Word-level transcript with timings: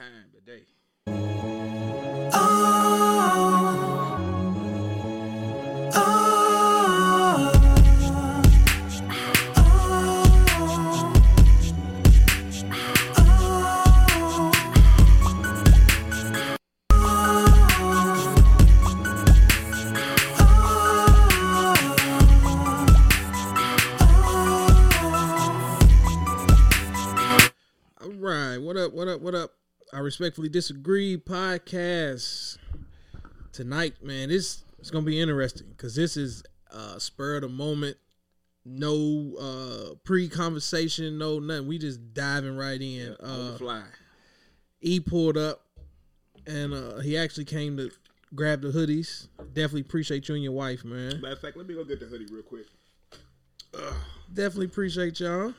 time 0.00 0.30
today. 0.32 0.64
All 2.32 2.79
respectfully 30.10 30.48
disagree. 30.48 31.16
Podcast 31.16 32.58
tonight, 33.52 34.02
man. 34.02 34.28
This 34.28 34.64
it's 34.80 34.90
gonna 34.90 35.06
be 35.06 35.20
interesting 35.20 35.68
because 35.68 35.94
this 35.94 36.16
is 36.16 36.42
uh, 36.72 36.98
spur 36.98 37.36
of 37.36 37.42
the 37.42 37.48
moment. 37.48 37.96
No 38.64 39.36
uh, 39.40 39.94
pre-conversation, 40.02 41.16
no 41.16 41.38
nothing. 41.38 41.68
We 41.68 41.78
just 41.78 42.12
diving 42.12 42.56
right 42.56 42.80
in. 42.82 43.14
On 43.20 43.46
the 43.46 43.52
Uh, 43.52 43.56
fly. 43.58 43.82
E 44.80 44.98
pulled 44.98 45.36
up, 45.36 45.64
and 46.44 46.74
uh, 46.74 46.98
he 46.98 47.16
actually 47.16 47.44
came 47.44 47.76
to 47.76 47.92
grab 48.34 48.62
the 48.62 48.68
hoodies. 48.72 49.28
Definitely 49.54 49.82
appreciate 49.82 50.28
you 50.28 50.34
and 50.34 50.42
your 50.42 50.52
wife, 50.54 50.84
man. 50.84 51.20
Matter 51.20 51.34
of 51.34 51.40
fact, 51.40 51.56
let 51.56 51.68
me 51.68 51.74
go 51.74 51.84
get 51.84 52.00
the 52.00 52.06
hoodie 52.06 52.26
real 52.26 52.42
quick. 52.42 52.66
Definitely 54.34 54.66
appreciate 54.66 55.20
y'all. 55.20 55.54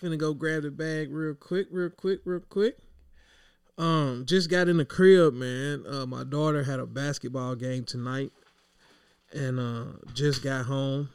Finna 0.00 0.16
go 0.16 0.32
grab 0.32 0.62
the 0.62 0.70
bag 0.70 1.12
real 1.12 1.34
quick, 1.34 1.66
real 1.70 1.90
quick, 1.90 2.20
real 2.24 2.40
quick. 2.40 2.78
Um, 3.76 4.24
just 4.26 4.50
got 4.50 4.68
in 4.68 4.76
the 4.76 4.84
crib, 4.84 5.34
man. 5.34 5.84
Uh, 5.88 6.06
my 6.06 6.24
daughter 6.24 6.62
had 6.62 6.80
a 6.80 6.86
basketball 6.86 7.54
game 7.54 7.84
tonight, 7.84 8.32
and 9.32 9.58
uh, 9.58 9.84
just 10.14 10.42
got 10.42 10.66
home. 10.66 11.08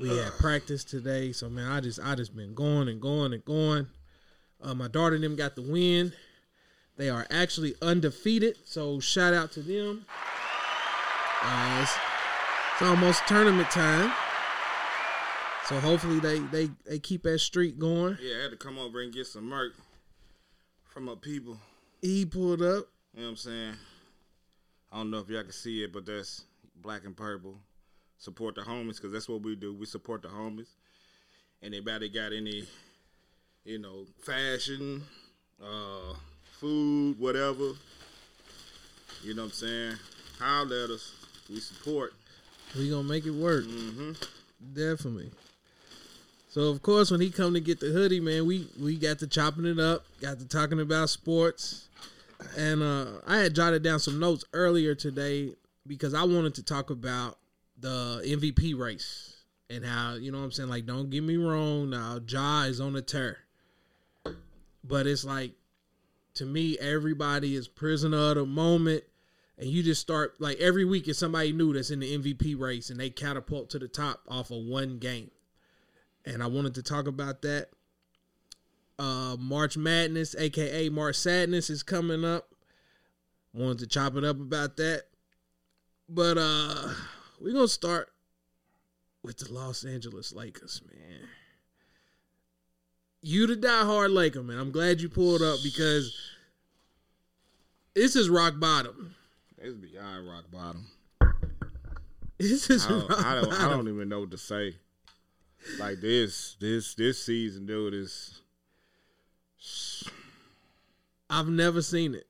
We 0.00 0.16
had 0.16 0.32
practice 0.38 0.84
today, 0.84 1.32
so 1.32 1.48
man, 1.48 1.70
I 1.70 1.80
just 1.80 1.98
I 2.02 2.14
just 2.14 2.36
been 2.36 2.54
going 2.54 2.88
and 2.88 3.00
going 3.00 3.32
and 3.32 3.44
going. 3.44 3.86
Uh, 4.62 4.74
my 4.74 4.88
daughter 4.88 5.14
and 5.14 5.24
them 5.24 5.36
got 5.36 5.56
the 5.56 5.62
win. 5.62 6.12
They 6.96 7.08
are 7.08 7.26
actually 7.30 7.74
undefeated, 7.80 8.56
so 8.64 9.00
shout 9.00 9.32
out 9.32 9.52
to 9.52 9.60
them. 9.60 10.06
Uh, 11.42 11.78
it's, 11.82 11.96
it's 12.72 12.82
almost 12.82 13.26
tournament 13.26 13.70
time. 13.70 14.12
So 15.68 15.80
hopefully 15.80 16.20
they 16.20 16.38
they 16.38 16.70
they 16.84 16.98
keep 17.00 17.24
that 17.24 17.40
streak 17.40 17.76
going. 17.76 18.16
Yeah, 18.22 18.36
I 18.38 18.42
had 18.42 18.50
to 18.52 18.56
come 18.56 18.78
over 18.78 19.00
and 19.00 19.12
get 19.12 19.26
some 19.26 19.48
merch 19.48 19.72
from 20.84 21.06
my 21.06 21.16
people. 21.20 21.58
He 22.00 22.24
pulled 22.24 22.62
up. 22.62 22.86
You 23.14 23.22
know 23.22 23.26
what 23.26 23.30
I'm 23.30 23.36
saying? 23.36 23.74
I 24.92 24.98
don't 24.98 25.10
know 25.10 25.18
if 25.18 25.28
y'all 25.28 25.42
can 25.42 25.50
see 25.50 25.82
it, 25.82 25.92
but 25.92 26.06
that's 26.06 26.44
black 26.80 27.04
and 27.04 27.16
purple. 27.16 27.56
Support 28.18 28.54
the 28.54 28.60
homies 28.60 28.96
because 28.96 29.10
that's 29.12 29.28
what 29.28 29.42
we 29.42 29.56
do. 29.56 29.74
We 29.74 29.86
support 29.86 30.22
the 30.22 30.28
homies. 30.28 30.68
Anybody 31.62 32.10
got 32.10 32.32
any, 32.32 32.64
you 33.64 33.80
know, 33.80 34.06
fashion, 34.22 35.02
uh, 35.60 36.14
food, 36.60 37.18
whatever. 37.18 37.72
You 39.24 39.34
know 39.34 39.42
what 39.42 39.48
I'm 39.48 39.52
saying? 39.52 39.96
Holler 40.38 40.84
at 40.84 40.90
us. 40.90 41.12
We 41.50 41.58
support. 41.58 42.14
We 42.78 42.88
gonna 42.88 43.02
make 43.02 43.26
it 43.26 43.32
work. 43.32 43.64
Mm-hmm. 43.64 44.12
Definitely. 44.72 45.32
So 46.56 46.70
of 46.70 46.80
course 46.80 47.10
when 47.10 47.20
he 47.20 47.28
come 47.28 47.52
to 47.52 47.60
get 47.60 47.80
the 47.80 47.88
hoodie, 47.88 48.18
man, 48.18 48.46
we 48.46 48.66
we 48.80 48.96
got 48.96 49.18
to 49.18 49.26
chopping 49.26 49.66
it 49.66 49.78
up, 49.78 50.06
got 50.22 50.38
to 50.38 50.48
talking 50.48 50.80
about 50.80 51.10
sports. 51.10 51.90
And 52.56 52.82
uh 52.82 53.20
I 53.26 53.40
had 53.40 53.54
jotted 53.54 53.82
down 53.82 54.00
some 54.00 54.18
notes 54.18 54.42
earlier 54.54 54.94
today 54.94 55.52
because 55.86 56.14
I 56.14 56.22
wanted 56.22 56.54
to 56.54 56.62
talk 56.62 56.88
about 56.88 57.36
the 57.78 58.22
MVP 58.24 58.74
race 58.74 59.36
and 59.68 59.84
how, 59.84 60.14
you 60.14 60.32
know 60.32 60.38
what 60.38 60.44
I'm 60.44 60.50
saying, 60.50 60.70
like 60.70 60.86
don't 60.86 61.10
get 61.10 61.22
me 61.22 61.36
wrong, 61.36 61.90
now 61.90 62.20
Ja 62.26 62.62
is 62.62 62.80
on 62.80 62.94
the 62.94 63.02
tear. 63.02 63.36
But 64.82 65.06
it's 65.06 65.26
like 65.26 65.52
to 66.36 66.46
me, 66.46 66.78
everybody 66.78 67.54
is 67.54 67.68
prisoner 67.68 68.30
of 68.30 68.36
the 68.36 68.46
moment. 68.46 69.04
And 69.58 69.68
you 69.68 69.82
just 69.82 70.00
start 70.00 70.40
like 70.40 70.56
every 70.56 70.86
week 70.86 71.06
is 71.06 71.18
somebody 71.18 71.52
new 71.52 71.74
that's 71.74 71.90
in 71.90 72.00
the 72.00 72.16
MVP 72.16 72.58
race 72.58 72.88
and 72.88 72.98
they 72.98 73.10
catapult 73.10 73.68
to 73.70 73.78
the 73.78 73.88
top 73.88 74.22
off 74.26 74.50
of 74.50 74.64
one 74.64 74.96
game. 74.96 75.30
And 76.26 76.42
I 76.42 76.48
wanted 76.48 76.74
to 76.74 76.82
talk 76.82 77.06
about 77.06 77.42
that. 77.42 77.68
Uh 78.98 79.36
March 79.38 79.76
Madness, 79.76 80.34
aka 80.36 80.88
March 80.88 81.16
Sadness, 81.16 81.70
is 81.70 81.82
coming 81.82 82.24
up. 82.24 82.48
Wanted 83.52 83.78
to 83.80 83.86
chop 83.86 84.16
it 84.16 84.24
up 84.24 84.40
about 84.40 84.76
that. 84.78 85.04
But 86.08 86.36
uh 86.38 86.88
we're 87.40 87.52
gonna 87.52 87.68
start 87.68 88.10
with 89.22 89.38
the 89.38 89.52
Los 89.52 89.84
Angeles 89.84 90.32
Lakers, 90.32 90.80
man. 90.88 91.28
You 93.20 93.46
the 93.46 93.56
diehard 93.56 94.14
Laker, 94.14 94.42
man. 94.42 94.58
I'm 94.58 94.70
glad 94.70 95.00
you 95.00 95.08
pulled 95.08 95.42
up 95.42 95.58
because 95.62 96.16
this 97.94 98.14
is 98.14 98.30
rock 98.30 98.60
bottom. 98.60 99.14
It's 99.58 99.74
beyond 99.74 100.28
rock 100.28 100.44
bottom. 100.52 100.86
This 102.38 102.70
is 102.70 102.86
I 102.86 102.88
don't, 102.88 103.08
rock 103.08 103.24
I 103.24 103.34
don't, 103.34 103.52
I 103.52 103.68
don't 103.68 103.88
even 103.88 104.08
know 104.08 104.20
what 104.20 104.30
to 104.30 104.38
say. 104.38 104.76
Like 105.78 106.00
this, 106.00 106.56
this, 106.60 106.94
this 106.94 107.22
season, 107.22 107.66
dude, 107.66 107.94
is 107.94 108.40
I've 111.28 111.48
never 111.48 111.82
seen 111.82 112.14
it. 112.14 112.26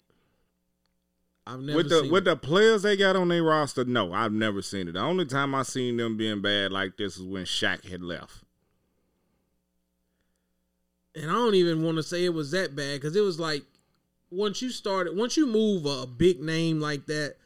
I've 1.47 1.61
never 1.61 1.77
with 1.77 1.89
the 1.89 2.09
with 2.11 2.27
it. 2.27 2.31
the 2.31 2.37
players 2.37 2.83
they 2.83 2.97
got 2.97 3.15
on 3.15 3.29
their 3.29 3.43
roster. 3.43 3.85
No, 3.85 4.13
I've 4.13 4.33
never 4.33 4.63
seen 4.63 4.89
it. 4.89 4.93
The 4.93 5.01
only 5.01 5.27
time 5.27 5.55
I 5.55 5.63
seen 5.63 5.97
them 5.97 6.17
being 6.17 6.43
bad 6.43 6.73
like 6.73 6.97
this 6.97 7.17
is 7.17 7.23
when 7.23 7.45
Shaq 7.45 7.89
had 7.89 8.03
left. 8.03 8.43
and 11.17 11.31
I 11.31 11.35
don't 11.35 11.55
even 11.55 11.83
want 11.83 11.97
to 11.97 12.03
say 12.03 12.25
it 12.25 12.35
was 12.35 12.51
that 12.51 12.77
bad 12.77 13.01
because 13.01 13.17
it 13.17 13.23
was 13.23 13.41
like 13.41 13.65
once 14.31 14.61
you 14.61 14.71
started, 14.71 15.17
once 15.17 15.37
you 15.37 15.47
move 15.47 15.87
a, 15.87 16.03
a 16.03 16.07
big 16.07 16.41
name 16.41 16.79
like 16.79 17.07
that, 17.07 17.37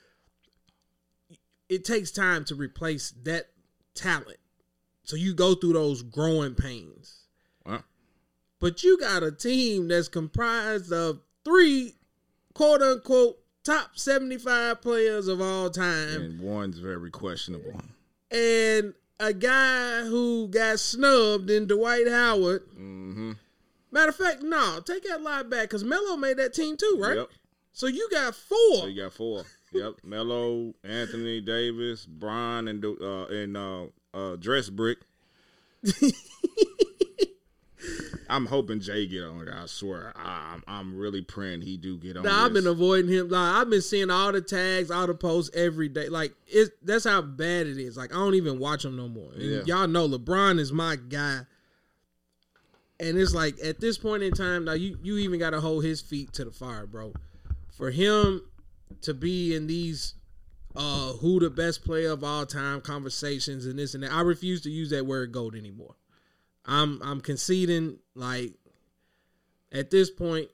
it 1.68 1.84
takes 1.84 2.10
time 2.10 2.44
to 2.46 2.54
replace 2.56 3.12
that 3.22 3.50
talent. 3.94 4.39
So 5.02 5.16
you 5.16 5.34
go 5.34 5.54
through 5.54 5.72
those 5.74 6.02
growing 6.02 6.54
pains. 6.54 7.16
Well, 7.64 7.82
But 8.60 8.82
you 8.84 8.98
got 8.98 9.22
a 9.22 9.32
team 9.32 9.88
that's 9.88 10.08
comprised 10.08 10.92
of 10.92 11.20
three 11.44 11.94
quote 12.54 12.82
unquote 12.82 13.38
top 13.64 13.98
75 13.98 14.80
players 14.80 15.28
of 15.28 15.40
all 15.40 15.70
time. 15.70 16.20
and 16.22 16.40
one's 16.40 16.78
very 16.78 17.10
questionable. 17.10 17.80
and 18.30 18.94
a 19.18 19.34
guy 19.34 20.00
who 20.06 20.48
got 20.48 20.78
snubbed 20.80 21.50
in 21.50 21.66
Dwight 21.66 22.08
Howard. 22.08 22.66
Mm-hmm. 22.70 23.32
Matter 23.90 24.08
of 24.10 24.16
fact, 24.16 24.42
no, 24.42 24.80
take 24.86 25.02
that 25.04 25.20
lie 25.20 25.42
back 25.42 25.62
because 25.62 25.84
Melo 25.84 26.16
made 26.16 26.38
that 26.38 26.54
team 26.54 26.76
too, 26.76 26.96
right? 26.98 27.16
Yep. 27.16 27.28
So 27.72 27.86
you 27.86 28.08
got 28.10 28.34
four. 28.34 28.76
So 28.76 28.86
you 28.86 29.02
got 29.02 29.12
four. 29.12 29.44
Yep. 29.72 29.94
Melo, 30.04 30.74
Anthony 30.84 31.40
Davis, 31.40 32.06
Bron, 32.06 32.66
and 32.68 32.82
uh, 32.84 33.26
and 33.26 33.56
uh, 33.56 33.86
uh, 34.14 34.36
Dress 34.36 34.68
Brick. 34.68 34.98
I'm 38.28 38.46
hoping 38.46 38.80
Jay 38.80 39.06
get 39.06 39.24
on 39.24 39.48
it. 39.48 39.54
I 39.54 39.66
swear, 39.66 40.12
I'm 40.16 40.62
I'm 40.68 40.96
really 40.96 41.20
praying 41.20 41.62
he 41.62 41.76
do 41.76 41.98
get 41.98 42.16
on. 42.16 42.22
Nah, 42.22 42.44
I've 42.44 42.52
been 42.52 42.66
avoiding 42.66 43.10
him. 43.10 43.28
Like 43.28 43.56
I've 43.56 43.68
been 43.68 43.82
seeing 43.82 44.10
all 44.10 44.30
the 44.30 44.40
tags, 44.40 44.90
all 44.90 45.06
the 45.06 45.14
posts 45.14 45.54
every 45.56 45.88
day. 45.88 46.08
Like 46.08 46.32
it, 46.46 46.70
that's 46.82 47.04
how 47.04 47.22
bad 47.22 47.66
it 47.66 47.76
is. 47.78 47.96
Like 47.96 48.12
I 48.12 48.18
don't 48.18 48.34
even 48.34 48.58
watch 48.60 48.84
him 48.84 48.96
no 48.96 49.08
more. 49.08 49.32
Yeah. 49.36 49.62
Y'all 49.66 49.88
know 49.88 50.08
LeBron 50.08 50.60
is 50.60 50.72
my 50.72 50.96
guy. 50.96 51.40
And 53.00 53.18
it's 53.18 53.34
like 53.34 53.56
at 53.64 53.80
this 53.80 53.98
point 53.98 54.22
in 54.22 54.32
time, 54.32 54.66
now 54.66 54.74
you 54.74 54.96
you 55.02 55.16
even 55.18 55.40
got 55.40 55.50
to 55.50 55.60
hold 55.60 55.84
his 55.84 56.00
feet 56.00 56.32
to 56.34 56.44
the 56.44 56.52
fire, 56.52 56.86
bro. 56.86 57.12
For 57.72 57.90
him 57.90 58.42
to 59.02 59.14
be 59.14 59.56
in 59.56 59.66
these 59.66 60.14
uh 60.76 61.12
who 61.14 61.40
the 61.40 61.50
best 61.50 61.84
player 61.84 62.10
of 62.10 62.22
all 62.22 62.46
time 62.46 62.80
conversations 62.80 63.66
and 63.66 63.78
this 63.78 63.94
and 63.94 64.02
that, 64.02 64.12
I 64.12 64.20
refuse 64.20 64.60
to 64.62 64.70
use 64.70 64.90
that 64.90 65.06
word 65.06 65.32
goat 65.32 65.54
anymore. 65.54 65.96
I'm 66.64 67.00
I'm 67.02 67.20
conceding 67.20 67.98
like 68.14 68.54
at 69.72 69.90
this 69.90 70.10
point 70.10 70.48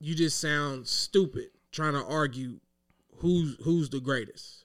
you 0.00 0.14
just 0.14 0.40
sound 0.40 0.86
stupid 0.86 1.48
trying 1.72 1.94
to 1.94 2.04
argue 2.04 2.60
who's 3.16 3.56
who's 3.62 3.90
the 3.90 4.00
greatest. 4.00 4.64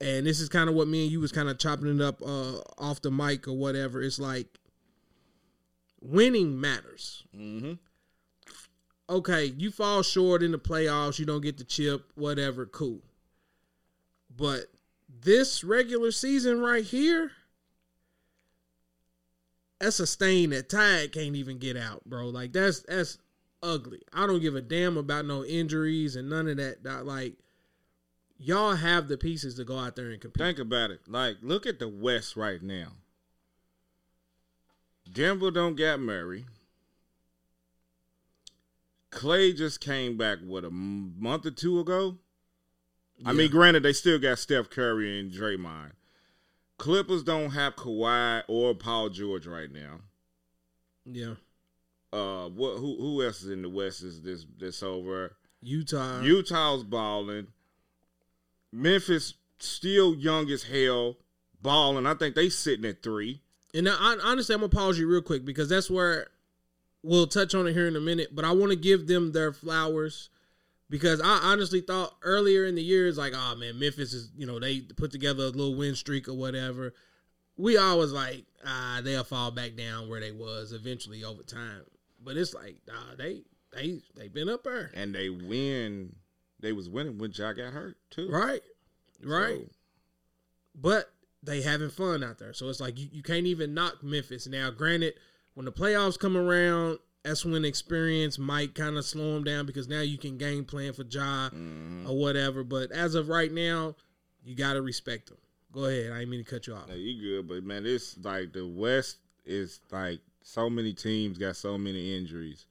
And 0.00 0.26
this 0.26 0.40
is 0.40 0.50
kind 0.50 0.68
of 0.68 0.74
what 0.74 0.88
me 0.88 1.04
and 1.04 1.12
you 1.12 1.20
was 1.20 1.32
kind 1.32 1.48
of 1.48 1.58
chopping 1.58 1.94
it 1.94 2.02
up 2.02 2.20
uh, 2.20 2.58
off 2.76 3.00
the 3.00 3.10
mic 3.10 3.48
or 3.48 3.54
whatever. 3.54 4.02
It's 4.02 4.18
like 4.18 4.58
winning 6.02 6.60
matters. 6.60 7.24
Mm-hmm. 7.34 7.72
Okay, 9.08 9.54
you 9.56 9.70
fall 9.70 10.02
short 10.02 10.42
in 10.42 10.52
the 10.52 10.58
playoffs, 10.58 11.18
you 11.18 11.24
don't 11.24 11.40
get 11.40 11.58
the 11.58 11.64
chip, 11.64 12.10
whatever, 12.16 12.66
cool. 12.66 13.00
But 14.36 14.66
this 15.08 15.64
regular 15.64 16.10
season 16.10 16.60
right 16.60 16.84
here, 16.84 17.32
that's 19.80 20.00
a 20.00 20.06
stain 20.06 20.50
that 20.50 20.68
Tide 20.68 21.12
can't 21.12 21.36
even 21.36 21.58
get 21.58 21.76
out, 21.76 22.04
bro. 22.04 22.28
Like 22.28 22.52
that's 22.52 22.80
that's 22.80 23.18
ugly. 23.62 24.02
I 24.12 24.26
don't 24.26 24.40
give 24.40 24.56
a 24.56 24.60
damn 24.60 24.96
about 24.96 25.24
no 25.24 25.44
injuries 25.44 26.16
and 26.16 26.28
none 26.28 26.48
of 26.48 26.56
that. 26.58 26.82
that 26.84 27.06
like 27.06 27.34
y'all 28.38 28.74
have 28.74 29.08
the 29.08 29.16
pieces 29.16 29.54
to 29.54 29.64
go 29.64 29.78
out 29.78 29.96
there 29.96 30.10
and 30.10 30.20
compete. 30.20 30.42
Think 30.42 30.58
about 30.58 30.90
it. 30.90 31.00
Like, 31.08 31.36
look 31.42 31.66
at 31.66 31.78
the 31.78 31.88
West 31.88 32.36
right 32.36 32.62
now. 32.62 32.88
Denver 35.10 35.50
don't 35.50 35.76
got 35.76 36.00
Murray. 36.00 36.46
Clay 39.10 39.52
just 39.52 39.80
came 39.80 40.16
back 40.16 40.38
what 40.44 40.64
a 40.64 40.70
month 40.70 41.46
or 41.46 41.50
two 41.50 41.80
ago. 41.80 42.18
I 43.24 43.32
mean, 43.32 43.50
granted, 43.50 43.82
they 43.82 43.92
still 43.92 44.18
got 44.18 44.38
Steph 44.38 44.68
Curry 44.70 45.18
and 45.20 45.32
Draymond. 45.32 45.92
Clippers 46.78 47.22
don't 47.22 47.50
have 47.50 47.74
Kawhi 47.76 48.42
or 48.48 48.74
Paul 48.74 49.08
George 49.08 49.46
right 49.46 49.70
now. 49.72 50.00
yeah, 51.06 51.34
Uh, 52.12 52.48
what? 52.48 52.76
Who? 52.76 52.96
Who 53.00 53.22
else 53.24 53.42
is 53.42 53.50
in 53.50 53.62
the 53.62 53.68
West? 53.70 54.02
Is 54.02 54.20
this 54.22 54.44
this 54.58 54.82
over? 54.82 55.34
Utah. 55.62 56.20
Utah's 56.20 56.84
balling. 56.84 57.46
Memphis 58.72 59.34
still 59.58 60.14
young 60.14 60.50
as 60.50 60.64
hell, 60.64 61.16
balling. 61.62 62.06
I 62.06 62.14
think 62.14 62.34
they 62.34 62.48
sitting 62.50 62.84
at 62.84 63.02
three. 63.02 63.40
And 63.74 63.84
now, 63.84 63.96
hon- 63.96 64.20
honestly, 64.20 64.54
I'm 64.54 64.60
gonna 64.60 64.68
pause 64.70 64.98
you 64.98 65.06
real 65.08 65.22
quick 65.22 65.44
because 65.44 65.68
that's 65.68 65.90
where 65.90 66.28
we'll 67.02 67.26
touch 67.26 67.54
on 67.54 67.66
it 67.66 67.72
here 67.72 67.86
in 67.88 67.96
a 67.96 68.00
minute. 68.00 68.34
But 68.34 68.44
I 68.44 68.52
want 68.52 68.70
to 68.70 68.76
give 68.76 69.06
them 69.06 69.32
their 69.32 69.52
flowers 69.52 70.28
because 70.88 71.20
I 71.20 71.40
honestly 71.42 71.80
thought 71.80 72.14
earlier 72.22 72.64
in 72.64 72.74
the 72.74 72.82
year 72.82 73.08
it's 73.08 73.18
like, 73.18 73.32
oh 73.34 73.54
man, 73.56 73.78
Memphis 73.78 74.12
is 74.12 74.30
you 74.36 74.46
know 74.46 74.58
they 74.58 74.80
put 74.80 75.10
together 75.10 75.44
a 75.44 75.48
little 75.48 75.76
win 75.76 75.94
streak 75.94 76.28
or 76.28 76.34
whatever. 76.34 76.94
We 77.56 77.78
always 77.78 78.12
like, 78.12 78.44
ah, 78.64 79.00
they'll 79.02 79.24
fall 79.24 79.50
back 79.50 79.76
down 79.76 80.08
where 80.08 80.20
they 80.20 80.32
was 80.32 80.72
eventually 80.72 81.24
over 81.24 81.42
time. 81.42 81.82
But 82.22 82.36
it's 82.36 82.54
like, 82.54 82.76
nah, 82.86 83.14
they 83.16 83.42
they 83.72 84.00
they 84.14 84.28
been 84.28 84.48
up 84.48 84.64
there, 84.64 84.90
and 84.94 85.14
they 85.14 85.28
win. 85.28 86.16
They 86.60 86.72
was 86.72 86.88
winning 86.88 87.18
when 87.18 87.32
Ja 87.32 87.52
got 87.52 87.72
hurt 87.72 87.96
too. 88.10 88.30
right, 88.30 88.62
right. 89.22 89.60
So, 89.60 89.74
but 90.74 91.10
they 91.42 91.62
having 91.62 91.90
fun 91.90 92.24
out 92.24 92.38
there. 92.38 92.52
So 92.52 92.68
it's 92.68 92.80
like 92.80 92.98
you, 92.98 93.08
you 93.12 93.22
can't 93.22 93.46
even 93.46 93.74
knock 93.74 94.02
Memphis. 94.02 94.46
Now, 94.46 94.70
granted, 94.70 95.14
when 95.54 95.64
the 95.64 95.72
playoffs 95.72 96.18
come 96.18 96.36
around, 96.36 96.98
that's 97.26 97.44
when 97.44 97.64
experience 97.64 98.38
might 98.38 98.74
kind 98.74 98.96
of 98.96 99.04
slow 99.04 99.34
them 99.34 99.42
down 99.42 99.66
because 99.66 99.88
now 99.88 100.00
you 100.00 100.16
can 100.16 100.38
game 100.38 100.64
plan 100.64 100.92
for 100.92 101.02
Ja 101.02 101.50
mhm. 101.50 102.08
or 102.08 102.16
whatever. 102.16 102.62
But 102.62 102.92
as 102.92 103.16
of 103.16 103.28
right 103.28 103.50
now, 103.50 103.96
you 104.44 104.54
got 104.54 104.74
to 104.74 104.82
respect 104.82 105.28
them. 105.28 105.38
Go 105.72 105.86
ahead. 105.86 106.12
I 106.12 106.20
didn't 106.20 106.30
mean 106.30 106.44
to 106.44 106.50
cut 106.50 106.68
you 106.68 106.74
off. 106.74 106.88
Now, 106.88 106.94
you 106.94 107.20
good, 107.20 107.48
but 107.48 107.64
man, 107.64 107.84
it's 107.84 108.16
like 108.22 108.52
the 108.52 108.66
West 108.66 109.18
is 109.44 109.80
like 109.90 110.20
so 110.42 110.70
many 110.70 110.92
teams 110.92 111.36
got 111.36 111.56
so 111.56 111.76
many 111.76 112.16
injuries, 112.16 112.64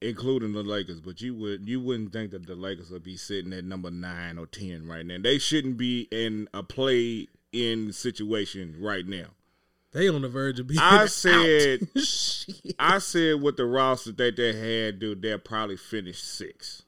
including 0.00 0.54
the 0.54 0.62
Lakers. 0.62 1.00
But 1.00 1.20
you 1.20 1.34
would 1.34 1.68
you 1.68 1.78
wouldn't 1.80 2.14
think 2.14 2.30
that 2.30 2.46
the 2.46 2.56
Lakers 2.56 2.90
would 2.90 3.04
be 3.04 3.18
sitting 3.18 3.52
at 3.52 3.64
number 3.64 3.90
nine 3.90 4.38
or 4.38 4.46
ten 4.46 4.88
right 4.88 5.04
now. 5.04 5.18
They 5.20 5.38
shouldn't 5.38 5.76
be 5.76 6.08
in 6.10 6.48
a 6.54 6.62
play 6.62 7.28
in 7.52 7.92
situation 7.92 8.76
right 8.80 9.06
now. 9.06 9.26
They 9.96 10.10
on 10.10 10.20
the 10.20 10.28
verge 10.28 10.60
of 10.60 10.66
being 10.66 10.78
I 10.78 11.06
said-. 11.06 11.88
I 12.78 12.98
said 12.98 13.40
with 13.40 13.56
the 13.56 13.64
roster 13.64 14.12
that 14.12 14.36
they 14.36 14.52
had, 14.52 14.98
dude, 14.98 15.22
they'll 15.22 15.38
probably 15.38 15.78
finish 15.78 16.22
six. 16.22 16.82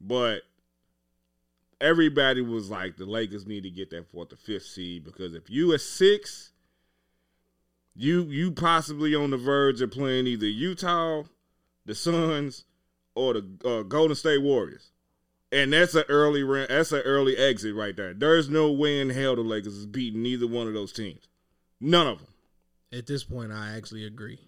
But 0.00 0.40
everybody 1.78 2.40
was 2.40 2.70
like, 2.70 2.96
the 2.96 3.04
Lakers 3.04 3.46
need 3.46 3.64
to 3.64 3.70
get 3.70 3.90
that 3.90 4.10
fourth 4.10 4.32
or 4.32 4.36
fifth 4.36 4.64
seed 4.64 5.04
because 5.04 5.34
if 5.34 5.50
you 5.50 5.74
at 5.74 5.82
six, 5.82 6.52
you 7.94 8.22
you 8.22 8.50
possibly 8.50 9.14
on 9.14 9.28
the 9.28 9.36
verge 9.36 9.82
of 9.82 9.90
playing 9.90 10.26
either 10.26 10.46
Utah, 10.46 11.24
the 11.84 11.94
Suns, 11.94 12.64
or 13.14 13.34
the 13.34 13.46
uh, 13.62 13.82
Golden 13.82 14.16
State 14.16 14.40
Warriors. 14.40 14.90
And 15.54 15.72
that's 15.72 15.94
an 15.94 16.04
early 16.08 16.42
that's 16.66 16.90
an 16.90 17.02
early 17.02 17.36
exit 17.36 17.76
right 17.76 17.96
there. 17.96 18.12
There's 18.12 18.48
no 18.48 18.72
way 18.72 19.00
in 19.00 19.10
hell 19.10 19.36
the 19.36 19.42
Lakers 19.42 19.74
is 19.74 19.86
beating 19.86 20.22
neither 20.22 20.48
one 20.48 20.66
of 20.66 20.74
those 20.74 20.92
teams. 20.92 21.28
None 21.80 22.08
of 22.08 22.18
them. 22.18 22.28
At 22.92 23.06
this 23.06 23.22
point, 23.22 23.52
I 23.52 23.76
actually 23.76 24.04
agree. 24.04 24.40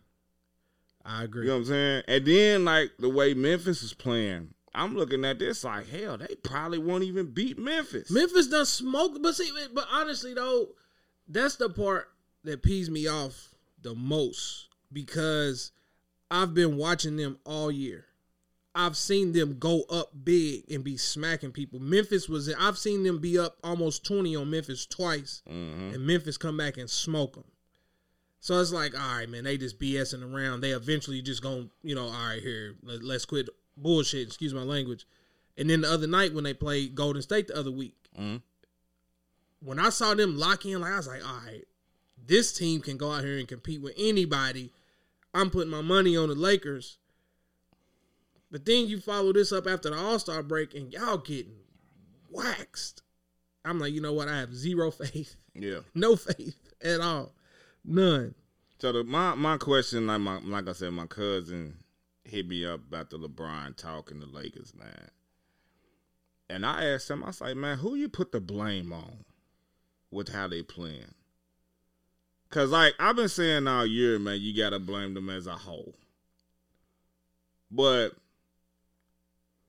I 1.04 1.22
agree. 1.22 1.42
You 1.42 1.48
know 1.48 1.54
what 1.54 1.60
I'm 1.60 1.66
saying? 1.66 2.02
And 2.08 2.24
then 2.24 2.64
like 2.64 2.90
the 2.98 3.08
way 3.08 3.34
Memphis 3.34 3.84
is 3.84 3.94
playing, 3.94 4.54
I'm 4.74 4.96
looking 4.96 5.24
at 5.24 5.38
this 5.38 5.62
like 5.62 5.88
hell. 5.88 6.18
They 6.18 6.34
probably 6.42 6.78
won't 6.78 7.04
even 7.04 7.26
beat 7.26 7.56
Memphis. 7.56 8.10
Memphis 8.10 8.48
done 8.48 8.66
smoked, 8.66 9.22
but 9.22 9.36
see, 9.36 9.50
but 9.72 9.86
honestly 9.92 10.34
though, 10.34 10.70
that's 11.28 11.54
the 11.54 11.70
part 11.70 12.08
that 12.42 12.62
pees 12.62 12.90
me 12.90 13.06
off 13.06 13.54
the 13.80 13.94
most 13.94 14.68
because 14.92 15.70
I've 16.32 16.52
been 16.52 16.76
watching 16.76 17.16
them 17.16 17.38
all 17.44 17.70
year. 17.70 18.06
I've 18.76 18.96
seen 18.96 19.32
them 19.32 19.58
go 19.58 19.82
up 19.84 20.10
big 20.22 20.70
and 20.70 20.84
be 20.84 20.98
smacking 20.98 21.50
people. 21.50 21.80
Memphis 21.80 22.28
was 22.28 22.52
I've 22.58 22.76
seen 22.76 23.02
them 23.04 23.18
be 23.18 23.38
up 23.38 23.56
almost 23.64 24.04
20 24.04 24.36
on 24.36 24.50
Memphis 24.50 24.84
twice 24.84 25.42
Mhm. 25.48 25.94
and 25.94 26.06
Memphis 26.06 26.36
come 26.36 26.58
back 26.58 26.76
and 26.76 26.88
smoke 26.90 27.34
them. 27.36 27.44
So 28.40 28.60
it's 28.60 28.72
like, 28.72 28.94
all 28.94 29.16
right, 29.16 29.28
man, 29.28 29.44
they 29.44 29.56
just 29.56 29.78
BSing 29.80 30.22
around. 30.22 30.60
They 30.60 30.70
eventually 30.72 31.22
just 31.22 31.42
gonna, 31.42 31.68
you 31.82 31.94
know, 31.94 32.04
all 32.04 32.12
right, 32.28 32.42
here, 32.42 32.76
let, 32.82 33.02
let's 33.02 33.24
quit 33.24 33.48
bullshit. 33.78 34.26
Excuse 34.28 34.52
my 34.54 34.62
language. 34.62 35.06
And 35.56 35.70
then 35.70 35.80
the 35.80 35.90
other 35.90 36.06
night 36.06 36.34
when 36.34 36.44
they 36.44 36.52
played 36.54 36.94
Golden 36.94 37.22
State 37.22 37.48
the 37.48 37.56
other 37.56 37.72
week, 37.72 37.96
Mhm. 38.16 38.42
when 39.60 39.78
I 39.78 39.88
saw 39.88 40.14
them 40.14 40.36
lock 40.36 40.66
in, 40.66 40.80
like 40.80 40.92
I 40.92 40.96
was 40.98 41.06
like, 41.06 41.26
all 41.26 41.40
right, 41.46 41.64
this 42.26 42.52
team 42.52 42.82
can 42.82 42.98
go 42.98 43.10
out 43.10 43.24
here 43.24 43.38
and 43.38 43.48
compete 43.48 43.80
with 43.80 43.94
anybody. 43.96 44.70
I'm 45.32 45.50
putting 45.50 45.70
my 45.70 45.82
money 45.82 46.16
on 46.16 46.28
the 46.28 46.34
Lakers. 46.34 46.98
But 48.50 48.64
then 48.64 48.86
you 48.86 49.00
follow 49.00 49.32
this 49.32 49.52
up 49.52 49.66
after 49.66 49.90
the 49.90 49.96
All 49.96 50.18
Star 50.18 50.42
break, 50.42 50.74
and 50.74 50.92
y'all 50.92 51.18
getting 51.18 51.56
waxed. 52.30 53.02
I'm 53.64 53.78
like, 53.80 53.92
you 53.92 54.00
know 54.00 54.12
what? 54.12 54.28
I 54.28 54.38
have 54.38 54.54
zero 54.54 54.90
faith, 54.92 55.36
Yeah. 55.54 55.80
no 55.94 56.16
faith 56.16 56.56
at 56.82 57.00
all, 57.00 57.32
none. 57.84 58.34
So 58.78 58.92
the, 58.92 59.04
my 59.04 59.34
my 59.34 59.56
question, 59.56 60.06
like 60.06 60.20
my 60.20 60.38
like 60.40 60.68
I 60.68 60.72
said, 60.72 60.92
my 60.92 61.06
cousin 61.06 61.78
hit 62.24 62.46
me 62.46 62.64
up 62.66 62.80
about 62.88 63.10
the 63.10 63.18
LeBron 63.18 63.76
talking 63.76 64.20
the 64.20 64.26
Lakers, 64.26 64.74
man. 64.76 65.08
And 66.48 66.64
I 66.64 66.84
asked 66.84 67.10
him, 67.10 67.24
I 67.24 67.28
was 67.28 67.40
like, 67.40 67.56
man, 67.56 67.78
who 67.78 67.94
you 67.96 68.08
put 68.08 68.30
the 68.32 68.40
blame 68.40 68.92
on 68.92 69.24
with 70.12 70.28
how 70.28 70.46
they 70.46 70.62
playing? 70.62 71.14
Cause 72.50 72.70
like 72.70 72.94
I've 73.00 73.16
been 73.16 73.28
saying 73.28 73.66
all 73.66 73.84
year, 73.86 74.18
man, 74.20 74.40
you 74.40 74.56
gotta 74.56 74.78
blame 74.78 75.14
them 75.14 75.28
as 75.30 75.46
a 75.48 75.54
whole. 75.56 75.94
But 77.70 78.10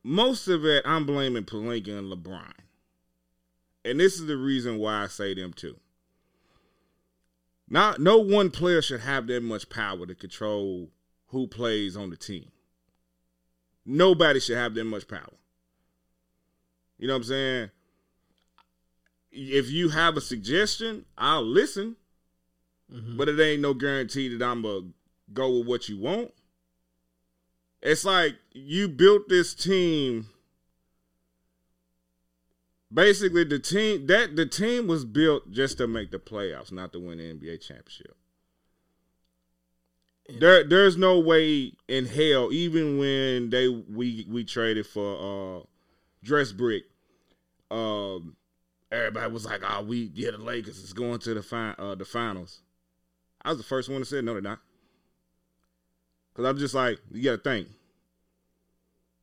most 0.08 0.48
of 0.48 0.64
it, 0.64 0.84
I'm 0.86 1.06
blaming 1.06 1.44
Pelinka 1.44 2.00
and 2.00 2.10
LeBron. 2.10 2.54
And 3.84 4.00
this 4.00 4.16
is 4.16 4.26
the 4.26 4.38
reason 4.38 4.78
why 4.78 5.04
I 5.04 5.08
say 5.08 5.34
them 5.34 5.52
too. 5.52 5.78
Not 7.70 8.00
no 8.00 8.18
one 8.18 8.50
player 8.50 8.82
should 8.82 9.02
have 9.02 9.28
that 9.28 9.44
much 9.44 9.70
power 9.70 10.06
to 10.06 10.16
control 10.16 10.92
who 11.28 11.46
plays 11.48 11.98
on 11.98 12.10
the 12.10 12.16
team. 12.16 12.50
Nobody 13.86 14.40
should 14.40 14.56
have 14.56 14.76
that 14.76 14.86
much 14.86 15.10
power. 15.10 15.34
You 16.98 17.08
know 17.08 17.14
what 17.14 17.18
I'm 17.18 17.24
saying? 17.26 17.72
If 19.32 19.70
you 19.70 19.90
have 19.90 20.16
a 20.16 20.22
suggestion, 20.22 21.06
I'll 21.18 21.46
listen, 21.46 21.98
Mhm. 22.90 23.18
but 23.18 23.28
it 23.28 23.40
ain't 23.42 23.62
no 23.62 23.74
guarantee 23.74 24.30
that 24.30 24.46
I'm 24.46 24.62
gonna 24.62 24.94
go 25.34 25.58
with 25.58 25.68
what 25.68 25.90
you 25.90 25.98
want. 25.98 26.34
It's 27.82 28.06
like 28.06 28.36
you 28.54 28.88
built 28.88 29.30
this 29.30 29.54
team. 29.54 30.28
Basically, 32.94 33.44
the 33.44 33.60
team 33.60 34.08
that 34.08 34.36
the 34.36 34.46
team 34.46 34.88
was 34.88 35.06
built 35.06 35.52
just 35.52 35.78
to 35.78 35.88
make 35.88 36.12
the 36.12 36.20
playoffs, 36.20 36.72
not 36.72 36.94
to 36.94 37.00
win 37.00 37.18
the 37.18 37.34
NBA 37.34 37.62
championship. 37.62 38.16
There, 40.40 40.64
there's 40.64 40.98
no 40.98 41.20
way 41.20 41.74
in 41.88 42.06
hell, 42.06 42.52
even 42.52 42.98
when 42.98 43.50
they 43.50 43.68
we 43.68 44.26
we 44.30 44.44
traded 44.44 44.86
for 44.86 45.62
uh 45.62 45.64
Dress 46.24 46.52
Brick, 46.52 46.84
um, 47.72 48.36
everybody 48.92 49.32
was 49.32 49.46
like, 49.46 49.62
"Oh, 49.66 49.84
we 49.84 50.12
yeah, 50.14 50.32
the 50.32 50.38
Lakers 50.38 50.80
is 50.80 50.94
going 50.94 51.20
to 51.20 51.34
the 51.34 51.44
fin- 51.44 51.76
uh, 51.78 51.96
the 51.96 52.06
finals." 52.06 52.62
I 53.42 53.50
was 53.50 53.58
the 53.58 53.64
first 53.64 53.88
one 53.90 54.00
to 54.00 54.06
say 54.06 54.22
no, 54.22 54.34
they're 54.34 54.42
not. 54.42 54.60
Cause 56.38 56.46
I'm 56.46 56.60
just 56.60 56.76
like, 56.76 57.00
you 57.12 57.24
gotta 57.24 57.42
think. 57.42 57.68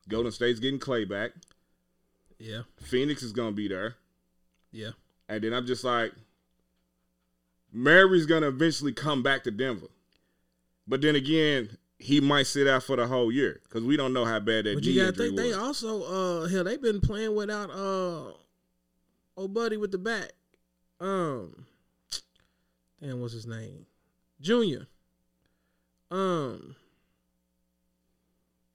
Golden 0.09 0.33
State's 0.33 0.59
getting 0.59 0.81
Clay 0.81 1.05
back. 1.05 1.31
Yeah, 2.41 2.63
Phoenix 2.83 3.23
is 3.23 3.33
gonna 3.33 3.53
be 3.53 3.69
there. 3.69 3.95
yeah. 4.73 4.91
And 5.29 5.43
then 5.43 5.55
I'm 5.55 5.65
just 5.65 5.85
like, 5.85 6.13
Murray's 7.73 8.27
gonna 8.27 8.49
eventually 8.49 8.93
come 8.93 9.23
back 9.23 9.45
to 9.45 9.53
Denver. 9.53 9.87
But 10.89 11.01
then 11.03 11.15
again, 11.15 11.79
he 11.99 12.21
might 12.21 12.49
sit 12.49 12.67
out 12.67 12.83
for 12.83 12.97
the 12.97 13.07
whole 13.07 13.31
year 13.31 13.61
because 13.63 13.85
we 13.85 13.97
don't 13.97 14.13
know 14.13 14.25
how 14.25 14.41
bad 14.41 14.65
that 14.65 14.75
But 14.75 14.83
you 14.85 15.01
gotta 15.01 15.17
think 15.17 15.37
they 15.37 15.53
also 15.53 16.03
uh 16.03 16.49
hell 16.49 16.65
they've 16.65 16.83
been 16.83 17.01
playing 17.01 17.35
without 17.37 17.71
uh 17.71 18.33
old 19.37 19.55
buddy 19.55 19.77
with 19.77 19.93
the 19.93 19.99
back. 19.99 20.33
Um 21.01 21.65
damn 23.01 23.21
what's 23.21 23.33
his 23.35 23.47
name? 23.47 23.87
Junior. 24.41 24.89
Um, 26.11 26.77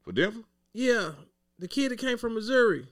For 0.10 0.14
Denver? 0.14 0.40
yeah, 0.74 1.12
the 1.60 1.68
kid 1.68 1.92
that 1.92 2.00
came 2.00 2.18
from 2.18 2.34
Missouri. 2.34 2.88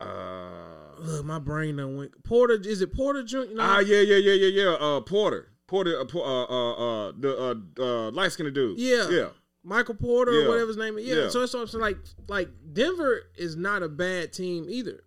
Uh 0.00 0.94
Look, 1.00 1.26
my 1.26 1.38
brain 1.38 1.76
done 1.76 1.98
went. 1.98 2.24
Porter, 2.24 2.54
is 2.54 2.80
it 2.80 2.94
Porter 2.94 3.22
Jr.? 3.22 3.40
No, 3.52 3.56
Ah 3.62 3.80
yeah, 3.80 4.00
yeah, 4.00 4.16
yeah, 4.16 4.32
yeah, 4.32 4.62
yeah. 4.64 4.70
Uh 4.80 5.00
Porter. 5.02 5.50
Porter 5.66 6.00
uh 6.00 6.04
uh 6.14 6.44
uh, 6.44 6.72
uh 7.08 7.12
the 7.18 7.36
uh 7.38 7.54
uh 7.82 8.10
light 8.12 8.32
skinned 8.32 8.54
dude. 8.54 8.78
Yeah. 8.78 9.06
Yeah. 9.10 9.28
Michael 9.62 9.96
Porter 9.96 10.32
Yeah. 10.32 10.46
or 10.46 10.48
whatever 10.48 10.68
his 10.68 10.76
name 10.78 10.96
is. 10.96 11.04
Yeah. 11.04 11.14
Yeah. 11.24 11.28
So 11.28 11.42
it's 11.42 11.54
also 11.54 11.78
like 11.78 11.98
like 12.26 12.48
Denver 12.72 13.20
is 13.36 13.54
not 13.54 13.82
a 13.82 13.88
bad 13.90 14.32
team 14.32 14.64
either. 14.70 15.04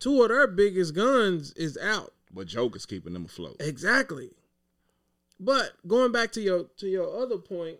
Two 0.00 0.22
of 0.22 0.28
their 0.28 0.46
biggest 0.48 0.94
guns 0.94 1.52
is 1.52 1.78
out. 1.78 2.12
But 2.30 2.46
Joker's 2.46 2.84
keeping 2.84 3.14
them 3.14 3.24
afloat. 3.24 3.56
Exactly. 3.60 4.32
But 5.40 5.72
going 5.86 6.12
back 6.12 6.32
to 6.32 6.42
your 6.42 6.64
to 6.76 6.86
your 6.88 7.22
other 7.22 7.38
point, 7.38 7.78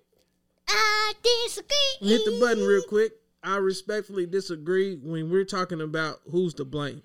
I 0.68 1.12
disagree. 1.22 2.08
hit 2.08 2.24
the 2.24 2.38
button 2.40 2.64
real 2.64 2.82
quick. 2.82 3.12
I 3.42 3.56
respectfully 3.56 4.26
disagree 4.26 4.96
when 4.96 5.30
we're 5.30 5.44
talking 5.44 5.80
about 5.80 6.20
who's 6.30 6.54
to 6.54 6.64
blame. 6.64 7.02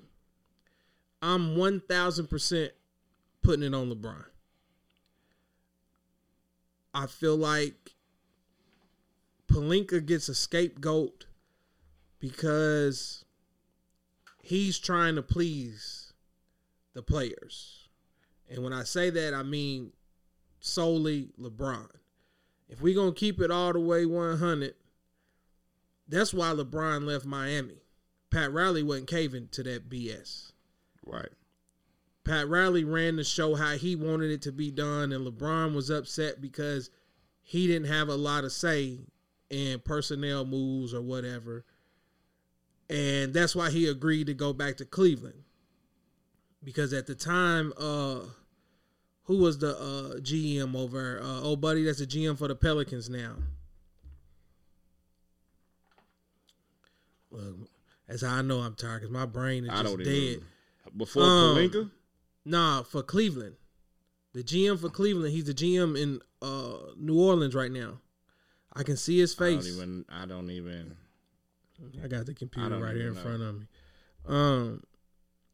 I'm 1.22 1.56
one 1.56 1.82
thousand 1.82 2.28
percent 2.28 2.72
putting 3.44 3.64
it 3.64 3.76
on 3.76 3.92
LeBron. 3.92 4.26
I 6.94 7.06
feel 7.06 7.38
like 7.38 7.92
Pelinka 9.48 10.06
gets 10.06 10.30
a 10.30 10.36
scapegoat 10.36 11.26
because 12.20 13.24
he's 14.42 14.80
trying 14.80 15.16
to 15.16 15.22
please 15.22 16.14
the 16.94 17.02
players. 17.02 17.88
And 18.50 18.64
when 18.64 18.74
I 18.74 18.84
say 18.84 19.10
that, 19.12 19.34
I 19.34 19.44
mean 19.44 19.94
solely 20.60 21.30
LeBron. 21.40 21.88
If 22.72 22.82
we're 22.82 22.96
going 22.96 23.14
to 23.14 23.20
keep 23.20 23.42
it 23.42 23.52
all 23.52 23.74
the 23.74 23.82
way 23.82 24.06
100, 24.06 24.74
that's 26.08 26.34
why 26.34 26.48
LeBron 26.48 27.06
left 27.06 27.26
Miami. 27.26 27.84
Pat 28.32 28.54
Riley 28.54 28.82
wasn't 28.82 29.10
caving 29.10 29.50
to 29.52 29.64
that 29.64 29.90
BS. 29.90 30.54
Right. 31.06 31.30
Pat 32.24 32.48
Riley 32.48 32.86
ran 32.86 33.18
the 33.18 33.26
show 33.26 33.56
how 33.56 33.72
he 33.72 33.96
wanted 33.96 34.32
it 34.32 34.42
to 34.44 34.54
be 34.54 34.72
done, 34.72 35.12
and 35.12 35.28
LeBron 35.28 35.76
was 35.76 35.90
upset 35.90 36.40
because 36.40 36.90
he 37.42 37.68
didn't 37.68 37.90
have 37.90 38.08
a 38.08 38.16
lot 38.16 38.46
of 38.46 38.54
say 38.54 39.00
in 39.50 39.80
personnel 39.80 40.46
moves 40.46 40.94
or 40.94 41.02
whatever. 41.02 41.66
And 42.90 43.34
that's 43.34 43.56
why 43.56 43.70
he 43.70 43.88
agreed 43.88 44.28
to 44.28 44.34
go 44.34 44.54
back 44.54 44.78
to 44.78 44.86
Cleveland. 44.86 45.44
Because 46.64 46.94
at 46.94 47.08
the 47.08 47.16
time, 47.16 47.74
uh, 47.78 48.20
who 49.32 49.38
was 49.38 49.58
the 49.60 49.70
uh, 49.78 50.20
GM 50.20 50.76
over? 50.76 51.20
Uh, 51.22 51.40
oh, 51.42 51.56
buddy, 51.56 51.84
that's 51.86 52.00
the 52.00 52.06
GM 52.06 52.38
for 52.38 52.50
the 52.50 52.56
Pelicans 52.56 53.10
now. 53.10 53.36
Look, 57.32 57.56
that's 58.10 58.24
how 58.24 58.36
I 58.36 58.42
know 58.42 58.60
I'm 58.60 58.76
tired 58.76 59.02
because 59.02 59.14
my 59.14 59.26
brain 59.26 59.64
is 59.64 59.70
I 59.70 59.84
just 59.84 59.98
dead. 60.00 60.06
even 60.08 60.44
before 60.98 61.24
Um, 61.24 61.56
Pelinka? 61.56 61.92
Nah, 62.44 62.84
for 62.84 63.04
Cleveland. 63.04 63.56
The 64.34 64.44
GM 64.44 64.78
for 64.80 64.90
Cleveland, 64.90 65.32
he's 65.34 65.46
the 65.46 65.54
GM 65.54 65.98
in 65.98 66.22
uh, 66.42 66.92
New 66.98 67.18
Orleans 67.22 67.56
right 67.56 67.72
now. 67.72 68.00
I 68.74 68.84
can 68.84 68.98
see 68.98 69.20
his 69.20 69.34
I 69.40 69.46
don't 69.52 69.62
face. 69.62 69.76
even 69.78 70.06
I 70.10 70.26
don't 70.26 70.50
even 70.50 70.98
I 72.04 72.08
got 72.08 72.26
the 72.26 72.34
computer 72.34 72.78
right 72.78 72.96
here 72.96 73.08
in 73.10 73.16
know. 73.16 73.22
front 73.22 73.42
of 73.42 73.60
me. 73.62 73.68
Um, 74.28 74.84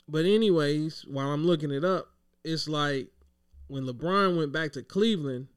but 0.08 0.26
anyways, 0.26 1.06
while 1.08 1.30
I'm 1.32 1.46
looking 1.46 1.70
it 1.72 1.84
up, 1.84 2.08
it's 2.44 2.68
like 2.68 3.08
when 3.68 3.84
LeBron 3.86 4.38
went 4.38 4.52
back 4.52 4.72
to 4.74 4.84
Cleveland. 4.84 5.48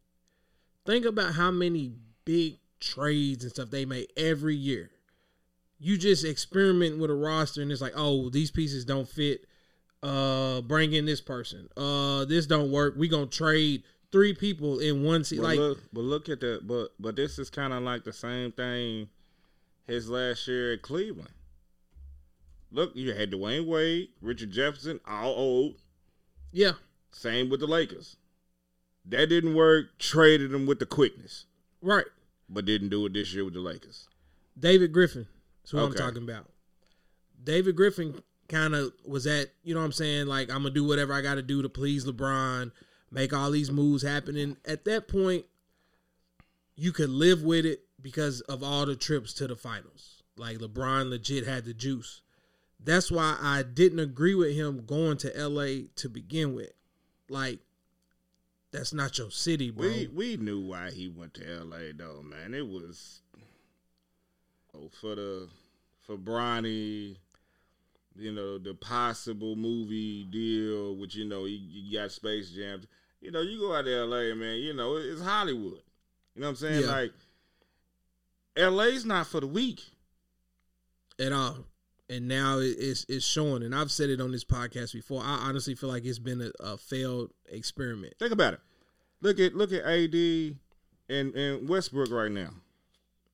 Think 0.86 1.04
about 1.04 1.34
how 1.34 1.50
many 1.50 1.92
big 2.24 2.58
trades 2.80 3.44
and 3.44 3.52
stuff 3.52 3.70
they 3.70 3.84
made 3.84 4.08
every 4.16 4.56
year. 4.56 4.90
You 5.78 5.96
just 5.96 6.24
experiment 6.24 6.98
with 6.98 7.10
a 7.10 7.14
roster, 7.14 7.62
and 7.62 7.70
it's 7.70 7.80
like, 7.80 7.94
oh, 7.96 8.28
these 8.30 8.50
pieces 8.50 8.84
don't 8.84 9.08
fit. 9.08 9.46
Uh, 10.02 10.62
bring 10.62 10.94
in 10.94 11.04
this 11.04 11.20
person. 11.20 11.68
Uh, 11.76 12.24
this 12.24 12.46
don't 12.46 12.70
work. 12.70 12.94
We 12.96 13.06
gonna 13.08 13.26
trade 13.26 13.82
three 14.10 14.32
people 14.34 14.78
in 14.78 15.04
one 15.04 15.24
seat. 15.24 15.36
but 15.36 15.44
Like, 15.44 15.58
look 15.58 15.78
but 15.92 16.00
look 16.00 16.28
at 16.30 16.40
that 16.40 16.66
but 16.66 16.88
but 16.98 17.16
this 17.16 17.38
is 17.38 17.50
kinda 17.50 17.78
like 17.80 18.04
the 18.04 18.12
same 18.12 18.50
thing 18.52 19.08
his 19.86 20.08
last 20.08 20.48
year 20.48 20.72
at 20.72 20.82
Cleveland. 20.82 21.28
Look, 22.72 22.94
you 22.96 23.12
had 23.12 23.30
Dwyane 23.32 23.66
Wade, 23.66 24.08
Richard 24.22 24.52
Jefferson, 24.52 25.00
all 25.06 25.34
old. 25.34 25.74
yeah, 26.52 26.72
Same 27.12 27.50
with 27.50 27.60
the 27.60 27.66
Lakers. 27.66 28.16
That 29.04 29.28
didn't 29.28 29.54
work. 29.54 29.98
Traded 29.98 30.50
them 30.50 30.66
with 30.66 30.78
the 30.78 30.86
quickness, 30.86 31.46
right. 31.82 32.06
but 32.48 32.64
didn't 32.64 32.90
do 32.90 33.06
it 33.06 33.14
this 33.14 33.32
year 33.34 33.44
with 33.44 33.54
the 33.54 33.60
Lakers. 33.60 34.08
David 34.58 34.92
Griffin. 34.92 35.26
That's 35.62 35.72
what 35.72 35.82
I'm 35.82 35.94
talking 35.94 36.22
about. 36.22 36.50
David 37.42 37.76
Griffin 37.76 38.22
kind 38.48 38.74
of 38.74 38.92
was 39.06 39.26
at, 39.26 39.48
you 39.62 39.74
know 39.74 39.80
what 39.80 39.86
I'm 39.86 39.92
saying? 39.92 40.26
Like, 40.26 40.50
I'm 40.50 40.62
going 40.62 40.74
to 40.74 40.80
do 40.80 40.84
whatever 40.84 41.14
I 41.14 41.22
got 41.22 41.36
to 41.36 41.42
do 41.42 41.62
to 41.62 41.68
please 41.68 42.04
LeBron, 42.04 42.72
make 43.10 43.32
all 43.32 43.50
these 43.50 43.70
moves 43.70 44.02
happen. 44.02 44.36
And 44.36 44.56
at 44.66 44.84
that 44.84 45.08
point, 45.08 45.46
you 46.74 46.92
could 46.92 47.10
live 47.10 47.42
with 47.42 47.64
it 47.64 47.84
because 48.00 48.40
of 48.42 48.62
all 48.62 48.86
the 48.86 48.96
trips 48.96 49.32
to 49.34 49.46
the 49.46 49.56
finals. 49.56 50.22
Like, 50.36 50.58
LeBron 50.58 51.10
legit 51.10 51.46
had 51.46 51.64
the 51.64 51.74
juice. 51.74 52.20
That's 52.82 53.10
why 53.10 53.36
I 53.40 53.62
didn't 53.62 54.00
agree 54.00 54.34
with 54.34 54.54
him 54.54 54.84
going 54.86 55.18
to 55.18 55.48
LA 55.48 55.86
to 55.96 56.08
begin 56.08 56.54
with. 56.54 56.72
Like, 57.30 57.60
that's 58.72 58.92
not 58.92 59.16
your 59.16 59.30
city, 59.30 59.70
bro. 59.70 59.86
We 59.86 60.10
we 60.12 60.36
knew 60.36 60.60
why 60.60 60.90
he 60.90 61.08
went 61.08 61.34
to 61.34 61.48
L.A. 61.48 61.92
though, 61.92 62.22
man. 62.22 62.54
It 62.54 62.66
was 62.66 63.22
oh, 64.74 64.90
for 65.00 65.14
the 65.14 65.48
for 66.06 66.16
Bronny, 66.16 67.16
you 68.16 68.32
know, 68.32 68.58
the 68.58 68.74
possible 68.74 69.54
movie 69.54 70.24
deal, 70.24 70.96
which 70.96 71.14
you 71.14 71.24
know 71.24 71.44
you, 71.44 71.58
you 71.60 71.98
got 71.98 72.10
Space 72.10 72.50
Jam. 72.50 72.82
You 73.20 73.30
know, 73.30 73.42
you 73.42 73.60
go 73.60 73.76
out 73.76 73.84
to 73.84 73.96
L.A. 73.96 74.34
man. 74.34 74.56
You 74.56 74.74
know, 74.74 74.96
it's 74.96 75.22
Hollywood. 75.22 75.82
You 76.34 76.42
know 76.42 76.46
what 76.46 76.50
I'm 76.50 76.56
saying? 76.56 76.80
Yeah. 76.82 76.90
Like, 76.90 77.12
L.A.'s 78.56 79.04
not 79.04 79.26
for 79.26 79.40
the 79.40 79.46
weak. 79.46 79.82
at 81.18 81.32
all. 81.32 81.58
And 82.10 82.26
now 82.26 82.58
it's 82.58 83.06
it's 83.08 83.24
showing, 83.24 83.62
and 83.62 83.72
I've 83.74 83.90
said 83.92 84.10
it 84.10 84.20
on 84.20 84.32
this 84.32 84.44
podcast 84.44 84.92
before. 84.92 85.22
I 85.22 85.36
honestly 85.48 85.74
feel 85.76 85.88
like 85.88 86.04
it's 86.04 86.18
been 86.18 86.40
a, 86.42 86.50
a 86.64 86.76
failed 86.76 87.30
experiment. 87.48 88.14
Think 88.18 88.32
about 88.32 88.54
it. 88.54 88.60
Look 89.22 89.38
at 89.38 89.54
look 89.54 89.72
at 89.72 89.84
AD 89.84 90.14
and 91.08 91.34
and 91.36 91.68
Westbrook 91.68 92.10
right 92.10 92.30
now. 92.32 92.50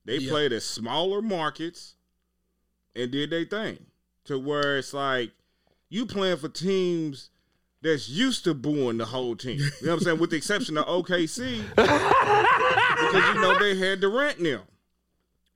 They 0.05 0.17
Yeah. 0.19 0.29
played 0.29 0.53
at 0.53 0.61
smaller 0.61 1.21
markets 1.23 1.95
and 2.95 3.11
did 3.11 3.31
their 3.31 3.45
thing 3.45 3.79
to 4.25 4.37
where 4.37 4.77
it's 4.77 4.93
like 4.93 5.31
you 5.89 6.05
playing 6.05 6.37
for 6.37 6.49
teams 6.49 7.31
that's 7.81 8.07
used 8.09 8.43
to 8.43 8.53
booing 8.53 8.97
the 8.97 9.05
whole 9.05 9.35
team. 9.35 9.57
You 9.59 9.65
know 9.65 9.93
what 9.93 9.93
I'm 9.93 9.99
saying? 10.01 10.19
With 10.19 10.29
the 10.29 10.35
exception 10.37 10.77
of 10.77 10.85
OKC, 10.85 11.63
because 11.75 13.33
you 13.35 13.41
know 13.41 13.57
they 13.59 13.75
had 13.75 14.01
Durant 14.01 14.39
now, 14.39 14.61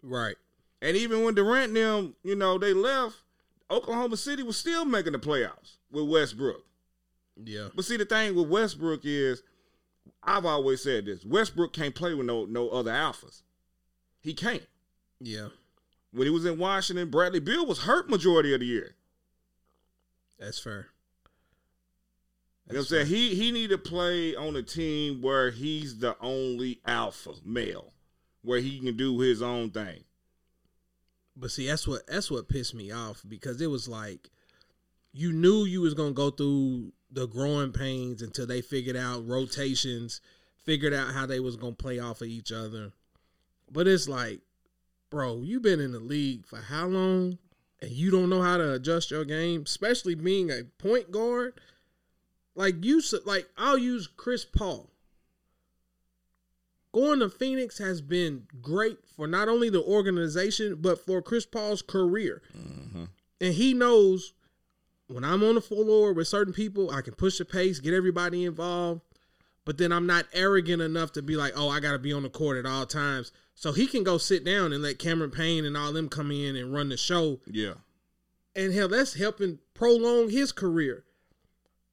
Right. 0.01 0.35
And 0.81 0.97
even 0.97 1.23
when 1.23 1.35
Durant 1.35 1.67
and 1.67 1.75
them, 1.75 2.15
you 2.23 2.35
know, 2.35 2.57
they 2.57 2.73
left, 2.73 3.17
Oklahoma 3.69 4.17
City 4.17 4.43
was 4.43 4.57
still 4.57 4.83
making 4.85 5.13
the 5.13 5.19
playoffs 5.19 5.77
with 5.91 6.09
Westbrook. 6.09 6.63
Yeah. 7.43 7.69
But 7.75 7.85
see, 7.85 7.97
the 7.97 8.05
thing 8.05 8.35
with 8.35 8.49
Westbrook 8.49 9.01
is, 9.03 9.43
I've 10.23 10.45
always 10.45 10.81
said 10.81 11.05
this: 11.05 11.25
Westbrook 11.25 11.73
can't 11.73 11.95
play 11.95 12.13
with 12.13 12.25
no 12.25 12.45
no 12.45 12.69
other 12.69 12.91
alphas. 12.91 13.41
He 14.19 14.33
can't. 14.33 14.67
Yeah. 15.19 15.49
When 16.11 16.27
he 16.27 16.29
was 16.29 16.45
in 16.45 16.57
Washington, 16.57 17.09
Bradley 17.09 17.39
Beal 17.39 17.65
was 17.65 17.79
hurt 17.79 18.09
majority 18.09 18.53
of 18.53 18.59
the 18.59 18.65
year. 18.65 18.95
That's 20.39 20.59
fair. 20.59 20.87
You 22.67 22.73
know 22.73 22.79
what 22.79 22.79
I'm 22.79 22.85
saying? 22.85 23.07
He 23.07 23.35
he 23.35 23.51
need 23.51 23.69
to 23.69 23.77
play 23.77 24.35
on 24.35 24.55
a 24.55 24.61
team 24.61 25.21
where 25.21 25.51
he's 25.51 25.99
the 25.99 26.15
only 26.19 26.79
alpha 26.85 27.33
male, 27.45 27.93
where 28.41 28.59
he 28.59 28.79
can 28.79 28.97
do 28.97 29.19
his 29.19 29.41
own 29.41 29.71
thing. 29.71 30.03
But 31.35 31.51
see, 31.51 31.67
that's 31.67 31.87
what 31.87 32.07
that's 32.07 32.29
what 32.29 32.49
pissed 32.49 32.75
me 32.75 32.91
off 32.91 33.23
because 33.27 33.61
it 33.61 33.69
was 33.69 33.87
like 33.87 34.29
you 35.13 35.31
knew 35.31 35.65
you 35.65 35.81
was 35.81 35.93
gonna 35.93 36.11
go 36.11 36.29
through 36.29 36.91
the 37.11 37.27
growing 37.27 37.71
pains 37.71 38.21
until 38.21 38.45
they 38.45 38.61
figured 38.61 38.95
out 38.95 39.27
rotations, 39.27 40.21
figured 40.63 40.93
out 40.93 41.13
how 41.13 41.25
they 41.25 41.39
was 41.39 41.55
gonna 41.55 41.73
play 41.73 41.99
off 41.99 42.21
of 42.21 42.27
each 42.27 42.51
other. 42.51 42.91
But 43.71 43.87
it's 43.87 44.07
like, 44.07 44.41
bro, 45.09 45.41
you 45.41 45.59
been 45.59 45.79
in 45.79 45.91
the 45.91 45.99
league 45.99 46.45
for 46.45 46.57
how 46.57 46.87
long, 46.87 47.37
and 47.81 47.91
you 47.91 48.11
don't 48.11 48.29
know 48.29 48.41
how 48.41 48.57
to 48.57 48.73
adjust 48.73 49.11
your 49.11 49.25
game, 49.25 49.63
especially 49.65 50.15
being 50.15 50.49
a 50.51 50.63
point 50.77 51.11
guard. 51.11 51.59
Like 52.55 52.83
you, 52.83 53.01
like 53.25 53.49
I'll 53.57 53.77
use 53.77 54.07
Chris 54.07 54.45
Paul. 54.45 54.90
Going 56.93 57.19
to 57.19 57.29
Phoenix 57.29 57.77
has 57.77 58.01
been 58.01 58.47
great 58.61 58.97
for 59.15 59.25
not 59.27 59.47
only 59.47 59.69
the 59.69 59.81
organization 59.81 60.75
but 60.81 61.03
for 61.05 61.21
Chris 61.21 61.45
Paul's 61.45 61.81
career. 61.81 62.41
Mm-hmm. 62.57 63.05
And 63.39 63.53
he 63.53 63.73
knows 63.73 64.33
when 65.07 65.23
I'm 65.23 65.43
on 65.43 65.55
the 65.55 65.61
floor 65.61 66.13
with 66.13 66.27
certain 66.27 66.53
people, 66.53 66.91
I 66.91 67.01
can 67.01 67.13
push 67.13 67.37
the 67.37 67.45
pace, 67.45 67.79
get 67.79 67.93
everybody 67.93 68.45
involved. 68.45 69.01
but 69.65 69.77
then 69.77 69.91
I'm 69.91 70.07
not 70.07 70.25
arrogant 70.33 70.81
enough 70.81 71.11
to 71.13 71.21
be 71.21 71.35
like, 71.35 71.53
oh, 71.55 71.69
I 71.69 71.79
got 71.79 71.91
to 71.91 71.99
be 71.99 72.13
on 72.13 72.23
the 72.23 72.29
court 72.29 72.57
at 72.57 72.65
all 72.69 72.85
times. 72.85 73.31
So 73.53 73.71
he 73.71 73.85
can 73.87 74.03
go 74.03 74.17
sit 74.17 74.43
down 74.43 74.73
and 74.73 74.81
let 74.81 74.99
Cameron 74.99 75.31
Payne 75.31 75.65
and 75.65 75.77
all 75.77 75.93
them 75.93 76.09
come 76.09 76.31
in 76.31 76.55
and 76.55 76.73
run 76.73 76.89
the 76.89 76.97
show. 76.97 77.39
Yeah. 77.45 77.75
And 78.55 78.73
hell, 78.73 78.87
that's 78.87 79.13
helping 79.13 79.59
prolong 79.73 80.29
his 80.29 80.51
career. 80.51 81.05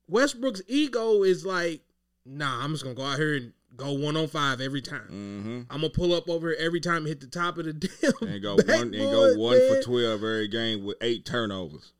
Westbrook's 0.08 0.62
ego 0.66 1.22
is 1.22 1.44
like, 1.44 1.82
nah, 2.24 2.64
I'm 2.64 2.72
just 2.72 2.84
gonna 2.84 2.94
go 2.94 3.04
out 3.04 3.18
here 3.18 3.36
and 3.36 3.52
go 3.76 3.92
one 3.92 4.16
on 4.16 4.28
five 4.28 4.60
every 4.60 4.82
time. 4.82 5.08
Mm-hmm. 5.10 5.60
I'm 5.70 5.80
gonna 5.80 5.90
pull 5.90 6.12
up 6.12 6.28
over 6.28 6.48
here 6.48 6.56
every 6.58 6.80
time 6.80 7.06
hit 7.06 7.20
the 7.20 7.26
top 7.26 7.58
of 7.58 7.64
the 7.64 7.72
damn 8.20 8.28
And 8.28 8.42
go 8.42 8.56
one 8.56 8.94
and 8.94 8.94
go 8.94 9.34
one 9.36 9.58
man. 9.58 9.68
for 9.68 9.82
twelve 9.82 10.22
every 10.22 10.48
game 10.48 10.84
with 10.84 10.96
eight 11.00 11.24
turnovers. 11.24 11.92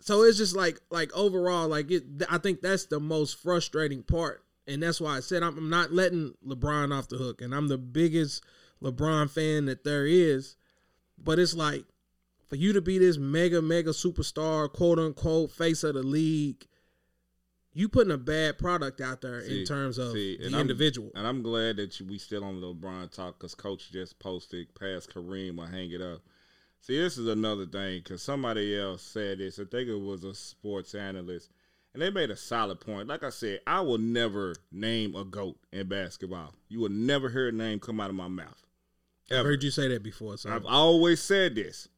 So 0.00 0.22
it's 0.22 0.38
just 0.38 0.54
like 0.54 0.80
like 0.90 1.12
overall, 1.14 1.68
like 1.68 1.90
it. 1.90 2.04
I 2.28 2.38
think 2.38 2.60
that's 2.60 2.86
the 2.86 3.00
most 3.00 3.38
frustrating 3.38 4.02
part, 4.02 4.44
and 4.66 4.82
that's 4.82 5.00
why 5.00 5.16
I 5.16 5.20
said 5.20 5.42
I'm, 5.42 5.56
I'm 5.56 5.70
not 5.70 5.92
letting 5.92 6.34
LeBron 6.46 6.96
off 6.96 7.08
the 7.08 7.16
hook, 7.16 7.40
and 7.40 7.54
I'm 7.54 7.68
the 7.68 7.78
biggest 7.78 8.44
LeBron 8.82 9.30
fan 9.30 9.64
that 9.66 9.84
there 9.84 10.06
is. 10.06 10.56
But 11.16 11.38
it's 11.38 11.54
like 11.54 11.84
for 12.46 12.56
you 12.56 12.72
to 12.74 12.82
be 12.82 12.98
this 12.98 13.16
mega 13.16 13.62
mega 13.62 13.90
superstar, 13.90 14.70
quote 14.70 14.98
unquote, 14.98 15.52
face 15.52 15.82
of 15.84 15.94
the 15.94 16.02
league, 16.02 16.66
you 17.74 17.88
putting 17.88 18.12
a 18.12 18.18
bad 18.18 18.56
product 18.58 19.00
out 19.00 19.20
there 19.20 19.42
See, 19.42 19.60
in 19.60 19.66
terms 19.66 19.98
of 19.98 20.12
see, 20.12 20.36
the 20.36 20.44
I'm- 20.44 20.54
individual. 20.60 21.10
And 21.14 21.26
I'm 21.26 21.42
glad 21.42 21.76
that 21.76 21.98
you, 22.00 22.06
we 22.06 22.18
still 22.18 22.44
on 22.44 22.60
the 22.60 22.66
LeBron 22.72 23.10
talk 23.10 23.38
because 23.38 23.54
Coach 23.54 23.90
just 23.90 24.18
posted 24.20 24.72
past 24.74 25.12
Kareem. 25.12 25.60
I 25.60 25.70
hang 25.70 25.90
it 25.90 26.00
up. 26.00 26.20
See, 26.80 26.98
this 26.98 27.18
is 27.18 27.26
another 27.28 27.66
thing 27.66 28.00
because 28.04 28.22
somebody 28.22 28.78
else 28.78 29.02
said 29.02 29.38
this. 29.38 29.58
I 29.58 29.64
think 29.64 29.88
it 29.88 29.98
was 29.98 30.22
a 30.22 30.34
sports 30.34 30.94
analyst, 30.94 31.50
and 31.94 32.02
they 32.02 32.10
made 32.10 32.30
a 32.30 32.36
solid 32.36 32.78
point. 32.80 33.08
Like 33.08 33.24
I 33.24 33.30
said, 33.30 33.60
I 33.66 33.80
will 33.80 33.98
never 33.98 34.54
name 34.70 35.14
a 35.16 35.24
goat 35.24 35.56
in 35.72 35.88
basketball. 35.88 36.52
You 36.68 36.80
will 36.80 36.90
never 36.90 37.30
hear 37.30 37.48
a 37.48 37.52
name 37.52 37.80
come 37.80 38.00
out 38.00 38.10
of 38.10 38.16
my 38.16 38.28
mouth. 38.28 38.62
I've 39.30 39.46
heard 39.46 39.62
you 39.62 39.70
say 39.70 39.88
that 39.88 40.02
before. 40.02 40.36
So 40.36 40.50
I've 40.54 40.66
always 40.66 41.22
said 41.22 41.54
this. 41.54 41.88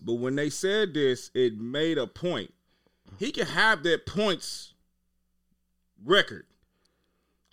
But 0.00 0.14
when 0.14 0.34
they 0.36 0.48
said 0.48 0.94
this, 0.94 1.30
it 1.34 1.58
made 1.58 1.98
a 1.98 2.06
point. 2.06 2.54
He 3.18 3.30
can 3.30 3.46
have 3.46 3.82
that 3.82 4.06
points 4.06 4.72
record. 6.04 6.46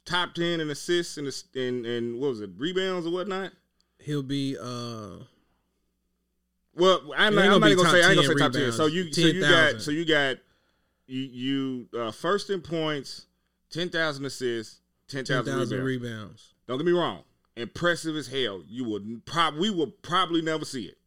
Top 0.05 0.33
10 0.35 0.59
in 0.59 0.69
assists 0.69 1.17
and, 1.17 1.27
and, 1.55 1.85
and 1.85 2.19
what 2.19 2.29
was 2.29 2.41
it, 2.41 2.51
rebounds 2.57 3.07
or 3.07 3.11
whatnot? 3.11 3.51
he'll 4.05 4.23
be 4.23 4.57
uh 4.57 5.17
Well, 6.75 7.01
I'm 7.17 7.35
not, 7.35 7.45
I'm 7.45 7.59
gonna 7.59 7.75
not 7.75 7.77
gonna 7.77 7.89
say 7.89 8.03
I 8.03 8.11
ain't 8.11 8.25
top 8.25 8.25
gonna 8.25 8.27
say 8.27 8.33
10 8.33 8.37
top 8.37 8.51
ten. 8.53 8.71
So 8.71 8.85
you 8.85 9.11
so 9.11 9.21
you 9.21 9.41
got 9.41 9.81
so 9.81 9.91
you 9.91 10.05
got 10.05 10.37
you 11.07 11.21
you 11.21 11.99
uh, 11.99 12.11
first 12.11 12.49
in 12.49 12.61
points, 12.61 13.25
ten 13.69 13.89
thousand 13.89 14.25
assists, 14.25 14.79
ten 15.07 15.25
ten 15.25 15.37
thousand 15.37 15.59
thousand 15.59 15.83
rebounds. 15.83 16.09
rebounds. 16.09 16.53
Don't 16.67 16.77
get 16.77 16.85
me 16.85 16.93
wrong. 16.93 17.23
Impressive 17.55 18.15
as 18.15 18.27
hell. 18.27 18.61
You 18.67 18.85
would 18.85 19.25
prob 19.25 19.55
we 19.55 19.69
will 19.69 19.91
probably 20.01 20.41
never 20.41 20.65
see 20.65 20.85
it. 20.85 20.97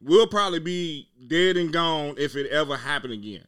We'll 0.00 0.26
probably 0.26 0.58
be 0.58 1.08
dead 1.28 1.56
and 1.56 1.72
gone 1.72 2.16
if 2.18 2.34
it 2.34 2.50
ever 2.50 2.76
happened 2.76 3.12
again. 3.12 3.46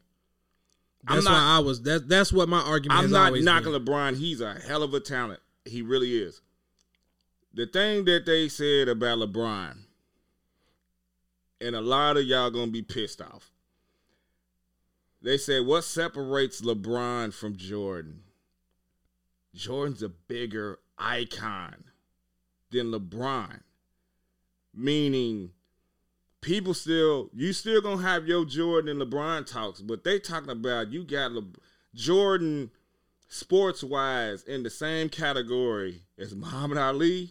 I'm 1.06 1.16
That's 1.16 1.24
not- 1.26 1.32
why 1.32 1.56
I 1.56 1.58
was. 1.58 1.82
That, 1.82 2.08
that's 2.08 2.32
what 2.32 2.48
my 2.48 2.60
argument. 2.60 3.00
I'm 3.00 3.10
not 3.10 3.34
knocking 3.38 3.72
been. 3.72 3.84
LeBron. 3.84 4.16
He's 4.16 4.40
a 4.40 4.54
hell 4.54 4.82
of 4.82 4.94
a 4.94 5.00
talent. 5.00 5.40
He 5.64 5.82
really 5.82 6.16
is. 6.16 6.40
The 7.52 7.66
thing 7.66 8.04
that 8.06 8.26
they 8.26 8.48
said 8.48 8.88
about 8.88 9.18
LeBron, 9.18 9.76
and 11.60 11.76
a 11.76 11.80
lot 11.80 12.16
of 12.16 12.24
y'all 12.24 12.50
gonna 12.50 12.70
be 12.70 12.82
pissed 12.82 13.20
off. 13.22 13.50
They 15.22 15.38
said, 15.38 15.64
what 15.64 15.84
separates 15.84 16.60
LeBron 16.60 17.32
from 17.32 17.56
Jordan? 17.56 18.20
Jordan's 19.54 20.02
a 20.02 20.08
bigger 20.10 20.80
icon 20.98 21.84
than 22.70 22.90
LeBron. 22.92 23.60
Meaning, 24.74 25.52
people 26.44 26.74
still, 26.74 27.30
you 27.34 27.52
still 27.52 27.80
gonna 27.80 28.02
have 28.02 28.28
your 28.28 28.44
Jordan 28.44 29.00
and 29.00 29.10
LeBron 29.10 29.46
talks, 29.46 29.80
but 29.80 30.04
they 30.04 30.18
talking 30.18 30.50
about 30.50 30.92
you 30.92 31.02
got 31.02 31.32
Le- 31.32 31.44
Jordan 31.94 32.70
sports 33.28 33.82
wise 33.82 34.42
in 34.44 34.62
the 34.62 34.70
same 34.70 35.08
category 35.08 36.02
as 36.18 36.34
Muhammad 36.34 36.78
Ali 36.78 37.30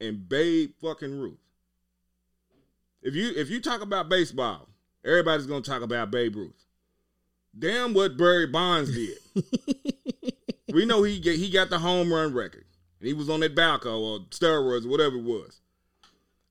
and 0.00 0.28
Babe 0.28 0.72
fucking 0.82 1.20
Ruth. 1.20 1.38
If 3.00 3.14
you 3.14 3.32
if 3.36 3.48
you 3.48 3.60
talk 3.60 3.80
about 3.80 4.08
baseball, 4.08 4.68
everybody's 5.04 5.46
gonna 5.46 5.62
talk 5.62 5.82
about 5.82 6.10
Babe 6.10 6.34
Ruth. 6.36 6.66
Damn 7.56 7.94
what 7.94 8.16
Barry 8.16 8.46
Bonds 8.46 8.92
did. 8.92 9.18
we 10.72 10.84
know 10.84 11.02
he 11.02 11.20
get, 11.20 11.36
he 11.36 11.50
got 11.50 11.70
the 11.70 11.78
home 11.78 12.12
run 12.12 12.34
record. 12.34 12.64
And 12.98 13.06
he 13.06 13.12
was 13.12 13.28
on 13.28 13.40
that 13.40 13.54
Balco 13.54 14.00
or 14.00 14.18
steroids, 14.30 14.84
or 14.84 14.88
whatever 14.88 15.16
it 15.16 15.22
was. 15.22 15.60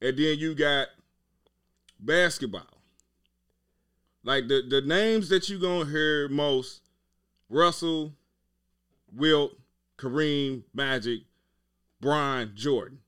And 0.02 0.18
then 0.18 0.38
you 0.38 0.54
got 0.54 0.88
basketball. 2.02 2.68
Like 4.24 4.48
the, 4.48 4.62
the 4.68 4.82
names 4.82 5.30
that 5.30 5.50
you're 5.50 5.60
gonna 5.60 5.90
hear 5.90 6.28
most, 6.30 6.82
Russell, 7.50 8.14
Wilt, 9.12 9.54
Kareem, 9.98 10.64
Magic, 10.74 11.22
Bron, 12.00 12.52
Jordan. 12.56 13.00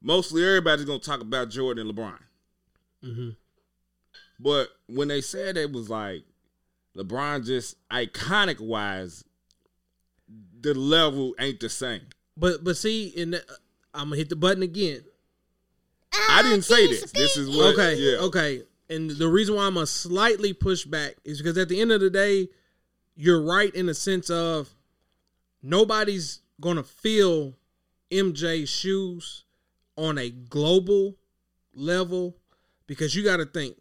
Mostly 0.00 0.44
everybody's 0.44 0.84
gonna 0.84 0.98
talk 0.98 1.20
about 1.20 1.50
Jordan 1.50 1.88
and 1.88 1.96
LeBron. 1.96 2.18
Mhm. 3.04 3.36
But 4.38 4.68
when 4.86 5.08
they 5.08 5.20
said 5.20 5.56
it 5.56 5.72
was 5.72 5.90
like 5.90 6.22
LeBron 6.96 7.44
just 7.44 7.76
iconic 7.90 8.60
wise, 8.60 9.24
the 10.60 10.74
level 10.74 11.34
ain't 11.38 11.60
the 11.60 11.68
same. 11.68 12.02
But 12.36 12.62
but 12.64 12.76
see, 12.76 13.08
in 13.08 13.32
the, 13.32 13.44
I'm 13.92 14.08
gonna 14.08 14.16
hit 14.16 14.28
the 14.28 14.36
button 14.36 14.62
again. 14.62 15.02
I 16.12 16.42
didn't 16.42 16.62
say 16.62 16.86
this. 16.86 17.12
This 17.12 17.36
is 17.36 17.54
what 17.56 17.74
okay, 17.74 17.94
yeah. 17.96 18.18
okay. 18.18 18.62
And 18.90 19.10
the 19.10 19.28
reason 19.28 19.54
why 19.54 19.66
I'm 19.66 19.74
gonna 19.74 19.86
slightly 19.86 20.52
push 20.52 20.84
back 20.84 21.14
is 21.24 21.38
because 21.38 21.58
at 21.58 21.68
the 21.68 21.80
end 21.80 21.92
of 21.92 22.00
the 22.00 22.10
day, 22.10 22.48
you're 23.16 23.42
right 23.42 23.74
in 23.74 23.86
the 23.86 23.94
sense 23.94 24.30
of 24.30 24.70
nobody's 25.62 26.40
gonna 26.60 26.82
fill 26.82 27.54
MJ's 28.10 28.68
shoes 28.68 29.44
on 29.96 30.16
a 30.16 30.30
global 30.30 31.16
level 31.74 32.36
because 32.86 33.14
you 33.14 33.22
got 33.22 33.38
to 33.38 33.44
think 33.46 33.76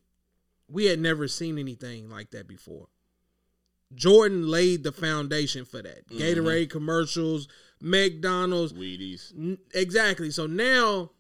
we 0.68 0.86
had 0.86 1.00
never 1.00 1.28
seen 1.28 1.58
anything 1.58 2.10
like 2.10 2.32
that 2.32 2.48
before. 2.48 2.88
Jordan 3.96 4.48
laid 4.48 4.84
the 4.84 4.92
foundation 4.92 5.64
for 5.64 5.82
that. 5.82 6.08
Mm-hmm. 6.10 6.18
Gatorade 6.22 6.70
commercials, 6.70 7.48
McDonald's, 7.82 8.74
Wheaties. 8.74 9.32
N- 9.38 9.60
Exactly. 9.74 10.30
So 10.30 10.46
now, 10.46 11.12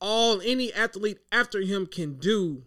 all 0.00 0.40
any 0.42 0.72
athlete 0.72 1.18
after 1.32 1.60
him 1.60 1.86
can 1.86 2.14
do 2.14 2.62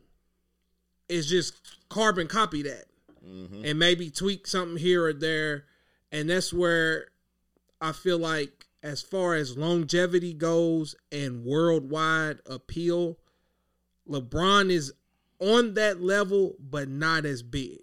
is 1.07 1.29
just 1.29 1.77
carbon 1.89 2.27
copy 2.27 2.61
that 2.63 2.85
mm-hmm. 3.25 3.63
and 3.65 3.79
maybe 3.79 4.09
tweak 4.09 4.47
something 4.47 4.77
here 4.77 5.05
or 5.05 5.13
there. 5.13 5.65
And 6.11 6.29
that's 6.29 6.53
where 6.53 7.07
I 7.81 7.91
feel 7.91 8.17
like, 8.17 8.65
as 8.81 9.01
far 9.01 9.35
as 9.35 9.57
longevity 9.57 10.33
goes 10.33 10.95
and 11.11 11.43
worldwide 11.43 12.39
appeal, 12.45 13.17
LeBron 14.09 14.71
is 14.71 14.93
on 15.39 15.73
that 15.73 16.01
level, 16.01 16.55
but 16.59 16.87
not 16.87 17.25
as 17.25 17.43
big. 17.43 17.79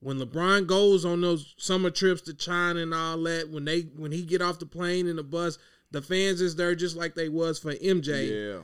When 0.00 0.18
LeBron 0.18 0.66
goes 0.66 1.04
on 1.04 1.20
those 1.20 1.54
summer 1.58 1.90
trips 1.90 2.22
to 2.22 2.34
China 2.34 2.80
and 2.80 2.92
all 2.92 3.22
that, 3.22 3.50
when 3.50 3.64
they 3.64 3.82
when 3.82 4.12
he 4.12 4.22
get 4.22 4.42
off 4.42 4.58
the 4.58 4.66
plane 4.66 5.06
and 5.06 5.18
the 5.18 5.22
bus, 5.22 5.58
the 5.90 6.02
fans 6.02 6.40
is 6.40 6.56
there 6.56 6.74
just 6.74 6.96
like 6.96 7.14
they 7.14 7.28
was 7.28 7.58
for 7.58 7.72
MJ. 7.74 8.54
Yeah. 8.54 8.62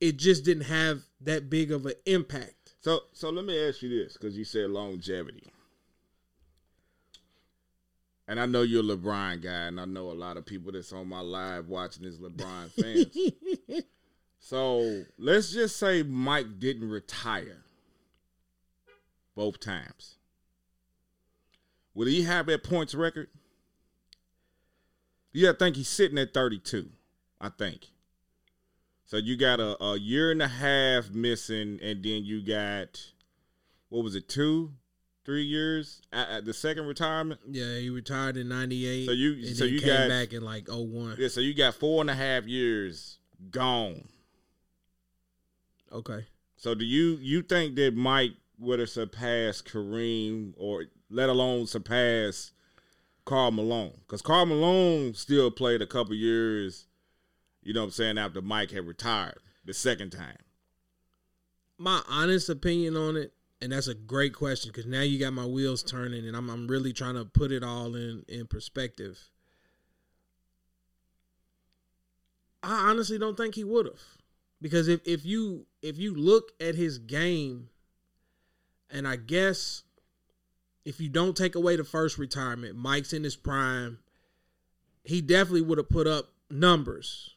It 0.00 0.18
just 0.18 0.44
didn't 0.44 0.64
have 0.64 1.02
that 1.22 1.48
big 1.48 1.72
of 1.72 1.86
an 1.86 1.94
impact. 2.04 2.74
So 2.80 3.00
so 3.12 3.30
let 3.30 3.44
me 3.44 3.68
ask 3.68 3.82
you 3.82 3.88
this, 3.88 4.14
because 4.14 4.36
you 4.36 4.44
said 4.44 4.70
longevity. 4.70 5.52
And 8.28 8.40
I 8.40 8.46
know 8.46 8.62
you're 8.62 8.82
a 8.82 8.96
LeBron 8.96 9.40
guy, 9.42 9.66
and 9.66 9.80
I 9.80 9.84
know 9.84 10.10
a 10.10 10.12
lot 10.12 10.36
of 10.36 10.44
people 10.44 10.72
that's 10.72 10.92
on 10.92 11.08
my 11.08 11.20
live 11.20 11.68
watching 11.68 12.04
is 12.04 12.18
LeBron 12.18 12.72
fans. 12.72 13.84
so 14.40 15.04
let's 15.16 15.52
just 15.52 15.76
say 15.76 16.02
Mike 16.02 16.58
didn't 16.58 16.90
retire 16.90 17.62
both 19.36 19.60
times. 19.60 20.16
Would 21.94 22.08
he 22.08 22.22
have 22.22 22.46
that 22.46 22.64
points 22.64 22.94
record? 22.94 23.28
Yeah, 25.36 25.50
I 25.50 25.52
think 25.52 25.76
he's 25.76 25.88
sitting 25.88 26.16
at 26.16 26.32
32. 26.32 26.88
I 27.42 27.50
think. 27.50 27.88
So 29.04 29.18
you 29.18 29.36
got 29.36 29.60
a, 29.60 29.80
a 29.84 29.98
year 29.98 30.30
and 30.30 30.40
a 30.40 30.48
half 30.48 31.10
missing, 31.10 31.78
and 31.82 32.02
then 32.02 32.24
you 32.24 32.40
got 32.40 33.12
what 33.90 34.02
was 34.02 34.14
it, 34.14 34.28
two, 34.30 34.72
three 35.26 35.44
years 35.44 36.00
at, 36.10 36.28
at 36.28 36.44
the 36.46 36.54
second 36.54 36.86
retirement? 36.86 37.38
Yeah, 37.48 37.76
he 37.78 37.90
retired 37.90 38.38
in 38.38 38.48
'98. 38.48 39.06
So 39.06 39.12
you- 39.12 39.54
so 39.54 39.64
you 39.66 39.80
came 39.80 39.88
got- 39.88 40.08
back 40.08 40.32
in 40.32 40.42
like 40.42 40.68
01. 40.68 41.16
Yeah, 41.18 41.28
so 41.28 41.40
you 41.40 41.52
got 41.52 41.74
four 41.74 42.00
and 42.00 42.08
a 42.10 42.14
half 42.14 42.46
years 42.46 43.18
gone. 43.50 44.08
Okay. 45.92 46.24
So 46.56 46.74
do 46.74 46.84
you 46.86 47.18
you 47.20 47.42
think 47.42 47.76
that 47.76 47.94
Mike 47.94 48.32
would 48.58 48.78
have 48.80 48.88
surpassed 48.88 49.66
Kareem, 49.66 50.54
or 50.56 50.86
let 51.10 51.28
alone 51.28 51.66
surpass 51.66 52.52
Karl 53.26 53.50
Malone 53.50 53.92
because 54.00 54.22
Karl 54.22 54.46
Malone 54.46 55.12
still 55.12 55.50
played 55.50 55.82
a 55.82 55.86
couple 55.86 56.14
years. 56.14 56.86
You 57.62 57.74
know 57.74 57.80
what 57.80 57.86
I'm 57.86 57.90
saying 57.90 58.18
after 58.18 58.40
Mike 58.40 58.70
had 58.70 58.86
retired 58.86 59.40
the 59.64 59.74
second 59.74 60.10
time. 60.10 60.38
My 61.76 62.00
honest 62.08 62.48
opinion 62.48 62.96
on 62.96 63.16
it, 63.16 63.34
and 63.60 63.72
that's 63.72 63.88
a 63.88 63.94
great 63.94 64.32
question 64.32 64.70
because 64.70 64.86
now 64.86 65.02
you 65.02 65.18
got 65.18 65.32
my 65.32 65.44
wheels 65.44 65.82
turning, 65.82 66.26
and 66.26 66.36
I'm 66.36 66.48
I'm 66.48 66.68
really 66.68 66.92
trying 66.92 67.16
to 67.16 67.24
put 67.24 67.52
it 67.52 67.62
all 67.62 67.94
in 67.94 68.24
in 68.28 68.46
perspective. 68.46 69.18
I 72.62 72.88
honestly 72.88 73.18
don't 73.18 73.36
think 73.36 73.56
he 73.56 73.64
would 73.64 73.86
have, 73.86 74.00
because 74.62 74.86
if 74.86 75.00
if 75.04 75.26
you 75.26 75.66
if 75.82 75.98
you 75.98 76.14
look 76.14 76.52
at 76.60 76.76
his 76.76 76.98
game, 76.98 77.70
and 78.88 79.06
I 79.06 79.16
guess 79.16 79.82
if 80.86 81.00
you 81.00 81.08
don't 81.08 81.36
take 81.36 81.56
away 81.56 81.74
the 81.74 81.82
first 81.82 82.16
retirement, 82.16 82.76
Mike's 82.76 83.12
in 83.12 83.24
his 83.24 83.34
prime, 83.34 83.98
he 85.02 85.20
definitely 85.20 85.62
would 85.62 85.78
have 85.78 85.90
put 85.90 86.06
up 86.06 86.30
numbers. 86.48 87.34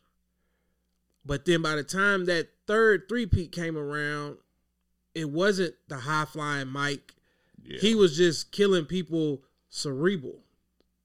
But 1.25 1.45
then 1.45 1.63
by 1.63 1.75
the 1.75 1.83
time 1.83 2.25
that 2.25 2.49
third 2.67 3.09
three 3.09 3.25
peat 3.25 3.51
came 3.51 3.75
around, 3.75 4.37
it 5.15 5.31
wasn't 5.31 5.73
the 5.87 5.97
high 5.97 6.25
flying 6.25 6.67
Mike. 6.67 7.15
Yeah. 7.63 7.79
He 7.79 7.95
was 7.95 8.15
just 8.15 8.51
killing 8.51 8.85
people 8.85 9.41
cerebral, 9.69 10.41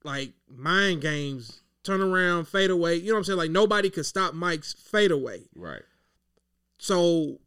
like 0.04 0.35
mind 0.46 1.00
games, 1.00 1.62
turn 1.83 2.02
around, 2.02 2.46
fade 2.46 2.70
away. 2.70 2.96
You 2.96 3.09
know 3.09 3.14
what 3.14 3.18
I'm 3.20 3.24
saying? 3.24 3.38
Like 3.38 3.50
nobody 3.50 3.88
could 3.88 4.07
stop 4.07 4.35
Mike's 4.35 4.74
fade 4.74 5.11
away. 5.11 5.44
right. 5.57 5.83
So 6.76 7.38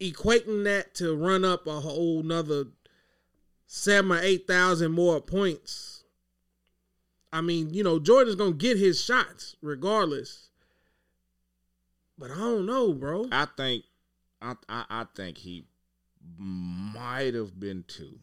equating 0.00 0.64
that 0.64 0.96
to 0.96 1.14
run 1.14 1.44
up 1.44 1.68
a 1.68 1.80
whole 1.80 2.24
nother 2.24 2.64
seven 3.66 4.12
or 4.12 4.20
eight 4.20 4.46
thousand 4.46 4.92
more 4.92 5.20
points. 5.20 6.04
I 7.32 7.40
mean, 7.40 7.74
you 7.74 7.82
know, 7.82 7.98
Jordan's 7.98 8.36
gonna 8.36 8.52
get 8.52 8.78
his 8.78 9.02
shots 9.02 9.56
regardless. 9.60 10.48
But 12.18 12.30
I 12.30 12.36
don't 12.36 12.64
know, 12.64 12.94
bro. 12.94 13.26
I 13.30 13.46
think, 13.56 13.84
I, 14.40 14.54
I 14.68 14.84
I 14.88 15.06
think 15.14 15.38
he 15.38 15.66
might 16.38 17.34
have 17.34 17.58
been 17.60 17.84
two, 17.86 18.18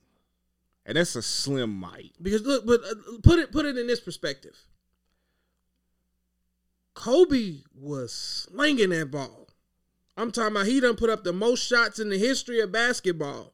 and 0.86 0.98
that's 0.98 1.16
a 1.16 1.22
slim 1.22 1.70
might. 1.70 2.14
Because 2.22 2.42
look, 2.42 2.66
but 2.66 2.82
uh, 2.84 2.96
put 3.22 3.40
it 3.40 3.52
put 3.52 3.66
it 3.66 3.78
in 3.78 3.86
this 3.86 4.00
perspective. 4.00 4.58
Kobe 6.96 7.58
was 7.76 8.14
slinging 8.14 8.90
that 8.90 9.12
ball. 9.12 9.48
I'm 10.16 10.32
talking 10.32 10.56
about 10.56 10.68
he 10.68 10.80
done 10.80 10.96
put 10.96 11.10
up 11.10 11.24
the 11.24 11.34
most 11.34 11.68
shots 11.68 12.00
in 12.00 12.10
the 12.10 12.18
history 12.18 12.60
of 12.60 12.72
basketball. 12.72 13.54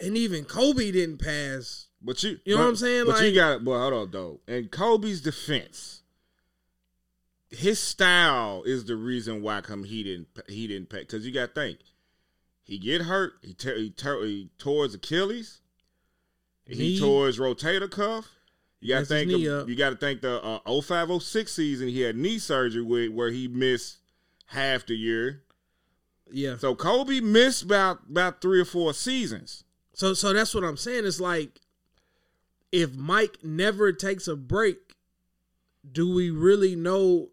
And 0.00 0.16
even 0.16 0.44
Kobe 0.44 0.90
didn't 0.90 1.18
pass. 1.18 1.86
But 2.02 2.22
you, 2.22 2.38
You 2.44 2.54
know 2.54 2.58
but- 2.58 2.62
what 2.64 2.68
I'm 2.70 2.76
saying? 2.76 3.06
But 3.06 3.22
you 3.24 3.34
got 3.34 3.52
it. 3.56 3.64
But 3.64 3.78
hold 3.78 3.92
on, 3.94 4.10
though. 4.10 4.40
In 4.48 4.68
Kobe's 4.68 5.20
defense, 5.20 6.02
his 7.50 7.78
style 7.78 8.62
is 8.66 8.84
the 8.84 8.96
reason 8.96 9.42
why 9.42 9.60
come 9.60 9.84
he 9.84 10.02
didn't 10.02 10.28
he 10.48 10.66
didn't 10.66 10.88
pay. 10.88 11.00
Because 11.00 11.24
you 11.24 11.32
got 11.32 11.54
to 11.54 11.60
think, 11.60 11.78
he 12.62 12.78
get 12.78 13.02
hurt. 13.02 13.34
He 13.42 13.54
te- 13.54 13.76
he, 13.76 13.94
he 13.96 14.50
tore 14.58 14.84
his 14.84 14.94
Achilles. 14.94 15.60
He 16.66 16.98
tore 16.98 17.26
his 17.26 17.38
rotator 17.38 17.90
cuff. 17.90 18.28
You 18.80 18.88
got 18.94 19.00
to 19.00 19.06
think. 19.06 19.28
knee 19.28 19.46
the- 19.46 19.64
you 19.68 19.76
got 19.76 19.90
to 19.90 19.96
think 19.96 20.20
the 20.22 20.42
uh, 20.42 20.58
0506 20.80 21.52
season 21.52 21.88
he 21.88 22.00
had 22.00 22.16
knee 22.16 22.38
surgery 22.38 22.82
with 22.82 23.10
where 23.12 23.30
he 23.30 23.48
missed 23.48 23.98
half 24.46 24.84
the 24.86 24.94
year. 24.96 25.42
Yeah. 26.32 26.56
So 26.58 26.74
Kobe 26.74 27.20
missed 27.20 27.62
about 27.62 28.00
about 28.10 28.40
three 28.42 28.60
or 28.60 28.64
four 28.64 28.92
seasons. 28.94 29.63
So 29.94 30.12
so 30.12 30.32
that's 30.32 30.54
what 30.54 30.64
I'm 30.64 30.76
saying. 30.76 31.06
It's 31.06 31.20
like 31.20 31.60
if 32.72 32.94
Mike 32.96 33.38
never 33.42 33.92
takes 33.92 34.26
a 34.26 34.36
break, 34.36 34.96
do 35.90 36.12
we 36.12 36.30
really 36.30 36.74
know 36.74 37.28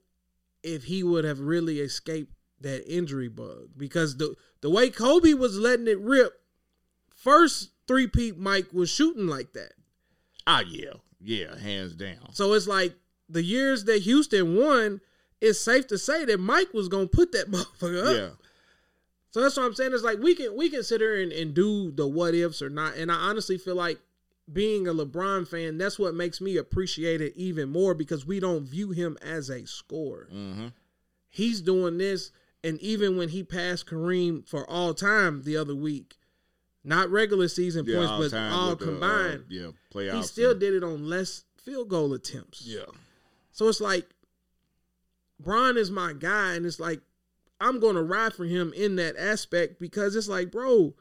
if 0.64 0.84
he 0.84 1.04
would 1.04 1.24
have 1.26 1.40
really 1.40 1.80
escaped 1.80 2.34
that 2.62 2.88
injury 2.88 3.28
bug? 3.28 3.70
Because 3.76 4.18
the 4.18 4.36
the 4.62 4.70
way 4.70 4.90
Kobe 4.90 5.34
was 5.34 5.58
letting 5.58 5.88
it 5.88 6.00
rip, 6.00 6.34
first 7.16 7.72
three 7.88 8.08
peat 8.08 8.38
Mike 8.38 8.72
was 8.72 8.90
shooting 8.90 9.28
like 9.28 9.54
that. 9.54 9.74
Ah, 10.46 10.64
yeah, 10.68 10.94
yeah, 11.20 11.58
hands 11.58 11.96
down. 11.96 12.34
So 12.34 12.54
it's 12.54 12.68
like 12.68 12.94
the 13.28 13.44
years 13.44 13.86
that 13.86 14.04
Houston 14.04 14.56
won, 14.56 15.02
it's 15.40 15.60
safe 15.60 15.88
to 15.88 15.98
say 15.98 16.26
that 16.26 16.40
Mike 16.40 16.74
was 16.74 16.88
gonna 16.88 17.08
put 17.08 17.32
that 17.32 17.50
motherfucker 17.52 18.06
up. 18.06 18.16
Yeah. 18.16 18.30
So 19.32 19.42
that's 19.42 19.56
what 19.58 19.66
I'm 19.66 19.74
saying. 19.74 19.94
It's 19.94 20.04
like 20.04 20.20
we 20.20 20.36
can 20.36 20.56
we 20.56 20.70
can 20.70 20.84
sit 20.84 21.02
here 21.02 21.22
and, 21.22 21.32
and 21.32 21.54
do 21.54 21.92
the 21.92 22.08
what 22.08 22.36
ifs 22.36 22.62
or 22.62 22.70
not. 22.70 22.96
And 22.98 23.12
I 23.12 23.16
honestly 23.16 23.58
feel 23.58 23.76
like 23.76 24.00
being 24.52 24.88
a 24.88 24.94
LeBron 24.94 25.48
fan, 25.48 25.78
that's 25.78 25.98
what 25.98 26.14
makes 26.14 26.42
me 26.42 26.58
appreciate 26.58 27.22
it 27.22 27.34
even 27.38 27.70
more 27.70 27.94
because 27.94 28.26
we 28.26 28.40
don't 28.42 28.66
view 28.66 28.92
him 28.92 29.18
as 29.22 29.50
a 29.50 29.66
scorer. 29.66 30.28
Mm-hmm. 30.34 30.68
He's 31.30 31.62
doing 31.62 31.98
this, 31.98 32.32
and 32.62 32.78
even 32.82 33.16
when 33.18 33.30
he 33.30 33.42
passed 33.44 33.88
Kareem 33.88 34.46
for 34.46 34.70
all 34.70 34.94
time 34.94 35.44
the 35.44 35.56
other 35.56 35.76
week, 35.76 36.18
not 36.84 37.10
regular 37.10 37.48
season 37.48 37.86
Yeah, 37.86 37.96
points, 38.06 38.12
all 38.12 38.20
but 38.20 38.52
all 38.54 38.70
with 38.72 38.80
the, 38.80 38.86
uh, 38.86 38.88
combined, 38.90 39.46
yeah, 39.48 39.68
playoffs. 39.94 40.16
he 40.18 40.24
still 40.24 40.52
and- 40.52 40.60
did 40.60 40.74
it 40.74 40.84
on 40.84 41.08
less 41.08 41.46
field 41.64 41.88
goal 41.88 42.14
attempts. 42.14 42.64
Yeah, 42.66 42.82
So 43.54 43.70
it's 43.70 43.80
like 43.80 44.10
Bron 45.40 45.78
is 45.78 45.90
my 45.90 46.12
guy, 46.14 46.56
and 46.56 46.66
it's 46.66 46.80
like 46.80 47.00
I'm 47.62 47.80
gonna 47.80 48.04
ride 48.04 48.34
for 48.34 48.46
him 48.46 48.74
in 48.74 48.96
that 48.98 49.16
aspect 49.18 49.80
because 49.80 50.16
it's 50.16 50.28
like, 50.28 50.52
bro, 50.52 50.96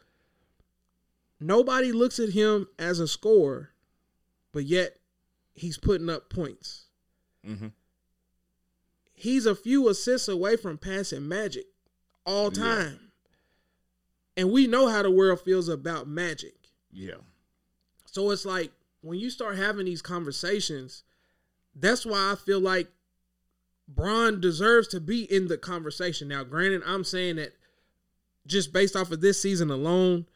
nobody 1.40 1.90
looks 1.92 2.18
at 2.20 2.30
him 2.30 2.66
as 2.78 3.00
a 3.00 3.08
scorer, 3.08 3.70
but 4.52 4.64
yet 4.64 4.98
he's 5.54 5.78
putting 5.78 6.08
up 6.10 6.30
points. 6.30 6.86
mm-hmm. 7.46 7.68
He's 9.12 9.44
a 9.46 9.54
few 9.54 9.88
assists 9.88 10.28
away 10.28 10.56
from 10.56 10.78
passing 10.78 11.28
magic 11.28 11.66
all 12.24 12.50
Yeah. 12.52 12.62
time. 12.62 13.12
And 14.36 14.50
we 14.50 14.66
know 14.66 14.88
how 14.88 15.02
the 15.02 15.10
world 15.10 15.40
feels 15.40 15.68
about 15.68 16.08
magic. 16.08 16.54
yeah, 16.92 17.16
So 18.06 18.30
it's 18.30 18.44
like 18.46 18.72
when 19.02 19.18
you 19.18 19.28
start 19.30 19.56
having 19.56 19.84
these 19.86 20.00
conversations, 20.02 21.04
that's 21.74 22.06
why 22.06 22.32
I 22.32 22.34
feel 22.36 22.60
like 22.60 22.90
Bron 23.94 24.40
deserves 24.40 24.88
to 24.88 25.00
be 25.00 25.22
in 25.24 25.48
the 25.48 25.58
conversation. 25.58 26.28
Now, 26.28 26.44
granted, 26.44 26.82
I'm 26.86 27.04
saying 27.04 27.36
that 27.36 27.54
just 28.46 28.72
based 28.72 28.96
off 28.96 29.10
of 29.10 29.20
this 29.20 29.40
season 29.40 29.70
alone, 29.70 30.26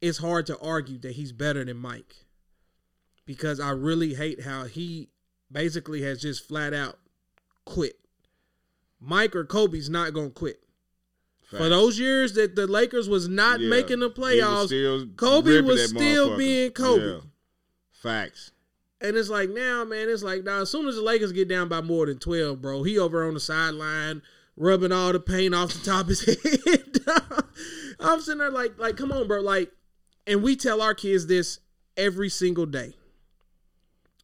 it's 0.00 0.18
hard 0.18 0.46
to 0.46 0.58
argue 0.58 0.98
that 0.98 1.12
he's 1.12 1.32
better 1.32 1.64
than 1.64 1.76
Mike. 1.76 2.14
Because 3.26 3.60
I 3.60 3.70
really 3.70 4.14
hate 4.14 4.42
how 4.42 4.64
he 4.64 5.08
basically 5.50 6.02
has 6.02 6.20
just 6.20 6.46
flat 6.46 6.72
out 6.72 6.98
quit. 7.64 7.98
Mike 9.00 9.34
or 9.34 9.44
Kobe's 9.44 9.90
not 9.90 10.12
gonna 10.12 10.30
quit. 10.30 10.62
For 11.44 11.68
those 11.68 11.98
years 11.98 12.34
that 12.34 12.54
the 12.54 12.68
Lakers 12.68 13.08
was 13.08 13.28
not 13.28 13.58
Yeah. 13.58 13.68
making 13.68 13.98
the 13.98 14.10
He 14.10 14.20
was 14.20 14.70
playoffs, 14.70 15.16
Kobe 15.16 15.60
was 15.62 15.88
still 15.88 16.36
being 16.36 16.70
Kobe. 16.70 17.04
Yeah. 17.04 17.20
Facts. 17.90 18.52
And 19.00 19.16
it's 19.16 19.30
like 19.30 19.48
now, 19.50 19.84
man, 19.84 20.08
it's 20.08 20.22
like 20.22 20.44
now 20.44 20.60
as 20.60 20.70
soon 20.70 20.86
as 20.86 20.96
the 20.96 21.02
Lakers 21.02 21.32
get 21.32 21.48
down 21.48 21.68
by 21.68 21.80
more 21.80 22.06
than 22.06 22.18
twelve, 22.18 22.60
bro, 22.60 22.82
he 22.82 22.98
over 22.98 23.26
on 23.26 23.34
the 23.34 23.40
sideline 23.40 24.22
rubbing 24.56 24.92
all 24.92 25.12
the 25.12 25.20
paint 25.20 25.54
off 25.54 25.72
the 25.72 25.78
top 25.84 26.02
of 26.02 26.08
his 26.08 26.24
head. 26.66 26.98
I'm 28.00 28.20
sitting 28.20 28.38
there 28.38 28.50
like, 28.50 28.78
like, 28.78 28.96
come 28.96 29.10
on, 29.10 29.26
bro, 29.26 29.40
like, 29.40 29.72
and 30.26 30.42
we 30.42 30.54
tell 30.54 30.82
our 30.82 30.94
kids 30.94 31.26
this 31.26 31.60
every 31.96 32.28
single 32.28 32.66
day. 32.66 32.94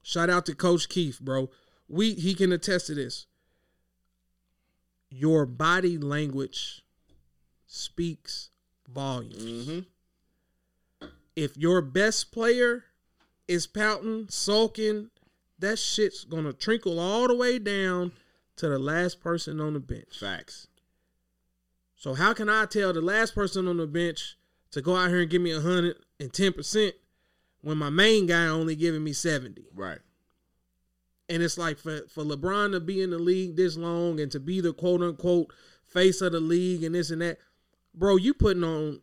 Shout 0.02 0.30
out 0.30 0.46
to 0.46 0.54
Coach 0.54 0.88
Keith, 0.88 1.20
bro. 1.20 1.50
We 1.88 2.14
he 2.14 2.34
can 2.34 2.52
attest 2.52 2.88
to 2.88 2.94
this. 2.94 3.26
Your 5.10 5.46
body 5.46 5.98
language 5.98 6.82
speaks 7.66 8.50
volumes 8.88 9.68
Mm-hmm. 9.68 11.06
if 11.34 11.56
your 11.56 11.80
best 11.82 12.30
player 12.30 12.84
is 13.48 13.66
pouting, 13.66 14.26
sulking, 14.28 15.10
that 15.58 15.78
shit's 15.78 16.24
gonna 16.24 16.52
trickle 16.52 16.98
all 16.98 17.28
the 17.28 17.34
way 17.34 17.58
down 17.58 18.12
to 18.56 18.68
the 18.68 18.78
last 18.78 19.20
person 19.20 19.60
on 19.60 19.74
the 19.74 19.80
bench. 19.80 20.18
Facts. 20.18 20.66
So 21.94 22.14
how 22.14 22.34
can 22.34 22.48
I 22.48 22.66
tell 22.66 22.92
the 22.92 23.00
last 23.00 23.34
person 23.34 23.66
on 23.68 23.78
the 23.78 23.86
bench 23.86 24.36
to 24.72 24.82
go 24.82 24.96
out 24.96 25.08
here 25.08 25.20
and 25.20 25.30
give 25.30 25.42
me 25.42 25.52
a 25.52 25.60
hundred 25.60 25.96
and 26.20 26.32
ten 26.32 26.52
percent 26.52 26.94
when 27.62 27.78
my 27.78 27.90
main 27.90 28.26
guy 28.26 28.46
only 28.46 28.76
giving 28.76 29.04
me 29.04 29.12
seventy? 29.12 29.66
Right. 29.74 29.98
And 31.28 31.42
it's 31.42 31.58
like 31.58 31.78
for, 31.78 32.02
for 32.08 32.22
LeBron 32.22 32.72
to 32.72 32.80
be 32.80 33.02
in 33.02 33.10
the 33.10 33.18
league 33.18 33.56
this 33.56 33.76
long 33.76 34.20
and 34.20 34.30
to 34.32 34.38
be 34.38 34.60
the 34.60 34.72
quote 34.72 35.02
unquote 35.02 35.52
face 35.84 36.20
of 36.20 36.32
the 36.32 36.40
league 36.40 36.84
and 36.84 36.94
this 36.94 37.10
and 37.10 37.22
that, 37.22 37.38
bro, 37.94 38.16
you 38.16 38.34
putting 38.34 38.62
on 38.64 39.00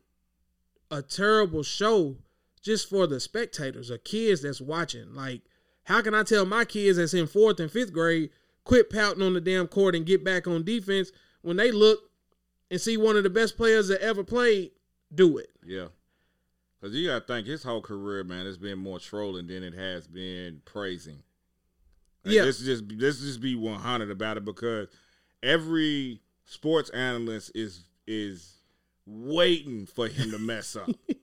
a 0.91 1.01
terrible 1.01 1.63
show 1.63 2.15
just 2.63 2.89
for 2.89 3.05
the 3.05 3.19
spectators 3.19 3.91
or 3.91 3.99
kids 3.99 4.41
that's 4.41 4.61
watching. 4.61 5.13
Like, 5.13 5.41
how 5.83 6.01
can 6.01 6.15
I 6.15 6.23
tell 6.23 6.45
my 6.45 6.65
kids 6.65 6.97
that's 6.97 7.13
in 7.13 7.27
fourth 7.27 7.59
and 7.59 7.69
fifth 7.69 7.93
grade 7.93 8.31
quit 8.63 8.89
pouting 8.89 9.21
on 9.21 9.33
the 9.33 9.41
damn 9.41 9.67
court 9.67 9.95
and 9.95 10.05
get 10.05 10.23
back 10.23 10.47
on 10.47 10.63
defense 10.63 11.11
when 11.41 11.57
they 11.57 11.71
look 11.71 11.99
and 12.71 12.79
see 12.79 12.97
one 12.97 13.17
of 13.17 13.23
the 13.23 13.29
best 13.29 13.57
players 13.57 13.89
that 13.89 14.01
ever 14.01 14.23
played 14.23 14.71
do 15.13 15.37
it? 15.37 15.49
Yeah. 15.65 15.87
Because 16.79 16.95
you 16.95 17.07
got 17.07 17.27
to 17.27 17.33
think 17.33 17.47
his 17.47 17.63
whole 17.63 17.81
career, 17.81 18.23
man, 18.23 18.45
has 18.45 18.57
been 18.57 18.79
more 18.79 18.99
trolling 18.99 19.47
than 19.47 19.63
it 19.63 19.73
has 19.73 20.07
been 20.07 20.61
praising. 20.65 21.21
Like, 22.23 22.35
Yeah. 22.35 22.43
Let's 22.43 22.59
just 22.59 22.83
let's 22.97 23.19
just 23.19 23.41
be 23.41 23.55
one 23.55 23.79
hundred 23.79 24.09
about 24.09 24.37
it 24.37 24.45
because 24.45 24.87
every 25.41 26.21
sports 26.45 26.89
analyst 26.91 27.51
is 27.53 27.83
is 28.07 28.53
waiting 29.05 29.85
for 29.85 30.07
him 30.07 30.31
to 30.31 30.39
mess 30.39 30.77
up. 30.77 30.89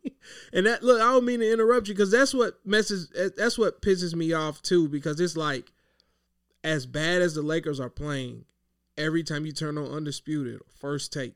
And 0.53 0.67
that 0.67 0.83
look, 0.83 1.01
I 1.01 1.13
don't 1.13 1.25
mean 1.25 1.41
to 1.41 1.53
interrupt 1.53 1.89
you 1.89 1.95
because 1.95 2.11
that's 2.11 2.35
what 2.35 2.59
messes. 2.65 3.11
That's 3.37 3.59
what 3.59 3.81
pisses 3.83 4.15
me 4.15 4.33
off 4.33 4.61
too. 4.63 4.89
Because 4.89 5.19
it's 5.21 5.37
like, 5.37 5.73
as 6.63 6.87
bad 6.87 7.23
as 7.23 7.35
the 7.35 7.43
Lakers 7.43 7.81
are 7.81 7.89
playing, 7.91 8.45
every 8.99 9.23
time 9.23 9.47
you 9.47 9.53
turn 9.53 9.79
on 9.79 9.87
Undisputed, 9.87 10.61
First 10.79 11.13
Take, 11.13 11.35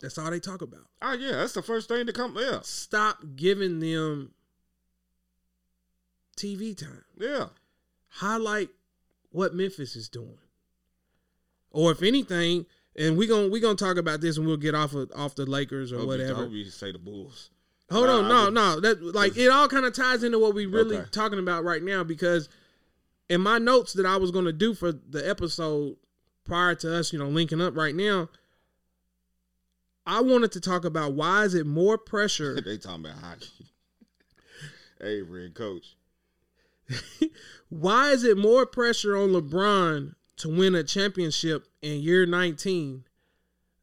that's 0.00 0.16
all 0.18 0.30
they 0.30 0.38
talk 0.40 0.62
about. 0.62 0.86
oh 1.02 1.14
yeah, 1.14 1.32
that's 1.32 1.54
the 1.54 1.62
first 1.62 1.88
thing 1.88 2.06
to 2.06 2.12
come. 2.12 2.36
Yeah, 2.38 2.60
Stop 2.62 3.18
giving 3.36 3.80
them 3.80 4.30
TV 6.36 6.76
time. 6.76 7.04
yeah. 7.18 7.46
Highlight 8.10 8.70
what 9.30 9.54
Memphis 9.54 9.94
is 9.96 10.08
doing, 10.08 10.38
or 11.70 11.90
if 11.92 12.02
anything, 12.02 12.64
and 12.98 13.16
we 13.16 13.26
gonna 13.26 13.48
we 13.48 13.60
gonna 13.60 13.76
talk 13.76 13.96
about 13.96 14.20
this 14.20 14.36
and 14.36 14.46
we'll 14.46 14.56
get 14.56 14.74
off 14.74 14.92
of 14.94 15.10
off 15.14 15.34
the 15.34 15.46
Lakers 15.46 15.92
or 15.92 16.04
whatever. 16.04 16.34
hope 16.34 16.52
you 16.52 16.64
say 16.64 16.92
the 16.92 16.98
Bulls. 16.98 17.50
Hold 17.90 18.08
on, 18.10 18.28
no, 18.28 18.50
no. 18.50 18.80
That 18.80 19.02
like 19.02 19.36
it 19.38 19.48
all 19.48 19.68
kind 19.68 19.86
of 19.86 19.94
ties 19.94 20.22
into 20.22 20.38
what 20.38 20.54
we 20.54 20.66
really 20.66 20.98
Okay. 20.98 21.08
talking 21.10 21.38
about 21.38 21.64
right 21.64 21.82
now 21.82 22.04
because 22.04 22.48
in 23.30 23.40
my 23.40 23.58
notes 23.58 23.94
that 23.94 24.04
I 24.04 24.16
was 24.16 24.30
gonna 24.30 24.52
do 24.52 24.74
for 24.74 24.92
the 24.92 25.26
episode 25.26 25.96
prior 26.44 26.74
to 26.76 26.96
us, 26.96 27.12
you 27.12 27.18
know, 27.18 27.28
linking 27.28 27.62
up 27.62 27.76
right 27.76 27.94
now, 27.94 28.28
I 30.06 30.20
wanted 30.20 30.52
to 30.52 30.60
talk 30.60 30.84
about 30.84 31.12
why 31.14 31.44
is 31.44 31.54
it 31.54 31.66
more 31.66 31.96
pressure? 31.96 32.60
they 32.64 32.76
talking 32.76 33.06
about 33.06 33.18
hockey. 33.18 33.48
hey, 35.00 35.22
Red 35.22 35.54
Coach. 35.54 35.96
why 37.68 38.10
is 38.10 38.24
it 38.24 38.36
more 38.36 38.66
pressure 38.66 39.16
on 39.16 39.30
LeBron 39.30 40.14
to 40.38 40.48
win 40.48 40.74
a 40.74 40.84
championship 40.84 41.66
in 41.82 42.00
year 42.00 42.26
19 42.26 43.04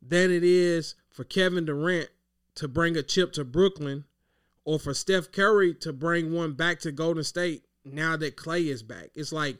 than 0.02 0.32
it 0.32 0.44
is 0.44 0.96
for 1.10 1.24
Kevin 1.24 1.65
Durant 1.65 2.10
to 2.56 2.68
bring 2.68 2.96
a 2.98 3.04
chip 3.04 3.34
to 3.34 3.44
Brooklyn 3.44 4.06
or 4.63 4.80
for 4.80 4.94
Steph 4.94 5.32
Curry 5.32 5.74
to 5.76 5.94
bring 5.94 6.34
one 6.34 6.54
back 6.54 6.80
to 6.82 6.91
Golden 6.91 7.24
State 7.24 7.63
now 7.84 8.18
that 8.18 8.36
Clay 8.36 8.68
is 8.68 8.84
back? 8.84 9.10
It's 9.15 9.32
like 9.32 9.58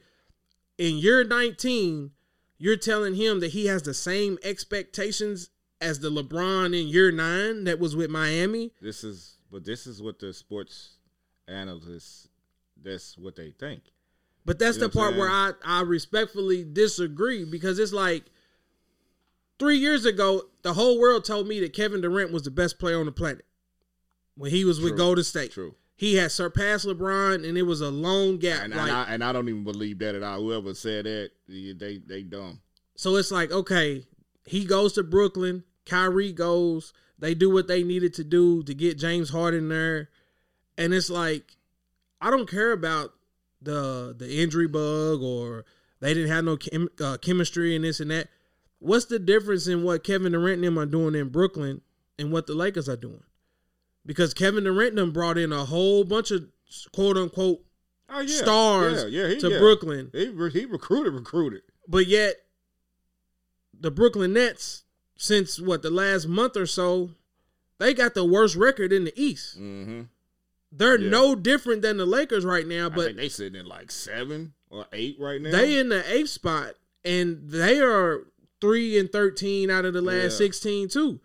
in 0.78 0.98
year 0.98 1.24
19, 1.24 2.12
you're 2.58 2.78
telling 2.78 3.16
him 3.16 3.40
that 3.42 3.52
he 3.52 3.68
has 3.68 3.84
the 3.84 3.94
same 3.94 4.38
expectations 4.44 5.50
as 5.82 6.00
the 6.00 6.10
LeBron 6.10 6.68
in 6.68 6.88
year 6.88 7.12
9 7.12 7.66
that 7.66 7.80
was 7.80 7.96
with 7.96 8.10
Miami. 8.10 8.72
This 8.82 9.04
is, 9.04 9.38
but 9.52 9.66
this 9.66 9.86
is 9.86 10.02
what 10.02 10.20
the 10.20 10.34
sports 10.34 10.96
analysts. 11.48 12.30
That's 12.82 13.18
what 13.18 13.36
they 13.36 13.52
think. 13.52 13.84
But 14.46 14.60
that's 14.60 14.78
You 14.78 14.82
know 14.82 14.88
the 14.88 14.98
part 14.98 15.16
where 15.16 15.30
I, 15.30 15.54
I 15.64 15.82
respectfully 15.82 16.64
disagree 16.64 17.46
because 17.46 17.80
it's 17.80 17.94
like 17.94 18.26
three 19.58 19.78
years 19.78 20.06
ago, 20.06 20.44
the 20.62 20.74
whole 20.74 21.00
world 21.00 21.26
told 21.26 21.48
me 21.48 21.60
that 21.62 21.74
Kevin 21.74 22.02
Durant 22.02 22.32
was 22.32 22.44
the 22.44 22.52
best 22.52 22.78
player 22.80 23.00
on 23.00 23.06
the 23.06 23.12
planet 23.12 23.46
when 24.36 24.52
he 24.52 24.64
was 24.64 24.80
with 24.80 24.98
Golden 24.98 25.24
State. 25.24 25.52
True. 25.52 25.76
He 25.98 26.16
had 26.16 26.32
surpassed 26.32 26.86
LeBron, 26.86 27.48
and 27.48 27.58
it 27.58 27.64
was 27.64 27.80
a 27.80 27.90
long 27.90 28.38
gap. 28.38 28.64
And, 28.64 28.76
like, 28.76 28.90
and, 28.90 28.92
I, 28.92 29.04
and 29.14 29.24
I 29.24 29.32
don't 29.32 29.48
even 29.48 29.64
believe 29.64 30.00
that 30.00 30.14
at 30.14 30.24
all. 30.24 30.42
Whoever 30.42 30.74
said 30.74 31.06
that, 31.06 31.32
they 31.48 32.02
they 32.06 32.22
dumb. 32.22 32.60
so 32.96 33.16
it's 33.16 33.32
like, 33.32 33.52
okay, 33.52 34.06
he 34.46 34.66
goes 34.66 34.94
to 34.94 35.04
Brooklyn, 35.04 35.64
Kyrie 35.86 36.34
goes, 36.34 36.94
they 37.18 37.34
do 37.34 37.50
what 37.50 37.68
they 37.68 37.82
needed 37.82 38.14
to 38.16 38.26
do 38.26 38.62
to 38.64 38.74
get 38.74 38.98
James 38.98 39.30
Harden 39.30 39.70
there, 39.70 40.10
and 40.78 40.94
it's 40.94 41.10
like, 41.10 41.56
I 42.20 42.30
don't 42.30 42.50
care 42.50 42.74
about 42.74 43.14
the 43.66 44.16
the 44.18 44.42
injury 44.42 44.68
bug 44.68 45.22
or 45.22 45.66
they 46.00 46.14
didn't 46.14 46.30
have 46.32 46.46
no 46.46 46.58
chem, 46.58 46.88
uh, 47.02 47.18
chemistry 47.18 47.76
and 47.76 47.84
this 47.84 48.00
and 48.00 48.12
that. 48.12 48.30
What's 48.80 49.06
the 49.06 49.20
difference 49.20 49.68
in 49.68 49.84
what 49.84 50.04
Kevin 50.04 50.32
Durant 50.34 50.56
and 50.56 50.64
them 50.64 50.78
are 50.80 50.86
doing 50.86 51.16
in 51.16 51.30
Brooklyn 51.30 51.82
and 52.20 52.32
what 52.32 52.46
the 52.48 52.54
Lakers 52.54 52.88
are 52.88 52.98
doing? 52.98 53.24
Because 54.06 54.34
Kevin 54.34 54.64
Durant 54.66 54.90
and 54.90 54.98
them 55.00 55.12
brought 55.12 55.38
in 55.38 55.52
a 55.52 55.66
whole 55.66 56.04
bunch 56.04 56.32
of 56.32 56.46
quote 56.94 57.18
unquote 57.18 57.62
Oh 58.10 58.20
yeah, 58.20 58.36
stars 58.38 59.06
yeah, 59.10 59.24
yeah, 59.24 59.34
he, 59.34 59.40
to. 59.42 59.60
Brooklyn, 59.60 60.12
He 60.14 60.28
re- 60.30 60.52
he 60.52 60.66
recruited, 60.66 61.14
recruited. 61.14 61.64
but 61.88 62.06
yet 62.06 62.36
the 63.80 63.90
Brooklyn 63.92 64.34
Nets, 64.34 64.84
since 65.18 65.60
what 65.60 65.82
the 65.82 65.90
last 65.90 66.28
month 66.28 66.56
or 66.56 66.68
so, 66.68 67.12
they 67.80 67.94
got 67.94 68.14
the 68.14 68.24
worst 68.26 68.56
record 68.56 68.94
in 68.94 69.06
the 69.06 69.14
East. 69.22 69.60
Mm-hmm. 69.60 70.04
They're 70.78 71.00
Yeah. 71.00 71.10
no 71.10 71.36
different 71.36 71.82
than 71.82 71.98
the 71.98 72.06
Lakers 72.06 72.44
right 72.44 72.68
now, 72.68 72.88
I 72.88 72.90
but 72.90 73.16
they 73.16 73.30
sitting 73.30 73.60
in 73.60 73.66
like 73.66 73.92
seven 73.92 74.54
or 74.70 74.86
eight 74.92 75.18
right 75.20 75.40
now. 75.42 75.52
They 75.52 75.78
in 75.80 75.90
the 75.90 76.04
eighth 76.14 76.30
spot, 76.30 76.76
and 77.04 77.50
they 77.50 77.80
are 77.80 78.26
three 78.60 78.98
and 78.98 79.12
thirteen 79.12 79.70
out 79.70 79.86
of 79.86 79.94
the 79.94 80.02
last 80.02 80.34
Yeah. 80.34 80.38
sixteen 80.38 80.90
too. 80.90 81.22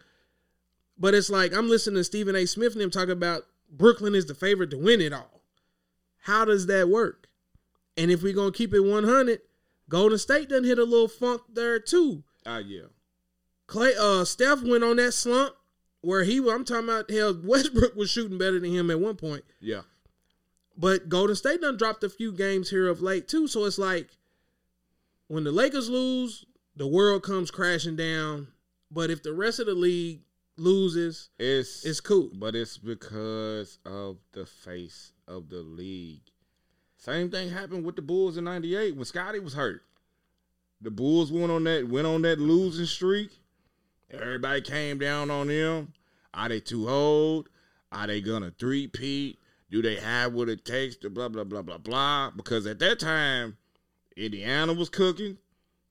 But 0.99 1.15
it's 1.15 1.31
like 1.31 1.53
I'm 1.55 1.69
listening 1.69 1.97
to 1.97 2.05
Stephen 2.05 2.37
A. 2.37 2.47
Smith 2.47 2.73
and 2.75 2.81
them 2.81 2.91
talk 2.91 3.09
about 3.09 3.47
Brooklyn 3.71 4.15
is 4.15 4.27
the 4.27 4.35
favorite 4.35 4.71
to 4.71 4.79
win 4.79 5.01
it 5.01 5.13
all. 5.13 5.43
How 6.25 6.45
does 6.45 6.67
that 6.67 6.89
work? 6.89 7.29
And 7.97 8.11
if 8.11 8.23
we're 8.23 8.35
gonna 8.35 8.53
keep 8.53 8.73
it 8.75 8.81
100, 8.81 9.41
Golden 9.89 10.19
State 10.19 10.49
done 10.51 10.65
hit 10.65 10.79
a 10.79 10.85
little 10.85 11.09
funk 11.09 11.43
there 11.53 11.79
too. 11.81 12.23
Ah 12.47 12.59
yeah. 12.59 12.87
Clay, 13.67 13.95
uh, 13.99 14.25
Steph 14.25 14.63
went 14.63 14.85
on 14.85 14.97
that 14.97 15.13
slump 15.13 15.55
where 16.03 16.25
he. 16.25 16.39
I'm 16.39 16.65
talking 16.65 16.85
about 16.89 17.11
hell. 17.11 17.39
Westbrook 17.43 17.95
was 17.97 18.11
shooting 18.11 18.39
better 18.39 18.59
than 18.61 18.71
him 18.73 18.91
at 18.91 19.01
one 19.01 19.17
point. 19.17 19.45
Yeah. 19.61 19.83
But 20.77 21.09
Golden 21.09 21.37
State 21.37 21.61
done 21.61 21.77
dropped 21.77 22.05
a 22.05 22.09
few 22.09 22.33
games 22.33 22.71
here 22.71 22.89
of 22.89 23.03
late 23.03 23.29
too. 23.29 23.47
So 23.49 23.65
it's 23.65 23.79
like 23.79 24.09
when 25.29 25.45
the 25.45 25.53
Lakers 25.53 25.91
lose, 25.91 26.45
the 26.77 26.87
world 26.87 27.23
comes 27.23 27.51
crashing 27.51 27.97
down. 27.97 28.49
But 28.91 29.11
if 29.11 29.23
the 29.23 29.33
rest 29.33 29.61
of 29.61 29.67
the 29.67 29.75
league 29.75 30.23
loses, 30.57 31.29
It's 31.39 31.85
it's 31.85 32.01
cool. 32.01 32.31
but 32.35 32.55
it's 32.57 32.77
because 32.79 33.79
of 33.85 34.19
the 34.33 34.47
face 34.47 35.13
of 35.29 35.49
the 35.49 35.61
league. 35.61 36.23
Same 36.97 37.31
thing 37.31 37.51
happened 37.51 37.85
with 37.85 37.97
the 37.97 38.03
Bulls 38.03 38.37
in 38.37 38.45
'98 38.45 38.95
when 38.97 39.05
Scottie 39.05 39.39
was 39.39 39.55
hurt. 39.55 39.83
The 40.81 40.91
Bulls 40.91 41.31
went 41.31 41.51
on 41.51 41.65
that 41.65 41.89
went 41.89 42.07
on 42.07 42.23
that 42.23 42.39
losing 42.41 42.87
streak. 42.87 43.39
Everybody 44.11 44.61
came 44.61 44.99
down 44.99 45.31
on 45.31 45.49
them. 45.49 45.93
Are 46.35 46.49
they 46.49 46.61
too 46.61 46.89
old? 46.89 47.49
Are 47.93 48.07
they 48.07 48.21
gonna 48.21 48.53
three-peat? 48.59 49.39
Do 49.71 49.83
they 49.83 49.97
have 49.97 50.33
what 50.33 50.49
it 50.49 50.65
takes 50.65 50.97
to 50.97 51.11
blah 51.11 51.29
blah 51.29 51.45
blah 51.45 51.63
blah 51.63 51.79
blah? 51.79 52.31
Because 52.31 52.67
at 52.67 52.79
that 52.81 52.99
time, 52.99 53.57
Indiana 54.17 54.73
was 54.73 54.89
cooking, 54.89 55.39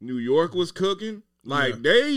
New 0.01 0.17
York 0.17 0.53
was 0.53 0.71
cooking. 0.71 1.23
Like 1.45 1.75
Yeah. 1.75 1.79
they, 1.81 2.09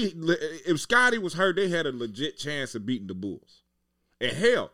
if 0.66 0.80
Scottie 0.80 1.18
was 1.18 1.34
hurt, 1.34 1.56
they 1.56 1.68
had 1.68 1.86
a 1.86 1.92
legit 1.92 2.36
chance 2.36 2.74
of 2.74 2.84
beating 2.84 3.06
the 3.06 3.14
Bulls. 3.14 3.62
And 4.20 4.32
hell, 4.36 4.72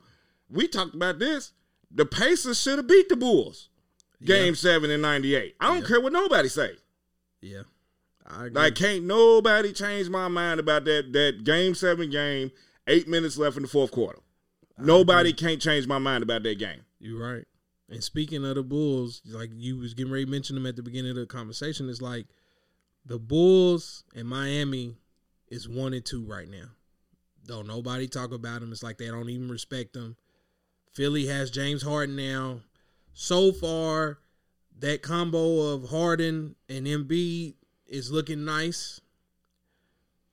we 0.49 0.67
talked 0.69 0.95
about 0.95 1.19
this. 1.19 1.53
The 1.91 2.07
Pacers 2.07 2.61
should 2.61 2.79
have 2.79 2.87
beat 2.89 3.09
the 3.09 3.17
Bulls. 3.17 3.69
Game 4.25 4.55
seven 4.55 4.91
in 4.91 5.01
'98. 5.03 5.55
I 5.61 5.69
don't 5.69 5.83
Yeah. 5.83 5.87
care 5.87 6.01
what 6.01 6.13
nobody 6.13 6.49
say. 6.49 6.77
Yeah. 7.41 7.63
Like, 8.53 8.75
can't 8.75 9.05
nobody 9.05 9.73
change 9.73 10.09
my 10.09 10.29
mind 10.29 10.61
about 10.61 10.85
that 10.85 11.13
that 11.13 11.45
game 11.45 11.75
seven 11.75 12.11
game. 12.11 12.51
Eight 12.87 13.07
minutes 13.07 13.37
left 13.37 13.57
in 13.57 13.63
the 13.63 13.69
fourth 13.69 13.91
quarter. 13.91 14.19
Nobody 14.79 15.33
can't 15.33 15.61
change 15.61 15.87
my 15.87 15.99
mind 15.99 16.23
about 16.23 16.43
that 16.45 16.59
game. 16.59 16.83
You're 17.01 17.21
right. 17.21 17.45
And 17.91 18.03
speaking 18.03 18.45
of 18.45 18.55
the 18.55 18.63
Bulls, 18.63 19.23
like 19.27 19.51
you 19.55 19.79
was 19.79 19.95
getting 19.95 20.13
ready 20.13 20.25
to 20.25 20.31
mention 20.31 20.55
them 20.55 20.67
at 20.67 20.77
the 20.77 20.83
beginning 20.83 21.11
of 21.11 21.17
the 21.17 21.27
conversation, 21.27 21.89
it's 21.89 22.03
like 22.03 22.27
the 23.05 23.19
Bulls 23.19 24.05
and 24.15 24.29
Miami 24.29 24.97
is 25.49 25.69
one 25.69 25.95
and 25.95 26.05
two 26.05 26.25
right 26.25 26.49
now. 26.49 26.69
Don't 27.47 27.67
nobody 27.67 28.07
talk 28.07 28.33
about 28.33 28.61
them. 28.61 28.73
It's 28.73 28.83
like 28.83 28.99
they 28.99 29.07
don't 29.07 29.31
even 29.31 29.49
respect 29.49 29.95
them. 29.95 30.17
Philly 30.93 31.27
has 31.27 31.51
James 31.51 31.83
Harden 31.83 32.17
now. 32.17 32.61
So 33.15 33.53
far, 33.53 34.19
that 34.79 35.03
combo 35.03 35.73
of 35.73 35.89
Harden 35.89 36.57
and 36.69 36.87
Embiid 36.87 37.55
is 37.89 38.11
looking 38.11 38.45
nice. 38.45 39.01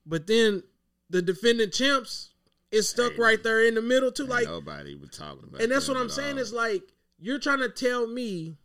But 0.05 0.27
then 0.27 0.63
the 1.09 1.21
defending 1.21 1.71
champs 1.71 2.31
is 2.71 2.89
stuck 2.89 3.17
right 3.17 3.41
there 3.41 3.65
in 3.65 3.75
the 3.75 3.81
middle 3.81 4.11
too. 4.11 4.25
Like 4.25 4.45
nobody 4.45 4.95
was 4.95 5.11
talking 5.11 5.43
about. 5.47 5.61
and 5.61 5.71
that's 5.71 5.87
what 5.87 5.97
I'm 5.97 6.09
saying 6.09 6.33
all. 6.33 6.39
is 6.39 6.53
like 6.53 6.83
you're 7.19 7.39
trying 7.39 7.59
to 7.59 7.69
tell 7.69 8.07
me 8.07 8.57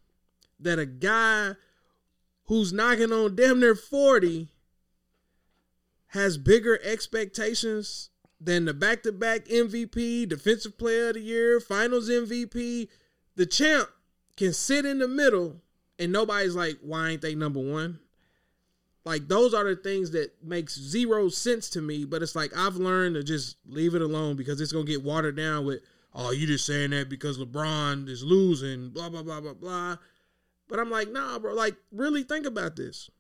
that 0.58 0.78
a 0.78 0.86
guy 0.86 1.54
who's 2.44 2.72
knocking 2.72 3.12
on 3.12 3.36
damn 3.36 3.60
near 3.60 3.74
40 3.74 4.48
has 6.08 6.36
bigger 6.36 6.78
expectations 6.82 8.10
than 8.40 8.64
the 8.64 8.74
back-to-back 8.74 9.44
MVP, 9.44 10.28
defensive 10.28 10.76
player 10.76 11.08
of 11.08 11.14
the 11.14 11.20
year, 11.20 11.60
finals 11.60 12.10
MVP, 12.10 12.88
the 13.36 13.46
champ 13.46 13.88
can 14.36 14.52
sit 14.52 14.84
in 14.84 14.98
the 14.98 15.06
middle 15.06 15.60
and 15.98 16.10
nobody's 16.10 16.56
like 16.56 16.78
why 16.82 17.10
ain't 17.10 17.22
they 17.22 17.34
number 17.34 17.60
1? 17.60 18.00
Like 19.04 19.28
those 19.28 19.54
are 19.54 19.64
the 19.64 19.76
things 19.76 20.10
that 20.10 20.32
makes 20.42 20.78
zero 20.78 21.28
sense 21.28 21.70
to 21.70 21.80
me, 21.80 22.04
but 22.04 22.22
it's 22.22 22.36
like 22.36 22.56
I've 22.56 22.76
learned 22.76 23.14
to 23.14 23.22
just 23.22 23.56
leave 23.66 23.94
it 23.94 24.02
alone 24.02 24.36
because 24.36 24.60
it's 24.60 24.72
to 24.72 24.84
get 24.84 25.02
watered 25.02 25.36
down 25.36 25.64
with 25.64 25.80
oh, 26.14 26.32
you 26.32 26.46
just 26.46 26.66
saying 26.66 26.90
that 26.90 27.08
because 27.08 27.38
LeBron 27.38 28.08
is 28.08 28.22
losing, 28.22 28.90
blah 28.90 29.08
blah 29.08 29.22
blah 29.22 29.40
blah 29.40 29.54
blah. 29.54 29.96
But 30.68 30.78
I'm 30.78 30.90
like, 30.90 31.10
nah, 31.10 31.38
bro. 31.38 31.52
Like, 31.54 31.76
really 31.90 32.22
think 32.22 32.46
about 32.46 32.76
this. 32.76 33.10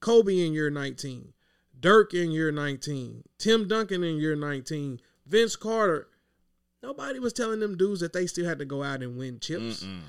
Kobe 0.00 0.44
in 0.44 0.52
year 0.52 0.70
19, 0.70 1.32
Dirk 1.78 2.14
in 2.14 2.30
year 2.30 2.50
19, 2.50 3.24
Tim 3.38 3.68
Duncan 3.68 4.02
in 4.02 4.16
year 4.16 4.36
19, 4.36 5.00
Vince 5.26 5.56
Carter. 5.56 6.08
Nobody 6.82 7.18
was 7.18 7.32
telling 7.32 7.60
them 7.60 7.76
dudes 7.76 8.00
that 8.00 8.12
they 8.12 8.26
still 8.26 8.46
had 8.46 8.58
to 8.58 8.64
go 8.64 8.82
out 8.82 9.02
and 9.02 9.16
win 9.16 9.38
chips. 9.40 9.84
Mm-mm. 9.84 10.00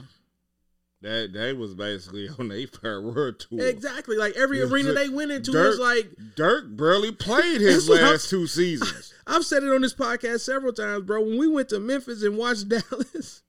That 1.05 1.33
they 1.33 1.53
was 1.53 1.75
basically 1.75 2.27
on 2.39 2.47
their 2.47 2.65
third 2.65 3.03
world 3.03 3.39
tour. 3.39 3.61
Exactly. 3.65 4.17
Like 4.17 4.35
every 4.35 4.61
arena 4.61 4.91
they 4.93 5.07
went 5.07 5.29
into 5.31 5.51
Dirk- 5.51 5.77
was 5.77 5.79
like 5.79 6.09
Dirk 6.35 6.75
barely 6.75 7.11
played 7.11 7.61
his 7.61 7.85
That's 7.87 7.89
what 7.89 7.99
I'm- 8.03 8.11
last 8.13 8.29
two 8.29 8.47
seasons. 8.47 9.13
I've 9.27 9.45
said 9.45 9.63
it 9.63 9.73
on 9.73 9.81
this 9.81 9.93
podcast 9.93 10.41
several 10.41 10.73
times, 10.73 11.03
bro. 11.03 11.21
When 11.21 11.37
we 11.37 11.47
went 11.47 11.69
to 11.69 11.79
Memphis 11.79 12.23
and 12.23 12.37
watched 12.37 12.69
Dallas, 12.69 13.43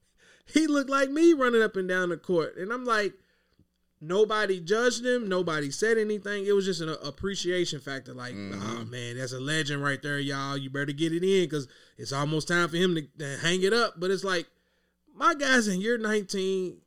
he 0.47 0.67
looked 0.67 0.91
like 0.91 1.11
me 1.11 1.33
running 1.33 1.63
up 1.63 1.77
and 1.77 1.89
down 1.89 2.11
the 2.11 2.17
court. 2.17 2.57
And 2.57 2.73
I'm 2.73 2.85
like, 2.85 3.13
nobody 4.01 4.61
judged 4.61 5.05
him. 5.05 5.29
Nobody 5.29 5.71
said 5.71 5.99
anything. 5.99 6.47
It 6.47 6.53
was 6.53 6.65
just 6.65 6.81
an 6.81 6.95
appreciation 7.03 7.81
factor. 7.81 8.13
Like, 8.15 8.35
oh 8.35 8.85
man, 8.91 9.19
that's 9.19 9.33
a 9.33 9.41
legend 9.41 9.83
right 9.83 10.03
there, 10.03 10.19
y'all. 10.19 10.57
You 10.57 10.71
better 10.71 10.93
get 10.93 11.13
it 11.13 11.23
in 11.25 11.45
because 11.45 11.69
it's 11.97 12.13
almost 12.13 12.49
time 12.49 12.69
for 12.69 12.77
him 12.77 12.95
to, 12.95 13.03
to 13.19 13.39
hang 13.39 13.63
it 13.63 13.73
up. 13.73 13.95
But 13.99 14.11
it's 14.11 14.25
like, 14.25 14.47
my 15.15 15.35
guy's 15.35 15.69
in 15.69 15.81
year 15.81 15.97
19. 15.99 16.79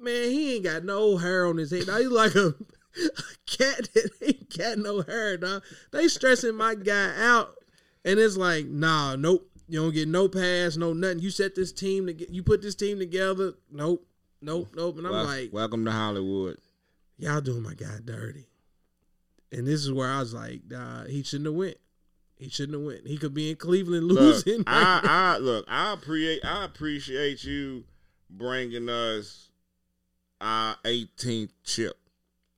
Man, 0.00 0.30
he 0.30 0.54
ain't 0.56 0.64
got 0.64 0.84
no 0.84 1.16
hair 1.16 1.46
on 1.46 1.56
his 1.56 1.70
head. 1.70 1.86
Now 1.86 1.98
he's 1.98 2.08
like 2.08 2.34
a, 2.34 2.48
a 2.96 3.22
cat 3.46 3.88
that 3.94 4.10
ain't 4.22 4.56
got 4.56 4.78
no 4.78 5.02
hair, 5.02 5.36
dog. 5.36 5.62
They 5.92 6.08
stressing 6.08 6.54
my 6.54 6.74
guy 6.74 7.12
out. 7.16 7.54
And 8.04 8.18
it's 8.18 8.36
like, 8.36 8.66
nah, 8.66 9.16
nope. 9.16 9.44
You 9.70 9.80
don't 9.82 9.92
get 9.92 10.08
no 10.08 10.28
pass, 10.28 10.76
no 10.76 10.94
nothing. 10.94 11.18
You 11.18 11.30
set 11.30 11.54
this 11.54 11.72
team 11.72 12.06
to 12.06 12.14
get, 12.14 12.30
you 12.30 12.42
put 12.42 12.62
this 12.62 12.74
team 12.74 12.98
together. 12.98 13.52
Nope, 13.70 14.06
nope, 14.40 14.70
nope. 14.74 14.96
And 14.96 15.06
I'm 15.06 15.12
Wel- 15.12 15.24
like, 15.24 15.52
welcome 15.52 15.84
to 15.84 15.92
Hollywood. 15.92 16.56
y'all 17.18 17.42
doing 17.42 17.62
my 17.62 17.74
guy 17.74 17.98
dirty. 18.02 18.46
And 19.52 19.66
this 19.66 19.84
is 19.84 19.92
where 19.92 20.08
I 20.08 20.20
was 20.20 20.32
like, 20.32 20.62
nah, 20.68 21.04
he 21.04 21.22
shouldn't 21.22 21.46
have 21.46 21.54
went. 21.54 21.76
He 22.36 22.48
shouldn't 22.48 22.78
have 22.78 22.86
went. 22.86 23.06
He 23.06 23.18
could 23.18 23.34
be 23.34 23.50
in 23.50 23.56
Cleveland 23.56 24.06
Look, 24.06 24.20
losing. 24.20 24.64
I, 24.66 25.00
I 25.34 25.38
look. 25.38 25.66
I 25.68 25.92
appreciate. 25.92 26.44
I 26.44 26.64
appreciate 26.64 27.44
you 27.44 27.84
bringing 28.30 28.88
us 28.88 29.47
our 30.40 30.76
18th 30.84 31.50
chip. 31.64 31.96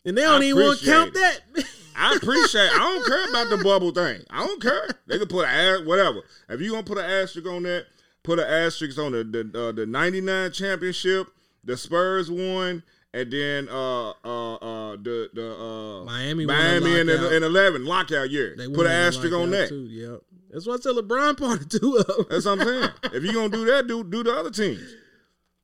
and 0.04 0.16
they 0.16 0.22
don't 0.22 0.42
I 0.42 0.46
even 0.46 0.62
want 0.64 0.78
to 0.80 0.84
count 0.86 1.08
it. 1.10 1.14
that. 1.54 1.64
I 1.96 2.14
appreciate. 2.16 2.70
I 2.72 2.78
don't 2.78 3.06
care 3.06 3.28
about 3.28 3.50
the 3.50 3.62
bubble 3.62 3.90
thing. 3.92 4.22
I 4.30 4.46
don't 4.46 4.62
care. 4.62 4.88
They 5.06 5.18
can 5.18 5.28
put 5.28 5.46
an 5.46 5.50
ass, 5.54 5.86
whatever. 5.86 6.22
If 6.48 6.60
you 6.60 6.70
gonna 6.70 6.82
put 6.82 6.98
an 6.98 7.04
asterisk 7.04 7.46
on 7.46 7.62
that, 7.64 7.86
put 8.22 8.38
an 8.38 8.46
asterisk 8.46 8.98
on 8.98 9.12
the 9.12 9.24
the 9.24 9.68
uh, 9.68 9.72
the 9.72 9.86
'99 9.86 10.52
championship. 10.52 11.26
The 11.64 11.76
Spurs 11.76 12.30
won, 12.30 12.82
and 13.12 13.30
then 13.30 13.68
uh 13.68 14.10
uh 14.10 14.54
uh 14.54 14.96
the 14.96 15.28
the 15.34 15.54
uh 15.54 16.04
Miami 16.06 16.46
Miami 16.46 17.00
in, 17.00 17.06
lockout. 17.08 17.32
in 17.32 17.42
11 17.42 17.84
lockout 17.84 18.30
year. 18.30 18.54
They 18.56 18.66
Put 18.68 18.86
an 18.86 18.92
asterisk 18.92 19.34
on 19.34 19.50
that. 19.50 19.68
Too. 19.68 19.82
Yep. 19.90 20.20
That's 20.52 20.66
what 20.66 20.80
I 20.80 20.82
said. 20.82 20.94
LeBron 20.96 21.36
part 21.38 21.68
two 21.70 21.96
of. 21.98 22.28
That's 22.30 22.46
what 22.46 22.60
I'm 22.60 22.66
saying. 22.66 22.90
if 23.12 23.22
you 23.22 23.32
gonna 23.34 23.50
do 23.50 23.66
that, 23.66 23.86
do 23.86 24.02
do 24.04 24.22
the 24.22 24.32
other 24.34 24.50
teams. 24.50 24.80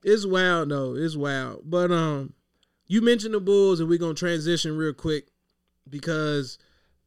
It's 0.06 0.24
wild 0.24 0.68
though. 0.68 0.94
It's 0.94 1.16
wild. 1.16 1.62
But 1.68 1.90
um, 1.90 2.32
you 2.86 3.02
mentioned 3.02 3.34
the 3.34 3.40
Bulls, 3.40 3.80
and 3.80 3.88
we're 3.88 3.98
gonna 3.98 4.14
transition 4.14 4.76
real 4.76 4.92
quick 4.92 5.26
because 5.90 6.58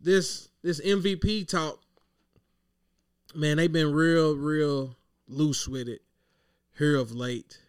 this 0.02 0.50
this 0.62 0.82
MVP 0.82 1.48
talk, 1.48 1.80
man, 3.34 3.56
they've 3.56 3.72
been 3.72 3.94
real, 3.94 4.36
real 4.36 4.98
loose 5.30 5.66
with 5.66 5.88
it 5.88 6.02
here 6.78 6.98
of 6.98 7.14
late. 7.14 7.62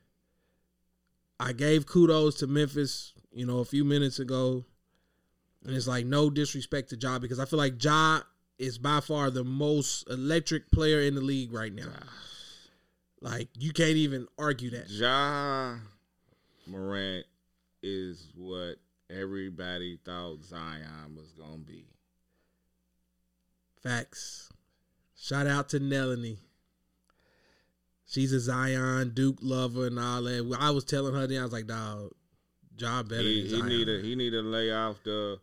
I 1.39 1.53
gave 1.53 1.87
kudos 1.87 2.35
to 2.41 2.49
Memphis, 2.49 3.13
you 3.31 3.47
know, 3.47 3.61
a 3.61 3.65
few 3.65 3.85
minutes 3.85 4.19
ago, 4.19 4.65
and 5.65 5.77
it's 5.77 5.87
like 5.87 6.07
no 6.07 6.29
disrespect 6.29 6.91
to 6.91 6.99
Ja 7.01 7.21
because 7.21 7.39
I 7.39 7.45
feel 7.45 7.59
like 7.61 7.83
Ja 7.83 8.23
is 8.59 8.79
by 8.79 8.99
far 8.99 9.31
the 9.31 9.45
most 9.45 10.11
electric 10.11 10.73
player 10.73 11.01
in 11.01 11.15
the 11.15 11.21
league 11.21 11.53
right 11.53 11.73
now. 11.73 11.93
Like 13.21 13.49
you 13.59 13.73
can't 13.73 13.97
even 13.97 14.27
argue 14.39 14.71
that. 14.71 14.89
Ja 14.89 15.77
Morant 16.67 17.27
is 17.83 18.29
what 18.35 18.77
everybody 19.11 19.99
thought 20.05 20.43
Zion 20.45 21.15
was 21.17 21.33
gonna 21.33 21.59
be. 21.59 21.85
Facts. 23.83 24.51
Shout 25.19 25.47
out 25.47 25.69
to 25.71 25.81
Nelanie. 25.81 26.39
She's 28.07 28.33
a 28.33 28.41
Zion 28.41 29.11
Duke 29.15 29.39
lover 29.41 29.87
and 29.87 29.99
all 29.99 30.23
that. 30.23 30.57
I 30.59 30.71
was 30.71 30.85
telling 30.85 31.15
her 31.15 31.27
then 31.27 31.41
I 31.41 31.45
was 31.45 31.53
like, 31.53 31.67
dog, 31.67 32.11
job 32.77 33.09
better 33.09 33.23
He, 33.23 33.43
than 33.43 33.51
he 33.51 33.57
Zion. 33.57 33.69
need 33.69 33.85
to 33.85 34.03
he 34.03 34.15
need 34.17 34.31
to 34.31 34.43
lay 34.43 34.73
off 34.73 34.97
the 35.05 35.39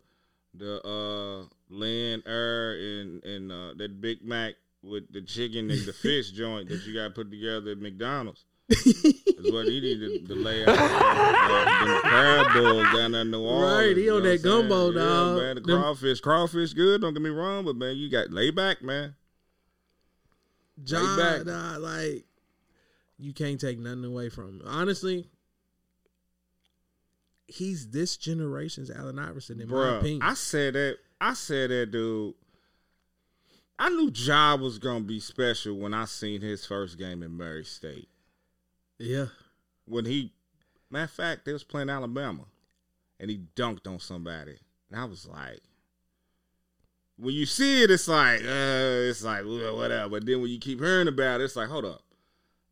the 0.54 0.82
uh 0.84 1.46
land 1.70 2.24
Err 2.26 2.74
and 2.74 3.24
and 3.24 3.52
uh, 3.52 3.74
that 3.78 4.02
Big 4.02 4.24
Mac 4.24 4.56
with 4.82 5.12
the 5.12 5.22
chicken 5.22 5.70
and 5.72 5.86
the 5.86 5.94
fish 6.02 6.32
joint 6.32 6.70
that 6.70 6.86
you 6.86 6.94
got 6.94 7.16
put 7.16 7.30
together 7.32 7.72
at 7.72 7.78
McDonald's. 7.80 8.46
Is 8.70 9.52
what 9.54 9.68
he 9.68 9.80
needed 9.80 10.28
to 10.28 10.36
lay 10.36 10.66
out. 10.66 10.76
Them 10.76 12.00
crab 12.02 12.54
balls 12.54 12.84
down 12.94 13.12
there 13.14 13.22
in 13.22 13.32
New 13.32 13.42
Orleans. 13.42 13.88
Right, 13.88 13.98
he 13.98 14.10
on 14.10 14.24
that 14.24 14.42
gumbo, 14.44 14.92
saying? 14.92 15.06
dog. 15.06 15.38
Man, 15.38 15.56
the 15.56 15.62
Them- 15.62 15.82
crawfish, 15.82 16.20
crawfish 16.20 16.74
good. 16.74 17.00
Don't 17.02 17.14
get 17.14 17.22
me 17.22 17.30
wrong, 17.30 17.64
but 17.64 17.76
man, 17.78 17.96
you 17.96 18.10
got 18.10 18.30
lay 18.32 18.52
back, 18.52 18.82
man. 18.82 19.16
Ja, 20.86 21.16
back. 21.18 21.46
dog, 21.46 21.80
like 21.82 22.26
you 23.18 23.32
can't 23.34 23.60
take 23.60 23.80
nothing 23.80 24.04
away 24.04 24.28
from 24.30 24.60
him. 24.60 24.62
Honestly, 24.66 25.30
he's 27.48 27.90
this 27.90 28.18
generation's 28.18 28.92
Allen 28.92 29.18
Iverson 29.18 29.62
in 29.62 29.70
my 29.70 29.98
opinion. 29.98 30.22
I 30.24 30.34
said 30.34 30.74
that. 30.74 30.98
I 31.22 31.34
said 31.36 31.70
that, 31.72 31.92
dude. 31.92 32.36
I 33.80 33.90
knew 33.90 34.12
Ja 34.14 34.56
was 34.56 34.80
gonna 34.80 35.02
be 35.02 35.20
special 35.20 35.78
when 35.78 35.94
I 35.94 36.06
seen 36.06 36.42
his 36.42 36.66
first 36.66 36.98
game 36.98 37.22
in 37.22 37.32
Murray 37.32 37.64
State. 37.64 38.10
yeah. 38.98 39.28
When 39.86 40.06
he, 40.06 40.34
matter 40.90 41.06
of 41.06 41.12
fact, 41.12 41.46
they 41.46 41.54
was 41.54 41.64
playing 41.64 41.90
Alabama, 41.90 42.46
and 43.20 43.30
he 43.30 43.42
dunked 43.56 43.88
on 43.88 44.00
somebody, 44.00 44.58
and 44.90 45.00
I 45.00 45.06
was 45.06 45.26
like, 45.26 45.62
when 47.18 47.34
you 47.34 47.46
see 47.46 47.84
it, 47.84 47.92
it's 47.92 48.08
like, 48.08 48.42
uh, 48.42 49.08
it's 49.10 49.24
like 49.24 49.44
whatever. 49.46 50.10
But 50.10 50.26
then 50.26 50.42
when 50.42 50.52
you 50.52 50.60
keep 50.60 50.80
hearing 50.80 51.08
about 51.08 51.42
it, 51.42 51.46
it's 51.46 51.56
like, 51.56 51.70
hold 51.70 51.86
up, 51.86 52.02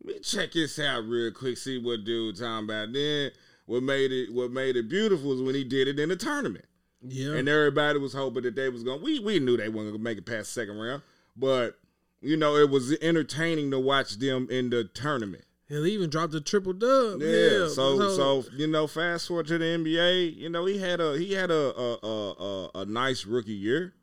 let 0.03 0.15
me 0.15 0.19
check 0.21 0.51
this 0.51 0.77
out 0.77 1.05
real 1.05 1.31
quick, 1.31 1.57
see 1.57 1.77
what 1.77 2.03
dude 2.03 2.37
talking 2.37 2.65
about. 2.65 2.91
Then 2.93 3.31
what 3.65 3.81
made 3.81 4.11
it, 4.11 4.33
what 4.33 4.51
made 4.51 4.75
it 4.75 4.89
beautiful 4.89 5.33
is 5.33 5.41
when 5.41 5.55
he 5.55 5.63
did 5.63 5.87
it 5.87 5.99
in 5.99 6.09
the 6.09 6.15
tournament. 6.15 6.65
Yeah. 7.07 7.33
And 7.35 7.47
everybody 7.47 7.99
was 7.99 8.13
hoping 8.13 8.43
that 8.43 8.55
they 8.55 8.69
was 8.69 8.83
going. 8.83 9.01
We 9.01 9.19
we 9.19 9.39
knew 9.39 9.57
they 9.57 9.69
weren't 9.69 9.91
gonna 9.91 10.03
make 10.03 10.17
it 10.17 10.25
past 10.25 10.53
second 10.53 10.77
round, 10.77 11.01
but 11.35 11.77
you 12.21 12.37
know 12.37 12.55
it 12.55 12.69
was 12.69 12.97
entertaining 13.01 13.71
to 13.71 13.79
watch 13.79 14.17
them 14.17 14.47
in 14.49 14.69
the 14.69 14.85
tournament. 14.85 15.45
He'll 15.67 15.87
even 15.87 16.09
dropped 16.09 16.33
a 16.35 16.41
triple 16.41 16.73
dub. 16.73 17.21
Yeah. 17.21 17.27
Yeah. 17.27 17.67
so 17.67 18.15
so 18.15 18.43
you 18.55 18.67
know, 18.67 18.87
fast 18.87 19.27
forward 19.27 19.47
to 19.47 19.57
the 19.57 19.65
NBA. 19.65 20.35
You 20.35 20.49
know 20.49 20.65
he 20.65 20.77
had 20.77 20.99
a 20.99 21.17
he 21.17 21.33
had 21.33 21.51
a 21.51 21.75
a 21.75 21.97
a, 22.03 22.31
a, 22.31 22.69
a 22.81 22.85
nice 22.85 23.25
rookie 23.25 23.53
year. 23.53 23.93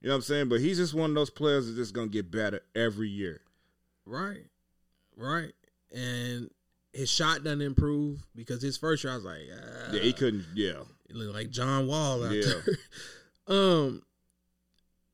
You 0.00 0.08
know 0.08 0.14
what 0.14 0.16
I'm 0.16 0.22
saying? 0.22 0.48
But 0.48 0.60
he's 0.60 0.76
just 0.76 0.94
one 0.94 1.10
of 1.10 1.16
those 1.16 1.30
players 1.30 1.66
that's 1.66 1.76
just 1.76 1.94
gonna 1.94 2.08
get 2.08 2.30
better 2.30 2.60
every 2.74 3.08
year. 3.08 3.40
Right. 4.06 4.46
Right. 5.16 5.52
And 5.92 6.50
his 6.98 7.10
shot 7.10 7.44
doesn't 7.44 7.62
improve 7.62 8.18
because 8.34 8.60
his 8.60 8.76
first 8.76 9.02
shot 9.02 9.12
I 9.12 9.14
was 9.16 9.24
like, 9.24 9.42
ah, 9.54 9.92
Yeah, 9.92 10.00
he 10.00 10.12
couldn't. 10.12 10.44
Yeah. 10.54 10.82
it 11.08 11.16
looked 11.16 11.34
like 11.34 11.50
John 11.50 11.86
Wall 11.86 12.24
out 12.24 12.32
Yeah. 12.32 12.42
there. 12.42 12.76
um, 13.56 14.02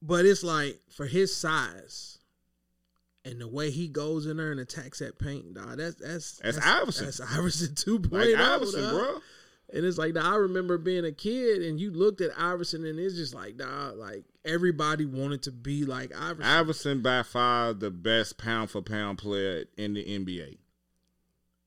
but 0.02 0.26
it's 0.26 0.42
like 0.42 0.80
for 0.90 1.06
his 1.06 1.34
size 1.34 2.18
and 3.24 3.40
the 3.40 3.48
way 3.48 3.70
he 3.70 3.88
goes 3.88 4.26
in 4.26 4.36
there 4.36 4.50
and 4.50 4.60
attacks 4.60 4.98
that 4.98 5.18
paint, 5.18 5.54
dog, 5.54 5.78
that's 5.78 5.94
that's 5.96 6.38
That's 6.38 6.58
Iverson. 6.58 7.06
That's 7.06 7.20
Iverson 7.20 7.68
2.0. 7.74 8.10
point. 8.10 8.30
Like 8.32 8.40
Iverson, 8.40 8.82
dawg. 8.82 8.92
bro. 8.92 9.18
And 9.72 9.84
it's 9.84 9.96
like, 9.98 10.14
I 10.16 10.36
remember 10.36 10.76
being 10.78 11.04
a 11.06 11.10
kid 11.12 11.62
and 11.62 11.80
you 11.80 11.90
looked 11.90 12.20
at 12.20 12.30
Iverson 12.38 12.84
and 12.84 12.98
it's 12.98 13.14
just 13.16 13.34
like, 13.34 13.56
dog, 13.56 13.96
like 13.96 14.24
everybody 14.44 15.06
wanted 15.06 15.42
to 15.44 15.52
be 15.52 15.84
like 15.84 16.14
Iverson. 16.14 16.42
Iverson 16.44 17.02
by 17.02 17.22
far 17.22 17.72
the 17.72 17.90
best 17.90 18.36
pound 18.36 18.70
for 18.70 18.82
pound 18.82 19.18
player 19.18 19.64
in 19.78 19.94
the 19.94 20.04
NBA. 20.04 20.58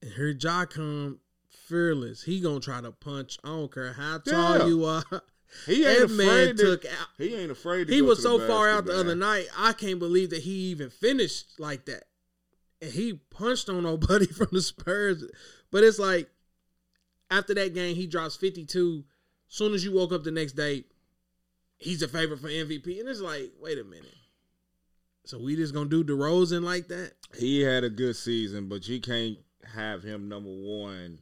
And 0.01 0.11
here 0.13 0.29
Ja 0.39 0.65
come 0.65 1.19
fearless. 1.49 2.23
He 2.23 2.39
gonna 2.39 2.59
try 2.59 2.81
to 2.81 2.91
punch. 2.91 3.37
I 3.43 3.49
don't 3.49 3.73
care 3.73 3.93
how 3.93 4.19
tall 4.19 4.59
Yeah. 4.59 4.67
you 4.67 4.85
are. 4.85 5.03
He 5.65 5.85
ain't 5.85 6.09
That 6.09 6.13
man 6.13 6.55
to, 6.57 6.63
took 6.77 6.85
out. 6.85 7.07
He 7.17 7.33
ain't 7.33 7.51
afraid 7.51 7.87
to 7.87 7.93
He 7.93 8.01
was 8.01 8.21
so 8.21 8.37
far 8.47 8.69
out 8.69 8.85
the 8.85 8.97
other 8.99 9.15
night. 9.15 9.47
I 9.57 9.71
can't 9.73 9.97
believe 9.99 10.29
that 10.31 10.43
he 10.43 10.51
even 10.71 10.89
finished 10.89 11.59
like 11.59 11.85
that. 11.85 12.03
And 12.81 12.91
he 12.91 13.13
punched 13.31 13.69
on 13.69 13.83
nobody 13.83 14.25
from 14.27 14.49
the 14.51 14.61
Spurs. 14.61 15.23
But 15.71 15.83
it's 15.83 15.99
like 15.99 16.29
after 17.31 17.53
that 17.55 17.73
game, 17.73 17.95
he 17.95 18.07
drops 18.07 18.35
52. 18.35 19.05
Soon 19.47 19.73
as 19.73 19.83
you 19.85 19.93
woke 19.93 20.11
up 20.11 20.23
the 20.25 20.31
next 20.31 20.53
day, 20.53 20.83
he's 21.77 22.01
a 22.01 22.07
favorite 22.09 22.39
for 22.39 22.49
MVP. 22.49 22.99
And 22.99 23.07
it's 23.07 23.21
like, 23.21 23.51
wait 23.59 23.79
a 23.79 23.83
minute. 23.85 24.13
So 25.25 25.39
we 25.39 25.55
just 25.55 25.73
gonna 25.73 25.89
do 25.89 26.03
DeRozan 26.03 26.63
like 26.63 26.89
that? 26.89 27.13
He 27.37 27.61
had 27.61 27.83
a 27.85 27.89
good 27.89 28.15
season, 28.17 28.67
but 28.67 28.87
you 28.87 28.99
can't 29.01 29.37
have 29.75 30.03
him 30.03 30.27
number 30.29 30.49
one 30.49 31.19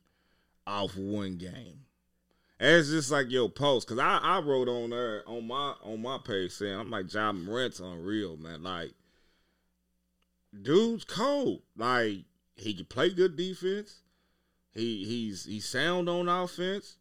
off 0.67 0.95
one 0.97 1.37
game. 1.37 1.81
And 2.59 2.75
it's 2.77 2.89
just 2.89 3.11
like 3.11 3.29
your 3.29 3.49
post, 3.49 3.87
cause 3.87 3.99
I, 3.99 4.17
I 4.21 4.39
wrote 4.39 4.69
on 4.69 4.91
there 4.91 5.23
on 5.27 5.45
my 5.47 5.73
on 5.83 6.01
my 6.01 6.17
page 6.25 6.51
saying 6.51 6.79
I'm 6.79 6.89
like 6.89 7.13
Ja 7.13 7.31
Morant's 7.33 7.79
unreal, 7.81 8.37
man. 8.37 8.63
Like, 8.63 8.93
dude's 10.61 11.03
cold. 11.03 11.61
Like 11.75 12.19
he 12.55 12.73
can 12.73 12.85
play 12.85 13.09
good 13.09 13.35
defense. 13.35 14.01
He 14.73 15.05
he's 15.05 15.45
he's 15.45 15.67
sound 15.67 16.09
on 16.09 16.29
offense. 16.29 16.97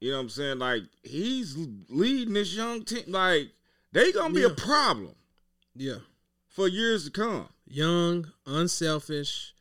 You 0.00 0.10
know 0.10 0.16
what 0.18 0.22
I'm 0.24 0.28
saying? 0.30 0.58
Like 0.58 0.82
he's 1.02 1.56
leading 1.88 2.34
this 2.34 2.54
young 2.54 2.84
team. 2.84 3.04
Like 3.08 3.52
they 3.92 4.12
gonna 4.12 4.34
be 4.34 4.42
a 4.42 4.50
problem 4.50 5.14
Yeah. 5.74 5.98
for 6.48 6.68
years 6.68 7.04
to 7.06 7.10
come. 7.10 7.48
Young, 7.66 8.30
unselfish, 8.46 9.54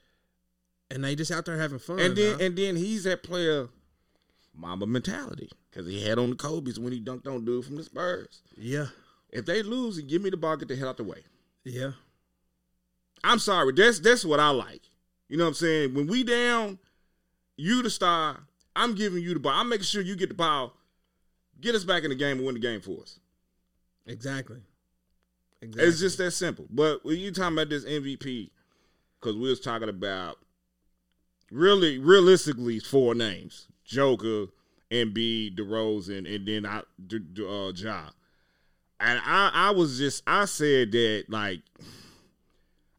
and 0.92 1.04
they 1.04 1.16
just 1.16 1.32
out 1.32 1.46
there 1.46 1.58
having 1.58 1.80
fun. 1.80 2.00
And 2.00 2.16
then 2.16 2.32
dog. 2.34 2.42
and 2.42 2.56
then 2.58 2.76
he's 2.76 3.04
that 3.06 3.24
player 3.24 3.70
mama 4.54 4.86
mentality 4.86 5.50
because 5.70 5.88
he 5.88 6.04
had 6.08 6.20
on 6.20 6.30
the 6.32 6.36
Kobe's 6.36 6.80
when 6.80 6.92
he 6.94 7.00
dunked 7.02 7.26
on 7.28 7.46
dude 7.46 7.66
from 7.66 7.78
the 7.78 7.84
Spurs. 7.84 8.42
yeah, 8.58 8.88
If 9.30 9.46
they 9.46 9.64
lose, 9.64 9.98
and 9.98 10.08
give 10.10 10.22
me 10.22 10.30
the 10.30 10.38
ball, 10.38 10.58
get 10.58 10.68
the 10.68 10.76
hell 10.76 10.89
out 10.89 10.98
the 10.98 11.04
way. 11.04 11.24
yeah, 11.64 11.92
I'm 13.24 13.39
sorry, 13.39 13.72
that's 13.74 14.00
that's 14.00 14.26
what 14.26 14.39
I 14.39 14.50
like. 14.50 14.82
You 15.30 15.38
know 15.38 15.46
what 15.46 15.50
I'm 15.50 15.54
saying? 15.56 15.94
When 15.94 16.08
we 16.08 16.24
down, 16.24 16.78
you 17.56 17.82
the 17.82 17.89
star. 17.89 18.39
I'm 18.76 18.96
giving 18.96 19.22
you 19.22 19.34
the 19.34 19.39
ball. 19.39 19.54
I'm 19.54 19.68
making 19.70 19.84
sure 19.84 20.02
you 20.02 20.16
get 20.16 20.30
the 20.30 20.36
ball. 20.36 20.74
Get 21.60 21.76
us 21.76 21.84
back 21.84 22.04
in 22.04 22.10
the 22.10 22.16
game 22.16 22.38
and 22.38 22.46
win 22.46 22.56
the 22.56 22.62
game 22.62 22.82
for 22.82 23.02
us. 23.02 23.20
exactly. 24.06 24.58
Exactly. 25.62 25.88
It's 25.88 26.00
just 26.00 26.18
that 26.18 26.32
simple. 26.32 26.66
But 26.72 27.06
when 27.06 27.18
you 27.18 27.32
talking 27.32 27.54
about 27.56 27.70
this 27.70 27.86
MVP, 27.86 28.50
because 29.20 29.36
we 29.36 29.48
was 29.50 29.60
talking 29.60 29.89
about 29.89 30.38
really, 31.52 31.99
realistically, 31.99 32.80
four 32.80 33.14
names: 33.14 33.68
Joker, 33.86 34.47
Embiid, 34.89 35.58
DeRozan, 35.58 36.34
and 36.34 36.47
then 36.47 36.66
I, 36.66 36.80
uh, 36.80 37.72
Ja. 37.76 38.10
And 38.99 39.20
I, 39.26 39.49
I 39.54 39.72
was 39.72 39.97
just, 39.97 40.22
I 40.28 40.45
said 40.45 40.91
that 40.91 41.26
like, 41.28 41.62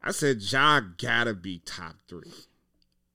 I 0.03 0.11
said 0.11 0.41
Ja 0.41 0.81
gotta 0.99 1.33
be 1.35 1.61
top 1.65 1.95
three. 2.09 2.33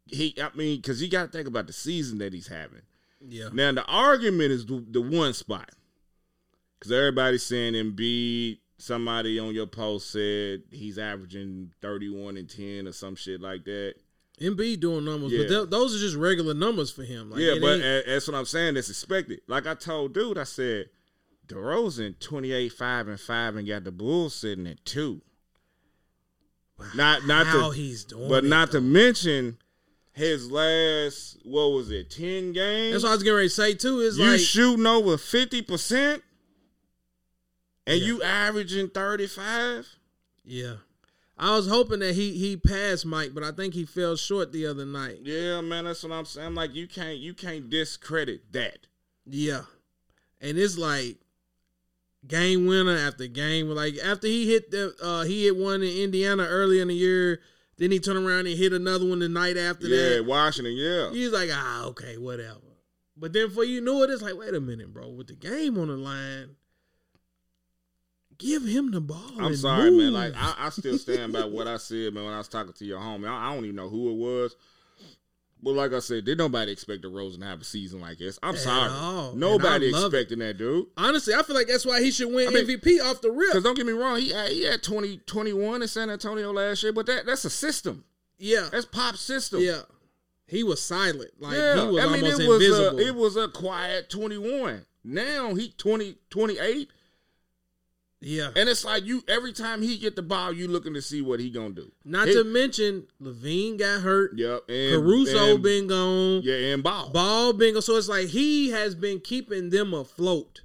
He, 0.06 0.34
I 0.42 0.50
mean, 0.56 0.78
because 0.78 1.02
you 1.02 1.10
got 1.10 1.26
to 1.26 1.32
think 1.38 1.50
about 1.50 1.68
the 1.68 1.74
season 1.74 2.20
that 2.20 2.32
he's 2.32 2.48
having. 2.48 2.84
yeah, 3.28 3.50
Now 3.52 3.74
the 3.74 3.84
argument 3.86 4.52
is 4.52 4.66
the, 4.66 4.86
the 4.90 5.02
one 5.02 5.34
spot 5.34 5.70
because 6.80 6.92
everybody's 6.92 7.44
saying 7.44 7.74
Embiid. 7.74 8.60
Somebody 8.80 9.40
on 9.40 9.56
your 9.56 9.66
post 9.66 10.12
said 10.12 10.62
he's 10.70 11.00
averaging 11.00 11.72
thirty-one 11.82 12.38
and 12.38 12.48
ten 12.48 12.88
or 12.88 12.92
some 12.92 13.16
shit 13.16 13.42
like 13.42 13.66
that. 13.66 13.96
Embiid 14.40 14.80
doing 14.80 15.04
numbers, 15.04 15.32
Yeah. 15.32 15.40
but 15.44 15.48
th- 15.50 15.70
those 15.70 15.96
are 15.96 16.00
just 16.00 16.16
regular 16.16 16.54
numbers 16.54 16.92
for 16.92 17.04
him. 17.04 17.32
Like, 17.32 17.40
yeah, 17.42 17.56
but 17.60 17.82
ain't- 17.82 18.06
that's 18.06 18.28
what 18.28 18.36
I'm 18.38 18.46
saying. 18.46 18.76
That's 18.76 18.90
expected. 18.90 19.42
Like 19.48 19.66
I 19.66 19.74
told 19.74 20.14
dude, 20.14 20.38
I 20.38 20.44
said 20.44 20.90
DeRozan 21.48 22.20
twenty-eight 22.20 22.74
five 22.74 23.08
and 23.08 23.20
five 23.20 23.56
and 23.56 23.68
got 23.68 23.84
the 23.84 23.92
Bulls 23.92 24.36
sitting 24.36 24.68
at 24.68 24.84
two. 24.86 25.22
Not 26.94 27.26
not 27.26 27.48
how 27.48 27.70
to, 27.70 27.76
he's 27.76 28.04
doing, 28.04 28.30
but 28.30 28.44
it, 28.44 28.48
not 28.48 28.72
though. 28.72 28.80
to 28.80 28.86
mention 28.86 29.58
his 30.14 30.52
last 30.52 31.38
what 31.44 31.70
was 31.72 31.90
it 31.90 32.12
ten 32.12 32.54
games? 32.54 32.92
That's 32.94 33.04
what 33.04 33.10
I 33.10 33.14
was 33.16 33.24
getting 33.24 33.38
ready 33.38 33.48
to 33.50 33.54
say 33.56 33.74
too. 33.74 34.02
Is 34.02 34.20
you 34.20 34.26
like 34.26 34.40
shooting 34.40 34.86
over 34.86 35.18
fifty 35.18 35.64
percent, 35.64 36.22
and 37.88 38.00
Yeah. 38.00 38.06
you 38.06 38.22
averaging 38.22 38.90
thirty 38.90 39.26
five. 39.26 39.88
Yeah. 40.46 40.76
I 41.40 41.56
was 41.56 41.68
hoping 41.68 42.00
that 42.00 42.16
he 42.16 42.38
he 42.38 42.58
passed 42.58 43.06
Mike, 43.06 43.34
but 43.34 43.44
I 43.44 43.52
think 43.52 43.74
he 43.74 43.86
fell 43.86 44.16
short 44.16 44.52
the 44.52 44.66
other 44.66 44.86
night. 44.86 45.20
Yeah, 45.24 45.62
man, 45.62 45.86
that's 45.86 46.04
what 46.04 46.12
I'm 46.12 46.26
saying. 46.26 46.56
Like, 46.56 46.74
you 46.74 46.88
can't 46.88 47.18
you 47.18 47.34
can't 47.34 47.70
discredit 47.70 48.52
that. 48.54 48.88
Yeah. 49.26 49.62
And 50.42 50.58
it's 50.58 50.78
like 50.78 51.18
game 52.26 52.66
winner 52.66 52.96
after 52.96 53.28
game. 53.28 53.70
Like 53.70 53.98
after 54.04 54.28
he 54.28 54.52
hit 54.52 54.72
the 54.72 54.96
uh 55.02 55.24
he 55.24 55.46
hit 55.46 55.56
one 55.56 55.84
in 55.84 55.96
Indiana 55.96 56.44
early 56.44 56.80
in 56.80 56.88
the 56.88 56.96
year, 56.96 57.42
then 57.78 57.92
he 57.92 58.00
turned 58.00 58.26
around 58.26 58.48
and 58.48 58.58
hit 58.58 58.74
another 58.74 59.08
one 59.08 59.20
the 59.20 59.30
night 59.30 59.58
after 59.58 59.88
yeah, 59.88 59.98
that. 59.98 60.16
Yeah, 60.16 60.28
Washington. 60.28 60.74
Yeah, 60.76 61.12
He's 61.12 61.32
like, 61.32 61.50
ah, 61.54 61.86
okay, 61.86 62.18
whatever. 62.18 62.62
But 63.16 63.34
then 63.34 63.50
for 63.50 63.64
you 63.64 63.82
know 63.82 64.04
it, 64.04 64.10
it's 64.10 64.22
like, 64.22 64.38
wait 64.38 64.54
a 64.54 64.62
minute, 64.62 64.94
bro. 64.94 65.10
With 65.10 65.28
the 65.28 65.36
game 65.36 65.78
on 65.78 65.88
the 65.88 65.98
line, 65.98 66.56
give 68.38 68.64
him 68.66 68.92
the 68.92 69.02
ball. 69.02 69.22
I'm 69.40 69.56
sorry, 69.56 69.92
man. 69.92 70.14
Like 70.14 70.34
I, 70.36 70.56
I 70.58 70.70
still 70.70 70.98
stand 70.98 71.34
by 71.34 71.46
what 71.46 71.68
I 71.68 71.78
said, 71.78 72.14
man. 72.14 72.26
When 72.26 72.34
I 72.34 72.38
was 72.38 72.48
talking 72.48 72.74
to 72.74 72.86
your 72.86 73.00
homie, 73.00 73.28
I, 73.30 73.50
I 73.50 73.54
don't 73.56 73.64
even 73.66 73.76
know 73.76 73.90
who 73.90 74.10
it 74.12 74.16
was. 74.16 74.56
But 75.62 75.72
like 75.74 75.92
I 75.92 76.00
said, 76.00 76.24
did 76.26 76.38
nobody 76.38 76.72
expect 76.72 77.04
DeRozan 77.04 77.40
to 77.40 77.46
have 77.48 77.62
a 77.62 77.64
season 77.64 78.00
like 78.00 78.20
this? 78.20 78.38
I'm 78.44 78.54
At 78.54 78.62
sorry, 78.62 78.92
all. 78.92 79.34
Nobody 79.34 79.92
love 79.92 80.14
it. 80.14 80.18
expecting 80.18 80.40
that, 80.40 80.60
dude. 80.60 80.86
honestly, 80.96 81.34
I 81.34 81.42
feel 81.42 81.56
like 81.56 81.68
that's 81.68 81.84
why 81.86 82.00
he 82.00 82.12
should 82.12 82.32
win 82.32 82.50
I 82.50 82.52
mean- 82.52 82.68
MVP 82.68 83.02
off 83.04 83.22
the 83.22 83.32
rip. 83.32 83.50
Because 83.50 83.64
don't 83.64 83.76
get 83.76 83.88
me 83.88 83.94
wrong, 83.94 84.20
he 84.20 84.30
had, 84.30 84.50
he 84.52 84.66
had 84.66 84.84
20, 84.84 85.18
21 85.26 85.82
in 85.82 85.88
San 85.88 86.12
Antonio 86.12 86.54
last 86.54 86.84
year, 86.84 86.94
but 86.94 87.08
that 87.08 87.26
that's 87.26 87.44
a 87.44 87.50
system. 87.50 88.04
Yeah, 88.38 88.70
That's 88.72 88.86
pop 88.86 89.16
system. 89.18 89.62
yeah. 89.62 89.82
He 90.46 90.64
was 90.64 90.80
silent, 90.82 91.32
like 91.40 91.58
yeah, 91.58 91.82
he 91.82 91.88
was 91.92 92.06
I 92.06 92.08
mean 92.14 92.24
almost 92.24 92.40
it 92.42 92.48
was 92.48 92.64
invisible. 92.64 93.00
a 93.00 93.02
it 93.08 93.16
was 93.16 93.36
a 93.36 93.48
quiet 93.48 94.10
21. 94.12 94.86
Now 95.04 95.56
he 95.56 95.70
20 95.72 96.18
28 96.30 96.90
yeah, 98.20 98.50
and 98.56 98.68
it's 98.68 98.84
like 98.84 99.06
you 99.06 99.24
every 99.28 99.54
time 99.54 99.82
he 99.82 99.98
get 99.98 100.16
the 100.16 100.22
ball 100.24 100.52
you 100.52 100.68
looking 100.68 100.94
to 100.96 101.02
see 101.02 101.22
what 101.22 101.40
he 101.40 101.50
going 101.50 101.76
to 101.76 101.82
do. 101.84 101.92
not 102.04 102.28
He- 102.28 102.34
to 102.34 102.44
mention 102.44 103.08
LaVine 103.22 103.78
got 103.78 104.02
hurt. 104.02 104.32
Yep, 104.38 104.70
and 104.70 105.02
Caruso 105.04 105.54
and- 105.56 105.64
been 105.64 105.88
gone. 105.88 106.42
Yeah, 106.44 106.74
and 106.74 106.82
ball. 106.84 107.10
Ball 107.12 107.54
been 107.54 107.74
gone. 107.74 107.82
So 107.84 107.96
it's 107.96 108.10
like 108.10 108.28
he 108.30 108.70
has 108.72 108.96
been 108.96 109.20
keeping 109.20 109.70
them 109.70 109.94
afloat, 109.94 110.62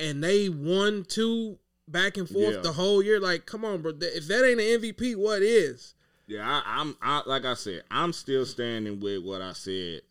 and 0.00 0.22
they 0.24 0.48
won 0.48 1.04
two 1.04 1.58
back 1.86 2.16
and 2.16 2.28
forth 2.28 2.54
Yeah. 2.56 2.60
the 2.60 2.72
whole 2.72 3.02
year. 3.02 3.18
Like, 3.20 3.46
come 3.46 3.64
on, 3.64 3.80
bro. 3.80 3.92
If 4.00 4.26
that 4.26 4.44
ain't 4.44 4.60
an 4.60 4.66
MVP, 4.82 5.14
what 5.14 5.40
is? 5.42 5.94
Yeah, 6.26 6.46
I, 6.46 6.80
I'm 6.80 6.96
I, 7.00 7.22
like 7.24 7.44
I 7.46 7.54
said, 7.54 7.84
I'm 7.90 8.12
still 8.12 8.44
standing 8.44 9.00
with 9.00 9.22
what 9.24 9.40
I 9.40 9.52
said. 9.54 10.02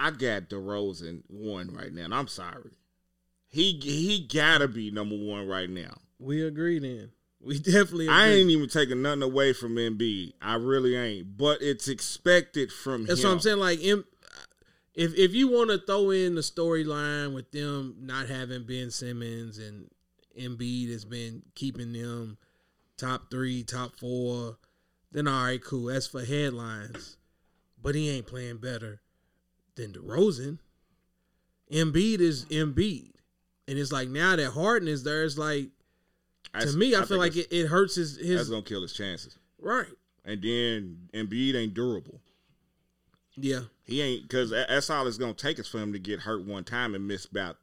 I 0.00 0.12
got 0.12 0.48
DeRozan 0.48 1.22
one 1.26 1.74
right 1.74 1.92
now, 1.92 2.04
and 2.04 2.14
I'm 2.14 2.28
sorry. 2.28 2.77
He 3.48 3.80
he 3.82 4.26
gotta 4.32 4.68
be 4.68 4.90
number 4.90 5.16
one 5.16 5.46
right 5.48 5.70
now. 5.70 5.94
We 6.18 6.44
agree 6.44 6.78
then. 6.78 7.10
We 7.40 7.58
definitely. 7.58 8.06
Agree. 8.06 8.16
I 8.16 8.28
ain't 8.28 8.50
even 8.50 8.68
taking 8.68 9.02
nothing 9.02 9.22
away 9.22 9.52
from 9.52 9.76
Embiid. 9.76 10.32
I 10.42 10.54
really 10.54 10.96
ain't. 10.96 11.36
But 11.36 11.62
it's 11.62 11.88
expected 11.88 12.72
from 12.72 13.06
That's 13.06 13.20
him. 13.22 13.28
what 13.28 13.34
I'm 13.34 13.40
saying. 13.40 13.58
Like, 13.58 13.80
if 13.80 14.04
if 14.94 15.32
you 15.32 15.48
want 15.48 15.70
to 15.70 15.78
throw 15.78 16.10
in 16.10 16.34
the 16.34 16.40
storyline 16.40 17.34
with 17.34 17.52
them 17.52 17.96
not 18.00 18.28
having 18.28 18.64
Ben 18.64 18.90
Simmons 18.90 19.58
and 19.58 19.88
Embiid 20.38 20.90
has 20.90 21.04
been 21.04 21.42
keeping 21.54 21.92
them 21.92 22.36
top 22.96 23.30
three, 23.30 23.62
top 23.62 23.96
four, 23.96 24.58
then 25.12 25.28
all 25.28 25.44
right, 25.44 25.62
cool. 25.62 25.84
That's 25.84 26.08
for 26.08 26.24
headlines. 26.24 27.16
But 27.80 27.94
he 27.94 28.10
ain't 28.10 28.26
playing 28.26 28.58
better 28.58 29.00
than 29.76 29.92
DeRozan. 29.92 30.58
Embiid 31.72 32.18
is 32.20 32.44
Embiid, 32.46 33.12
and 33.68 33.78
it's 33.78 33.92
like 33.92 34.08
now 34.08 34.34
that 34.34 34.50
Harden 34.50 34.88
is 34.88 35.04
there, 35.04 35.22
it's 35.24 35.38
like 35.38 35.68
to 36.58 36.76
me, 36.76 36.96
I, 36.96 37.04
feel 37.04 37.18
like 37.18 37.36
it, 37.36 37.48
it 37.52 37.66
hurts 37.66 37.94
his 37.94 38.16
that's 38.16 38.48
gonna 38.48 38.62
kill 38.62 38.82
his 38.82 38.92
chances. 38.92 39.38
right. 39.60 39.86
And 40.24 40.42
then 40.42 41.08
Embiid 41.14 41.54
ain't 41.54 41.72
durable. 41.74 42.20
Yeah, 43.36 43.60
He 43.84 44.02
ain't 44.02 44.22
because 44.22 44.50
that's 44.50 44.90
all 44.90 45.06
it's 45.06 45.16
gonna 45.16 45.32
take 45.32 45.58
is 45.58 45.68
for 45.68 45.78
him 45.78 45.92
to 45.92 45.98
get 45.98 46.20
hurt 46.20 46.44
one 46.44 46.64
time 46.64 46.94
and 46.94 47.06
miss 47.06 47.24
about 47.24 47.56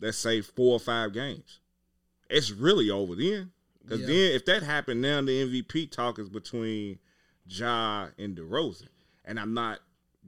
let's 0.00 0.16
say 0.18 0.40
four 0.40 0.72
or 0.74 0.80
five 0.80 1.12
games. 1.12 1.60
It's 2.30 2.50
really 2.50 2.90
over 2.90 3.14
then. 3.14 3.52
Because 3.82 4.00
Yeah. 4.00 4.06
then 4.06 4.32
if 4.32 4.44
that 4.46 4.62
happened, 4.62 5.02
now 5.02 5.20
the 5.20 5.42
MVP 5.42 5.86
talk 5.90 6.18
is 6.18 6.28
between 6.28 6.98
Ja 7.46 8.08
and 8.18 8.36
DeRozan, 8.36 8.88
and 9.24 9.38
I'm 9.38 9.52
not 9.54 9.80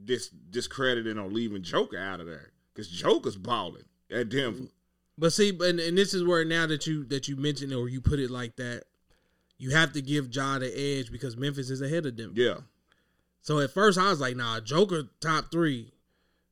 dis- 0.03 0.29
discrediting 0.49 1.17
or 1.17 1.29
leaving 1.29 1.63
Joker 1.63 1.97
out 1.97 2.19
of 2.19 2.27
there 2.27 2.51
because 2.73 2.87
Joker's 2.89 3.37
balling 3.37 3.85
at 4.11 4.29
Denver. 4.29 4.67
But 5.17 5.31
see, 5.33 5.49
and, 5.49 5.79
and 5.79 5.97
this 5.97 6.13
is 6.13 6.23
where 6.23 6.43
now 6.43 6.67
that 6.67 6.85
you 6.87 7.05
that 7.05 7.27
you 7.27 7.35
mentioned 7.37 7.71
it 7.71 7.75
or 7.75 7.87
you 7.87 8.01
put 8.01 8.19
it 8.19 8.29
like 8.29 8.55
that, 8.57 8.83
you 9.57 9.69
have 9.71 9.93
to 9.93 10.01
give 10.01 10.33
Ja 10.33 10.59
the 10.59 10.67
edge 10.77 11.11
because 11.11 11.37
Memphis 11.37 11.69
is 11.69 11.81
ahead 11.81 12.05
of 12.05 12.17
them. 12.17 12.33
Yeah, 12.35 12.55
So 13.41 13.59
at 13.59 13.71
first 13.71 13.97
I 13.97 14.09
was 14.09 14.19
like, 14.19 14.35
nah, 14.35 14.59
Joker 14.59 15.03
top 15.21 15.51
three. 15.51 15.93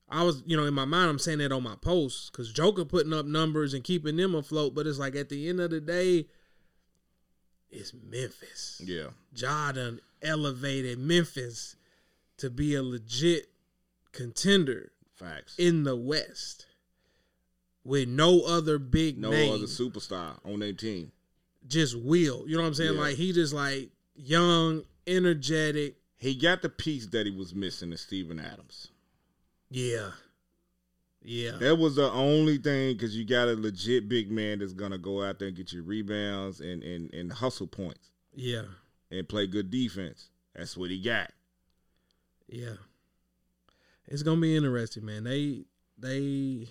I 0.09 0.23
was, 0.23 0.43
you 0.45 0.55
know, 0.55 0.65
in 0.65 0.73
my 0.73 0.85
mind 0.85 1.09
I'm 1.09 1.19
saying 1.19 1.39
that 1.39 1.51
on 1.51 1.63
my 1.63 1.75
posts 1.75 2.29
because 2.29 2.53
Joker 2.53 2.85
putting 2.85 3.13
up 3.13 3.25
numbers 3.25 3.73
and 3.73 3.83
keeping 3.83 4.15
them 4.15 4.35
afloat. 4.35 4.75
But 4.75 4.87
it's 4.87 4.99
like 4.99 5.15
at 5.15 5.27
the 5.29 5.49
end 5.49 5.59
of 5.59 5.71
the 5.71 5.81
day, 5.81 6.27
it's 7.69 7.93
Memphis. 7.93 8.81
yeah. 8.85 9.07
Ja 9.35 9.71
done 9.71 9.99
elevated 10.21 10.99
Memphis 10.99 11.75
to 12.37 12.49
be 12.49 12.75
a 12.75 12.83
legit 12.83 13.47
contender 14.11 14.91
Facts. 15.15 15.55
in 15.57 15.83
the 15.83 15.95
West 15.95 16.67
with 17.83 18.07
no 18.07 18.41
other 18.41 18.77
big 18.79 19.17
no 19.17 19.29
name. 19.31 19.53
other 19.53 19.65
superstar 19.65 20.37
on 20.45 20.59
their 20.59 20.73
team. 20.73 21.11
just 21.67 21.95
will. 21.97 22.43
You 22.47 22.55
know 22.55 22.61
what 22.61 22.67
I'm 22.69 22.73
saying? 22.73 22.93
Yeah. 22.95 22.99
Like 22.99 23.15
he 23.15 23.31
just 23.33 23.53
like 23.53 23.89
young, 24.15 24.83
energetic. 25.07 25.95
He 26.17 26.35
got 26.35 26.61
the 26.61 26.69
piece 26.69 27.07
that 27.07 27.25
he 27.25 27.31
was 27.31 27.53
missing 27.53 27.91
in 27.91 27.97
Steven 27.97 28.39
Adams. 28.39 28.89
Yeah. 29.69 30.11
Yeah. 31.21 31.51
That 31.59 31.77
was 31.77 31.95
the 31.95 32.11
only 32.11 32.57
thing 32.57 32.93
because 32.95 33.15
you 33.17 33.25
got 33.25 33.47
a 33.47 33.53
legit 33.55 34.07
big 34.09 34.29
man 34.31 34.59
that's 34.59 34.73
gonna 34.73 34.97
go 34.97 35.23
out 35.23 35.39
there 35.39 35.47
and 35.49 35.57
get 35.57 35.71
you 35.73 35.83
rebounds 35.83 36.59
and, 36.61 36.83
and, 36.83 37.13
and 37.13 37.31
hustle 37.31 37.67
points 37.67 38.11
Yeah. 38.33 38.63
and 39.11 39.27
play 39.27 39.47
good 39.47 39.69
defense. 39.71 40.29
That's 40.55 40.77
what 40.77 40.89
he 40.91 41.01
got. 41.01 41.31
Yeah. 42.47 42.75
It's 44.07 44.21
gonna 44.23 44.41
be 44.41 44.55
interesting, 44.55 45.05
man. 45.05 45.23
They 45.23 45.63
they 45.97 46.67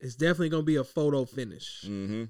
it's 0.00 0.14
definitely 0.14 0.48
gonna 0.50 0.62
be 0.62 0.76
a 0.76 0.84
photo 0.84 1.24
finish. 1.24 1.84
Mm-hmm. 1.86 2.24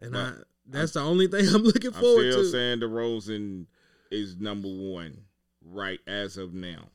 And 0.00 0.12
But 0.12 0.18
I 0.18 0.32
that's 0.66 0.92
the 0.92 1.00
only 1.00 1.26
thing 1.28 1.46
I'm 1.54 1.62
looking 1.62 1.94
I'm 1.94 2.00
forward 2.00 2.30
still 2.32 2.44
to. 2.44 2.50
saying 2.50 2.80
DeRozan 2.80 3.66
is 4.10 4.36
number 4.38 4.68
one 4.68 5.18
right 5.64 5.98
as 6.06 6.36
of 6.36 6.54
now. 6.54 6.88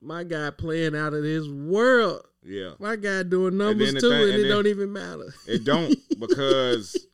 My 0.00 0.22
guy 0.24 0.50
playing 0.50 0.94
out 0.94 1.14
of 1.14 1.24
his 1.24 1.48
world. 1.48 2.22
Yeah. 2.44 2.72
My 2.78 2.96
guy 2.96 3.22
doing 3.22 3.56
numbers 3.56 3.94
the 3.94 4.00
too, 4.00 4.10
thing- 4.10 4.22
and, 4.22 4.30
and 4.32 4.38
it 4.40 4.42
then- 4.42 4.50
don't 4.50 4.66
even 4.66 4.92
matter. 4.92 5.34
It 5.46 5.64
don't 5.64 5.96
because 6.20 7.06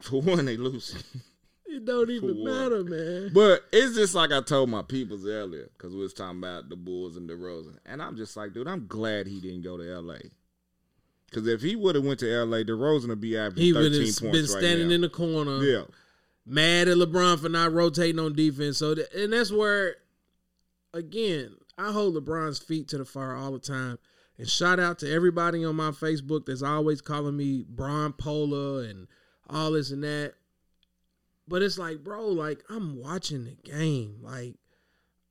for 0.00 0.20
one 0.20 0.44
they 0.44 0.56
losing. 0.56 1.00
It 1.72 1.86
don't 1.86 2.10
even 2.10 2.44
matter, 2.44 2.84
man. 2.84 3.30
But 3.32 3.64
it's 3.72 3.94
just 3.96 4.14
like 4.14 4.30
I 4.30 4.42
told 4.42 4.68
my 4.68 4.82
peoples 4.82 5.26
earlier 5.26 5.70
because 5.76 5.94
we 5.94 6.00
was 6.00 6.12
talking 6.12 6.38
about 6.38 6.68
the 6.68 6.76
Bulls 6.76 7.16
and 7.16 7.28
DeRozan, 7.28 7.78
and 7.86 8.02
I'm 8.02 8.16
just 8.16 8.36
like, 8.36 8.52
dude, 8.52 8.68
I'm 8.68 8.86
glad 8.86 9.26
he 9.26 9.40
didn't 9.40 9.62
go 9.62 9.78
to 9.78 9.92
L.A. 9.92 10.20
Because 11.30 11.48
if 11.48 11.62
he 11.62 11.74
would 11.76 11.94
have 11.94 12.04
went 12.04 12.20
to 12.20 12.30
L.A., 12.30 12.62
DeRozan 12.62 13.08
would 13.08 13.20
be 13.20 13.38
averaging 13.38 13.64
He 13.64 13.72
would 13.72 13.92
have 13.94 14.32
been 14.32 14.46
standing 14.46 14.90
in 14.90 15.00
the 15.00 15.08
corner, 15.08 15.62
yeah, 15.64 15.84
mad 16.44 16.88
at 16.88 16.98
LeBron 16.98 17.40
for 17.40 17.48
not 17.48 17.72
rotating 17.72 18.18
on 18.18 18.34
defense. 18.34 18.76
So, 18.76 18.94
th- 18.94 19.08
and 19.14 19.32
that's 19.32 19.50
where, 19.50 19.96
again, 20.92 21.56
I 21.78 21.90
hold 21.90 22.16
LeBron's 22.16 22.58
feet 22.58 22.88
to 22.88 22.98
the 22.98 23.06
fire 23.06 23.34
all 23.34 23.52
the 23.52 23.58
time. 23.58 23.98
And 24.36 24.48
shout 24.48 24.78
out 24.78 24.98
to 24.98 25.10
everybody 25.10 25.64
on 25.64 25.76
my 25.76 25.90
Facebook 25.90 26.46
that's 26.46 26.62
always 26.62 27.00
calling 27.00 27.36
me 27.36 27.64
Bron 27.66 28.12
Pola 28.12 28.82
and 28.84 29.06
all 29.48 29.72
this 29.72 29.90
and 29.90 30.02
that. 30.04 30.34
But 31.52 31.60
it's 31.60 31.76
like, 31.76 32.02
bro, 32.02 32.28
like 32.28 32.64
I'm 32.70 32.96
watching 32.96 33.44
the 33.44 33.54
game. 33.62 34.20
Like 34.22 34.54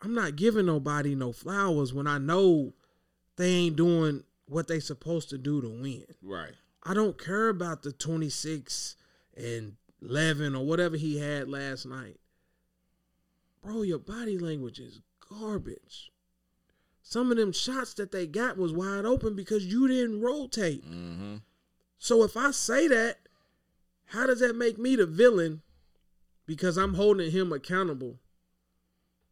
I'm 0.03 0.13
not 0.13 0.35
giving 0.35 0.67
nobody 0.67 1.15
no 1.15 1.31
flowers 1.31 1.95
when 1.95 2.05
I 2.05 2.19
know 2.19 2.73
they 3.37 3.49
ain't 3.49 3.75
doing 3.75 4.23
what 4.45 4.67
they 4.67 4.79
supposed 4.79 5.31
to 5.31 5.39
do 5.39 5.63
to 5.63 5.67
win. 5.67 6.05
right. 6.21 6.53
I 6.83 6.93
don't 6.93 7.17
care 7.17 7.49
about 7.49 7.81
the 7.81 7.91
26 7.91 8.97
and 9.35 9.77
11 10.03 10.55
or 10.55 10.63
whatever 10.63 10.95
he 10.95 11.17
had 11.17 11.49
last 11.49 11.87
night. 11.87 12.19
Bro, 13.63 13.81
your 13.81 13.97
body 13.97 14.37
language 14.37 14.77
is 14.77 15.01
garbage. 15.27 16.11
Some 17.01 17.31
of 17.31 17.37
them 17.37 17.51
shots 17.51 17.95
that 17.95 18.11
they 18.11 18.27
got 18.27 18.57
was 18.59 18.73
wide 18.73 19.05
open 19.05 19.35
because 19.35 19.65
you 19.65 19.87
didn't 19.87 20.21
rotate. 20.21 20.85
Mm-hmm. 20.85 21.37
So 21.97 22.23
if 22.23 22.37
I 22.37 22.51
say 22.51 22.87
that, 22.89 23.17
how 24.05 24.27
does 24.27 24.39
that 24.41 24.55
make 24.55 24.77
me 24.77 24.95
the 24.95 25.07
villain 25.07 25.63
because 26.51 26.75
I'm 26.75 26.95
holding 26.95 27.31
him 27.31 27.53
accountable? 27.53 28.17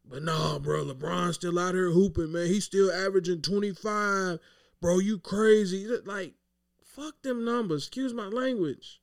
But 0.08 0.22
no, 0.22 0.58
bro, 0.58 0.86
LeBron's 0.86 1.34
still 1.34 1.58
out 1.58 1.74
here 1.74 1.90
hooping, 1.90 2.32
man. 2.32 2.46
He's 2.46 2.64
still 2.64 2.90
averaging 2.90 3.42
25. 3.42 4.38
Bro, 4.80 5.00
you 5.00 5.18
crazy. 5.18 5.86
Like, 6.06 6.32
fuck 6.82 7.20
them 7.20 7.44
numbers. 7.44 7.82
Excuse 7.86 8.14
my 8.14 8.28
language. 8.28 9.02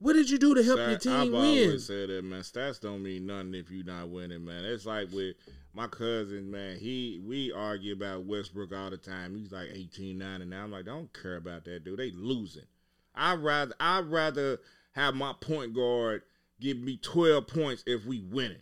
What 0.00 0.14
did 0.14 0.28
you 0.28 0.38
do 0.38 0.56
to 0.56 0.64
help 0.64 0.78
your 0.80 0.98
team 0.98 1.12
I've 1.12 1.30
win? 1.30 1.34
always 1.34 1.86
said 1.86 2.08
that, 2.08 2.24
man. 2.24 2.40
Stats 2.40 2.80
don't 2.80 3.04
mean 3.04 3.26
nothing 3.26 3.54
if 3.54 3.70
you're 3.70 3.84
not 3.84 4.08
winning, 4.08 4.44
man. 4.44 4.64
It's 4.64 4.86
like 4.86 5.12
with 5.12 5.36
my 5.72 5.86
cousin, 5.86 6.50
man. 6.50 6.78
He 6.78 7.22
we 7.24 7.52
argue 7.52 7.92
about 7.92 8.24
Westbrook 8.24 8.74
all 8.74 8.90
the 8.90 8.96
time. 8.96 9.36
He's 9.36 9.52
like 9.52 9.68
18, 9.72 10.18
9, 10.18 10.40
and 10.40 10.50
now 10.50 10.64
I'm 10.64 10.72
like, 10.72 10.86
don't 10.86 11.12
care 11.12 11.36
about 11.36 11.64
that, 11.66 11.84
dude. 11.84 12.00
They 12.00 12.10
losing. 12.10 12.66
I'd 13.14 13.38
rather 13.38 13.74
I'd 13.78 14.06
rather 14.06 14.58
have 14.92 15.14
my 15.14 15.34
point 15.40 15.74
guard 15.74 16.22
give 16.60 16.78
me 16.78 16.98
12 17.02 17.46
points 17.46 17.82
if 17.86 18.04
we 18.04 18.20
winning. 18.20 18.58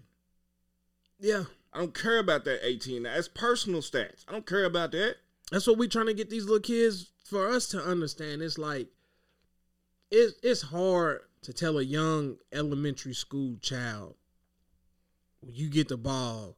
Yeah. 1.19 1.45
I 1.73 1.79
don't 1.79 1.95
care 1.95 2.19
about 2.19 2.45
that 2.45 2.67
18. 2.67 3.03
That's 3.03 3.29
personal 3.29 3.81
stats. 3.81 4.25
I 4.29 4.33
don't 4.33 4.47
care 4.47 4.65
about 4.65 4.93
that. 4.93 5.17
That's 5.51 5.67
what 5.67 5.79
we 5.79 5.89
trying 5.89 6.07
to 6.07 6.15
get 6.15 6.31
these 6.31 6.45
little 6.45 6.61
kids 6.61 7.11
for 7.25 7.49
us 7.49 7.69
to 7.69 7.83
understand. 7.83 8.43
It's 8.43 8.59
like 8.59 8.89
it's 10.11 10.35
it's 10.43 10.63
hard 10.63 11.21
to 11.43 11.53
tell 11.53 11.79
a 11.79 11.83
young 11.83 12.37
elementary 12.53 13.15
school 13.15 13.57
child 13.61 14.17
when 15.41 15.55
you 15.55 15.69
get 15.69 15.89
the 15.89 15.97
ball, 15.97 16.57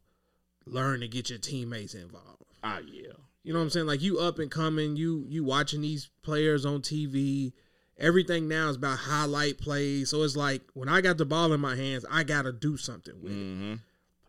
learn 0.67 1.01
to 1.01 1.09
get 1.09 1.31
your 1.31 1.39
teammates 1.39 1.95
involved. 1.95 2.45
Ah, 2.63 2.79
yeah. 2.79 3.13
You 3.43 3.53
know 3.53 3.59
what 3.59 3.65
I'm 3.65 3.71
saying? 3.71 3.87
Like 3.87 4.03
you 4.03 4.19
up 4.19 4.39
and 4.39 4.51
coming, 4.51 4.97
you 4.97 5.25
you 5.29 5.45
watching 5.45 5.81
these 5.81 6.11
players 6.23 6.65
on 6.67 6.83
TV. 6.83 7.53
Everything 8.01 8.49
now 8.49 8.71
is 8.71 8.77
about 8.77 8.99
highlight 8.99 9.59
plays. 9.59 10.09
So 10.09 10.23
it's 10.23 10.37
like 10.37 10.63
when 10.73 10.89
I 10.89 11.01
got 11.03 11.19
the 11.19 11.27
ball 11.27 11.53
in 11.53 11.61
my 11.61 11.77
hands, 11.77 12.07
I 12.11 12.25
gotta 12.25 12.53
do 12.53 12.77
something 12.77 13.15
with 13.23 13.33
it. 13.33 13.37
Mm-hmm. 13.37 13.75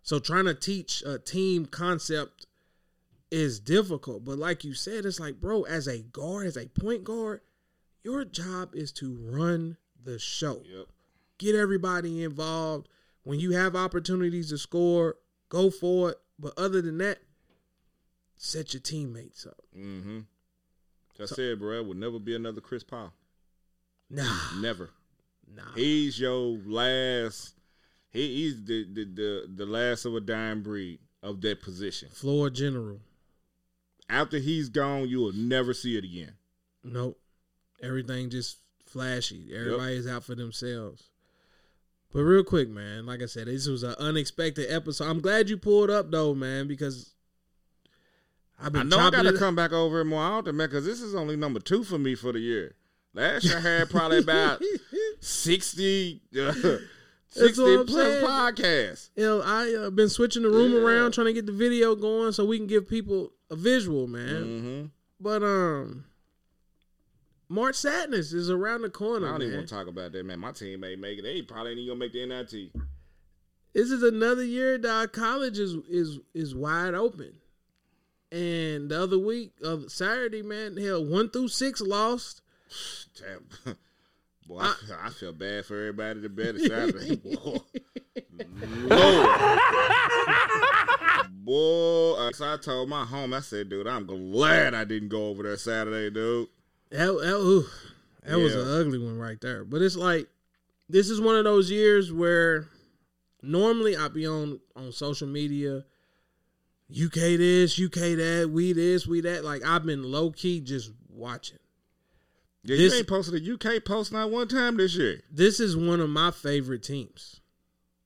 So 0.04 0.20
trying 0.20 0.46
to 0.46 0.54
teach 0.54 1.02
a 1.06 1.18
team 1.18 1.66
concept 1.66 2.48
is 3.32 3.60
difficult. 3.60 4.26
But 4.26 4.38
like 4.38 4.66
you 4.66 4.74
said, 4.74 5.06
it's 5.06 5.20
like, 5.20 5.40
bro, 5.40 5.64
as 5.64 5.88
a 5.88 6.00
guard, 6.00 6.48
as 6.48 6.58
a 6.58 6.68
point 6.68 7.06
guard, 7.06 7.42
your 8.04 8.26
job 8.26 8.76
is 8.76 8.92
to 8.94 9.18
run 9.22 9.78
the 10.04 10.20
show. 10.20 10.64
Yep. 10.66 10.88
Get 11.38 11.56
everybody 11.56 12.24
involved. 12.24 12.90
When 13.24 13.40
you 13.40 13.52
have 13.52 13.76
opportunities 13.76 14.50
to 14.50 14.58
score, 14.58 15.18
go 15.50 15.70
for 15.70 16.12
it. 16.12 16.18
But 16.38 16.54
other 16.58 16.82
than 16.82 16.98
that, 16.98 17.20
set 18.36 18.74
your 18.74 18.82
teammates 18.82 19.46
up. 19.46 19.64
Mm-hmm. 19.78 20.20
I 21.22 21.26
said, 21.26 21.60
bro, 21.60 21.78
it 21.78 21.86
will 21.86 21.94
never 21.94 22.18
be 22.18 22.36
another 22.36 22.62
Chris 22.62 22.84
Paul. 22.84 23.14
Nah, 24.12 24.60
Never. 24.60 24.90
nah. 25.56 25.64
He's 25.76 26.20
your 26.20 26.58
last. 26.66 27.54
He, 28.12 28.44
he's 28.44 28.64
the, 28.66 28.86
the 28.92 29.06
the 29.06 29.50
the 29.56 29.66
last 29.66 30.04
of 30.04 30.16
a 30.16 30.20
dying 30.20 30.62
breed 30.62 31.00
of 31.24 31.40
that 31.42 31.62
position. 31.62 32.10
Floor 32.12 32.50
general. 32.50 33.00
After 34.10 34.38
he's 34.38 34.68
gone, 34.68 35.08
you 35.08 35.20
will 35.20 35.32
never 35.32 35.74
see 35.74 35.98
it 35.98 36.04
again. 36.04 36.34
Nope. 36.84 37.18
Everything 37.82 38.30
just 38.30 38.58
flashy. 38.86 39.50
Everybody 39.56 39.96
is 39.96 40.08
out 40.08 40.26
for 40.26 40.36
themselves. 40.36 41.08
But 42.14 42.24
real 42.24 42.44
quick, 42.44 42.68
man, 42.68 43.06
like 43.06 43.22
I 43.22 43.26
said, 43.28 43.48
this 43.48 43.68
was 43.68 43.84
an 43.84 43.96
unexpected 43.98 44.70
episode. 44.70 45.06
I'm 45.06 45.22
glad 45.22 45.50
you 45.50 45.56
pulled 45.56 45.90
up 45.90 46.12
though, 46.12 46.34
man, 46.36 46.68
because 46.68 47.14
I've 48.62 48.74
been 48.74 48.82
I 48.82 48.84
know 48.84 49.00
I 49.00 49.10
got 49.10 49.22
to 49.24 49.38
come 49.38 49.56
back 49.56 49.72
over 49.72 50.04
more 50.04 50.22
often, 50.22 50.58
man, 50.58 50.68
because 50.68 50.86
this 50.86 51.00
is 51.00 51.16
only 51.16 51.38
number 51.38 51.62
two 51.62 51.86
for 51.86 51.98
me 51.98 52.16
for 52.16 52.34
the 52.34 52.40
year. 52.40 52.76
Last 53.14 53.44
year 53.46 53.58
I 53.58 53.62
had 53.62 53.90
probably 53.90 54.20
about 54.20 54.62
60, 55.20 56.22
uh, 56.40 56.54
60 57.28 57.84
plus 57.86 57.90
saying. 57.94 58.26
podcasts. 58.26 59.10
You 59.16 59.24
know, 59.26 59.42
I 59.44 59.74
uh, 59.86 59.90
been 59.90 60.10
switching 60.10 60.44
the 60.44 60.50
room 60.50 60.72
Yeah. 60.74 60.80
around, 60.80 61.12
trying 61.14 61.28
to 61.28 61.34
get 61.34 61.46
the 61.46 61.52
video 61.52 61.96
going 61.96 62.32
so 62.32 62.46
we 62.46 62.58
can 62.58 62.68
give 62.68 62.88
people 62.88 63.34
a 63.50 63.56
visual, 63.56 64.08
man. 64.08 64.44
Mm-hmm. 64.44 64.86
But 65.20 65.44
um, 65.44 66.06
March 67.50 67.76
Sadness 67.76 68.32
is 68.34 68.50
around 68.50 68.82
the 68.84 68.90
corner. 68.90 69.28
I 69.28 69.32
don't 69.32 69.42
even 69.44 69.56
want 69.58 69.68
to 69.70 69.76
talk 69.76 69.88
about 69.88 70.14
that, 70.14 70.26
man. 70.26 70.40
My 70.40 70.52
team 70.52 70.84
ain't 70.84 71.02
make 71.02 71.20
it. 71.20 71.24
They 71.24 71.42
probably 71.42 71.72
ain't 71.72 71.80
even 71.82 71.98
gonna 71.98 72.00
make 72.00 72.14
the 72.14 72.26
NIT. 72.26 72.72
this 73.74 73.92
is 73.92 74.04
another 74.04 74.44
year 74.44 74.78
that 74.78 74.90
our 74.90 75.08
college 75.08 75.60
is 75.60 75.76
is 75.90 76.20
is 76.34 76.56
wide 76.56 76.94
open. 76.94 77.34
And 78.32 78.90
the 78.90 79.04
other 79.04 79.20
week 79.20 79.52
of 79.62 79.92
Saturday, 79.92 80.42
man, 80.42 80.78
hell, 80.78 81.04
one 81.04 81.30
through 81.30 81.50
six 81.50 81.82
lost. 81.82 82.42
Damn. 83.20 83.76
Boy, 84.48 84.60
I, 84.62 84.76
I 85.06 85.10
feel 85.12 85.34
bad 85.34 85.66
for 85.66 85.78
everybody 85.78 86.20
that 86.22 86.36
bet 86.36 86.56
Saturday. 86.60 87.16
Boy. 87.16 87.60
Boy, 91.44 92.14
uh, 92.18 92.32
so 92.34 92.54
I 92.54 92.58
told 92.58 92.90
my 92.90 93.06
home, 93.06 93.34
I 93.34 93.40
said, 93.40 93.70
dude, 93.70 93.88
I'm 93.88 94.06
glad 94.06 94.74
I 94.74 94.84
didn't 94.84 95.10
go 95.10 95.28
over 95.30 95.44
there 95.44 95.58
Saturday, 95.58 96.10
dude. 96.14 96.48
That 96.90 97.08
that, 97.08 97.36
ooh, 97.38 97.66
that 98.24 98.38
was 98.38 98.54
Yeah. 98.54 98.62
an 98.62 98.68
ugly 98.80 99.00
one 99.00 99.18
right 99.18 99.40
there. 99.42 99.64
But 99.64 99.82
it's 99.82 99.96
like 99.96 100.28
this 100.90 101.10
is 101.10 101.22
one 101.22 101.36
of 101.38 101.44
those 101.46 101.72
years 101.72 102.12
where 102.12 102.68
normally 103.42 103.96
I'd 103.96 104.14
be 104.14 104.28
on 104.28 104.60
on 104.76 104.92
social 104.92 105.28
media. 105.28 105.86
UK 106.92 107.14
this, 107.14 107.80
UK 107.80 107.94
that, 108.18 108.50
we 108.52 108.74
this, 108.74 109.08
we 109.08 109.22
that. 109.22 109.46
Like 109.46 109.64
I've 109.66 109.86
been 109.86 110.04
low 110.04 110.32
key 110.32 110.60
just 110.60 110.92
watching. 111.10 111.58
Yeah, 112.64 112.78
This- 112.78 112.94
you 112.94 113.00
ain't 113.00 113.08
posted 113.08 113.36
a 113.36 113.54
UK 113.54 113.84
post 113.84 114.12
not 114.12 114.30
one 114.32 114.48
time 114.48 114.78
this 114.78 114.96
year. 114.96 115.22
This 115.32 115.60
is 115.60 115.76
one 115.76 116.00
of 116.00 116.10
my 116.10 116.30
favorite 116.32 116.84
teams, 116.84 117.40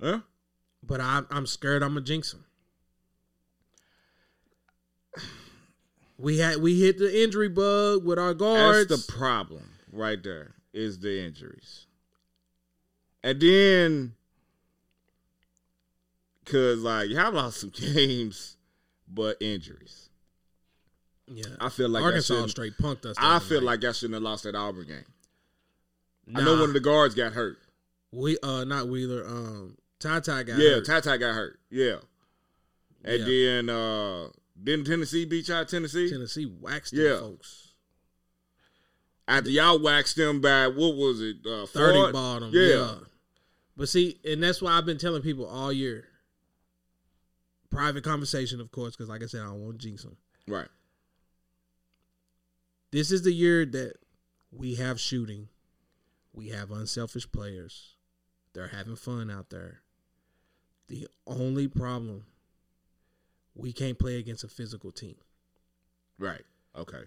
Huh? 0.01 0.21
but 0.81 1.01
I, 1.01 1.23
I'm 1.29 1.45
scared 1.45 1.83
I'm 1.83 1.97
a 1.97 2.01
jinx 2.01 2.31
them. 2.31 2.45
We 6.17 6.37
had 6.39 6.57
we 6.61 6.79
hit 6.79 6.97
the 6.97 7.23
injury 7.23 7.49
bug 7.49 8.05
with 8.05 8.17
our 8.17 8.33
guards. 8.33 8.87
That's 8.87 9.05
the 9.05 9.11
problem. 9.13 9.69
right 9.91 10.21
there 10.23 10.55
is 10.73 10.99
the 10.99 11.21
injuries. 11.25 11.85
And 13.23 13.39
then, 13.41 14.13
because, 16.43 16.81
like, 16.83 17.09
y'all 17.09 17.31
lost 17.33 17.59
some 17.59 17.69
games, 17.75 18.55
but 19.11 19.35
injuries. 19.41 20.04
Yeah. 21.28 21.45
I 21.59 21.69
feel 21.69 21.89
like 21.89 22.03
I 22.03 22.05
Arkansas 22.05 22.47
straight 22.47 22.78
punked 22.78 23.05
us. 23.05 23.15
I 23.19 23.39
feel 23.39 23.61
night. 23.61 23.82
like 23.82 23.86
I 23.86 23.91
shouldn't 23.93 24.13
have 24.15 24.23
lost 24.23 24.43
that 24.43 24.55
Auburn 24.55 24.88
game. 24.88 25.05
I 26.36 26.43
know 26.43 26.53
one 26.59 26.69
of 26.69 26.73
the 26.73 26.80
guards 26.80 27.15
got 27.15 27.34
hurt. 27.34 27.57
we 28.11 28.38
uh 28.43 28.63
not 28.63 28.88
Wheeler 28.88 29.26
um 29.28 29.78
Ty 29.99 30.19
Ty 30.21 30.43
got 30.43 30.57
yeah, 30.57 30.69
hurt. 30.76 30.86
Ty 30.86 30.99
Ty 31.01 31.17
got 31.17 31.34
hurt. 31.36 31.59
Yeah. 31.69 31.97
And 33.03 33.19
Yeah. 33.21 33.26
then 33.26 33.69
uh 33.69 34.28
didn't 34.63 34.86
Tennessee 34.86 35.26
beat 35.26 35.47
y'all 35.47 35.65
Tennessee? 35.65 36.09
Tennessee 36.09 36.45
waxed 36.45 36.93
them 36.95 37.03
Yeah. 37.05 37.19
folks. 37.19 37.73
After 39.28 39.49
y'all 39.49 39.80
waxed 39.80 40.15
them 40.17 40.39
by 40.41 40.67
what 40.67 40.95
was 40.95 41.19
it? 41.21 41.38
Uh, 41.45 41.65
30 41.65 41.97
Ford? 41.99 42.13
bottom. 42.13 42.51
Yeah. 42.53 42.61
Yeah. 42.67 42.95
But 43.76 43.89
see, 43.89 44.19
and 44.23 44.41
that's 44.41 44.61
why 44.61 44.78
I've 44.78 44.86
been 44.86 44.97
telling 44.99 45.21
people 45.23 45.45
all 45.47 45.73
year. 45.73 46.07
Private 47.69 48.03
conversation, 48.03 48.61
of 48.61 48.71
course, 48.71 48.95
because 48.95 49.09
like 49.09 49.21
I 49.21 49.26
said, 49.26 49.41
I 49.41 49.45
don't 49.45 49.61
want 49.65 49.80
to 49.82 49.88
jinx 49.88 50.03
them. 50.03 50.15
Right. 50.47 50.67
This 52.95 53.11
is 53.11 53.23
the 53.23 53.33
year 53.33 53.65
that 53.65 53.95
we 54.53 54.75
have 54.75 55.01
shooting. 55.01 55.49
We 56.31 56.47
have 56.51 56.71
unselfish 56.71 57.29
players. 57.29 57.97
They're 58.53 58.69
having 58.69 58.95
fun 58.95 59.29
out 59.29 59.49
there. 59.49 59.81
The 60.87 61.05
only 61.27 61.67
problem, 61.67 62.23
we 63.53 63.73
can't 63.73 63.99
play 63.99 64.17
against 64.17 64.45
a 64.45 64.47
physical 64.47 64.93
team. 64.93 65.17
Right. 66.17 66.43
Okay. 66.73 67.01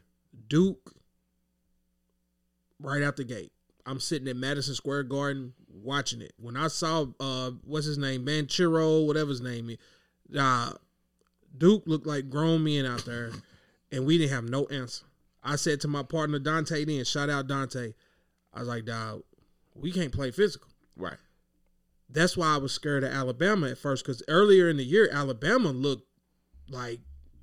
Duke, 0.47 0.93
right 2.79 3.03
out 3.03 3.17
the 3.17 3.25
gate. 3.25 3.53
I'm 3.87 3.99
sitting 3.99 4.29
at 4.29 4.37
Madison 4.37 4.75
Square 4.75 5.05
Garden 5.05 5.55
watching 5.73 6.21
it. 6.21 6.35
When 6.39 6.59
I 6.59 6.69
saw 6.69 7.07
uh 7.19 7.53
what's 7.65 7.87
his 7.87 7.97
name, 7.97 8.27
Banchero, 8.27 9.07
whatever 9.07 9.31
his 9.31 9.41
name 9.41 9.71
is, 9.71 9.79
uh 10.39 10.73
Duke 11.57 11.85
looked 11.87 12.07
like 12.07 12.29
grown 12.29 12.63
men 12.63 12.85
out 12.85 13.07
there, 13.07 13.31
and 13.91 14.05
we 14.05 14.19
didn't 14.19 14.35
have 14.35 14.45
no 14.45 14.67
answer. 14.67 15.07
I 15.43 15.57
said 15.57 15.81
to 15.83 15.89
my 15.89 16.03
partner 16.03 16.39
Dante, 16.39 16.85
then 16.85 17.05
shout 17.05 17.31
out 17.31 17.47
Dante. 17.47 17.95
I 18.53 18.61
was 18.61 18.69
like, 18.69 18.85
dog, 18.85 19.23
we 19.75 19.93
can't 19.93 20.13
play 20.13 20.31
physical. 20.31 20.69
Right. 20.97 21.17
That's 22.11 22.37
why 22.37 22.55
I 22.55 22.59
was 22.59 22.73
scared 22.73 23.05
of 23.05 23.13
Alabama 23.13 23.69
at 23.69 23.79
first, 23.79 24.05
because 24.05 24.23
earlier 24.29 24.69
in 24.69 24.79
the 24.79 24.85
year, 24.85 25.09
Alabama 25.13 25.71
looked 25.71 26.09
like 26.69 27.01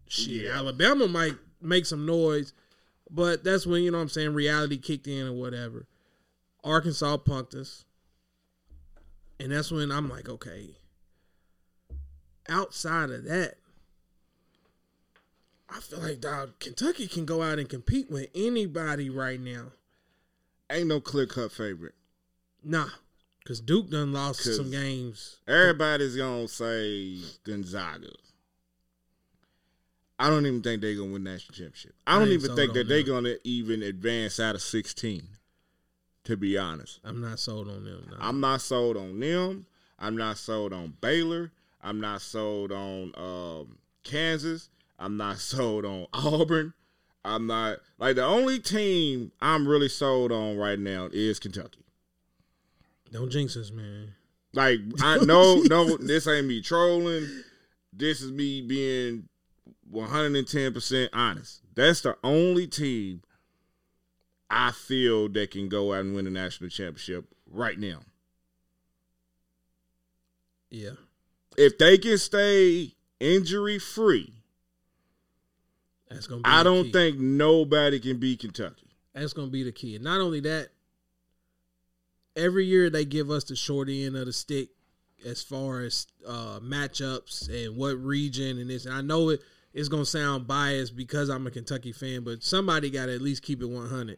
shit. 0.08 0.46
Yeah. 0.46 0.58
Alabama 0.58 1.08
might 1.08 1.36
make 1.62 1.86
some 1.86 2.06
noise, 2.06 2.54
but 3.10 3.44
that's 3.44 3.66
when, 3.66 3.84
you 3.84 3.92
know 3.92 3.98
what 3.98 4.04
I'm 4.04 4.10
saying, 4.10 4.34
reality 4.34 4.78
kicked 4.78 5.08
in 5.08 5.28
or 5.28 5.34
whatever. 5.34 5.88
Arkansas 6.64 7.18
punked 7.18 7.56
us. 7.56 7.86
And 9.40 9.52
that's 9.52 9.72
when 9.72 9.92
I'm 9.92 10.10
like, 10.10 10.28
okay. 10.30 10.78
Outside 12.50 13.12
of 13.12 13.26
that, 13.26 13.56
I 15.76 15.80
feel 15.80 16.00
like 16.00 16.22
dog, 16.22 16.58
Kentucky 16.60 17.08
can 17.08 17.26
go 17.26 17.42
out 17.42 17.60
and 17.60 17.68
compete 17.68 18.10
with 18.10 18.30
anybody 18.34 19.10
right 19.10 19.40
now. 19.40 19.74
Ain't 20.72 20.88
no 20.88 21.02
clear 21.02 21.26
cut 21.26 21.52
favorite. 21.52 21.96
Nah. 22.64 22.88
Cause 23.46 23.60
Duke 23.60 23.92
done 23.92 24.12
lost 24.12 24.42
some 24.42 24.72
games. 24.72 25.38
Everybody's 25.48 26.16
gonna 26.16 26.48
say 26.48 27.20
Gonzaga. 27.44 28.10
I 30.18 30.32
don't 30.32 30.48
even 30.48 30.64
think 30.64 30.82
they're 30.82 30.96
gonna 30.96 31.12
win 31.12 31.24
national 31.24 31.54
championship. 31.54 31.94
I 32.08 32.18
don't 32.18 32.30
even 32.30 32.56
think 32.56 32.74
that 32.74 32.88
they're 32.88 33.04
gonna 33.04 33.36
even 33.44 33.84
advance 33.84 34.40
out 34.40 34.56
of 34.56 34.62
sixteen. 34.62 35.28
To 36.24 36.36
be 36.36 36.58
honest, 36.58 37.02
I'm 37.04 37.22
not 37.22 37.38
sold 37.38 37.68
on 37.68 37.84
them. 37.84 38.08
nah. 38.10 38.18
I'm 38.20 38.40
not 38.40 38.62
sold 38.62 38.98
on 38.98 39.20
them. 39.20 39.68
I'm 40.00 40.18
not 40.18 40.38
sold 40.38 40.74
on 40.74 40.96
Baylor. 41.00 41.52
I'm 41.84 42.02
not 42.02 42.22
sold 42.22 42.72
on 42.72 43.12
um, 43.16 43.78
Kansas. 44.04 44.70
I'm 44.98 45.18
not 45.18 45.40
sold 45.40 45.86
on 45.86 46.08
Auburn. 46.14 46.74
I'm 47.24 47.48
not 47.48 47.80
like 47.98 48.16
the 48.16 48.24
only 48.24 48.60
team 48.60 49.32
I'm 49.42 49.68
really 49.68 49.90
sold 49.90 50.32
on 50.32 50.58
right 50.58 50.80
now 50.80 51.10
is 51.12 51.40
Kentucky. 51.40 51.84
Don't 53.12 53.32
jinx 53.32 53.58
us, 53.58 53.72
man. 53.72 54.14
Like 54.54 54.80
I 55.02 55.18
know, 55.18 55.62
no, 55.70 55.98
this 55.98 56.28
ain't 56.28 56.48
me 56.48 56.62
trolling. 56.62 57.28
This 57.92 58.22
is 58.22 58.32
me 58.32 58.62
being 58.62 59.28
110 59.90 60.74
percent 60.74 61.10
honest. 61.14 61.62
That's 61.76 62.02
the 62.02 62.16
only 62.24 62.68
team 62.68 63.22
I 64.50 64.72
feel 64.72 65.28
that 65.30 65.52
can 65.52 65.68
go 65.68 65.94
out 65.94 66.02
and 66.02 66.16
win 66.16 66.28
a 66.28 66.30
national 66.30 66.70
championship 66.70 67.26
right 67.50 67.78
now. 67.80 68.00
Yeah. 70.70 70.92
If 71.58 71.78
they 71.78 71.98
can 71.98 72.18
stay 72.18 72.94
injury 73.20 73.80
free, 73.80 74.35
That's 76.10 76.28
gonna 76.28 76.42
be 76.42 76.50
I 76.50 76.64
don't 76.64 76.86
key. 76.86 76.92
think 76.92 77.18
nobody 77.20 78.00
can 78.00 78.18
beat 78.18 78.40
Kentucky. 78.40 78.88
that's 79.14 79.34
gonna 79.34 79.48
be 79.52 79.64
the 79.64 79.72
key. 79.72 79.96
And 79.96 80.04
not 80.04 80.22
only 80.22 80.40
that, 80.42 80.70
every 82.36 82.66
year 82.66 82.90
they 82.90 83.06
give 83.06 83.30
us 83.30 83.44
the 83.46 83.56
short 83.56 83.90
end 83.90 84.16
of 84.16 84.26
the 84.26 84.34
stick 84.34 84.70
as 85.26 85.42
far 85.42 85.82
as 85.82 86.08
uh 86.28 86.60
matchups 86.62 87.50
and 87.50 87.76
what 87.78 87.94
region 88.04 88.60
and 88.60 88.70
this. 88.70 88.86
And 88.86 88.94
I 88.94 89.02
know 89.02 89.30
it 89.30 89.42
it's 89.74 89.90
gonna 89.90 90.06
sound 90.06 90.48
biased 90.48 90.96
because 90.96 91.30
I'm 91.30 91.48
a 91.48 91.52
Kentucky 91.52 91.92
fan, 91.92 92.24
but 92.24 92.44
somebody 92.44 92.90
gotta 92.90 93.14
at 93.14 93.22
least 93.22 93.44
keep 93.44 93.62
it 93.62 93.66
one 93.70 93.90
hundred. 93.90 94.18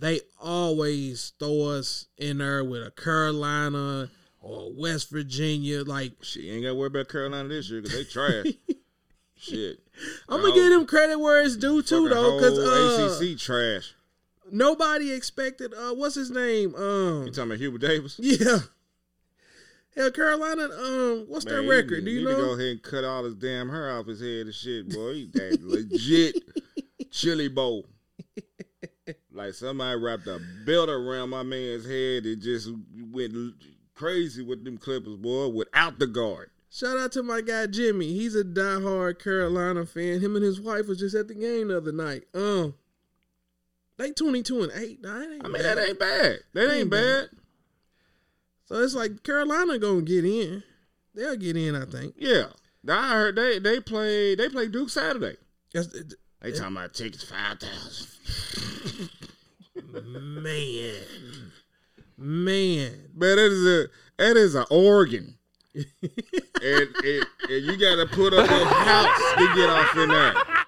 They 0.00 0.20
always 0.40 1.32
throw 1.40 1.62
us 1.76 2.06
in 2.16 2.38
there 2.38 2.64
with 2.64 2.86
a 2.86 2.90
Carolina 2.92 4.08
or 4.40 4.72
West 4.72 5.10
Virginia. 5.10 5.82
Like 5.82 6.12
She 6.22 6.48
ain't 6.50 6.62
got 6.62 6.68
to 6.68 6.74
worry 6.76 6.86
about 6.86 7.08
Carolina 7.08 7.48
this 7.48 7.68
year 7.68 7.82
because 7.82 7.98
they 7.98 8.04
trash. 8.04 8.46
Shit. 9.38 9.78
I'm 10.28 10.40
gonna 10.40 10.52
give 10.54 10.70
them 10.70 10.86
credit 10.86 11.18
where 11.18 11.42
it's 11.42 11.56
due 11.56 11.82
too, 11.82 12.08
though, 12.08 12.36
because 12.38 12.58
uh, 12.58 13.24
ACC 13.24 13.38
trash. 13.38 13.94
nobody 14.50 15.12
expected. 15.12 15.72
Uh, 15.72 15.94
what's 15.94 16.14
his 16.16 16.30
name? 16.30 16.74
Um, 16.74 17.26
You 17.26 17.30
talking 17.32 17.44
about 17.50 17.58
Hubert 17.58 17.80
Davis? 17.80 18.16
yeah. 18.20 18.58
Hell, 19.96 20.10
Carolina. 20.12 20.64
Um, 20.64 21.24
what's 21.28 21.44
Man, 21.44 21.54
their 21.54 21.62
he 21.62 21.68
record? 21.68 22.04
Do 22.04 22.10
need 22.10 22.20
you 22.20 22.28
to 22.28 22.34
go 22.34 22.50
ahead 22.54 22.66
and 22.66 22.82
cut 22.82 23.04
all 23.04 23.24
his 23.24 23.34
damn 23.34 23.68
hair 23.68 23.90
off 23.98 24.06
his 24.06 24.20
head 24.20 24.46
and 24.46 24.54
shit, 24.54 24.88
boy. 24.90 25.12
He 25.14 25.26
that 25.34 25.58
legit 25.62 26.36
chili 27.10 27.48
bowl. 27.48 27.86
Like 29.32 29.54
somebody 29.54 29.98
wrapped 30.00 30.26
a 30.26 30.40
belt 30.66 30.88
around 30.88 31.30
my 31.30 31.42
man's 31.44 31.86
head 31.86 32.24
and 32.26 32.42
just 32.42 32.68
went 33.12 33.54
crazy 33.94 34.42
with 34.42 34.64
them 34.64 34.76
clippers, 34.78 35.16
boy, 35.16 35.48
without 35.48 35.98
the 35.98 36.06
guard. 36.08 36.50
Shout 36.70 36.98
out 36.98 37.12
to 37.12 37.22
my 37.22 37.40
guy 37.40 37.66
Jimmy. 37.66 38.12
He's 38.12 38.34
a 38.34 38.44
diehard 38.44 39.18
Carolina 39.22 39.86
fan. 39.86 40.20
Him 40.20 40.36
and 40.36 40.44
his 40.44 40.60
wife 40.60 40.86
was 40.86 40.98
just 40.98 41.14
at 41.14 41.26
the 41.28 41.34
game 41.34 41.68
the 41.68 41.78
other 41.78 41.92
night. 41.92 42.24
Um, 42.34 42.74
they 43.96 44.10
twenty 44.12 44.42
two 44.42 44.62
and 44.62 44.72
eight. 44.74 45.00
Nah, 45.02 45.18
ain't 45.20 45.44
I 45.44 45.48
mean, 45.48 45.62
bad. 45.62 45.78
that 45.78 45.88
ain't 45.88 45.98
bad. 45.98 46.38
That 46.52 46.62
ain't 46.64 46.72
Ain't 46.72 46.90
bad. 46.90 47.30
bad. 47.30 47.38
So 48.66 48.74
it's 48.82 48.94
like 48.94 49.22
Carolina 49.22 49.78
gonna 49.78 50.02
get 50.02 50.24
in. 50.26 50.62
They'll 51.14 51.36
get 51.36 51.56
in, 51.56 51.74
I 51.74 51.86
think. 51.86 52.14
Yeah. 52.18 52.48
I 52.88 53.08
heard 53.12 53.36
they 53.36 53.58
they 53.58 53.80
play 53.80 54.34
they 54.34 54.48
play 54.50 54.68
Duke 54.68 54.90
Saturday. 54.90 55.36
That's, 55.72 55.88
They 56.40 56.52
talking 56.52 56.76
about 56.76 56.94
tickets 56.94 57.24
five 57.24 57.58
thousand. 57.58 58.08
man, 60.04 60.94
man. 62.18 62.90
Man, 62.90 62.92
that 63.16 63.38
is 63.38 63.66
a 63.66 63.86
that 64.18 64.36
is 64.36 64.54
an 64.54 64.66
organ. 64.70 65.37
And, 66.60 66.88
and, 67.04 67.26
and 67.50 67.64
you 67.64 67.76
got 67.76 67.96
to 67.96 68.06
put 68.10 68.34
up 68.34 68.50
a 68.50 68.64
house 68.64 69.34
to 69.34 69.54
get 69.54 69.70
off 69.70 69.96
in 69.96 70.08
that. 70.08 70.66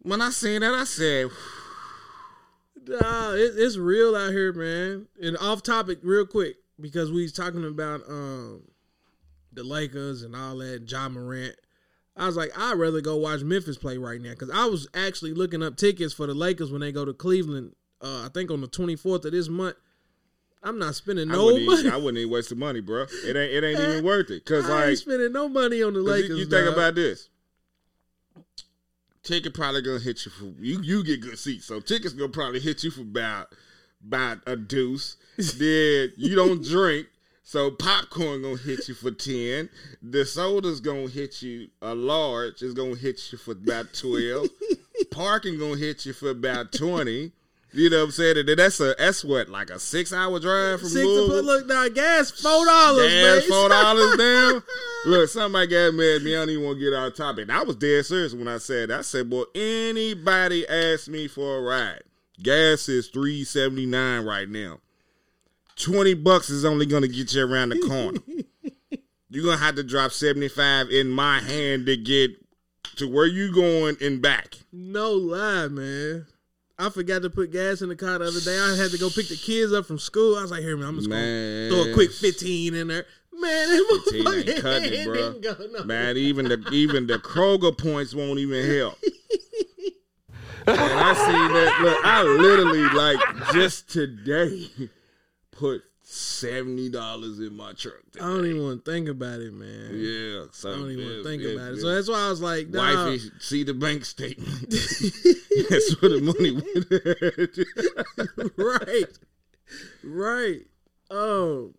When 0.00 0.22
I 0.22 0.30
seen 0.30 0.62
that, 0.62 0.72
I 0.72 0.84
said, 0.84 1.28
Nah, 2.86 3.32
it, 3.34 3.52
it's 3.56 3.76
real 3.76 4.16
out 4.16 4.32
here, 4.32 4.52
man. 4.52 5.06
And 5.22 5.36
off 5.36 5.62
topic, 5.62 5.98
real 6.02 6.26
quick, 6.26 6.56
because 6.80 7.12
we 7.12 7.22
was 7.22 7.32
talking 7.32 7.64
about 7.64 8.00
um 8.08 8.62
the 9.52 9.62
Lakers 9.62 10.22
and 10.22 10.34
all 10.34 10.56
that, 10.58 10.90
Ja 10.90 11.08
Morant. 11.08 11.54
I 12.16 12.26
was 12.26 12.36
like, 12.36 12.50
I'd 12.56 12.78
rather 12.78 13.00
go 13.00 13.16
watch 13.16 13.42
Memphis 13.42 13.78
play 13.78 13.96
right 13.98 14.20
now 14.20 14.30
because 14.30 14.50
I 14.50 14.66
was 14.66 14.88
actually 14.94 15.34
looking 15.34 15.62
up 15.62 15.76
tickets 15.76 16.12
for 16.12 16.26
the 16.26 16.34
Lakers 16.34 16.70
when 16.72 16.80
they 16.80 16.92
go 16.92 17.04
to 17.04 17.12
Cleveland. 17.12 17.74
Uh, 18.00 18.24
I 18.26 18.28
think 18.34 18.50
on 18.50 18.60
the 18.60 18.66
twenty 18.66 18.96
fourth 18.96 19.24
of 19.24 19.32
this 19.32 19.48
month. 19.48 19.76
I'm 20.62 20.78
not 20.78 20.94
spending 20.94 21.30
I, 21.30 21.34
no 21.34 21.46
wouldn't 21.46 21.66
money. 21.66 21.80
even, 21.80 21.92
I 21.92 21.96
wouldn't 21.96 22.18
even 22.18 22.32
waste 22.32 22.50
the 22.50 22.56
money, 22.56 22.80
bro. 22.80 23.06
It 23.24 23.36
ain't 23.36 23.52
it 23.52 23.64
ain't 23.64 23.80
even 23.88 24.04
worth 24.04 24.30
it. 24.30 24.44
Cause 24.44 24.68
I 24.70 24.90
ain't 24.90 24.98
spending 24.98 25.32
no 25.32 25.48
money 25.48 25.82
on 25.82 25.92
the 25.94 26.00
Lakers. 26.00 26.30
you, 26.30 26.36
you 26.36 26.46
think 26.46 26.66
dog. 26.66 26.74
about 26.74 26.94
this. 26.94 27.28
Ticket 29.22 29.54
probably 29.54 29.82
gonna 29.82 30.00
hit 30.00 30.24
you 30.24 30.32
for 30.32 30.46
you. 30.60 30.80
You 30.82 31.04
get 31.04 31.20
good 31.20 31.38
seats, 31.38 31.66
so 31.66 31.80
tickets 31.80 32.12
gonna 32.12 32.28
probably 32.28 32.60
hit 32.60 32.82
you 32.84 32.90
for 32.90 33.02
about 33.02 33.48
about 34.04 34.38
a 34.46 34.56
deuce. 34.56 35.16
then 35.36 36.12
you 36.16 36.34
don't 36.34 36.62
drink, 36.64 37.06
so 37.44 37.70
popcorn 37.70 38.42
gonna 38.42 38.56
hit 38.56 38.88
you 38.88 38.94
for 38.94 39.12
ten. 39.12 39.68
The 40.02 40.24
soda's 40.24 40.80
gonna 40.80 41.08
hit 41.08 41.40
you 41.42 41.68
a 41.80 41.94
large. 41.94 42.62
It's 42.62 42.74
gonna 42.74 42.96
hit 42.96 43.32
you 43.32 43.38
for 43.38 43.52
about 43.52 43.92
twelve. 43.92 44.48
Parking 45.10 45.58
gonna 45.58 45.76
hit 45.76 46.04
you 46.04 46.12
for 46.12 46.30
about 46.30 46.72
twenty. 46.72 47.32
You 47.74 47.88
know 47.88 47.98
what 47.98 48.04
I'm 48.04 48.10
saying? 48.10 48.36
And 48.36 48.48
that's 48.48 48.80
a 48.80 48.94
that's 48.98 49.24
what 49.24 49.48
like 49.48 49.70
a 49.70 49.78
six 49.78 50.12
hour 50.12 50.38
drive 50.38 50.80
from 50.80 50.90
Six 50.90 51.00
to 51.00 51.08
Louisville. 51.08 51.36
put, 51.36 51.44
look 51.44 51.66
now, 51.66 51.88
gas 51.88 52.30
four 52.30 52.66
dollars. 52.66 53.10
Gas 53.10 53.44
four 53.46 53.68
dollars 53.70 54.16
down. 54.18 54.62
Look, 55.06 55.30
somebody 55.30 55.68
got 55.68 55.94
mad 55.94 56.16
at 56.16 56.22
me. 56.22 56.36
I 56.36 56.40
don't 56.40 56.50
even 56.50 56.64
want 56.64 56.78
to 56.78 56.84
get 56.84 56.94
out 56.94 57.08
of 57.08 57.16
topic. 57.16 57.42
And 57.42 57.52
I 57.52 57.62
was 57.62 57.76
dead 57.76 58.04
serious 58.04 58.34
when 58.34 58.46
I 58.46 58.58
said 58.58 58.90
that. 58.90 58.98
I 58.98 59.02
said, 59.02 59.30
boy, 59.30 59.44
anybody 59.54 60.68
ask 60.68 61.08
me 61.08 61.28
for 61.28 61.58
a 61.58 61.62
ride, 61.62 62.02
gas 62.42 62.90
is 62.90 63.08
three 63.08 63.42
seventy 63.42 63.86
nine 63.86 64.26
right 64.26 64.48
now. 64.48 64.78
Twenty 65.76 66.12
bucks 66.12 66.50
is 66.50 66.66
only 66.66 66.84
gonna 66.84 67.08
get 67.08 67.32
you 67.32 67.46
around 67.46 67.70
the 67.70 67.80
corner. 67.80 68.20
You're 69.30 69.44
gonna 69.46 69.56
have 69.56 69.76
to 69.76 69.82
drop 69.82 70.12
seventy 70.12 70.48
five 70.48 70.90
in 70.90 71.08
my 71.08 71.40
hand 71.40 71.86
to 71.86 71.96
get 71.96 72.32
to 72.96 73.08
where 73.08 73.26
you 73.26 73.50
going 73.50 73.96
and 74.02 74.20
back. 74.20 74.56
No 74.70 75.12
lie, 75.12 75.68
man. 75.68 76.26
I 76.82 76.90
forgot 76.90 77.22
to 77.22 77.30
put 77.30 77.52
gas 77.52 77.80
in 77.80 77.88
the 77.88 77.96
car 77.96 78.18
the 78.18 78.24
other 78.26 78.40
day. 78.40 78.58
I 78.58 78.74
had 78.76 78.90
to 78.90 78.98
go 78.98 79.08
pick 79.08 79.28
the 79.28 79.36
kids 79.36 79.72
up 79.72 79.86
from 79.86 79.98
school. 80.00 80.36
I 80.36 80.42
was 80.42 80.50
like, 80.50 80.62
here, 80.62 80.76
man, 80.76 80.88
I'm 80.88 80.96
just 80.96 81.08
Man. 81.08 81.70
gonna 81.70 81.82
throw 81.84 81.92
a 81.92 81.94
quick 81.94 82.10
15 82.12 82.74
in 82.74 82.88
there. 82.88 83.06
Man, 83.32 83.68
that 83.68 84.02
15 84.12 84.26
ain't 84.26 84.26
motherfucker 84.46 84.60
cutting 84.62 84.92
it, 84.92 85.04
bro. 85.06 85.54
go 85.54 85.66
no- 85.78 85.84
Man, 85.84 86.16
even 86.16 86.46
the 86.48 86.58
even 86.72 87.06
the 87.06 87.18
Kroger 87.18 87.76
points 87.76 88.14
won't 88.14 88.38
even 88.40 88.68
help. 88.78 88.98
and 90.66 90.76
I 90.78 91.14
see 91.14 91.54
that. 91.54 91.78
Look, 91.82 92.04
I 92.04 92.22
literally 92.22 92.88
like 92.90 93.52
just 93.52 93.88
today 93.90 94.68
put 95.52 95.82
seventy 96.12 96.90
dollars 96.90 97.40
in 97.40 97.56
my 97.56 97.72
truck. 97.72 98.02
I 98.16 98.20
don't 98.20 98.44
even 98.44 98.62
want 98.62 98.84
to 98.84 98.90
think 98.90 99.08
about 99.08 99.40
it, 99.40 99.54
man. 99.54 99.92
Yeah, 99.94 100.44
so 100.52 100.70
I 100.70 100.76
don't 100.76 100.90
even 100.90 101.04
want 101.04 101.16
to 101.16 101.24
think 101.24 101.42
yeah, 101.42 101.52
about 101.52 101.72
it. 101.72 101.80
So 101.80 101.94
that's 101.94 102.08
why 102.08 102.26
I 102.26 102.28
was 102.28 102.42
like, 102.42 102.68
nah. 102.68 103.06
Wifey, 103.06 103.30
see 103.40 103.64
the 103.64 103.72
bank 103.72 104.04
statement. 104.04 104.60
that's 105.70 105.96
where 106.00 106.10
the 106.10 106.20
money 106.20 106.52
went. 106.52 106.66
right. 108.58 109.18
Right. 110.04 110.66
Oh. 111.10 111.72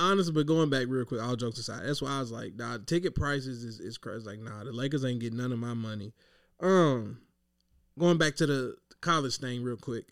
Honestly, 0.00 0.32
but 0.32 0.46
going 0.46 0.70
back 0.70 0.86
real 0.88 1.04
quick, 1.04 1.22
all 1.22 1.36
jokes 1.36 1.58
aside, 1.58 1.82
that's 1.84 2.02
why 2.02 2.10
I 2.10 2.20
was 2.20 2.30
like, 2.30 2.54
nah, 2.54 2.78
ticket 2.86 3.14
prices 3.14 3.64
is, 3.64 3.80
is 3.80 3.98
crazy. 3.98 4.26
Like, 4.26 4.40
nah, 4.40 4.64
the 4.64 4.72
Lakers 4.72 5.04
ain't 5.04 5.20
getting 5.20 5.38
none 5.38 5.52
of 5.52 5.58
my 5.58 5.74
money. 5.74 6.14
Um, 6.60 7.18
going 7.98 8.16
back 8.16 8.36
to 8.36 8.46
the 8.46 8.76
college 9.00 9.36
thing 9.38 9.62
real 9.62 9.76
quick. 9.76 10.06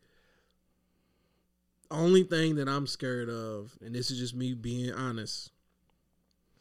Only 1.91 2.25
thing 2.25 2.57
that 2.57 2.69
I'm 2.69 2.87
scared 2.87 3.29
of, 3.29 3.77
and 3.81 3.95
this 3.95 4.11
is 4.11 4.19
just 4.19 4.35
me 4.35 4.55
being 4.55 4.93
honest, 4.93 5.51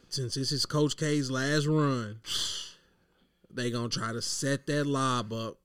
since 0.10 0.36
this 0.36 0.52
is 0.52 0.66
Coach 0.66 0.98
K's 0.98 1.32
last 1.32 1.66
run, 1.66 2.20
they 3.50 3.72
gonna 3.72 3.90
try 3.90 4.14
to 4.14 4.22
set 4.22 4.68
that 4.68 4.86
lob 4.86 5.34
up, 5.34 5.58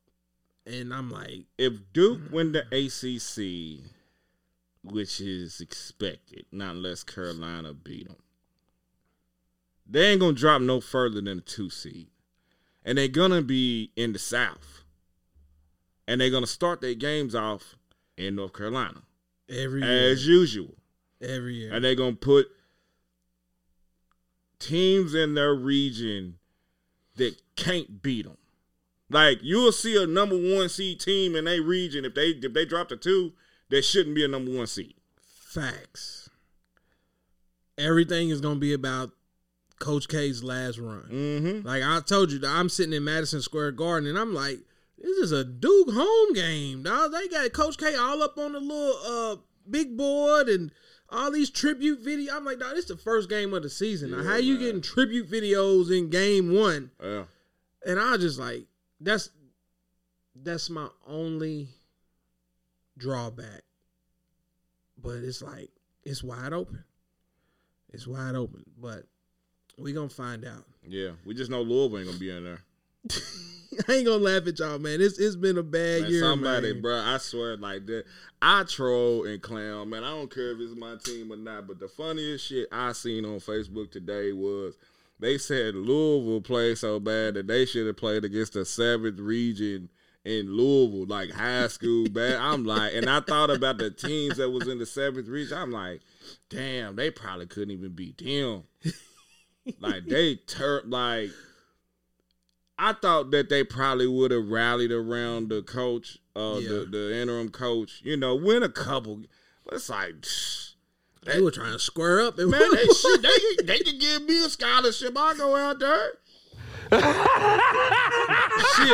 and 0.66 0.94
I'm 0.94 1.10
like, 1.10 1.44
if 1.58 1.74
Duke 1.92 2.20
win 2.30 2.52
the 2.52 2.62
ACC, 2.72 3.84
which 4.82 5.20
is 5.20 5.60
expected, 5.60 6.46
not 6.50 6.76
unless 6.76 7.04
Carolina 7.04 7.74
beat 7.74 8.08
them, 8.08 8.16
they 9.86 10.06
ain't 10.06 10.20
gonna 10.20 10.32
drop 10.32 10.62
no 10.62 10.80
further 10.80 11.20
than 11.20 11.38
a 11.38 11.42
two 11.42 11.68
seed, 11.68 12.08
and 12.82 12.96
they're 12.96 13.08
gonna 13.08 13.42
be 13.42 13.92
in 13.94 14.14
the 14.14 14.18
South, 14.18 14.84
and 16.08 16.20
they're 16.20 16.30
gonna 16.30 16.46
start 16.46 16.80
their 16.80 16.94
games 16.94 17.34
off 17.34 17.76
in 18.16 18.36
North 18.36 18.54
Carolina 18.54 19.02
every 19.50 19.82
year, 19.82 20.12
as 20.12 20.26
usual, 20.26 20.74
every 21.20 21.54
year. 21.54 21.72
and 21.72 21.84
they're 21.84 21.94
gonna 21.94 22.16
put 22.16 22.48
teams 24.58 25.14
in 25.14 25.34
their 25.34 25.54
region 25.54 26.36
that 27.16 27.36
can't 27.56 28.02
beat 28.02 28.24
them. 28.24 28.36
Like 29.10 29.40
you'll 29.42 29.72
see 29.72 30.00
a 30.00 30.06
number 30.06 30.36
one 30.36 30.68
seed 30.68 31.00
team 31.00 31.34
in 31.34 31.48
a 31.48 31.60
region 31.60 32.04
if 32.04 32.14
they 32.14 32.28
if 32.28 32.52
they 32.52 32.64
drop 32.64 32.88
the 32.88 32.96
two, 32.96 33.32
there 33.68 33.82
shouldn't 33.82 34.14
be 34.14 34.24
a 34.24 34.28
number 34.28 34.52
one 34.52 34.66
seed. 34.66 34.94
Facts. 35.20 36.30
Everything 37.76 38.28
is 38.28 38.40
gonna 38.40 38.60
be 38.60 38.72
about 38.72 39.10
Coach 39.80 40.08
K's 40.08 40.44
last 40.44 40.78
run. 40.78 41.08
Mm-hmm. 41.10 41.66
Like 41.66 41.82
I 41.82 42.00
told 42.00 42.30
you, 42.30 42.40
I'm 42.46 42.68
sitting 42.68 42.92
in 42.92 43.02
Madison 43.02 43.40
Square 43.42 43.72
Garden 43.72 44.08
and 44.08 44.18
I'm 44.18 44.34
like, 44.34 44.60
this 45.00 45.16
is 45.18 45.32
a 45.32 45.44
Duke 45.44 45.90
home 45.90 46.32
game, 46.34 46.82
dog. 46.82 47.12
They 47.12 47.28
got 47.28 47.52
Coach 47.52 47.78
K 47.78 47.94
all 47.94 48.22
up 48.22 48.38
on 48.38 48.52
the 48.52 48.60
little 48.60 48.96
uh 49.06 49.36
big 49.68 49.96
board 49.96 50.48
and 50.48 50.70
all 51.08 51.30
these 51.30 51.50
tribute 51.50 52.04
videos. 52.04 52.28
I'm 52.32 52.44
like, 52.44 52.58
dog, 52.58 52.74
this 52.74 52.84
is 52.84 52.90
the 52.90 52.96
first 52.96 53.28
game 53.28 53.52
of 53.54 53.62
the 53.62 53.70
season. 53.70 54.10
now, 54.10 54.18
Yeah, 54.18 54.24
how 54.24 54.36
you 54.36 54.58
getting 54.58 54.80
tribute 54.80 55.30
videos 55.30 55.96
in 55.96 56.10
game 56.10 56.54
one? 56.54 56.90
Yeah. 57.02 57.24
And 57.86 57.98
I 57.98 58.12
was 58.12 58.20
just 58.20 58.38
like, 58.38 58.66
that's 59.00 59.30
that's 60.34 60.70
my 60.70 60.88
only 61.06 61.68
drawback. 62.96 63.62
But 65.02 65.16
it's 65.16 65.42
like 65.42 65.70
it's 66.04 66.22
wide 66.22 66.52
open. 66.52 66.84
It's 67.92 68.06
wide 68.06 68.34
open. 68.34 68.64
But 68.78 69.04
we 69.78 69.92
gonna 69.92 70.08
find 70.08 70.44
out. 70.44 70.64
Yeah. 70.86 71.10
We 71.24 71.34
just 71.34 71.50
know 71.50 71.62
Louisville 71.62 71.98
ain't 71.98 72.06
gonna 72.06 72.18
be 72.18 72.30
in 72.30 72.44
there. 72.44 72.60
I 73.88 73.92
ain't 73.92 74.06
gonna 74.06 74.22
laugh 74.22 74.46
at 74.46 74.58
y'all, 74.58 74.78
man. 74.78 75.00
It's 75.00 75.18
it's 75.18 75.36
been 75.36 75.56
a 75.58 75.62
bad 75.62 76.02
Man, 76.02 76.10
year, 76.10 76.20
somebody, 76.20 76.72
man. 76.72 76.82
bro, 76.82 76.98
I 76.98 77.18
swear 77.18 77.56
like 77.56 77.86
that. 77.86 78.04
I 78.42 78.64
troll 78.64 79.24
and 79.26 79.40
clown, 79.40 79.90
man. 79.90 80.04
I 80.04 80.10
don't 80.10 80.32
care 80.32 80.52
if 80.52 80.58
it's 80.60 80.76
my 80.76 80.96
team 81.02 81.32
or 81.32 81.36
not. 81.36 81.66
But 81.66 81.78
the 81.78 81.88
funniest 81.88 82.46
shit 82.46 82.68
I 82.72 82.92
seen 82.92 83.24
on 83.24 83.38
Facebook 83.38 83.90
today 83.90 84.32
was 84.32 84.76
they 85.18 85.38
said 85.38 85.74
Louisville 85.74 86.40
played 86.40 86.78
so 86.78 86.98
bad 86.98 87.34
that 87.34 87.46
they 87.46 87.64
should 87.64 87.86
have 87.86 87.96
played 87.96 88.24
against 88.24 88.54
the 88.54 88.64
seventh 88.64 89.18
region 89.20 89.88
in 90.24 90.54
Louisville, 90.54 91.06
like 91.06 91.30
high 91.30 91.68
school 91.68 92.08
bad. 92.08 92.36
I'm 92.36 92.64
like, 92.64 92.92
and 92.94 93.08
I 93.08 93.20
thought 93.20 93.50
about 93.50 93.78
the 93.78 93.90
teams 93.90 94.36
that 94.36 94.50
was 94.50 94.68
in 94.68 94.78
the 94.78 94.86
seventh 94.86 95.28
region. 95.28 95.56
I'm 95.56 95.70
like, 95.70 96.00
damn, 96.48 96.96
they 96.96 97.10
probably 97.10 97.46
couldn't 97.46 97.70
even 97.70 97.92
beat 97.92 98.18
them. 98.18 98.64
like 99.80 100.06
they 100.06 100.36
tur 100.36 100.82
like 100.86 101.30
I 102.82 102.94
thought 102.94 103.30
that 103.32 103.48
they 103.50 103.62
probably 103.62 104.06
would 104.06 104.30
have 104.30 104.48
rallied 104.48 104.90
around 104.90 105.50
the 105.50 105.60
coach, 105.62 106.18
uh, 106.34 106.58
Yeah. 106.60 106.68
the 106.70 106.88
the 106.90 107.14
interim 107.16 107.50
coach. 107.50 108.00
You 108.02 108.16
know, 108.16 108.34
win 108.34 108.62
a 108.62 108.68
couple. 108.70 109.22
But 109.64 109.74
it's 109.74 109.88
like, 109.90 110.14
psh, 110.22 110.72
They 111.26 111.40
were 111.42 111.50
trying 111.50 111.74
to 111.74 111.78
square 111.78 112.20
up. 112.22 112.38
And 112.38 112.50
man, 112.50 112.74
they 112.74 112.86
shit, 112.86 113.22
they 113.22 113.64
they 113.64 113.78
could 113.80 114.00
give 114.00 114.22
me 114.22 114.42
a 114.44 114.48
scholarship. 114.48 115.16
I 115.16 115.34
go 115.34 115.54
out 115.56 115.78
there. 115.78 116.12
Shit, 116.90 117.00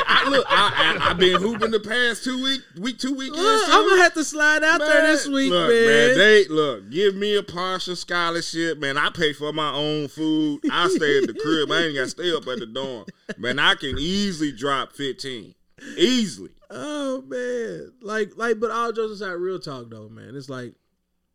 I 0.06 0.28
look. 0.28 0.46
I, 0.48 0.98
I 1.00 1.10
I've 1.10 1.18
been 1.18 1.40
hooping 1.40 1.70
the 1.70 1.80
past 1.80 2.24
two 2.24 2.42
week 2.42 2.62
week 2.78 2.98
two 2.98 3.14
weekends. 3.14 3.42
Look. 3.42 3.68
I'm 3.68 3.88
gonna 3.88 4.02
have 4.02 4.14
to 4.14 4.24
slide 4.24 4.62
out 4.62 4.78
there 4.80 5.06
this 5.06 5.26
week, 5.26 5.50
look, 5.50 5.68
man. 5.68 6.16
They 6.16 6.46
look, 6.48 6.90
give 6.90 7.14
me 7.14 7.36
a 7.36 7.42
partial 7.42 7.96
scholarship, 7.96 8.78
man. 8.78 8.98
I 8.98 9.10
pay 9.10 9.32
for 9.32 9.52
my 9.52 9.72
own 9.72 10.08
food. 10.08 10.60
I 10.70 10.88
stay 10.88 11.18
at 11.18 11.26
the 11.26 11.34
crib. 11.34 11.70
I 11.70 11.84
ain't 11.84 11.94
got 11.94 12.04
to 12.04 12.10
stay 12.10 12.34
up 12.34 12.46
at 12.46 12.58
the 12.58 12.66
dorm. 12.66 13.06
Man, 13.38 13.58
I 13.58 13.74
can 13.74 13.96
easily 13.98 14.52
drop 14.52 14.92
fifteen, 14.92 15.54
easily. 15.96 16.50
Oh 16.70 17.22
man, 17.22 17.92
like 18.02 18.36
like, 18.36 18.58
but 18.60 18.70
all 18.70 18.92
jokes 18.92 19.14
aside, 19.14 19.32
real 19.32 19.58
talk 19.58 19.88
though, 19.90 20.08
man. 20.08 20.34
It's 20.34 20.50
like 20.50 20.74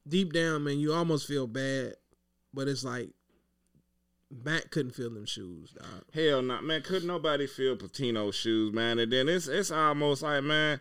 deep 0.08 0.34
down, 0.34 0.64
man, 0.64 0.80
you 0.80 0.94
almost 0.94 1.28
feel 1.28 1.48
bad, 1.48 1.96
but 2.54 2.68
it's 2.68 2.84
like 2.84 3.10
Matt 4.44 4.72
couldn't 4.72 4.96
feel 4.96 5.10
them 5.10 5.26
shoes, 5.26 5.72
dog. 5.72 6.04
Hell 6.14 6.42
no, 6.42 6.62
man. 6.62 6.82
Couldn't 6.82 7.08
nobody 7.08 7.48
feel 7.48 7.76
Pitino's 7.76 8.36
shoes, 8.36 8.74
man. 8.74 9.00
And 9.00 9.12
then 9.12 9.30
it's 9.30 9.48
it's 9.48 9.72
almost 9.72 10.24
like, 10.24 10.44
man, 10.44 10.80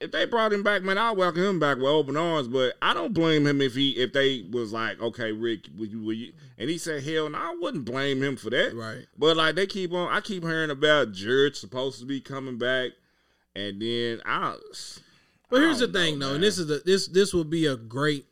if 0.00 0.10
they 0.10 0.26
brought 0.26 0.52
him 0.52 0.62
back, 0.62 0.82
man, 0.82 0.98
I'll 0.98 1.16
welcome 1.16 1.42
him 1.42 1.60
back 1.60 1.76
with 1.76 1.86
open 1.86 2.16
arms. 2.16 2.48
But 2.48 2.74
I 2.82 2.92
don't 2.94 3.14
blame 3.14 3.46
him 3.46 3.60
if 3.60 3.74
he 3.74 3.90
if 3.92 4.12
they 4.12 4.46
was 4.50 4.72
like, 4.72 5.00
okay, 5.00 5.32
Rick, 5.32 5.68
will 5.76 5.86
you, 5.86 6.02
will 6.02 6.12
you? 6.12 6.32
And 6.58 6.68
he 6.68 6.78
said, 6.78 7.02
hell 7.02 7.28
no, 7.28 7.38
I 7.38 7.56
wouldn't 7.60 7.84
blame 7.84 8.22
him 8.22 8.36
for 8.36 8.50
that. 8.50 8.74
Right. 8.74 9.06
But 9.16 9.36
like 9.36 9.54
they 9.54 9.66
keep 9.66 9.92
on, 9.92 10.12
I 10.12 10.20
keep 10.20 10.42
hearing 10.42 10.70
about 10.70 11.12
Judge 11.12 11.56
supposed 11.56 12.00
to 12.00 12.06
be 12.06 12.20
coming 12.20 12.58
back, 12.58 12.92
and 13.54 13.80
then 13.80 14.20
I. 14.26 14.56
But 15.48 15.60
here's 15.60 15.78
the 15.78 15.88
thing, 15.88 16.18
know, 16.18 16.26
though, 16.26 16.32
man. 16.32 16.34
and 16.36 16.44
this 16.44 16.58
is 16.58 16.66
the 16.66 16.82
this 16.84 17.06
this 17.08 17.32
will 17.32 17.44
be 17.44 17.66
a 17.66 17.76
great 17.76 18.26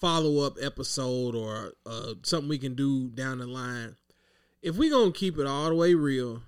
follow 0.00 0.44
up 0.44 0.56
episode 0.60 1.34
or 1.34 1.74
uh, 1.86 2.14
something 2.22 2.48
we 2.48 2.58
can 2.58 2.74
do 2.74 3.08
down 3.08 3.38
the 3.38 3.46
line. 3.46 3.96
If 4.62 4.76
we 4.76 4.90
gonna 4.90 5.12
keep 5.12 5.38
it 5.38 5.46
all 5.46 5.68
the 5.68 5.74
way 5.74 5.94
real, 5.94 6.42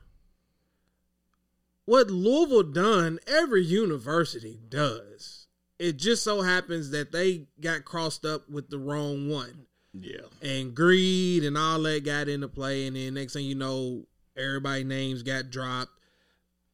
what 1.85 2.11
Louisville 2.11 2.63
done, 2.63 3.19
every 3.27 3.65
university 3.65 4.61
does. 4.69 5.47
It 5.79 5.97
just 5.97 6.23
so 6.23 6.43
happens 6.43 6.91
that 6.91 7.11
they 7.11 7.47
got 7.61 7.85
crossed 7.85 8.25
up 8.25 8.49
with 8.49 8.71
the 8.71 8.79
wrong 8.79 9.29
one 9.29 9.67
yeah. 9.93 10.21
and 10.41 10.75
greed 10.77 11.43
and 11.45 11.59
all 11.59 11.81
that 11.83 12.05
got 12.05 12.29
into 12.29 12.47
play 12.47 12.87
and 12.87 12.95
then 12.95 13.15
next 13.15 13.33
thing 13.33 13.45
you 13.47 13.57
know 13.57 14.05
everybody 14.37 14.85
names 14.85 15.25
got 15.25 15.51
dropped 15.51 15.91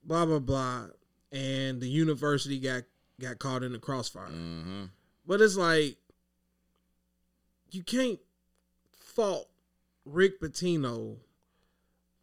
blah 0.04 0.26
blah 0.26 0.38
blah 0.38 0.88
and 1.32 1.80
the 1.80 1.88
university 1.88 2.58
got 2.60 2.82
got 3.18 3.38
caught 3.38 3.62
in 3.62 3.72
the 3.72 3.78
crossfire 3.78 4.28
Mm-hmm. 4.28 4.84
but 5.26 5.40
it's 5.40 5.56
like 5.56 5.96
you 7.70 7.82
can't 7.82 8.18
fault 8.92 9.48
rick 10.04 10.40
Pitino 10.40 11.16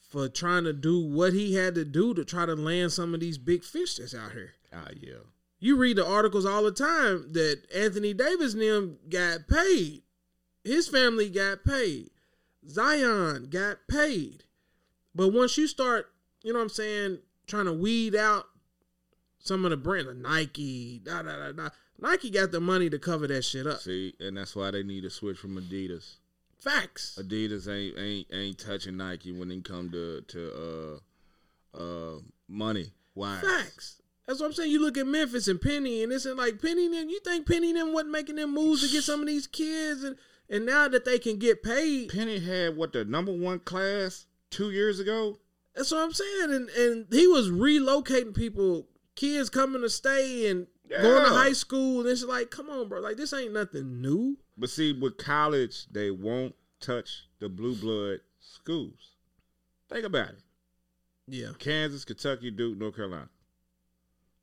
for 0.10 0.30
trying 0.30 0.64
to 0.64 0.74
do 0.74 1.00
what 1.00 1.34
he 1.34 1.56
had 1.56 1.76
to 1.76 1.86
do 1.86 2.14
to 2.14 2.24
try 2.24 2.46
to 2.46 2.56
land 2.56 2.91
some 2.91 3.14
of 3.14 3.20
these 3.20 3.38
big 3.38 3.64
fish 3.64 3.98
that's 3.98 4.16
out 4.16 4.32
here. 4.32 4.54
Ah, 4.74 4.88
yeah. 5.00 5.24
You 5.60 5.78
read 5.78 5.98
the 5.98 6.06
articles 6.06 6.46
all 6.46 6.64
the 6.64 6.72
time 6.72 7.34
that 7.34 7.64
Anthony 7.74 8.14
Davis 8.14 8.54
and 8.54 8.62
them 8.62 8.98
got 9.10 9.48
paid. 9.48 10.04
His 10.64 10.88
family 10.88 11.30
got 11.30 11.64
paid. 11.64 12.12
Zion 12.68 13.48
got 13.50 13.78
paid. 13.88 14.43
But 15.14 15.30
once 15.30 15.58
you 15.58 15.68
start, 15.68 16.12
you 16.43 16.54
know 16.54 16.60
what 16.60 16.64
I'm 16.64 16.70
saying, 16.70 17.20
trying 17.48 17.66
to 17.66 17.74
weed 17.74 18.16
out 18.16 18.46
some 19.39 19.64
of 19.64 19.72
the 19.72 19.78
brand, 19.78 20.08
like 20.08 20.18
Nike, 20.18 21.00
da 21.04 21.22
da 21.22 21.38
da 21.38 21.52
da. 21.52 21.70
Nike 22.00 22.30
got 22.30 22.52
the 22.52 22.60
money 22.60 22.89
to 22.89 23.00
cover 23.00 23.28
that 23.28 23.43
shit 23.43 23.68
up. 23.68 23.80
See, 23.80 24.14
and 24.20 24.38
that's 24.38 24.56
why 24.56 24.72
they 24.72 24.84
need 24.84 25.02
to 25.02 25.10
switch 25.10 25.38
from 25.38 25.58
Adidas. 25.58 26.16
Facts. 26.60 27.18
Adidas 27.22 27.68
ain't 27.72 27.98
ain't 27.98 28.28
ain't 28.34 28.58
touching 28.58 28.98
Nike 28.98 29.32
when 29.32 29.52
it 29.52 29.64
come 29.64 29.91
to 29.91 30.22
to 30.22 31.02
uh 31.76 31.78
uh 31.78 32.20
money 32.48 32.91
Why? 33.14 33.39
Facts. 33.39 34.02
That's 34.28 34.39
what 34.39 34.48
I'm 34.48 34.54
saying. 34.54 34.72
You 34.72 34.82
look 34.82 34.98
at 34.98 35.06
Memphis 35.06 35.48
and 35.48 35.62
Penny, 35.62 36.02
and 36.02 36.12
it's 36.12 36.26
like 36.26 36.60
Penny. 36.62 36.88
Then 36.88 37.10
you 37.10 37.20
think 37.20 37.48
Penny 37.48 37.72
them 37.72 37.93
wasn't 37.93 38.12
making 38.12 38.38
them 38.38 38.54
moves 38.54 38.82
to 38.82 38.91
get 38.91 39.04
some 39.04 39.22
of 39.22 39.28
these 39.28 39.46
kids, 39.48 40.04
and 40.04 40.18
and 40.50 40.66
now 40.66 40.88
that 40.88 41.06
they 41.06 41.20
can 41.20 41.38
get 41.38 41.64
paid, 41.64 42.10
Penny 42.10 42.39
had 42.39 42.76
what 42.76 42.93
the 42.93 43.06
number 43.06 43.32
one 43.32 43.60
class 43.60 44.26
two 44.50 44.72
years 44.72 45.00
ago. 45.00 45.38
that's 45.76 45.91
what 45.91 46.02
I'm 46.02 46.14
saying. 46.14 46.52
And 46.52 46.70
and 46.70 47.06
he 47.12 47.28
was 47.28 47.50
relocating 47.50 48.36
people, 48.36 48.88
kids 49.16 49.50
coming 49.50 49.82
to 49.82 49.89
stay 49.89 50.50
and 50.50 50.66
going 50.90 51.24
to 51.24 51.30
high 51.30 51.54
school. 51.54 52.02
And 52.02 52.10
it's 52.10 52.24
like, 52.24 52.52
come 52.52 52.70
on, 52.70 52.88
bro. 52.88 53.00
Like 53.00 53.18
this 53.18 53.34
ain't 53.34 53.54
nothing 53.54 54.02
new. 54.02 54.38
But 54.58 54.70
see, 54.70 54.94
with 54.94 55.18
college, 55.18 55.88
they 55.92 56.12
won't 56.12 56.56
touch 56.80 57.28
the 57.40 57.50
blue 57.50 57.76
blood 57.76 58.20
schools. 58.40 59.12
Think 59.90 60.06
about 60.06 60.30
it. 60.30 60.40
Yeah. 61.28 61.50
Kansas, 61.60 62.06
Kentucky, 62.06 62.52
Duke, 62.52 62.78
North 62.78 62.96
Carolina. 62.96 63.30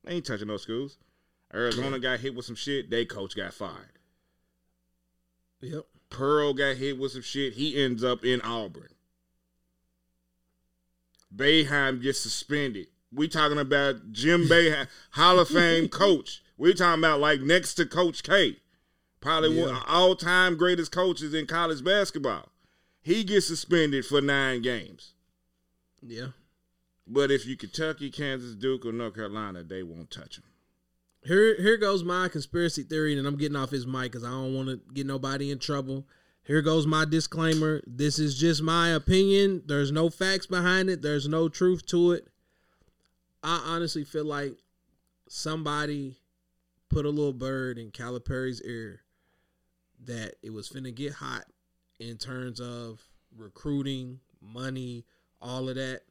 They 0.05 0.15
ain't 0.15 0.27
touching 0.27 0.49
those 0.49 0.63
schools. 0.63 0.99
Arizona 1.55 1.99
got 1.99 2.21
hit 2.21 2.35
with 2.35 2.45
some 2.45 2.57
shit. 2.57 2.91
They 2.91 3.05
coach 3.05 3.37
got 3.37 3.55
fired. 3.55 3.99
Yep. 5.61 5.87
Pearl 6.11 6.55
got 6.55 6.77
hit 6.77 6.99
with 6.99 7.13
some 7.13 7.23
shit. 7.23 7.55
He 7.55 7.83
ends 7.83 8.03
up 8.03 8.25
in 8.25 8.41
Auburn. 8.41 8.89
Boeheim 11.35 12.03
gets 12.03 12.21
suspended. 12.21 12.89
We 13.15 13.29
talking 13.29 13.59
about 13.59 14.13
Jim 14.13 14.45
Boeheim, 14.47 14.89
Hall 15.11 15.39
of 15.39 15.49
Fame 15.49 15.89
coach. 15.91 16.43
We 16.57 16.73
talking 16.75 17.01
about 17.01 17.21
like 17.21 17.41
next 17.41 17.75
to 17.75 17.87
Coach 17.87 18.23
K, 18.23 18.57
probably 19.21 19.59
one 19.61 19.71
Yeah. 19.71 19.83
all 19.87 20.15
time 20.17 20.57
greatest 20.57 20.93
coaches 20.93 21.35
in 21.35 21.47
college 21.47 21.85
basketball. 21.85 22.49
He 23.03 23.25
gets 23.25 23.47
suspended 23.49 24.07
for 24.07 24.21
nine 24.21 24.63
games. 24.63 25.15
Yeah. 26.01 26.29
But 27.07 27.31
if 27.31 27.47
you 27.47 27.57
Kentucky, 27.57 28.11
Kansas, 28.11 28.55
Duke, 28.55 28.87
or 28.87 28.93
North 28.93 29.15
Carolina, 29.15 29.63
they 29.65 29.83
won't 29.83 30.11
touch 30.11 30.39
him. 30.39 30.45
Here, 31.25 31.61
here 31.61 31.77
goes 31.77 32.03
my 32.05 32.29
conspiracy 32.29 32.83
theory, 32.85 33.17
and 33.17 33.27
I'm 33.27 33.37
getting 33.37 33.57
off 33.57 33.71
his 33.71 33.87
mic 33.87 34.13
because 34.13 34.25
I 34.25 34.31
don't 34.31 34.55
want 34.55 34.69
to 34.69 34.81
get 34.95 35.07
nobody 35.07 35.51
in 35.51 35.59
trouble. 35.59 36.07
Here 36.45 36.63
goes 36.63 36.87
my 36.87 37.05
disclaimer. 37.05 37.81
This 37.87 38.19
is 38.19 38.37
just 38.39 38.63
my 38.63 38.89
opinion. 38.91 39.63
There's 39.67 39.93
no 39.93 40.11
facts 40.11 40.47
behind 40.47 40.91
it. 40.91 41.03
There's 41.03 41.29
no 41.29 41.49
truth 41.49 41.87
to 41.87 42.13
it. 42.13 42.29
I 43.43 43.63
honestly 43.67 44.05
feel 44.05 44.25
like 44.25 44.57
somebody 45.29 46.17
put 46.89 47.07
a 47.07 47.11
little 47.11 47.33
bird 47.33 47.79
in 47.79 47.91
Calipari's 47.91 48.61
ear 48.63 49.01
that 50.05 50.35
it 50.43 50.53
was 50.53 50.69
finna 50.69 50.95
get 50.95 51.13
hot 51.13 51.45
in 51.99 52.17
terms 52.19 52.61
of 52.61 53.01
recruiting, 53.37 54.21
money, 54.41 55.05
all 55.41 55.69
of 55.69 55.77
that. 55.77 56.03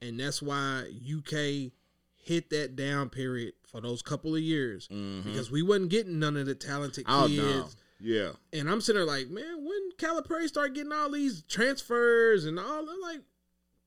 And 0.00 0.18
that's 0.18 0.42
why 0.42 0.84
UK 0.90 1.72
hit 2.16 2.50
that 2.50 2.76
down 2.76 3.08
period 3.08 3.54
for 3.66 3.80
those 3.80 4.02
couple 4.02 4.34
of 4.34 4.40
years 4.40 4.88
mm-hmm. 4.88 5.28
because 5.28 5.50
we 5.50 5.62
wasn't 5.62 5.90
getting 5.90 6.18
none 6.18 6.36
of 6.36 6.46
the 6.46 6.54
talented 6.54 7.04
Oh 7.08 7.26
kids. 7.26 7.36
no, 7.36 7.68
yeah. 8.00 8.30
And 8.52 8.70
I'm 8.70 8.80
sitting 8.80 9.04
there 9.04 9.06
like, 9.06 9.28
man, 9.28 9.64
when 9.64 9.90
Calipari 9.96 10.46
start 10.46 10.74
getting 10.74 10.92
all 10.92 11.10
these 11.10 11.42
transfers 11.42 12.44
and 12.44 12.58
all, 12.58 12.88
I'm 12.88 13.00
like, 13.00 13.20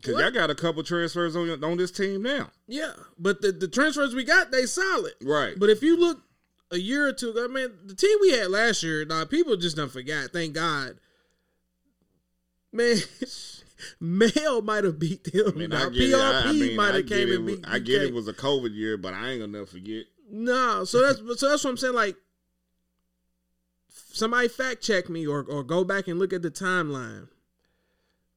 Because 0.06 0.22
What? 0.22 0.34
y'all 0.34 0.42
got 0.42 0.50
a 0.52 0.56
couple 0.56 0.84
transfers 0.84 1.36
on 1.36 1.64
on 1.64 1.78
this 1.78 1.92
team 1.92 2.22
now. 2.22 2.50
yeah. 2.68 2.92
But 3.18 3.42
the, 3.42 3.52
the 3.52 3.68
transfers 3.68 4.14
we 4.14 4.24
got, 4.24 4.52
they 4.52 4.66
solid. 4.66 5.14
Right. 5.24 5.56
But 5.58 5.70
if 5.70 5.82
you 5.82 5.98
look 5.98 6.22
a 6.72 6.78
year 6.78 7.08
or 7.08 7.14
two 7.14 7.30
ago, 7.32 7.48
man, 7.48 7.74
the 7.86 7.96
team 7.96 8.18
we 8.22 8.32
had 8.32 8.50
last 8.52 8.84
year, 8.84 9.06
nah, 9.06 9.26
people 9.26 9.56
just 9.58 9.76
don't 9.78 9.92
forget. 9.92 10.32
Thank 10.32 10.54
God. 10.54 10.98
Man, 12.72 12.98
Mail 14.00 14.62
might 14.62 14.84
have 14.84 15.00
beat 15.00 15.24
them. 15.32 15.54
I 15.56 15.58
mean, 15.58 15.74
I 15.74 15.90
get 15.90 16.02
it. 16.10 16.14
I, 16.16 16.40
I 16.40 16.44
PRP 16.44 16.60
mean, 16.60 16.76
might 16.76 16.96
have 16.96 17.08
came 17.08 17.30
it. 17.30 17.36
and 17.36 17.46
beat. 17.48 17.66
I 17.68 17.80
get 17.80 18.02
UK. 18.02 18.08
it 18.10 18.14
was 18.14 18.28
a 18.28 18.34
COVID 18.34 18.76
year, 18.76 18.98
but 18.98 19.14
I 19.14 19.32
ain't 19.32 19.42
gonna 19.42 19.66
forget. 19.66 20.06
No, 20.30 20.84
so 20.86 21.02
that's 21.06 21.20
so 21.40 21.50
that's 21.50 21.64
what 21.64 21.70
I'm 21.72 21.78
saying. 21.78 21.94
Like, 21.94 22.16
somebody 23.90 24.48
fact 24.50 24.82
check 24.82 25.10
me 25.10 25.26
or 25.26 25.44
or 25.44 25.64
go 25.64 25.84
back 25.84 26.08
and 26.08 26.20
look 26.20 26.34
at 26.34 26.42
the 26.42 26.52
timeline. 26.52 27.28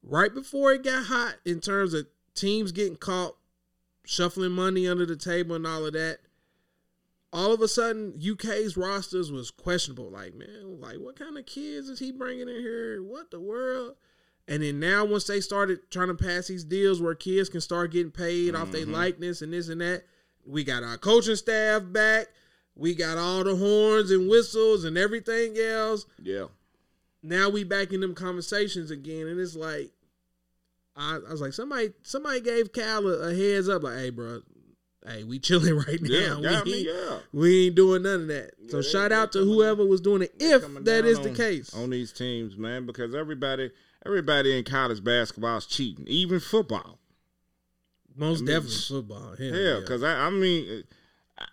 Right 0.03 0.33
before 0.33 0.73
it 0.73 0.85
got 0.85 1.07
hot 1.07 1.37
in 1.45 1.61
terms 1.61 1.95
of 1.95 2.07
teams 2.35 2.73
getting 2.73 2.97
caught 2.97 3.37
shuffling 4.05 4.53
money 4.53 4.89
under 4.89 5.05
the 5.05 5.17
table 5.17 5.57
and 5.57 5.67
all 5.67 5.85
of 5.85 5.93
that, 5.93 6.19
all 7.33 7.53
of 7.53 7.61
a 7.61 7.69
sudden 7.69 8.19
UK's 8.19 8.77
rosters 8.77 9.31
was 9.31 9.51
questionable. 9.51 10.11
Like, 10.11 10.35
man, 10.35 10.81
like 10.81 10.97
what 10.97 11.19
kind 11.19 11.37
of 11.37 11.47
kids 11.47 11.89
is 11.89 11.99
he 11.99 12.13
bringing 12.13 12.49
in 12.49 12.61
here? 12.61 13.03
What 13.03 13.31
the 13.31 13.41
world? 13.41 13.97
And 14.49 14.63
then 14.63 14.81
now, 14.81 15.05
once 15.05 15.27
they 15.27 15.41
started 15.41 15.91
trying 15.91 16.09
to 16.09 16.15
pass 16.15 16.47
these 16.47 16.65
deals 16.65 17.03
where 17.03 17.15
kids 17.15 17.51
can 17.51 17.61
start 17.61 17.93
getting 17.93 18.11
paid 18.11 18.55
off 18.55 18.73
their 18.73 18.83
mm-hmm. 18.83 18.95
likeness 18.95 19.43
and 19.43 19.53
this 19.53 19.69
and 19.69 19.83
that, 19.83 20.05
we 20.47 20.65
got 20.65 20.83
our 20.83 20.97
coaching 20.97 21.37
staff 21.37 21.83
back. 21.85 22.29
We 22.75 22.95
got 22.95 23.19
all 23.19 23.45
the 23.45 23.57
horns 23.57 24.11
and 24.11 24.31
whistles 24.31 24.85
and 24.85 24.97
everything 24.97 25.59
else. 25.59 26.07
Yeah. 26.23 26.47
Now 27.23 27.49
we 27.49 27.64
back 27.64 27.93
in 27.93 28.01
them 28.01 28.14
conversations 28.14 28.91
again, 28.91 29.27
and 29.27 29.41
it's 29.41 29.57
like, 29.57 29.91
I, 30.97 31.16
I 31.16 31.31
was 31.31 31.41
like, 31.41 31.53
somebody, 31.53 31.93
somebody 32.03 32.41
gave 32.41 32.73
Cal 32.73 33.07
a, 33.07 33.31
a 33.31 33.35
heads 33.35 33.69
up, 33.69 33.83
like, 33.83 33.99
hey, 33.99 34.11
bro, 34.11 34.41
hey, 35.07 35.25
we 35.25 35.39
chilling 35.39 35.77
right 35.89 36.01
now. 36.01 36.39
yeah, 36.41 36.62
we, 36.62 36.73
mean, 36.73 36.87
yeah. 36.87 37.19
we 37.33 37.66
ain't 37.66 37.75
doing 37.75 38.03
none 38.03 38.23
of 38.23 38.29
that. 38.29 38.53
So 38.69 38.83
shout 38.83 39.12
out 39.12 39.33
to 39.33 39.41
whoever 39.41 39.85
was 39.85 40.01
doing 40.01 40.23
it, 40.23 40.35
if 40.39 40.62
that 40.85 41.05
is 41.05 41.19
is 41.19 41.25
the 41.25 41.35
case. 41.35 41.75
on 41.75 41.91
these 41.91 42.12
teams, 42.12 42.57
man, 42.57 42.87
because 42.87 43.14
everybody, 43.14 43.71
everybody 44.07 44.57
in 44.57 44.64
college 44.64 45.03
basketball 45.03 45.59
is 45.59 45.66
cheating, 45.66 46.07
even 46.07 46.41
football. 46.41 46.99
Most 48.14 48.39
I 48.39 48.45
mean, 48.45 48.47
definitely 48.47 48.77
football. 48.89 49.37
Hell, 49.37 49.57
Yeah, 49.57 49.81
because 49.81 50.03
I, 50.03 50.27
I 50.27 50.31
mean, 50.31 50.85
uh, 51.39 51.45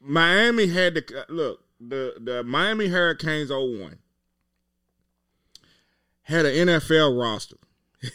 Miami 0.00 0.66
had 0.66 0.94
to 0.94 1.24
look 1.28 1.60
the 1.80 2.14
the 2.18 2.42
Miami 2.44 2.88
Hurricanes 2.88 3.50
01 3.50 3.98
had 6.22 6.46
an 6.46 6.68
NFL 6.68 7.20
roster 7.20 7.56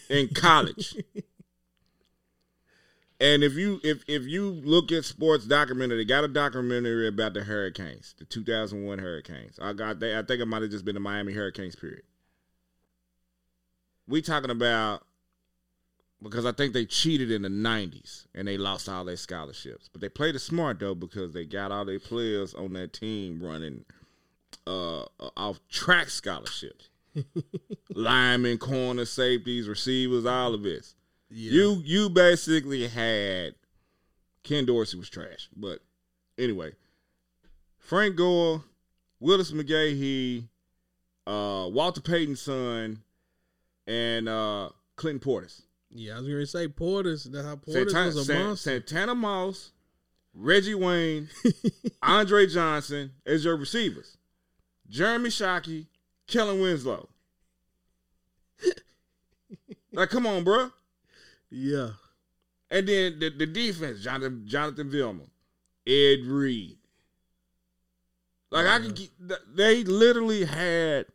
in 0.09 0.27
college. 0.35 0.95
And 3.19 3.43
if 3.43 3.55
you 3.55 3.79
if 3.83 4.03
if 4.07 4.25
you 4.25 4.45
look 4.45 4.91
at 4.91 5.03
sports 5.03 5.45
documentary, 5.45 5.97
they 5.97 6.05
got 6.05 6.23
a 6.23 6.27
documentary 6.27 7.07
about 7.07 7.33
the 7.33 7.43
Hurricanes, 7.43 8.13
the 8.19 8.25
2001 8.25 8.99
Hurricanes. 8.99 9.57
I 9.59 9.73
got 9.73 9.99
they, 9.99 10.17
I 10.17 10.21
think 10.21 10.39
it 10.39 10.45
might 10.45 10.61
have 10.61 10.69
just 10.69 10.85
been 10.85 10.93
the 10.93 10.99
Miami 10.99 11.33
Hurricanes 11.33 11.75
period. 11.75 12.03
We 14.07 14.21
talking 14.21 14.51
about 14.51 15.03
because 16.21 16.45
I 16.45 16.51
think 16.51 16.73
they 16.73 16.85
cheated 16.85 17.31
in 17.31 17.43
the 17.43 17.49
90s 17.49 18.25
and 18.33 18.47
they 18.47 18.57
lost 18.57 18.89
all 18.89 19.05
their 19.05 19.17
scholarships. 19.17 19.89
But 19.91 20.01
they 20.01 20.09
played 20.09 20.35
it 20.35 20.39
smart 20.39 20.79
though 20.79 20.95
because 20.95 21.33
they 21.33 21.45
got 21.45 21.71
all 21.71 21.85
their 21.85 21.99
players 21.99 22.53
on 22.53 22.73
that 22.73 22.93
team 22.93 23.41
running 23.41 23.83
uh 24.67 25.05
off 25.35 25.59
track 25.69 26.09
scholarships. 26.09 26.89
Linemen, 27.95 28.57
corner, 28.57 29.05
safeties, 29.05 29.67
receivers, 29.67 30.25
all 30.25 30.53
of 30.53 30.63
this. 30.63 30.95
Yeah. 31.29 31.51
You 31.51 31.81
you 31.83 32.09
basically 32.09 32.87
had 32.87 33.55
Ken 34.43 34.65
Dorsey 34.65 34.97
was 34.97 35.09
trash, 35.09 35.49
but 35.55 35.79
anyway, 36.37 36.71
Frank 37.79 38.15
Gore, 38.15 38.63
Willis 39.19 39.51
McGahee, 39.51 40.47
uh, 41.25 41.67
Walter 41.69 42.01
Payton's 42.01 42.41
son, 42.41 43.01
and 43.85 44.29
uh, 44.29 44.69
Clinton 44.95 45.19
Portis. 45.19 45.63
yeah, 45.89 46.15
I 46.15 46.19
was 46.19 46.27
gonna 46.27 46.45
say 46.45 46.67
Portis. 46.67 47.25
That's 47.31 47.45
how 47.45 47.55
Porter's 47.57 47.91
Santana, 47.91 48.05
was 48.05 48.15
a 48.17 48.23
San- 48.25 48.43
monster. 48.45 48.69
Santana 48.69 49.15
Moss, 49.15 49.71
Reggie 50.33 50.75
Wayne, 50.75 51.27
Andre 52.01 52.47
Johnson 52.47 53.11
as 53.25 53.43
your 53.43 53.57
receivers. 53.57 54.17
Jeremy 54.89 55.29
Shockey, 55.29 55.87
Kellen 56.27 56.59
Winslow. 56.59 57.07
like, 59.91 60.09
come 60.09 60.27
on, 60.27 60.43
bruh. 60.43 60.71
yeah, 61.49 61.89
And 62.69 62.87
then 62.87 63.19
the, 63.19 63.29
the 63.29 63.45
defense, 63.45 64.01
Jonathan 64.01 64.43
Jonathan 64.45 64.89
Vilma, 64.89 65.23
Ed 65.85 66.25
Reed. 66.25 66.77
Like 68.49 68.65
I 68.65 68.79
can, 68.79 68.93
keep, 68.93 69.11
they 69.53 69.83
literally 69.83 70.45
had 70.45 71.05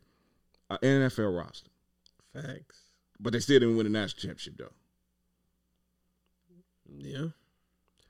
an 0.69 0.77
NFL 0.81 1.35
roster, 1.37 1.69
facts. 2.31 2.79
but 3.19 3.33
they 3.33 3.39
still 3.39 3.59
didn't 3.59 3.75
win 3.75 3.87
a 3.87 3.89
national 3.89 4.21
championship 4.21 4.53
though. 4.57 4.71
Yeah. 6.95 7.27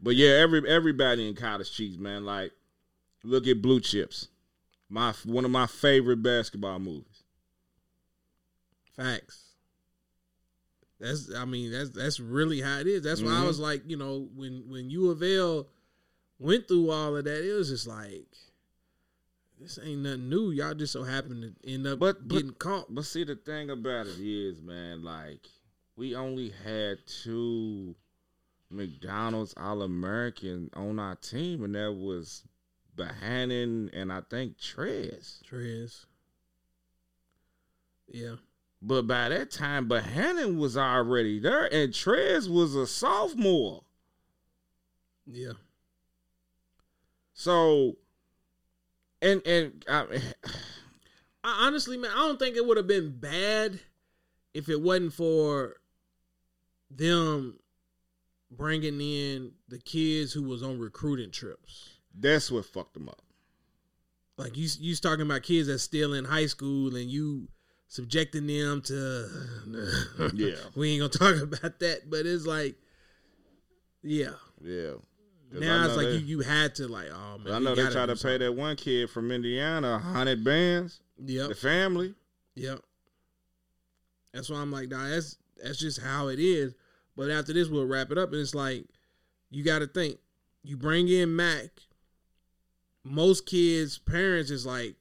But 0.01 0.15
yeah, 0.15 0.31
every 0.31 0.67
everybody 0.67 1.27
in 1.27 1.35
college 1.35 1.71
cheats, 1.71 1.97
man. 1.97 2.25
Like, 2.25 2.51
look 3.23 3.47
at 3.47 3.61
Blue 3.61 3.79
Chips, 3.79 4.27
my 4.89 5.13
one 5.25 5.45
of 5.45 5.51
my 5.51 5.67
favorite 5.67 6.21
basketball 6.21 6.79
movies. 6.79 7.23
Facts. 8.95 9.43
That's 10.99 11.33
I 11.33 11.45
mean 11.45 11.71
that's 11.71 11.89
that's 11.89 12.19
really 12.19 12.61
how 12.61 12.79
it 12.79 12.87
is. 12.87 13.01
That's 13.01 13.21
why 13.21 13.31
I 13.31 13.41
Mhm. 13.43 13.47
was 13.47 13.59
like, 13.59 13.83
you 13.87 13.97
know, 13.97 14.29
when 14.35 14.69
when 14.69 14.89
U 14.89 15.09
of 15.09 15.21
L 15.23 15.67
went 16.39 16.67
through 16.67 16.89
all 16.91 17.15
of 17.17 17.25
that, 17.25 17.43
it 17.43 17.53
was 17.53 17.69
just 17.69 17.87
like 17.87 18.27
this 19.59 19.79
ain't 19.81 20.01
nothing 20.01 20.29
new. 20.29 20.51
Y'all 20.51 20.73
just 20.73 20.93
so 20.93 21.03
happen 21.03 21.41
to 21.41 21.69
end 21.69 21.87
up 21.87 21.99
But- 21.99 22.27
but- 22.27 22.35
getting 22.35 22.53
caught. 22.53 22.93
But 22.93 23.05
see, 23.05 23.23
the 23.23 23.35
thing 23.35 23.69
about 23.69 24.07
it 24.07 24.19
is, 24.19 24.61
man, 24.61 25.03
like 25.03 25.47
we 25.95 26.15
only 26.15 26.49
had 26.49 27.05
two 27.07 27.95
McDonald's 28.69 29.53
All 29.57 29.81
American 29.83 30.69
on 30.73 30.99
our 30.99 31.15
team, 31.15 31.63
and 31.63 31.75
that 31.75 31.93
was 31.93 32.43
Bohannon 32.95 33.89
and 33.93 34.11
I 34.11 34.21
think 34.29 34.57
Trez. 34.57 35.41
Trez. 35.43 36.05
Yeah. 38.07 38.35
But 38.81 39.07
by 39.07 39.29
that 39.29 39.49
time, 39.49 39.87
Bohannon 39.87 40.57
was 40.57 40.75
already 40.75 41.39
there, 41.39 41.73
and 41.73 41.93
Trez 41.93 42.49
was 42.49 42.75
a 42.75 42.85
sophomore. 42.85 43.83
Yeah. 45.25 45.53
So, 47.33 47.97
and 49.21 49.41
and 49.47 49.85
I, 49.89 50.05
I, 51.43 51.65
honestly, 51.65 51.97
man, 51.97 52.11
I 52.13 52.27
don't 52.27 52.37
think 52.37 52.57
it 52.57 52.65
would 52.65 52.77
have 52.77 52.87
been 52.87 53.17
bad 53.17 53.79
if 54.53 54.67
it 54.67 54.81
wasn't 54.81 55.13
for 55.13 55.77
them 56.91 57.57
bringing 58.51 59.01
in 59.01 59.51
the 59.67 59.79
kids 59.79 60.33
who 60.33 60.43
was 60.43 60.61
on 60.61 60.77
recruiting 60.77 61.31
trips. 61.31 61.92
That's 62.13 62.51
what 62.51 62.65
fucked 62.65 62.93
them 62.93 63.09
up. 63.09 63.21
Like 64.37 64.57
you, 64.57 64.67
you 64.79 64.95
talking 64.95 65.25
about 65.25 65.43
kids 65.43 65.67
that's 65.67 65.83
still 65.83 66.13
in 66.13 66.25
high 66.25 66.47
school, 66.47 66.95
and 66.95 67.09
you 67.09 67.47
subjecting 67.87 68.47
them 68.47 68.81
to. 68.83 69.29
Yeah. 70.33 70.55
we 70.75 70.91
ain't 70.91 70.99
gonna 71.01 71.33
talk 71.33 71.41
about 71.61 71.79
that, 71.79 72.09
but 72.09 72.25
it's 72.25 72.45
like, 72.45 72.75
yeah. 74.01 74.31
yeah. 74.63 74.93
Now 75.51 75.85
it's 75.85 75.95
like 75.95 76.07
they- 76.07 76.13
you, 76.13 76.19
you 76.19 76.39
had 76.41 76.75
to 76.75 76.87
like, 76.87 77.07
oh 77.13 77.37
man. 77.39 77.53
I 77.53 77.59
know 77.59 77.75
they 77.75 77.87
tried 77.89 78.07
to 78.07 78.15
pay 78.15 78.37
that 78.37 78.53
one 78.53 78.75
kid 78.75 79.09
from 79.09 79.31
Indiana 79.31 79.95
a 79.95 79.99
hundred 79.99 80.43
bands. 80.43 81.01
Yep. 81.23 81.49
The 81.49 81.55
family. 81.55 82.15
Yep. 82.55 82.79
That's 84.33 84.49
why 84.49 84.57
I'm 84.57 84.71
like, 84.71 84.89
nah, 84.89 85.07
that's 85.09 85.37
that's 85.61 85.77
just 85.77 86.01
how 86.01 86.27
it 86.29 86.39
is. 86.39 86.73
But 87.15 87.29
after 87.29 87.53
this, 87.53 87.69
we'll 87.69 87.85
wrap 87.85 88.11
it 88.11 88.17
up, 88.17 88.31
and 88.31 88.41
it's 88.41 88.55
like, 88.55 88.85
you 89.51 89.63
got 89.63 89.79
to 89.79 89.87
think. 89.87 90.17
You 90.63 90.77
bring 90.77 91.07
in 91.07 91.35
Mac. 91.35 91.69
Most 93.03 93.45
kids' 93.45 93.97
parents 93.97 94.49
is 94.49 94.65
like, 94.65 94.95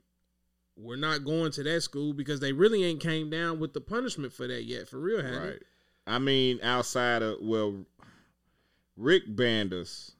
we're 0.76 0.96
not 0.96 1.24
going 1.24 1.52
to 1.52 1.62
that 1.62 1.82
school 1.82 2.12
because 2.12 2.40
they 2.40 2.52
really 2.52 2.82
ain't 2.84 3.00
came 3.00 3.30
down 3.30 3.60
with 3.60 3.72
the 3.72 3.80
punishment 3.80 4.32
for 4.32 4.46
that 4.48 4.64
yet. 4.64 4.88
For 4.88 4.98
real, 4.98 5.22
Right. 5.22 5.62
I 6.06 6.18
mean, 6.18 6.58
outside 6.62 7.22
of 7.22 7.36
well, 7.40 7.84
Rick 8.96 9.22
banned 9.28 9.72
us. 9.72 10.12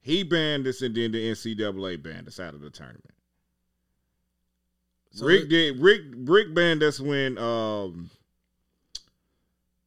He 0.00 0.22
banned 0.22 0.66
us, 0.68 0.82
and 0.82 0.94
then 0.94 1.10
the 1.12 1.30
NCAA 1.30 2.00
banned 2.00 2.28
us 2.28 2.38
out 2.38 2.54
of 2.54 2.60
the 2.60 2.70
tournament. 2.70 3.14
So 5.10 5.26
Rick 5.26 5.44
it- 5.44 5.48
did. 5.48 5.78
Rick 5.80 6.02
Rick 6.14 6.54
banned 6.54 6.82
us 6.84 7.00
when 7.00 7.38
um 7.38 8.10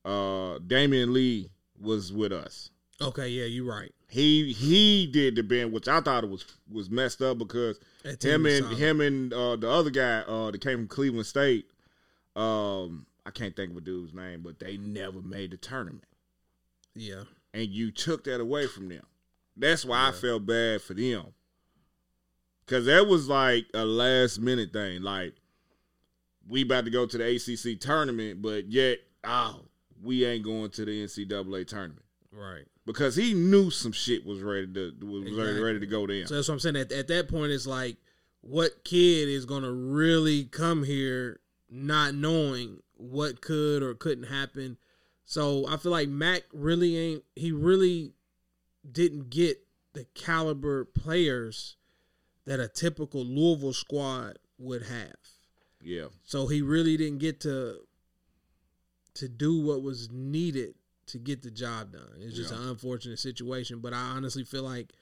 uh 0.03 0.59
Damion 0.59 1.13
Lee 1.13 1.51
was 1.79 2.11
with 2.11 2.33
us. 2.33 2.71
Okay, 3.01 3.29
yeah, 3.29 3.45
you're 3.45 3.65
right. 3.65 3.93
He 4.09 4.53
he 4.53 5.05
did 5.07 5.35
the 5.35 5.43
ban, 5.43 5.71
which 5.71 5.87
I 5.87 5.99
thought 5.99 6.23
it 6.23 6.29
was 6.29 6.45
was 6.71 6.89
messed 6.89 7.21
up 7.21 7.37
because 7.39 7.77
him 8.21 8.45
and 8.45 8.63
solid. 8.63 8.77
him 8.77 9.01
and 9.01 9.33
uh, 9.33 9.55
the 9.57 9.69
other 9.69 9.89
guy 9.89 10.19
uh, 10.21 10.51
that 10.51 10.61
came 10.61 10.79
from 10.79 10.87
Cleveland 10.87 11.25
State. 11.25 11.69
Um, 12.35 13.05
I 13.25 13.31
can't 13.31 13.55
think 13.55 13.71
of 13.71 13.77
a 13.77 13.81
dude's 13.81 14.13
name, 14.13 14.41
but 14.43 14.59
they 14.59 14.77
never 14.77 15.21
made 15.21 15.51
the 15.51 15.57
tournament, 15.57 16.05
Yeah, 16.95 17.23
and 17.53 17.67
you 17.67 17.91
took 17.91 18.23
that 18.25 18.39
away 18.39 18.67
from 18.67 18.87
them. 18.87 19.03
That's 19.57 19.83
why 19.83 20.07
I 20.07 20.11
felt 20.11 20.45
bad 20.45 20.81
for 20.81 20.93
them, 20.93 21.33
because 22.65 22.85
that 22.85 23.07
was 23.07 23.27
like 23.27 23.65
a 23.73 23.83
last 23.83 24.39
minute 24.39 24.71
thing. 24.71 25.01
Like 25.01 25.33
we 26.47 26.61
about 26.61 26.85
to 26.85 26.91
go 26.91 27.05
to 27.05 27.17
the 27.17 27.35
ACC 27.35 27.77
tournament, 27.81 28.41
but 28.41 28.71
yet 28.71 28.99
oh, 29.25 29.65
we 30.01 30.23
ain't 30.23 30.45
going 30.45 30.69
to 30.69 30.85
the 30.85 31.03
NCAA 31.03 31.67
tournament 31.67 32.05
right. 32.31 32.65
Because 32.87 33.15
he 33.15 33.35
knew 33.35 33.69
some 33.69 33.91
shit 33.91 34.25
was 34.25 34.41
ready 34.41 34.65
to 34.73 34.91
was 35.05 35.27
Exactly. 35.27 35.61
ready 35.61 35.79
to 35.79 35.85
go 35.85 36.07
down. 36.07 36.25
So 36.25 36.35
that's 36.35 36.47
what 36.47 36.55
I'm 36.55 36.59
saying. 36.61 36.77
At, 36.77 36.91
at 36.91 37.07
that 37.09 37.27
point, 37.27 37.51
it's 37.51 37.67
like, 37.67 37.97
what 38.41 38.83
kid 38.83 39.27
is 39.29 39.45
gonna 39.45 39.71
really 39.71 40.45
come 40.45 40.83
here 40.83 41.39
not 41.69 42.15
knowing 42.15 42.81
what 42.95 43.41
could 43.41 43.83
or 43.83 43.93
couldn't 43.93 44.23
happen? 44.25 44.77
So 45.25 45.67
I 45.67 45.77
feel 45.77 45.91
like 45.91 46.09
Mac 46.09 46.43
really 46.53 46.97
ain't. 46.97 47.23
He 47.35 47.51
really 47.51 48.13
didn't 48.89 49.29
get 49.29 49.57
the 49.93 50.05
caliber 50.15 50.85
players 50.85 51.75
that 52.45 52.59
a 52.61 52.67
typical 52.69 53.25
Louisville 53.25 53.73
squad 53.73 54.39
would 54.57 54.83
have. 54.83 55.15
yeah, 55.81 56.05
So 56.23 56.47
he 56.47 56.61
really 56.61 56.95
didn't 56.95 57.19
get 57.19 57.41
to 57.41 57.81
to 59.15 59.27
do 59.27 59.59
what 59.59 59.81
was 59.81 60.09
needed 60.11 60.75
to 61.07 61.17
get 61.17 61.41
the 61.41 61.51
job 61.51 61.91
done. 61.93 62.09
It's 62.19 62.35
just 62.35 62.51
Yeah. 62.51 62.61
an 62.61 62.69
unfortunate 62.69 63.19
situation, 63.19 63.79
but 63.79 63.93
I 63.93 63.97
honestly 64.15 64.43
feel 64.43 64.63
like 64.63 64.93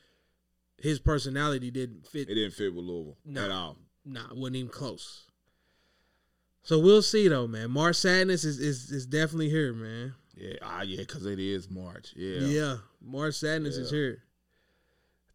his 0.78 1.00
personality 1.00 1.72
didn't 1.72 2.08
fit. 2.08 2.30
it 2.30 2.36
didn't 2.36 2.54
fit 2.54 2.74
with 2.74 2.86
Louisville 2.86 3.18
No. 3.26 3.44
at 3.46 3.52
all. 3.52 3.78
Nah, 4.06 4.34
wasn't 4.34 4.58
even 4.58 4.70
close. 4.70 5.24
So 6.64 6.80
we'll 6.80 7.02
see 7.02 7.28
though, 7.28 7.48
man. 7.48 7.72
March 7.72 7.96
Sadness 7.98 8.44
is 8.44 8.60
is, 8.60 8.92
is 8.92 9.06
definitely 9.06 9.50
here, 9.50 9.74
man. 9.74 10.16
Yeah, 10.36 10.54
ah, 10.62 10.82
yeah, 10.82 10.98
because 10.98 11.26
it 11.26 11.40
is 11.40 11.70
March. 11.70 12.14
Yeah, 12.16 12.40
Yeah, 12.42 12.78
March 13.02 13.36
Sadness 13.36 13.78
is 13.78 13.90
here. 13.92 14.24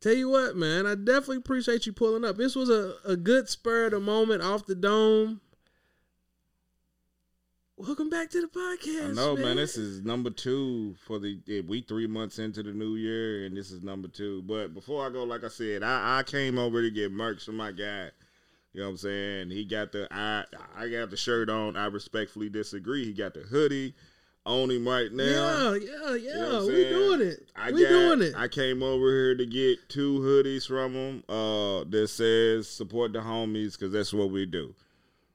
Tell 0.00 0.14
you 0.14 0.28
what, 0.30 0.56
man, 0.56 0.86
I 0.86 0.94
definitely 0.94 1.36
appreciate 1.38 1.86
you 1.86 1.92
pulling 1.92 2.24
up. 2.24 2.36
This 2.36 2.54
was 2.56 2.68
a, 2.70 2.94
a 3.04 3.16
good 3.16 3.48
spur 3.48 3.86
of 3.86 3.92
the 3.92 4.00
moment 4.00 4.42
off 4.42 4.66
the 4.66 4.74
dome. 4.74 5.40
Welcome 7.86 8.10
back 8.10 8.28
to 8.30 8.42
the 8.42 8.46
podcast. 8.46 9.12
I 9.12 9.14
know, 9.14 9.34
man. 9.34 9.56
This 9.56 9.78
is 9.78 10.02
number 10.02 10.28
two 10.28 10.94
for 11.06 11.18
the 11.18 11.40
we 11.66 11.80
three 11.80 12.06
months 12.06 12.38
into 12.38 12.62
the 12.62 12.72
new 12.72 12.96
year, 12.96 13.46
and 13.46 13.56
this 13.56 13.70
is 13.70 13.82
number 13.82 14.06
two. 14.06 14.42
But 14.42 14.74
before 14.74 15.06
I 15.06 15.08
go, 15.08 15.24
like 15.24 15.44
I 15.44 15.48
said, 15.48 15.82
I, 15.82 16.18
I 16.18 16.22
came 16.24 16.58
over 16.58 16.82
to 16.82 16.90
get 16.90 17.10
merch 17.10 17.42
from 17.42 17.56
my 17.56 17.72
guy. 17.72 18.10
You 18.74 18.80
know 18.80 18.84
what 18.84 18.90
I'm 18.90 18.96
saying? 18.98 19.50
He 19.50 19.64
got 19.64 19.92
the 19.92 20.06
I 20.10 20.44
I 20.76 20.88
got 20.88 21.08
the 21.08 21.16
shirt 21.16 21.48
on. 21.48 21.74
I 21.74 21.86
respectfully 21.86 22.50
disagree. 22.50 23.06
He 23.06 23.14
got 23.14 23.32
the 23.32 23.40
hoodie 23.40 23.94
on 24.44 24.70
him 24.70 24.86
right 24.86 25.10
now. 25.10 25.72
Yeah, 25.72 25.78
yeah, 25.78 26.14
yeah. 26.16 26.16
You 26.16 26.38
know 26.38 26.66
we 26.66 26.84
doing 26.84 27.20
it. 27.22 27.48
I 27.56 27.72
we 27.72 27.82
got, 27.82 27.88
doing 27.88 28.20
it. 28.20 28.34
I 28.36 28.48
came 28.48 28.82
over 28.82 29.10
here 29.10 29.34
to 29.36 29.46
get 29.46 29.88
two 29.88 30.18
hoodies 30.18 30.66
from 30.66 30.92
him 30.92 31.24
uh, 31.30 31.84
that 31.88 32.08
says 32.08 32.68
support 32.68 33.14
the 33.14 33.20
homies 33.20 33.72
because 33.72 33.90
that's 33.90 34.12
what 34.12 34.30
we 34.30 34.44
do. 34.44 34.74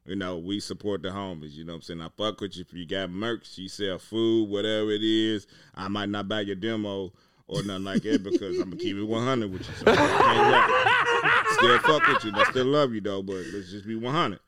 You 0.05 0.15
know, 0.15 0.37
we 0.37 0.59
support 0.59 1.01
the 1.01 1.09
homies. 1.09 1.53
You 1.53 1.65
know 1.65 1.73
what 1.73 1.77
I'm 1.77 1.81
saying? 1.81 2.01
I 2.01 2.09
fuck 2.15 2.39
with 2.39 2.55
you 2.55 2.65
if 2.67 2.73
you 2.73 2.85
got 2.85 3.09
merch, 3.09 3.57
you 3.57 3.67
sell 3.67 3.97
food, 3.97 4.49
whatever 4.49 4.91
it 4.91 5.03
is. 5.03 5.47
I 5.73 5.87
might 5.87 6.09
not 6.09 6.27
buy 6.27 6.41
your 6.41 6.55
demo 6.55 7.11
or 7.47 7.63
nothing 7.63 7.83
like 7.85 8.03
that 8.03 8.23
because 8.23 8.59
I'm 8.59 8.69
gonna 8.69 8.77
keep 8.77 8.97
it 8.97 9.03
100 9.03 9.51
with 9.51 9.67
you. 9.67 9.75
So 9.75 9.91
I 9.91 9.95
can't 9.95 10.51
lie. 10.51 11.45
Still 11.57 11.79
fuck 11.79 12.07
with 12.07 12.23
you. 12.23 12.31
I 12.35 12.43
still 12.51 12.65
love 12.65 12.93
you 12.93 13.01
though, 13.01 13.23
but 13.23 13.45
let's 13.53 13.71
just 13.71 13.87
be 13.87 13.95
100. 13.95 14.39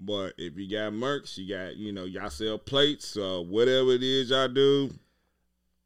But 0.00 0.34
if 0.36 0.56
you 0.56 0.68
got 0.68 0.92
merch, 0.92 1.38
you 1.38 1.54
got 1.54 1.76
you 1.76 1.92
know 1.92 2.04
y'all 2.04 2.30
sell 2.30 2.58
plates, 2.58 3.16
uh, 3.16 3.40
whatever 3.40 3.92
it 3.92 4.02
is 4.02 4.30
y'all 4.30 4.48
do. 4.48 4.90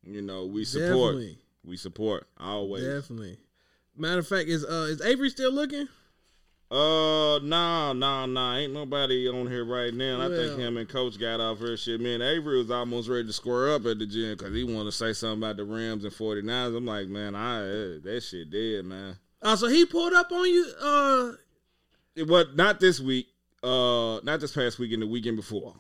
You 0.05 0.23
know 0.23 0.47
we 0.47 0.65
support. 0.65 1.15
Definitely. 1.15 1.39
We 1.65 1.77
support 1.77 2.27
always. 2.39 2.85
Definitely. 2.85 3.39
Matter 3.97 4.21
of 4.21 4.29
fact, 4.29 4.49
is 4.49 4.65
uh 4.65 4.89
is 4.89 5.03
Avery 5.03 5.29
still 5.29 5.53
looking? 5.53 5.89
Uh, 6.71 7.39
nah, 7.43 7.93
nah, 7.95 8.27
nah. 8.27 8.57
Ain't 8.57 8.75
nobody 8.75 9.27
on 9.29 9.47
here 9.47 9.65
right 9.65 9.93
now. 9.95 10.21
I 10.21 10.29
think 10.29 10.59
him 10.59 10.77
and 10.77 10.87
Coach 10.89 11.19
got 11.19 11.41
off 11.41 11.59
her 11.61 11.77
shit. 11.79 12.01
Man, 12.01 12.21
Avery 12.21 12.59
was 12.59 12.71
almost 12.71 13.09
ready 13.09 13.27
to 13.27 13.33
square 13.33 13.71
up 13.75 13.87
at 13.87 13.99
the 13.99 14.07
gym 14.07 14.37
because 14.37 14.55
he 14.55 14.65
wanted 14.65 14.85
to 14.87 14.93
say 14.93 15.15
something 15.15 15.39
about 15.43 15.57
the 15.57 15.65
Rams 15.65 16.05
and 16.05 16.13
49ers. 16.13 16.77
I'm 16.77 16.85
like, 16.85 17.09
man, 17.09 17.35
I 17.35 17.61
eh, 17.63 17.99
that 18.05 18.21
shit 18.23 18.51
dead, 18.51 18.85
man. 18.85 19.17
Oh, 19.41 19.55
so 19.55 19.67
he 19.69 19.87
pulled 19.87 20.13
up 20.13 20.31
on 20.31 20.45
you. 20.47 20.71
Uh, 20.79 21.33
It 22.15 22.27
was 22.29 22.47
not 22.55 22.81
this 22.81 23.01
week. 23.01 23.29
Uh, 23.63 24.21
not 24.21 24.41
this 24.41 24.53
past 24.53 24.79
weekend. 24.79 25.01
The 25.03 25.07
weekend 25.07 25.37
before. 25.37 25.75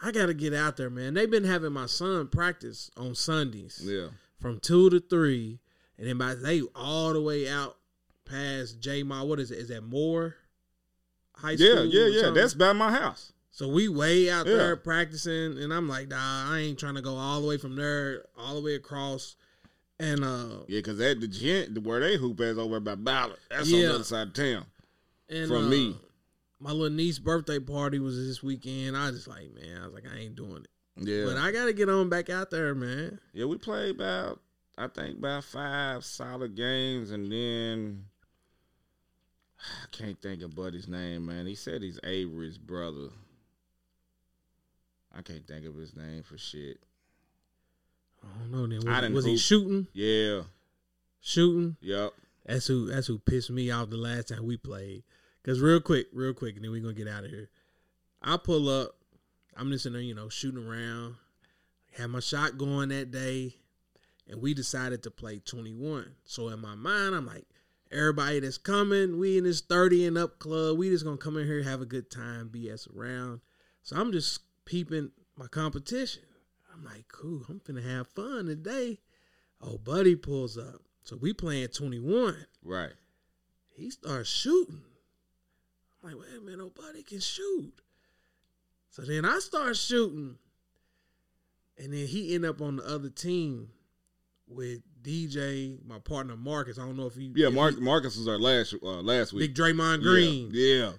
I 0.00 0.12
gotta 0.12 0.34
get 0.34 0.54
out 0.54 0.76
there, 0.76 0.90
man. 0.90 1.14
They've 1.14 1.30
been 1.30 1.42
having 1.44 1.72
my 1.72 1.86
son 1.86 2.28
practice 2.28 2.90
on 2.96 3.16
Sundays 3.16 3.80
Yeah. 3.82 4.08
from 4.40 4.60
two 4.60 4.88
to 4.90 5.00
three, 5.00 5.58
and 5.98 6.06
then 6.06 6.16
by 6.16 6.34
they 6.36 6.62
all 6.76 7.12
the 7.12 7.20
way 7.20 7.48
out 7.48 7.76
past 8.28 8.80
J 8.80 9.02
Ma. 9.02 9.22
What 9.24 9.40
is 9.40 9.50
it? 9.50 9.58
Is 9.58 9.68
that 9.68 9.82
Moore 9.82 10.36
High 11.34 11.56
School? 11.56 11.84
Yeah, 11.86 12.06
yeah, 12.06 12.22
yeah. 12.22 12.30
That's 12.30 12.54
by 12.54 12.72
my 12.72 12.90
house. 12.92 13.32
so 13.50 13.68
we 13.68 13.88
way 13.88 14.30
out 14.30 14.46
Yeah. 14.46 14.56
there 14.56 14.76
practicing, 14.76 15.58
and 15.58 15.72
I'm 15.72 15.88
like, 15.88 16.08
nah, 16.08 16.52
I 16.52 16.58
ain't 16.60 16.78
trying 16.78 16.94
to 16.94 17.02
go 17.02 17.16
all 17.16 17.40
the 17.40 17.46
way 17.48 17.56
from 17.56 17.76
there, 17.76 18.24
all 18.36 18.54
the 18.54 18.62
way 18.62 18.74
across. 18.74 19.36
And 20.00 20.22
uh, 20.22 20.60
Yeah, 20.68 20.78
because 20.78 20.98
that 20.98 21.20
the 21.20 21.26
gent 21.26 21.76
where 21.82 21.98
they 22.00 22.16
hoop 22.16 22.40
is 22.40 22.56
over 22.58 22.78
by 22.78 22.94
Ballard. 22.94 23.38
That's 23.50 23.72
on 23.72 23.78
the 23.80 23.94
other 23.94 24.04
side 24.04 24.28
of 24.28 24.32
town. 24.34 24.64
and 25.28 25.48
From 25.48 25.66
uh, 25.66 25.68
me. 25.68 25.96
my 26.60 26.70
little 26.70 26.94
niece's 26.96 27.18
birthday 27.18 27.58
party 27.58 27.98
was 27.98 28.16
this 28.16 28.40
weekend. 28.42 28.96
I 28.96 29.06
was 29.10 29.16
just 29.16 29.28
like, 29.28 29.52
man, 29.54 29.82
I 29.82 29.86
was 29.86 29.94
like, 29.94 30.04
I 30.06 30.16
ain't 30.18 30.36
doing 30.36 30.62
it. 30.64 30.68
Yeah. 31.04 31.24
But 31.24 31.36
I 31.36 31.50
gotta 31.50 31.72
get 31.72 31.88
on 31.88 32.08
back 32.08 32.30
out 32.30 32.50
there, 32.50 32.74
man. 32.76 33.18
yeah, 33.32 33.44
we 33.46 33.56
played 33.56 33.96
about 33.96 34.40
I 34.76 34.86
think 34.86 35.18
about 35.18 35.42
five 35.42 36.04
solid 36.04 36.54
games 36.54 37.10
and 37.10 37.30
then 37.32 38.04
I 39.60 39.86
can't 39.90 40.20
think 40.20 40.42
of 40.42 40.54
Buddy's 40.54 40.88
name, 40.88 41.26
man. 41.26 41.46
He 41.46 41.54
said 41.54 41.82
he's 41.82 41.98
Avery's 42.04 42.58
brother. 42.58 43.08
I 45.16 45.22
can't 45.22 45.46
think 45.46 45.66
of 45.66 45.74
his 45.74 45.96
name 45.96 46.22
for 46.22 46.38
shit. 46.38 46.78
I 48.22 48.40
don't 48.40 48.52
know. 48.52 48.66
Then 48.66 48.76
was, 48.76 48.84
didn't 48.84 49.14
was 49.14 49.24
he 49.24 49.36
shooting? 49.36 49.86
Yeah. 49.92 50.42
Shooting? 51.20 51.76
Yep. 51.80 52.12
That's 52.46 52.66
who. 52.66 52.86
That's 52.86 53.06
who 53.06 53.18
pissed 53.18 53.50
me 53.50 53.70
off 53.70 53.90
the 53.90 53.96
last 53.96 54.28
time 54.28 54.46
we 54.46 54.56
played. 54.56 55.02
Cause 55.44 55.60
real 55.60 55.80
quick, 55.80 56.08
real 56.12 56.34
quick, 56.34 56.56
and 56.56 56.64
then 56.64 56.72
we 56.72 56.80
gonna 56.80 56.94
get 56.94 57.08
out 57.08 57.24
of 57.24 57.30
here. 57.30 57.48
I 58.22 58.36
pull 58.36 58.68
up. 58.68 58.90
I'm 59.56 59.70
just 59.70 59.86
in 59.86 59.92
there, 59.92 60.02
you 60.02 60.14
know, 60.14 60.28
shooting 60.28 60.64
around. 60.64 61.16
Had 61.96 62.08
my 62.08 62.20
shot 62.20 62.58
going 62.58 62.90
that 62.90 63.10
day, 63.10 63.54
and 64.28 64.42
we 64.42 64.52
decided 64.52 65.02
to 65.04 65.10
play 65.10 65.38
21. 65.38 66.12
So 66.24 66.48
in 66.48 66.60
my 66.60 66.74
mind, 66.74 67.14
I'm 67.14 67.26
like, 67.26 67.46
everybody 67.90 68.40
that's 68.40 68.58
coming, 68.58 69.18
we 69.18 69.38
in 69.38 69.44
this 69.44 69.60
30 69.60 70.06
and 70.06 70.18
up 70.18 70.38
club, 70.38 70.78
we 70.78 70.90
just 70.90 71.04
gonna 71.04 71.16
come 71.16 71.36
in 71.36 71.46
here 71.46 71.62
have 71.62 71.80
a 71.80 71.86
good 71.86 72.10
time, 72.10 72.50
BS 72.52 72.88
around. 72.94 73.40
So 73.82 73.96
I'm 73.96 74.12
just 74.12 74.40
peeping 74.64 75.10
my 75.36 75.46
competition. 75.46 76.22
I'm 76.72 76.84
like, 76.84 77.08
cool, 77.08 77.44
I'm 77.48 77.60
finna 77.60 77.84
have 77.84 78.08
fun 78.08 78.46
today. 78.46 78.98
Oh, 79.60 79.78
buddy 79.78 80.14
pulls 80.14 80.56
up. 80.56 80.82
So 81.02 81.16
we 81.16 81.32
playing 81.32 81.68
21 81.68 82.36
Right. 82.62 82.92
he 83.74 83.90
starts 83.90 84.28
shooting. 84.28 84.82
I'm 86.02 86.10
like, 86.10 86.20
wait 86.20 86.38
a 86.38 86.40
minute, 86.40 86.60
oh, 86.60 86.72
nobody 86.76 87.02
can 87.02 87.20
shoot. 87.20 87.72
So 88.90 89.02
then 89.02 89.24
I 89.24 89.38
start 89.38 89.76
shooting. 89.76 90.36
And 91.78 91.92
then 91.92 92.06
he 92.06 92.34
end 92.34 92.44
up 92.44 92.60
on 92.60 92.76
the 92.76 92.84
other 92.84 93.08
team 93.08 93.70
with 94.46 94.80
DJ, 95.02 95.78
my 95.86 95.98
partner 95.98 96.36
Marcus. 96.36 96.78
I 96.78 96.82
don't 96.82 96.96
know 96.96 97.06
if 97.06 97.14
he 97.14 97.32
Yeah, 97.34 97.48
if 97.48 97.54
Mark 97.54 97.74
he- 97.74 97.80
Marcus 97.80 98.16
was 98.16 98.28
our 98.28 98.38
last 98.38 98.74
uh, 98.82 99.00
last 99.02 99.32
week. 99.32 99.54
Big 99.54 99.54
Draymond 99.54 100.02
Green. 100.02 100.50
Yeah. 100.52 100.74
yeah. 100.74 100.92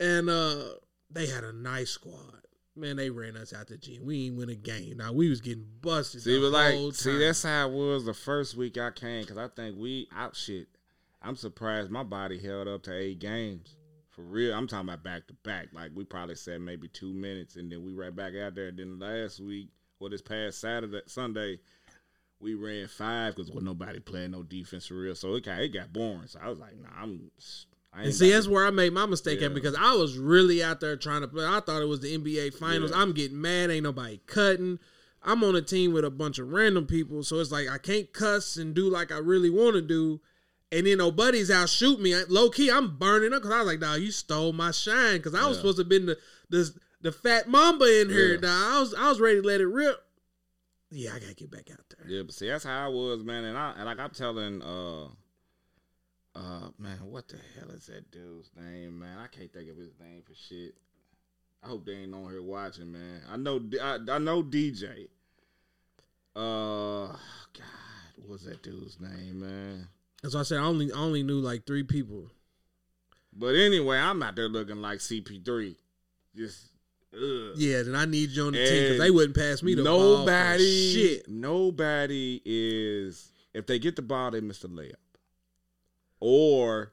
And 0.00 0.28
uh 0.30 0.62
they 1.10 1.26
had 1.26 1.44
a 1.44 1.52
nice 1.52 1.90
squad. 1.90 2.32
Man, 2.74 2.96
they 2.96 3.08
ran 3.08 3.36
us 3.38 3.54
out 3.54 3.68
the 3.68 3.78
gym. 3.78 4.04
We 4.04 4.26
ain't 4.26 4.36
win 4.36 4.50
a 4.50 4.54
game. 4.54 4.98
Now 4.98 5.12
we 5.12 5.30
was 5.30 5.40
getting 5.40 5.64
busted. 5.80 6.22
See, 6.22 6.38
but 6.38 6.50
like, 6.50 6.74
whole 6.74 6.92
see, 6.92 7.16
that's 7.18 7.42
how 7.42 7.68
it 7.68 7.72
was 7.72 8.04
the 8.04 8.12
first 8.12 8.54
week 8.56 8.76
I 8.76 8.90
came 8.90 9.22
because 9.22 9.38
I 9.38 9.48
think 9.48 9.76
we 9.78 10.08
out 10.14 10.36
shit. 10.36 10.68
I'm 11.22 11.36
surprised 11.36 11.90
my 11.90 12.02
body 12.02 12.38
held 12.38 12.68
up 12.68 12.82
to 12.84 12.94
eight 12.94 13.18
games 13.18 13.74
for 14.10 14.22
real. 14.22 14.54
I'm 14.54 14.66
talking 14.66 14.88
about 14.90 15.02
back 15.02 15.26
to 15.28 15.34
back. 15.42 15.68
Like 15.72 15.92
we 15.94 16.04
probably 16.04 16.34
said 16.34 16.60
maybe 16.60 16.88
two 16.88 17.14
minutes, 17.14 17.56
and 17.56 17.72
then 17.72 17.82
we 17.82 17.92
right 17.94 18.14
back 18.14 18.34
out 18.36 18.54
there. 18.54 18.70
Then 18.70 18.98
last 18.98 19.40
week, 19.40 19.68
or 19.98 20.10
this 20.10 20.20
past 20.20 20.60
Saturday, 20.60 21.00
Sunday, 21.06 21.58
we 22.40 22.54
ran 22.54 22.86
five 22.88 23.34
because 23.34 23.50
well 23.50 23.62
nobody 23.64 23.98
playing 24.00 24.32
no 24.32 24.42
defense 24.42 24.86
for 24.86 24.94
real. 24.94 25.14
So 25.14 25.34
it 25.34 25.44
got 25.44 25.60
it 25.60 25.68
got 25.68 25.92
boring. 25.92 26.26
So 26.26 26.38
I 26.42 26.48
was 26.48 26.58
like, 26.58 26.76
nah, 26.80 26.88
I'm. 27.00 27.30
I 27.92 27.98
ain't 28.00 28.06
And 28.08 28.14
see, 28.14 28.30
that's 28.30 28.44
to- 28.46 28.52
where 28.52 28.66
I 28.66 28.70
made 28.70 28.92
my 28.92 29.06
mistake 29.06 29.40
Yeah. 29.40 29.46
at 29.46 29.54
because 29.54 29.74
I 29.74 29.94
was 29.94 30.18
really 30.18 30.62
out 30.62 30.80
there 30.80 30.96
trying 30.96 31.22
to 31.22 31.28
play. 31.28 31.46
I 31.46 31.60
thought 31.60 31.80
it 31.80 31.88
was 31.88 32.00
the 32.00 32.14
NBA 32.18 32.50
Finals. 32.54 32.90
Yeah. 32.90 32.98
I'm 33.00 33.12
getting 33.12 33.40
mad. 33.40 33.70
Ain't 33.70 33.84
nobody 33.84 34.20
cutting. 34.26 34.78
I'm 35.22 35.42
on 35.42 35.56
a 35.56 35.62
team 35.62 35.92
with 35.92 36.04
a 36.04 36.10
bunch 36.10 36.38
of 36.38 36.50
random 36.52 36.86
people, 36.86 37.22
so 37.24 37.40
it's 37.40 37.50
like 37.50 37.68
I 37.68 37.78
can't 37.78 38.12
cuss 38.12 38.56
and 38.56 38.74
do 38.74 38.88
like 38.90 39.10
I 39.10 39.18
really 39.18 39.50
want 39.50 39.74
to 39.74 39.82
do. 39.82 40.20
And 40.70 40.86
then 40.86 40.98
nobody's 40.98 41.50
out 41.50 41.68
shoot 41.68 42.00
me. 42.00 42.14
Low 42.28 42.50
key, 42.50 42.70
I'm 42.70 42.96
burning 42.96 43.32
up 43.32 43.40
because 43.42 43.54
I 43.54 43.58
was 43.60 43.66
like, 43.66 43.80
nah, 43.80 43.94
you 43.94 44.10
stole 44.10 44.52
my 44.52 44.72
shine." 44.72 45.16
Because 45.16 45.34
I 45.34 45.46
was 45.46 45.56
Yeah. 45.56 45.62
supposed 45.62 45.76
to 45.78 45.82
have 45.82 45.88
been 45.88 46.06
the 46.06 46.18
the 46.50 46.74
the 47.00 47.12
fat 47.12 47.48
mamba 47.48 48.02
in 48.02 48.10
here. 48.10 48.36
Dog. 48.36 48.50
I 48.50 48.80
was 48.80 48.94
I 48.94 49.08
was 49.08 49.20
ready 49.20 49.40
to 49.40 49.46
let 49.46 49.60
it 49.60 49.66
rip. 49.66 50.02
Yeah, 50.90 51.14
I 51.14 51.18
gotta 51.18 51.34
get 51.34 51.50
back 51.50 51.70
out 51.70 51.84
there. 51.90 52.08
Yeah, 52.08 52.22
but 52.22 52.34
see, 52.34 52.48
that's 52.48 52.64
how 52.64 52.86
I 52.86 52.88
was, 52.88 53.24
man. 53.24 53.44
And 53.44 53.58
I 53.58 53.72
and 53.76 53.86
like 53.86 53.98
I'm 53.98 54.10
telling, 54.10 54.62
uh, 54.62 55.06
uh, 56.36 56.68
man, 56.78 56.98
what 57.02 57.28
the 57.28 57.38
hell 57.58 57.70
is 57.70 57.86
that 57.86 58.10
dude's 58.10 58.50
name, 58.56 59.00
man? 59.00 59.18
I 59.18 59.26
can't 59.26 59.52
think 59.52 59.70
of 59.70 59.76
his 59.76 59.92
name 60.00 60.22
for 60.24 60.34
shit. 60.34 60.74
I 61.64 61.68
hope 61.68 61.84
they 61.84 61.92
ain't 61.92 62.14
on 62.14 62.30
here 62.30 62.42
watching, 62.42 62.92
man. 62.92 63.22
I 63.28 63.36
know, 63.36 63.60
I, 63.82 63.98
I 64.08 64.18
know 64.18 64.42
DJ. 64.42 65.08
Uh, 66.36 67.08
God, 67.08 68.26
what's 68.26 68.44
that 68.44 68.62
dude's 68.62 69.00
name, 69.00 69.40
man? 69.40 69.88
As 70.22 70.36
I 70.36 70.42
said 70.42 70.58
I 70.58 70.64
only 70.64 70.92
I 70.92 70.98
only 70.98 71.22
knew 71.22 71.40
like 71.40 71.66
three 71.66 71.82
people. 71.82 72.30
But 73.32 73.54
anyway, 73.54 73.98
I'm 73.98 74.22
out 74.22 74.36
there 74.36 74.48
looking 74.48 74.80
like 74.80 75.00
CP3, 75.00 75.76
just. 76.36 76.68
Ugh. 77.16 77.52
Yeah, 77.56 77.82
then 77.82 77.94
I 77.94 78.04
need 78.04 78.30
you 78.30 78.46
on 78.46 78.52
the 78.52 78.64
team 78.64 78.82
because 78.82 78.98
they 78.98 79.10
wouldn't 79.10 79.36
pass 79.36 79.62
me 79.62 79.74
the 79.74 79.84
ball. 79.84 80.18
nobody, 80.18 80.92
shit. 80.92 81.28
nobody 81.28 82.42
is. 82.44 83.32
If 83.54 83.66
they 83.66 83.78
get 83.78 83.96
the 83.96 84.02
ball, 84.02 84.30
they 84.30 84.40
miss 84.40 84.58
the 84.58 84.68
layup. 84.68 84.92
Or 86.20 86.92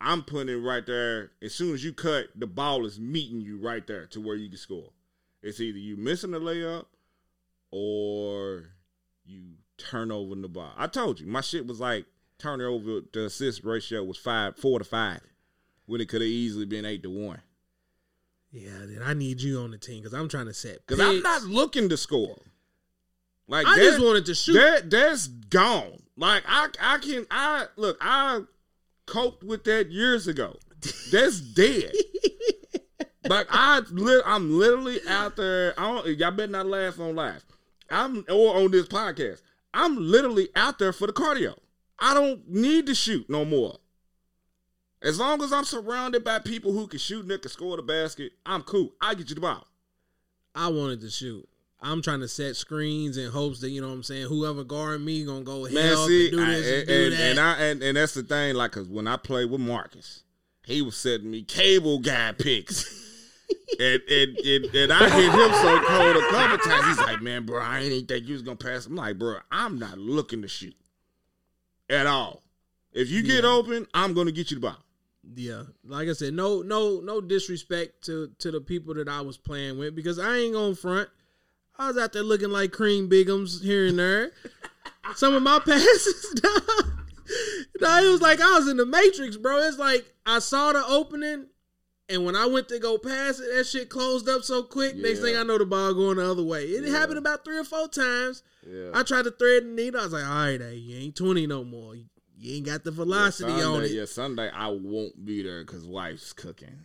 I'm 0.00 0.22
putting 0.22 0.54
it 0.54 0.58
right 0.58 0.84
there. 0.84 1.30
As 1.40 1.54
soon 1.54 1.74
as 1.74 1.84
you 1.84 1.92
cut, 1.92 2.26
the 2.34 2.46
ball 2.46 2.84
is 2.84 3.00
meeting 3.00 3.40
you 3.40 3.58
right 3.58 3.86
there 3.86 4.06
to 4.08 4.20
where 4.20 4.36
you 4.36 4.48
can 4.48 4.58
score. 4.58 4.90
It's 5.42 5.60
either 5.60 5.78
you 5.78 5.96
missing 5.96 6.32
the 6.32 6.40
layup 6.40 6.86
or 7.70 8.64
you 9.24 9.42
turn 9.78 10.12
over 10.12 10.34
the 10.34 10.48
ball. 10.48 10.72
I 10.76 10.86
told 10.86 11.20
you, 11.20 11.26
my 11.26 11.40
shit 11.40 11.66
was 11.66 11.80
like 11.80 12.06
turnover 12.38 13.00
to 13.12 13.24
assist 13.24 13.64
ratio 13.64 14.04
was 14.04 14.18
five, 14.18 14.56
four 14.56 14.78
to 14.78 14.84
five, 14.84 15.20
when 15.86 16.00
it 16.00 16.08
could 16.08 16.20
have 16.20 16.28
easily 16.28 16.66
been 16.66 16.84
eight 16.84 17.02
to 17.04 17.10
one. 17.10 17.40
Yeah, 18.52 18.70
then 18.80 19.00
I 19.02 19.14
need 19.14 19.40
you 19.40 19.60
on 19.60 19.70
the 19.70 19.78
team 19.78 20.02
because 20.02 20.12
I'm 20.12 20.28
trying 20.28 20.46
to 20.46 20.54
set. 20.54 20.86
Because 20.86 21.00
I'm 21.00 21.22
not 21.22 21.42
looking 21.44 21.88
to 21.88 21.96
score. 21.96 22.36
Like 23.48 23.66
I 23.66 23.76
just 23.76 24.00
wanted 24.00 24.26
to 24.26 24.34
shoot. 24.34 24.52
That 24.52 24.90
that's 24.90 25.26
gone. 25.26 26.02
Like 26.16 26.44
I 26.46 26.68
I 26.80 26.98
can 26.98 27.26
I 27.30 27.66
look 27.76 27.96
I 28.00 28.40
coped 29.06 29.42
with 29.42 29.64
that 29.64 29.90
years 29.90 30.28
ago. 30.28 30.56
That's 31.10 31.40
dead. 31.40 31.92
like 33.28 33.46
I 33.50 33.80
li- 33.90 34.22
I'm 34.26 34.58
literally 34.58 35.00
out 35.08 35.36
there. 35.36 35.74
I 35.78 35.82
don't, 35.82 36.18
y'all 36.18 36.30
better 36.30 36.52
not 36.52 36.66
laugh 36.66 37.00
on 37.00 37.14
live. 37.14 37.44
I'm 37.90 38.24
or 38.28 38.56
on 38.56 38.70
this 38.70 38.86
podcast. 38.86 39.42
I'm 39.74 39.96
literally 39.96 40.48
out 40.54 40.78
there 40.78 40.92
for 40.92 41.06
the 41.06 41.12
cardio. 41.12 41.54
I 41.98 42.14
don't 42.14 42.48
need 42.48 42.86
to 42.86 42.94
shoot 42.94 43.28
no 43.30 43.44
more. 43.44 43.76
As 45.02 45.18
long 45.18 45.42
as 45.42 45.52
I'm 45.52 45.64
surrounded 45.64 46.22
by 46.24 46.38
people 46.38 46.72
who 46.72 46.86
can 46.86 46.98
shoot 47.00 47.28
and 47.28 47.42
can 47.42 47.50
score 47.50 47.76
the 47.76 47.82
basket, 47.82 48.32
I'm 48.46 48.62
cool. 48.62 48.92
I 49.00 49.14
get 49.14 49.28
you 49.28 49.34
the 49.34 49.40
ball. 49.40 49.66
I 50.54 50.68
wanted 50.68 51.00
to 51.00 51.10
shoot. 51.10 51.48
I'm 51.80 52.00
trying 52.02 52.20
to 52.20 52.28
set 52.28 52.54
screens 52.54 53.16
in 53.16 53.30
hopes 53.32 53.60
that 53.60 53.70
you 53.70 53.80
know 53.80 53.88
what 53.88 53.94
I'm 53.94 54.02
saying. 54.04 54.26
Whoever 54.28 54.62
guard 54.62 55.00
me 55.00 55.24
gonna 55.24 55.42
go 55.42 55.62
Man, 55.68 55.96
see, 56.06 56.28
and 56.28 56.36
do 56.36 56.42
I- 56.42 56.46
this 56.46 56.66
and, 56.66 56.78
and, 56.78 56.86
do 56.88 57.10
that. 57.10 57.20
and 57.30 57.40
I 57.40 57.52
and, 57.64 57.82
and 57.82 57.96
that's 57.96 58.14
the 58.14 58.22
thing. 58.22 58.54
Like, 58.54 58.70
cause 58.72 58.86
when 58.88 59.08
I 59.08 59.16
played 59.16 59.50
with 59.50 59.60
Marcus, 59.60 60.22
he 60.64 60.80
was 60.82 60.96
setting 60.96 61.28
me 61.28 61.42
cable 61.42 61.98
guy 61.98 62.30
picks, 62.38 62.84
and, 63.80 64.00
and 64.08 64.36
and 64.38 64.64
and 64.66 64.92
I 64.92 65.08
hit 65.10 65.32
him 65.32 65.52
so 65.54 65.80
cold 65.84 66.16
a 66.16 66.28
couple 66.30 66.58
times. 66.58 66.86
He's 66.86 66.98
like, 66.98 67.20
"Man, 67.20 67.44
bro, 67.46 67.60
I 67.60 67.80
ain't 67.80 68.06
think 68.06 68.28
you 68.28 68.34
was 68.34 68.42
gonna 68.42 68.54
pass." 68.56 68.86
I'm 68.86 68.94
like, 68.94 69.18
"Bro, 69.18 69.38
I'm 69.50 69.80
not 69.80 69.98
looking 69.98 70.42
to 70.42 70.48
shoot 70.48 70.76
at 71.90 72.06
all. 72.06 72.44
If 72.92 73.10
you 73.10 73.22
get 73.22 73.42
Yeah. 73.42 73.50
open, 73.50 73.88
I'm 73.92 74.14
gonna 74.14 74.30
get 74.30 74.52
you 74.52 74.58
the 74.58 74.60
ball." 74.68 74.81
Yeah, 75.34 75.62
like 75.84 76.08
I 76.08 76.12
said, 76.12 76.34
no, 76.34 76.62
no, 76.62 77.00
no 77.00 77.20
disrespect 77.20 78.04
to 78.06 78.30
to 78.38 78.50
the 78.50 78.60
people 78.60 78.94
that 78.94 79.08
I 79.08 79.20
was 79.20 79.36
playing 79.38 79.78
with 79.78 79.94
because 79.94 80.18
I 80.18 80.36
ain't 80.38 80.54
gonna 80.54 80.74
front. 80.74 81.08
I 81.78 81.88
was 81.88 81.98
out 81.98 82.12
there 82.12 82.22
looking 82.22 82.50
like 82.50 82.72
cream 82.72 83.08
bigums 83.08 83.62
here 83.62 83.86
and 83.86 83.98
there. 83.98 84.32
Some 85.16 85.34
of 85.34 85.42
my 85.42 85.58
passes, 85.58 86.30
dog. 86.40 86.62
No, 87.80 88.04
it 88.04 88.10
was 88.10 88.20
like 88.22 88.40
I 88.40 88.58
was 88.58 88.68
in 88.68 88.76
the 88.76 88.86
Matrix, 88.86 89.36
bro. 89.36 89.58
It's 89.58 89.78
like 89.78 90.04
I 90.26 90.38
saw 90.38 90.72
the 90.72 90.84
opening, 90.86 91.46
and 92.08 92.24
when 92.24 92.36
I 92.36 92.46
went 92.46 92.68
to 92.68 92.78
go 92.78 92.98
pass 92.98 93.40
it, 93.40 93.48
that 93.56 93.64
shit 93.64 93.88
closed 93.88 94.28
up 94.28 94.42
so 94.44 94.62
quick. 94.62 94.96
Next 94.96 95.18
Yeah. 95.20 95.24
thing 95.26 95.36
I 95.38 95.42
know, 95.42 95.58
the 95.58 95.66
ball 95.66 95.94
going 95.94 96.18
the 96.18 96.30
other 96.30 96.42
way. 96.42 96.66
It 96.66 96.84
Yeah. 96.84 96.90
happened 96.90 97.18
about 97.18 97.44
three 97.44 97.58
or 97.58 97.64
four 97.64 97.88
times. 97.88 98.42
Yeah. 98.68 98.90
I 98.94 99.02
tried 99.02 99.24
to 99.24 99.30
thread 99.32 99.64
the 99.64 99.68
needle. 99.68 100.00
I 100.00 100.04
was 100.04 100.12
like, 100.12 100.24
all 100.24 100.30
right, 100.34 100.60
hey, 100.60 100.74
you 100.76 100.96
ain't 100.98 101.16
20 101.16 101.46
no 101.46 101.64
more. 101.64 101.96
You, 101.96 102.04
you 102.42 102.56
ain't 102.56 102.66
got 102.66 102.84
the 102.84 102.90
velocity 102.90 103.52
yeah, 103.52 103.64
on 103.64 103.84
it. 103.84 103.90
Yeah, 103.92 104.04
Sunday 104.04 104.50
I 104.50 104.68
won't 104.68 105.24
be 105.24 105.42
there 105.42 105.64
because 105.64 105.86
wife's 105.86 106.32
cooking. 106.32 106.76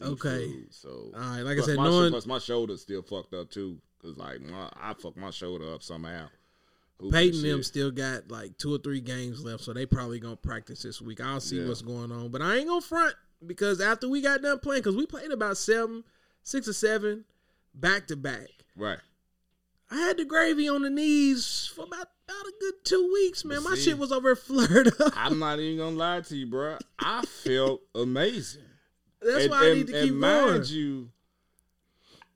Okay. 0.00 0.52
So 0.70 1.12
All 1.14 1.20
right, 1.20 1.42
like 1.42 1.58
I 1.58 1.62
said, 1.62 1.76
my, 1.76 1.84
knowing 1.84 2.10
plus 2.10 2.26
my 2.26 2.38
shoulder's 2.38 2.82
still 2.82 3.02
fucked 3.02 3.34
up 3.34 3.50
too. 3.50 3.78
Cause 4.00 4.16
like 4.16 4.40
my, 4.40 4.68
I 4.80 4.94
fucked 4.94 5.16
my 5.16 5.30
shoulder 5.30 5.72
up 5.72 5.82
somehow. 5.82 6.26
Hooping 6.98 7.12
Peyton 7.12 7.42
them 7.42 7.62
still 7.62 7.90
got 7.90 8.30
like 8.30 8.58
two 8.58 8.74
or 8.74 8.78
three 8.78 9.00
games 9.00 9.44
left, 9.44 9.62
so 9.62 9.72
they 9.72 9.86
probably 9.86 10.18
gonna 10.18 10.36
practice 10.36 10.82
this 10.82 11.00
week. 11.00 11.20
I'll 11.20 11.40
see 11.40 11.60
Yeah. 11.60 11.68
what's 11.68 11.82
going 11.82 12.10
on, 12.10 12.30
but 12.30 12.42
I 12.42 12.56
ain't 12.56 12.68
gonna 12.68 12.80
front 12.80 13.14
because 13.46 13.80
after 13.80 14.08
we 14.08 14.20
got 14.20 14.42
done 14.42 14.58
playing, 14.58 14.82
because 14.82 14.96
we 14.96 15.06
played 15.06 15.30
about 15.30 15.56
seven, 15.56 16.04
six 16.42 16.66
or 16.68 16.72
seven 16.72 17.24
back 17.74 18.08
to 18.08 18.16
back. 18.16 18.48
Right. 18.76 18.98
I 19.90 19.96
had 19.96 20.16
the 20.16 20.24
gravy 20.24 20.68
on 20.68 20.82
the 20.82 20.90
knees 20.90 21.70
for 21.74 21.84
about 21.84 22.08
about 22.40 22.48
a 22.48 22.54
good 22.60 22.84
two 22.84 23.10
weeks, 23.12 23.44
man. 23.44 23.62
My 23.62 23.74
see- 23.74 23.82
shit 23.90 23.98
was 23.98 24.12
over 24.12 24.34
flared 24.36 24.88
up. 25.00 25.12
I'm 25.16 25.38
not 25.38 25.58
even 25.58 25.78
gonna 25.78 25.96
lie 25.96 26.20
to 26.20 26.36
you, 26.36 26.46
bro. 26.46 26.78
I 26.98 27.22
felt 27.22 27.82
amazing. 27.94 28.62
That's 29.20 29.44
and, 29.44 29.50
why 29.50 29.62
I 29.62 29.66
and- 29.68 29.78
need 29.78 29.86
to 29.88 29.98
and 29.98 30.04
keep 30.08 30.14
mind 30.14 30.46
going. 30.48 30.64
you, 30.68 31.10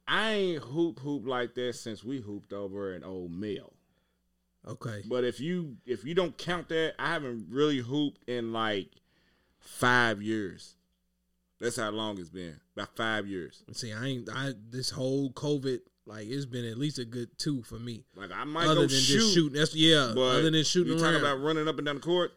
I 0.09 0.31
ain't 0.32 0.62
hoop 0.62 1.01
hoop 1.01 1.27
like 1.27 1.55
that 1.55 1.74
since 1.74 2.05
we 2.05 2.20
hooped 2.20 2.52
over 2.52 2.93
an 2.94 3.05
old 3.05 3.32
mill. 3.32 3.73
Okay. 4.66 5.02
But 5.06 5.24
if 5.24 5.40
you 5.40 5.77
if 5.86 6.05
you 6.05 6.14
don't 6.14 6.36
count 6.36 6.68
that, 6.68 6.94
I 6.98 7.12
haven't 7.12 7.47
really 7.51 7.78
hooped 7.78 8.28
in 8.28 8.52
like 8.52 8.90
five 9.59 10.20
years. 10.23 10.77
That's 11.60 11.77
how 11.77 11.90
long 11.90 12.18
it's 12.18 12.28
been. 12.28 12.60
About 12.77 12.94
five 12.97 13.27
years. 13.27 13.64
See, 13.73 13.93
I 13.93 14.05
ain't 14.05 14.28
I 14.31 14.52
this 14.68 14.90
whole 14.90 15.31
COVID, 15.32 15.81
like 16.06 16.26
it's 16.28 16.46
been 16.46 16.64
at 16.64 16.78
least 16.78 16.98
a 16.98 17.04
good 17.04 17.36
two 17.38 17.62
for 17.62 17.78
me. 17.78 18.04
Like 18.14 18.30
I 18.32 18.44
might 18.44 18.64
Other 18.66 18.74
go 18.74 18.80
than 18.82 18.88
shoot, 18.90 19.18
just 19.20 19.34
shooting. 19.34 19.58
That's 19.58 19.74
yeah. 19.74 20.12
but 20.14 20.36
Other 20.36 20.50
than 20.50 20.64
shooting 20.64 20.96
you 20.96 21.02
around. 21.02 21.12
talk 21.14 21.20
about 21.20 21.40
running 21.40 21.68
up 21.68 21.76
and 21.76 21.86
down 21.86 21.96
the 21.96 22.00
court. 22.00 22.32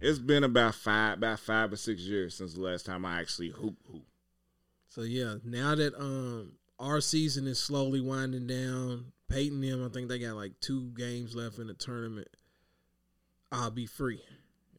It's 0.00 0.20
been 0.20 0.44
about 0.44 0.76
five, 0.76 1.18
about 1.18 1.40
five 1.40 1.72
or 1.72 1.76
six 1.76 2.02
years 2.02 2.36
since 2.36 2.54
the 2.54 2.60
last 2.60 2.86
time 2.86 3.04
I 3.04 3.20
actually 3.20 3.48
hoop 3.48 3.76
hoop. 3.90 4.04
So 4.88 5.02
yeah, 5.02 5.34
now 5.44 5.74
that 5.74 5.94
um 5.98 6.52
our 6.78 7.00
season 7.00 7.46
is 7.46 7.58
slowly 7.58 8.00
winding 8.00 8.46
down, 8.46 9.06
Peyton 9.28 9.60
them, 9.60 9.84
I 9.84 9.88
think 9.88 10.08
they 10.08 10.18
got 10.20 10.36
like 10.36 10.52
two 10.60 10.90
games 10.96 11.34
left 11.34 11.58
in 11.58 11.66
the 11.66 11.74
tournament. 11.74 12.28
I'll 13.50 13.70
be 13.70 13.86
free. 13.86 14.22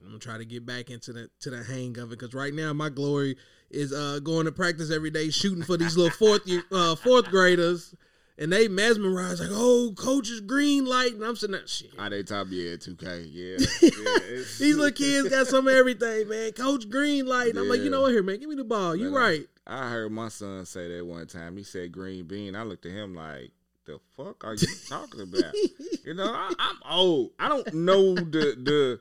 I'm 0.01 0.07
gonna 0.07 0.19
try 0.19 0.37
to 0.37 0.45
get 0.45 0.65
back 0.65 0.89
into 0.89 1.11
the 1.11 1.29
to 1.41 1.49
the 1.49 1.63
hang 1.63 1.97
of 1.97 2.11
it 2.13 2.19
because 2.19 2.33
right 2.33 2.53
now 2.53 2.71
my 2.71 2.87
glory 2.89 3.35
is 3.69 3.91
uh 3.91 4.19
going 4.23 4.45
to 4.45 4.51
practice 4.51 4.89
every 4.91 5.09
day 5.11 5.29
shooting 5.29 5.63
for 5.63 5.75
these 5.75 5.97
little 5.97 6.15
fourth 6.17 6.47
year 6.47 6.63
uh 6.71 6.95
fourth 6.95 7.25
graders, 7.25 7.93
and 8.39 8.53
they 8.53 8.69
mesmerize 8.69 9.41
like, 9.41 9.49
oh, 9.51 9.93
coach 9.97 10.29
is 10.29 10.39
green 10.39 10.85
light, 10.85 11.13
and 11.13 11.23
I'm 11.23 11.35
sitting 11.35 11.57
there, 11.57 11.67
shit. 11.67 11.91
Ah, 11.99 12.07
they 12.07 12.23
top 12.23 12.47
yeah, 12.49 12.77
two 12.77 12.95
K, 12.95 13.25
yeah. 13.29 13.57
yeah 13.81 13.89
These 14.57 14.77
little 14.77 14.91
kids 14.91 15.29
got 15.29 15.45
some 15.47 15.67
of 15.67 15.73
everything, 15.73 16.29
man. 16.29 16.53
Coach 16.53 16.89
green 16.89 17.27
light, 17.27 17.49
and 17.49 17.59
I'm 17.59 17.67
like, 17.67 17.81
you 17.81 17.89
know 17.89 18.01
what? 18.01 18.11
Here, 18.11 18.23
man, 18.23 18.39
give 18.39 18.49
me 18.49 18.55
the 18.55 18.63
ball. 18.63 18.95
You 18.95 19.11
Man, 19.11 19.21
I- 19.21 19.25
right. 19.25 19.47
I 19.67 19.89
heard 19.89 20.11
my 20.11 20.29
son 20.29 20.65
say 20.65 20.97
that 20.97 21.05
one 21.05 21.27
time. 21.27 21.55
He 21.55 21.63
said 21.63 21.91
green 21.91 22.25
bean. 22.25 22.55
I 22.55 22.63
looked 22.63 22.87
at 22.87 22.91
him 22.91 23.13
like, 23.13 23.51
the 23.85 23.99
fuck 24.15 24.43
are 24.43 24.55
you 24.55 24.67
talking 24.87 25.21
about? 25.21 25.53
you 26.05 26.13
know, 26.13 26.31
I, 26.31 26.51
I'm 26.57 26.77
old. 26.89 27.31
I 27.37 27.49
don't 27.49 27.73
know 27.73 28.15
the 28.15 28.55
the 28.57 28.99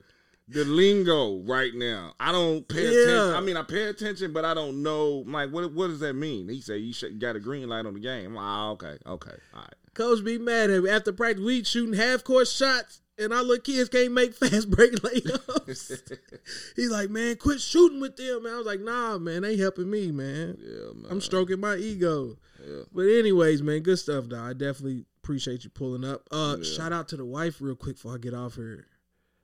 the 0.48 0.64
lingo 0.64 1.38
right 1.42 1.74
now. 1.74 2.14
I 2.18 2.32
don't 2.32 2.66
pay 2.66 2.86
attention. 2.86 3.34
I 3.34 3.40
mean, 3.40 3.56
I 3.56 3.62
pay 3.62 3.84
attention, 3.84 4.32
but 4.32 4.44
I 4.44 4.54
don't 4.54 4.82
know. 4.82 5.22
I'm 5.26 5.32
like, 5.32 5.50
what 5.50 5.72
what 5.72 5.88
does 5.88 6.00
that 6.00 6.14
mean? 6.14 6.48
He 6.48 6.60
said 6.60 6.80
you 6.80 6.92
should, 6.92 7.20
got 7.20 7.36
a 7.36 7.40
green 7.40 7.68
light 7.68 7.86
on 7.86 7.94
the 7.94 8.00
game. 8.00 8.26
I'm 8.26 8.34
like, 8.34 8.44
oh, 8.46 8.70
okay, 8.72 8.98
okay, 9.06 9.36
all 9.54 9.60
right. 9.60 9.74
Coach 9.94 10.24
be 10.24 10.38
mad 10.38 10.70
at 10.70 10.82
me. 10.84 10.90
After 10.90 11.12
practice, 11.12 11.44
we 11.44 11.64
shooting 11.64 11.94
half 11.94 12.22
court 12.24 12.46
shots, 12.46 13.00
and 13.18 13.32
our 13.32 13.42
little 13.42 13.60
kids 13.62 13.88
can't 13.88 14.12
make 14.12 14.32
fast 14.34 14.70
break 14.76 14.92
layups. 14.92 16.02
He's 16.76 16.90
like, 16.90 17.10
man, 17.10 17.36
quit 17.36 17.60
shooting 17.60 18.00
with 18.00 18.16
them. 18.16 18.44
Man, 18.44 18.54
I 18.54 18.56
was 18.58 18.66
like, 18.66 18.80
nah, 18.80 19.18
man, 19.18 19.42
they 19.42 19.56
helping 19.56 19.90
me, 19.90 20.12
man. 20.12 20.56
yeah, 20.60 20.92
man. 20.94 21.06
I'm 21.10 21.20
stroking 21.20 21.60
my 21.60 21.76
ego. 21.76 22.36
Yeah. 22.64 22.82
But 22.94 23.02
anyways, 23.02 23.62
man, 23.62 23.80
good 23.80 23.98
stuff, 23.98 24.26
though. 24.28 24.40
I 24.40 24.52
definitely 24.52 25.04
appreciate 25.22 25.64
you 25.64 25.70
pulling 25.70 26.04
up. 26.04 26.22
Uh, 26.30 26.56
Yeah. 26.58 26.64
shout 26.64 26.92
out 26.92 27.08
to 27.08 27.16
the 27.16 27.24
wife 27.24 27.56
real 27.60 27.74
quick 27.76 27.96
before 27.96 28.14
I 28.14 28.18
get 28.18 28.34
off 28.34 28.54
here. 28.54 28.86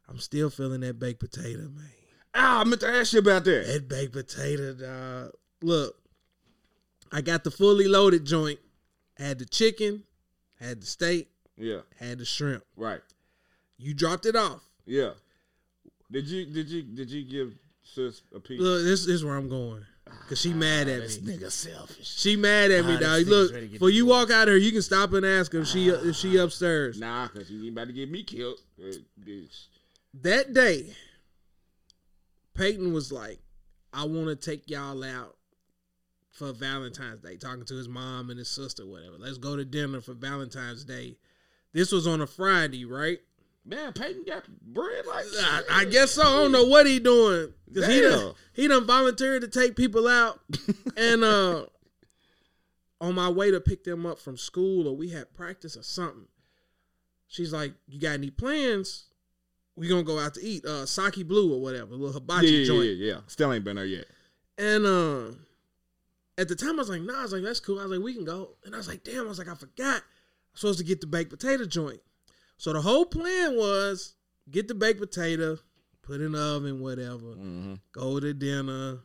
I'm 0.09 0.19
still 0.19 0.51
feeling 0.51 0.81
that 0.81 0.99
baked 0.99 1.21
potato, 1.21 1.63
man. 1.63 1.91
Ah, 2.35 2.61
I 2.61 2.65
meant 2.65 2.81
to 2.81 2.89
ask 2.89 3.13
you 3.13 3.21
about 3.21 3.45
that. 3.45 3.67
That 3.67 3.89
baked 3.89 4.13
potato, 4.13 4.75
dog. 4.75 5.33
Look, 5.63 5.97
I 7.13 7.21
got 7.21 7.45
the 7.45 7.51
fully 7.51 7.89
loaded 7.89 8.25
joint. 8.25 8.59
Had 9.17 9.39
the 9.39 9.45
chicken, 9.47 10.03
had 10.59 10.81
the 10.83 10.87
steak, 10.87 11.29
Yeah, 11.57 11.81
had 12.01 12.19
the 12.19 12.25
shrimp. 12.25 12.65
right. 12.77 13.01
You 13.79 13.95
dropped 13.95 14.27
it 14.27 14.35
off. 14.37 14.61
Yeah. 14.87 15.11
Did 16.11 16.27
you 16.29 16.47
did 16.47 16.69
you 16.69 16.83
did 16.83 17.11
you 17.11 17.23
give 17.25 17.55
sis 17.85 18.23
a 18.35 18.41
piece? 18.41 18.61
Look, 18.61 18.83
this, 18.83 19.07
this 19.07 19.15
is 19.17 19.25
where 19.25 19.37
I'm 19.37 19.49
going. 19.49 19.85
Cause 20.29 20.41
she 20.41 20.53
mad 20.53 20.89
at 20.89 21.01
This 21.03 21.21
me. 21.23 21.37
nigga 21.37 21.51
selfish. 21.51 22.07
She 22.19 22.37
mad 22.37 22.71
at 22.71 22.85
me, 22.85 22.95
Ah, 22.95 22.99
this 22.99 23.09
dog. 23.25 23.27
Look, 23.29 23.51
ready 23.53 23.61
to 23.63 23.67
get 23.69 23.73
before 23.75 23.91
you 23.91 24.07
walk 24.07 24.31
out 24.31 24.43
of 24.49 24.55
here, 24.55 24.57
you 24.59 24.71
can 24.73 24.83
stop 24.83 25.13
and 25.13 25.25
ask 25.25 25.53
her 25.53 25.61
if 25.61 25.69
she 25.69 25.89
if 25.89 26.15
she 26.17 26.37
upstairs. 26.37 26.99
Nah, 27.01 27.29
cause 27.29 27.49
you 27.51 27.61
ain't 27.65 27.73
about 27.73 27.87
to 27.89 27.93
get 27.93 28.11
me 28.11 28.23
killed. 28.23 28.59
Uh, 28.81 28.93
bitch. 29.25 29.67
That 30.23 30.53
day, 30.55 30.95
Peyton 32.55 32.93
was 32.93 33.11
like, 33.11 33.41
"I 33.93 34.05
want 34.05 34.29
to 34.29 34.37
take 34.37 34.71
y'all 34.71 35.03
out 35.03 35.37
for 36.31 36.53
Valentine's 36.53 37.21
Day." 37.21 37.37
Talking 37.37 37.65
to 37.67 37.75
his 37.75 37.89
mom 37.89 38.31
and 38.31 38.39
his 38.39 38.49
sister, 38.49 38.87
whatever. 38.87 39.17
Let's 39.19 39.39
go 39.39 39.57
to 39.57 39.65
dinner 39.65 40.01
for 40.01 40.15
Valentine's 40.15 40.85
Day. 40.85 41.17
This 41.73 41.91
was 41.91 42.07
on 42.07 42.21
a 42.21 42.27
Friday, 42.27 42.85
right? 42.85 43.19
Man, 43.65 43.93
Peyton 43.93 44.25
got 44.27 44.47
bread 44.63 45.07
like 45.07 45.25
I, 45.41 45.63
I 45.71 45.85
guess 45.87 46.13
so. 46.13 46.23
I 46.23 46.43
don't 46.43 46.53
know 46.53 46.67
what 46.67 46.87
he 46.87 47.01
doing. 47.01 47.53
'Cause 47.75 47.87
he 47.87 48.01
done, 48.03 48.35
he 48.53 48.69
done 48.69 48.87
volunteered 48.87 49.43
to 49.43 49.49
take 49.49 49.75
people 49.75 50.07
out. 50.07 50.39
and 50.97 51.25
uh 51.25 51.67
on 53.01 53.15
my 53.15 53.29
way 53.29 53.51
to 53.51 53.61
pick 53.61 53.83
them 53.83 54.07
up 54.07 54.19
from 54.21 54.37
school 54.37 54.87
or 54.87 54.95
we 54.97 55.09
had 55.11 55.35
practice 55.35 55.77
or 55.77 55.83
something. 55.83 56.29
She's 57.27 57.53
like, 57.53 57.75
You 57.89 57.99
got 57.99 58.13
any 58.13 58.31
plans? 58.31 59.07
We 59.77 59.89
gonna 59.89 60.03
go 60.05 60.19
out 60.19 60.35
to 60.35 60.43
eat. 60.45 60.65
Uh 60.65 60.87
Saki 60.87 61.23
Blue 61.23 61.53
or 61.55 61.61
whatever, 61.61 61.93
a 61.95 61.97
little 61.97 62.09
yeah, 62.09 62.13
hibachi 62.13 62.47
yeah, 62.49 62.65
joint. 62.67 62.85
yeah, 62.85 63.13
yeah. 63.15 63.21
Still 63.27 63.53
ain't 63.53 63.65
been 63.65 63.77
there 63.77 63.85
yet. 63.85 64.05
And 64.59 64.87
uh 64.87 65.33
at 66.39 66.49
the 66.49 66.57
time 66.57 66.71
I 66.73 66.83
was 66.83 66.89
like, 66.91 67.03
nah, 67.03 67.21
I 67.21 67.23
was 67.23 67.33
like, 67.33 67.43
that's 67.43 67.61
cool. 67.61 67.79
I 67.79 67.85
was 67.85 67.93
like, 67.93 68.05
we 68.05 68.13
can 68.15 68.25
go. 68.25 68.51
And 68.65 68.75
I 68.75 68.79
was 68.79 68.89
like, 68.89 69.05
damn, 69.05 69.25
I 69.27 69.29
was 69.29 69.39
like, 69.39 69.49
I 69.49 69.55
forgot. 69.55 69.97
I'm 69.97 70.57
supposed 70.57 70.79
to 70.81 70.85
get 70.85 71.01
the 71.01 71.07
baked 71.07 71.31
potato 71.31 71.65
joint. 71.65 72.01
So 72.57 72.73
the 72.73 72.81
whole 72.81 73.05
plan 73.07 73.57
was 73.57 74.15
get 74.51 74.67
the 74.69 74.75
baked 74.75 75.01
potato, 75.01 75.59
put 76.03 76.21
in 76.21 76.33
the 76.33 76.41
oven, 76.41 76.81
whatever, 76.81 77.19
Mm-hmm. 77.35 77.75
go 77.93 78.19
to 78.21 78.33
dinner. 78.35 78.99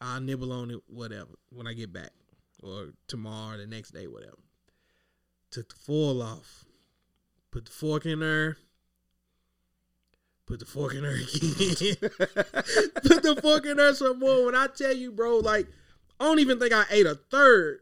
I'll 0.00 0.20
nibble 0.20 0.50
on 0.52 0.70
it, 0.70 0.80
whatever, 0.86 1.28
when 1.50 1.66
I 1.66 1.74
get 1.74 1.92
back. 1.92 2.10
Or 2.62 2.86
tomorrow, 3.06 3.58
the 3.58 3.66
next 3.66 3.90
day, 3.90 4.06
whatever. 4.06 4.38
Took 5.50 5.68
the 5.68 5.74
foil 5.76 6.22
off. 6.22 6.64
Put 7.50 7.66
the 7.66 7.70
fork 7.72 8.06
in 8.06 8.20
there. 8.20 8.56
Put 10.50 10.58
the 10.58 10.66
fork 10.66 10.94
in 10.94 11.04
her 11.04 11.14
again. 11.14 11.94
Put 12.00 13.22
the 13.22 13.38
fork 13.40 13.66
in 13.66 13.78
her 13.78 13.94
some 13.94 14.18
more. 14.18 14.46
When 14.46 14.56
I 14.56 14.66
tell 14.66 14.92
you, 14.92 15.12
bro, 15.12 15.36
like, 15.36 15.68
I 16.18 16.24
don't 16.24 16.40
even 16.40 16.58
think 16.58 16.72
I 16.72 16.82
ate 16.90 17.06
a 17.06 17.14
third. 17.14 17.78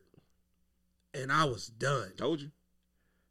And 1.15 1.33
I 1.33 1.47
was 1.47 1.69
done. 1.69 2.13
Told 2.19 2.43
you. 2.43 2.51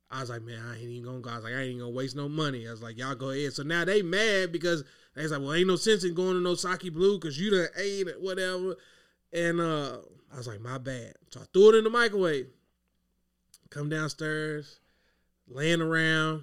I 0.09 0.21
was 0.21 0.31
like, 0.31 0.41
man, 0.41 0.59
I 0.67 0.73
ain't 0.73 0.85
even 0.85 1.03
gonna 1.05 1.19
go. 1.19 1.29
I 1.29 1.35
was 1.35 1.43
like, 1.43 1.53
I 1.53 1.57
ain't 1.57 1.67
even 1.67 1.81
gonna 1.81 1.91
waste 1.91 2.15
no 2.15 2.27
money. 2.27 2.67
I 2.67 2.71
was 2.71 2.81
like, 2.81 2.97
y'all 2.97 3.13
go 3.13 3.29
ahead. 3.29 3.53
So 3.53 3.61
now 3.61 3.85
they 3.85 4.01
mad 4.01 4.51
because 4.51 4.83
they 5.15 5.21
was 5.21 5.31
like, 5.31 5.41
well, 5.41 5.53
ain't 5.53 5.67
no 5.67 5.75
sense 5.75 6.03
in 6.03 6.15
going 6.15 6.33
to 6.33 6.41
no 6.41 6.55
Saki 6.55 6.89
Blue 6.89 7.19
because 7.19 7.39
you 7.39 7.51
done 7.51 7.67
ate 7.77 8.07
it, 8.07 8.19
whatever. 8.19 8.75
And 9.33 9.61
uh 9.61 9.97
I 10.33 10.37
was 10.37 10.47
like, 10.47 10.61
my 10.61 10.79
bad. 10.79 11.13
So 11.29 11.41
I 11.41 11.43
threw 11.53 11.75
it 11.75 11.77
in 11.77 11.83
the 11.83 11.91
microwave. 11.91 12.47
Come 13.69 13.89
downstairs, 13.89 14.79
laying 15.47 15.81
around. 15.81 16.41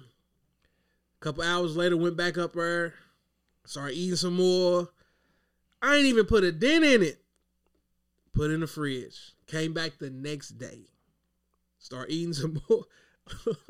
Couple 1.25 1.43
hours 1.43 1.75
later, 1.75 1.97
went 1.97 2.15
back 2.15 2.37
up 2.37 2.53
there, 2.53 2.93
started 3.65 3.95
eating 3.95 4.15
some 4.15 4.35
more. 4.35 4.89
I 5.81 5.95
ain't 5.95 6.05
even 6.05 6.27
put 6.27 6.43
a 6.43 6.51
dent 6.51 6.85
in 6.85 7.01
it. 7.01 7.19
Put 8.31 8.51
it 8.51 8.53
in 8.53 8.59
the 8.59 8.67
fridge. 8.67 9.33
Came 9.47 9.73
back 9.73 9.97
the 9.97 10.11
next 10.11 10.59
day. 10.59 10.81
Start 11.79 12.11
eating 12.11 12.33
some 12.33 12.61
more. 12.69 12.83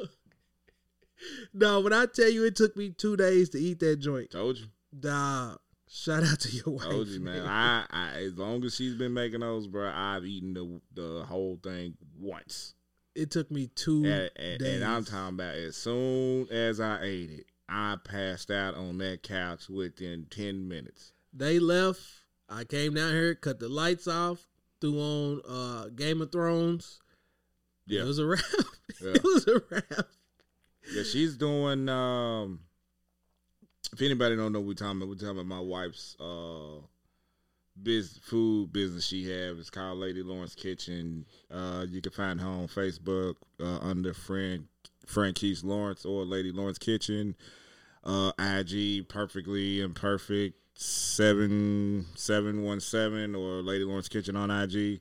no, 1.53 1.79
when 1.79 1.93
I 1.93 2.07
tell 2.07 2.29
you 2.29 2.43
it 2.43 2.57
took 2.57 2.75
me 2.75 2.89
two 2.89 3.15
days 3.15 3.47
to 3.51 3.57
eat 3.57 3.79
that 3.79 4.01
joint, 4.01 4.31
Told 4.31 4.57
you. 4.57 4.65
dog. 4.99 5.59
Shout 5.87 6.23
out 6.23 6.41
to 6.41 6.49
your 6.49 6.75
wife. 6.75 6.89
Told 6.89 7.07
you, 7.07 7.21
man. 7.21 7.45
I, 7.45 7.85
I 7.89 8.09
as 8.23 8.33
long 8.37 8.65
as 8.65 8.75
she's 8.75 8.95
been 8.95 9.13
making 9.13 9.39
those, 9.39 9.67
bro, 9.67 9.89
I've 9.95 10.25
eaten 10.25 10.53
the 10.53 10.81
the 10.93 11.23
whole 11.23 11.57
thing 11.63 11.95
once. 12.19 12.74
It 13.15 13.31
took 13.31 13.49
me 13.51 13.67
two 13.75 14.05
And, 14.05 14.29
and, 14.35 14.59
days. 14.59 14.75
and 14.75 14.83
I'm 14.83 15.05
talking 15.05 15.35
about 15.35 15.55
as 15.55 15.75
soon 15.75 16.47
as 16.49 16.79
I 16.79 17.01
ate 17.03 17.31
it, 17.31 17.45
I 17.69 17.97
passed 18.03 18.51
out 18.51 18.75
on 18.75 18.97
that 18.99 19.23
couch 19.23 19.69
within 19.69 20.27
ten 20.29 20.67
minutes. 20.67 21.13
They 21.33 21.59
left. 21.59 22.01
I 22.47 22.63
came 22.63 22.93
down 22.93 23.11
here, 23.13 23.33
cut 23.35 23.59
the 23.59 23.67
lights 23.69 24.07
off, 24.07 24.45
threw 24.81 24.99
on 24.99 25.41
uh 25.47 25.89
Game 25.95 26.21
of 26.21 26.31
Thrones. 26.31 26.99
Yeah. 27.87 28.01
It 28.01 28.05
was 28.05 28.19
a 28.19 28.25
wrap. 28.27 28.39
Yeah. 29.01 29.11
it 29.15 29.23
was 29.23 29.45
a 29.47 29.61
wrap. 29.71 30.07
Yeah, 30.93 31.03
she's 31.03 31.35
doing. 31.35 31.89
um 31.89 32.59
If 33.91 34.01
anybody 34.01 34.35
don't 34.35 34.51
know, 34.53 34.59
what 34.59 34.67
we 34.67 34.75
talking 34.75 34.97
about. 34.97 35.09
We 35.09 35.15
talking 35.15 35.31
about 35.31 35.45
my 35.47 35.59
wife's 35.59 36.15
uh 36.19 36.81
biz 37.81 38.19
food 38.23 38.71
business 38.71 39.05
she 39.05 39.29
have. 39.29 39.57
It's 39.57 39.69
called 39.69 39.97
Lady 39.99 40.23
Lawrence 40.23 40.55
Kitchen. 40.55 41.25
Uh 41.51 41.85
You 41.89 42.01
can 42.01 42.11
find 42.11 42.39
her 42.41 42.47
on 42.47 42.67
Facebook 42.67 43.35
uh, 43.59 43.79
under 43.81 44.13
Frank 44.13 44.63
Franquise 45.05 45.63
Lawrence 45.63 46.05
or 46.05 46.25
Lady 46.25 46.51
Lawrence 46.51 46.77
Kitchen. 46.79 47.35
Uh 48.03 48.31
IG 48.39 49.07
Perfectly 49.09 49.81
Imperfect 49.81 50.55
seven 50.77 52.05
seven 52.15 52.63
one 52.63 52.79
seven 52.79 53.33
or 53.35 53.61
Lady 53.61 53.83
Lawrence 53.83 54.09
Kitchen 54.09 54.35
on 54.35 54.51
IG. 54.51 54.99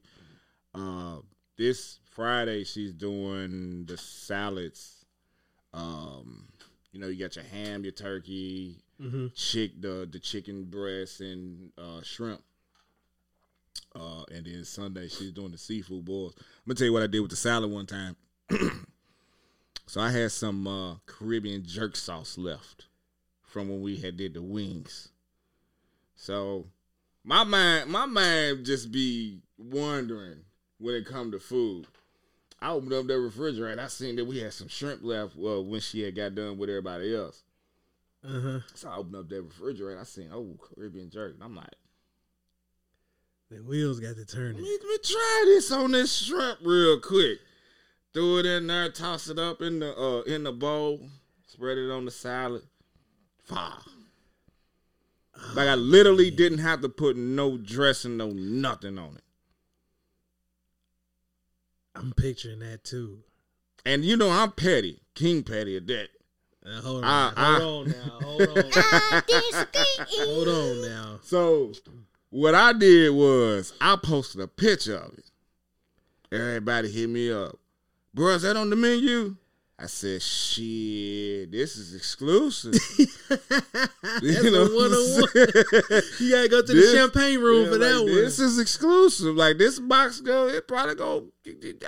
Uh, 0.75 1.19
this 1.57 2.01
Friday 2.11 2.65
she's 2.65 2.93
doing 2.93 3.85
the 3.87 3.97
salads 3.97 5.05
Um, 5.73 6.47
you 6.93 7.01
know, 7.01 7.09
you 7.09 7.19
got 7.19 7.35
your 7.37 7.45
ham, 7.45 7.83
your 7.85 7.93
turkey, 7.93 8.81
Mm-hmm. 9.03 9.27
chick, 9.35 9.81
the 9.81 10.09
the 10.11 10.21
chicken 10.21 10.65
breast 10.65 11.21
and 11.21 11.73
uh, 11.77 12.01
shrimp. 12.03 12.41
Uh, 13.95 14.25
and 14.35 14.45
then 14.47 14.65
Sunday 14.65 15.09
she's 15.09 15.33
doing 15.33 15.53
the 15.53 15.59
seafood 15.59 16.05
boils. 16.05 16.35
I'm 16.39 16.45
gonna 16.69 16.77
tell 16.77 16.87
you 16.87 16.93
what 16.93 17.03
I 17.03 17.07
did 17.07 17.21
with 17.21 17.31
the 17.31 17.37
salad 17.37 17.71
one 17.71 17.87
time. 17.87 18.17
so 19.87 20.01
I 20.01 20.11
had 20.11 20.33
some 20.33 20.67
uh, 20.67 20.95
Caribbean 21.07 21.65
jerk 21.65 21.97
sauce 21.97 22.37
left 22.39 22.87
from 23.43 23.69
when 23.69 23.83
we 23.83 23.97
had 23.97 24.17
did 24.17 24.35
the 24.35 24.43
wings. 24.43 25.09
So 26.17 26.67
my 27.23 27.45
mind, 27.45 27.91
my 27.91 28.07
mind 28.07 28.65
just 28.65 28.91
be 28.91 29.41
wondering 29.59 30.39
when 30.79 30.95
it 30.95 31.07
come 31.07 31.31
to 31.33 31.39
food. 31.39 31.87
I 32.61 32.71
opened 32.71 32.93
up 32.95 33.07
the 33.07 33.19
refrigerator. 33.19 33.81
I 33.81 33.87
seen 33.89 34.17
that 34.17 34.25
we 34.25 34.39
had 34.41 34.53
some 34.55 34.69
shrimp 34.69 35.01
left. 35.05 35.37
Well, 35.37 35.65
when 35.65 35.81
she 35.81 36.03
had 36.03 36.17
got 36.17 36.35
done 36.35 36.57
with 36.59 36.71
everybody 36.71 37.15
else, 37.15 37.43
Uh 38.25 38.41
huh. 38.41 38.59
so 38.75 38.89
I 38.89 38.97
opened 38.97 39.17
up 39.17 39.29
that 39.29 39.43
refrigerator. 39.43 40.01
I 40.01 40.05
seen 40.05 40.31
oh 40.33 40.57
Caribbean 40.63 41.11
jerk. 41.11 41.35
And 41.35 41.43
I'm 41.45 41.55
like, 41.55 41.75
The 43.51 43.57
wheels 43.63 44.01
got 44.01 44.15
to 44.15 44.21
let 44.21 44.29
turn. 44.29 44.57
me, 44.57 44.63
let 44.63 44.83
me 44.83 44.99
try 45.05 45.43
this 45.47 45.71
on 45.71 45.93
this 45.93 46.17
shrimp 46.25 46.59
real 46.63 46.99
quick. 47.01 47.39
Threw 48.13 48.39
it 48.39 48.47
in 48.47 48.67
there, 48.67 48.91
toss 48.91 49.29
it 49.29 49.39
up 49.39 49.61
in 49.61 49.81
the 49.81 49.97
uh 49.97 50.23
in 50.23 50.45
the 50.45 50.53
bowl, 50.53 51.01
spread 51.47 51.79
it 51.79 51.91
on 51.91 52.05
the 52.05 52.11
salad. 52.11 52.63
Fire. 53.45 53.73
Like 55.55 55.69
I 55.69 55.75
literally 55.75 56.31
didn't 56.31 56.59
have 56.59 56.81
to 56.83 56.89
put 56.89 57.17
no 57.17 57.59
dressing, 57.59 58.17
no 58.17 58.31
nothing 58.31 58.99
on 58.99 59.17
it. 59.17 59.25
I'm 61.95 62.13
picturing 62.13 62.61
that 62.61 62.85
too. 62.85 63.19
And 63.85 64.05
you 64.05 64.17
know 64.17 64.31
I'm 64.31 64.53
petty, 64.53 65.01
king 65.15 65.43
petty 65.43 65.77
at 65.77 65.87
that. 65.89 66.09
Uh, 66.67 66.81
hold 66.81 67.05
on, 67.05 67.11
Ah, 67.37 67.59
hold 67.61 67.89
on 67.89 67.93
now, 67.93 68.19
hold 68.23 68.43
on, 68.43 68.73
hold 70.09 70.49
on 70.49 70.83
now. 70.89 71.19
So 71.23 71.73
what 72.35 72.55
I 72.55 72.73
did 72.73 73.11
was 73.15 73.73
I 73.81 73.95
posted 73.97 74.41
a 74.41 74.49
picture 74.49 74.97
of 74.97 75.13
it. 75.17 75.31
Everybody 76.33 76.91
hit 76.91 77.09
me 77.09 77.31
up. 77.33 77.57
Bro, 78.13 78.29
is 78.31 78.43
that 78.43 78.57
on 78.57 78.71
the 78.71 78.77
menu? 78.77 79.37
I 79.79 79.87
said, 79.87 80.21
shit, 80.23 81.51
this 81.53 81.77
is 81.77 81.95
exclusive. 81.95 82.73
That's 83.29 84.23
You 84.23 84.49
a 84.49 84.51
know 84.51 84.63
one 84.65 84.75
what 84.75 84.93
on 84.93 85.21
one. 85.21 86.03
You 86.21 86.31
gotta 86.31 86.49
go 86.49 86.61
to 86.63 86.67
the 86.67 86.73
This- 86.75 86.93
champagne 86.95 87.41
room 87.41 87.65
Yeah, 87.67 87.71
for 87.73 87.79
that 87.79 87.97
one. 88.03 88.07
This 88.15 88.39
is 88.41 88.59
exclusive. 88.59 89.37
Like 89.37 89.59
this 89.59 89.79
box 89.79 90.21
go, 90.21 90.49
it 90.49 90.67
probably 90.67 90.95
go 90.97 91.27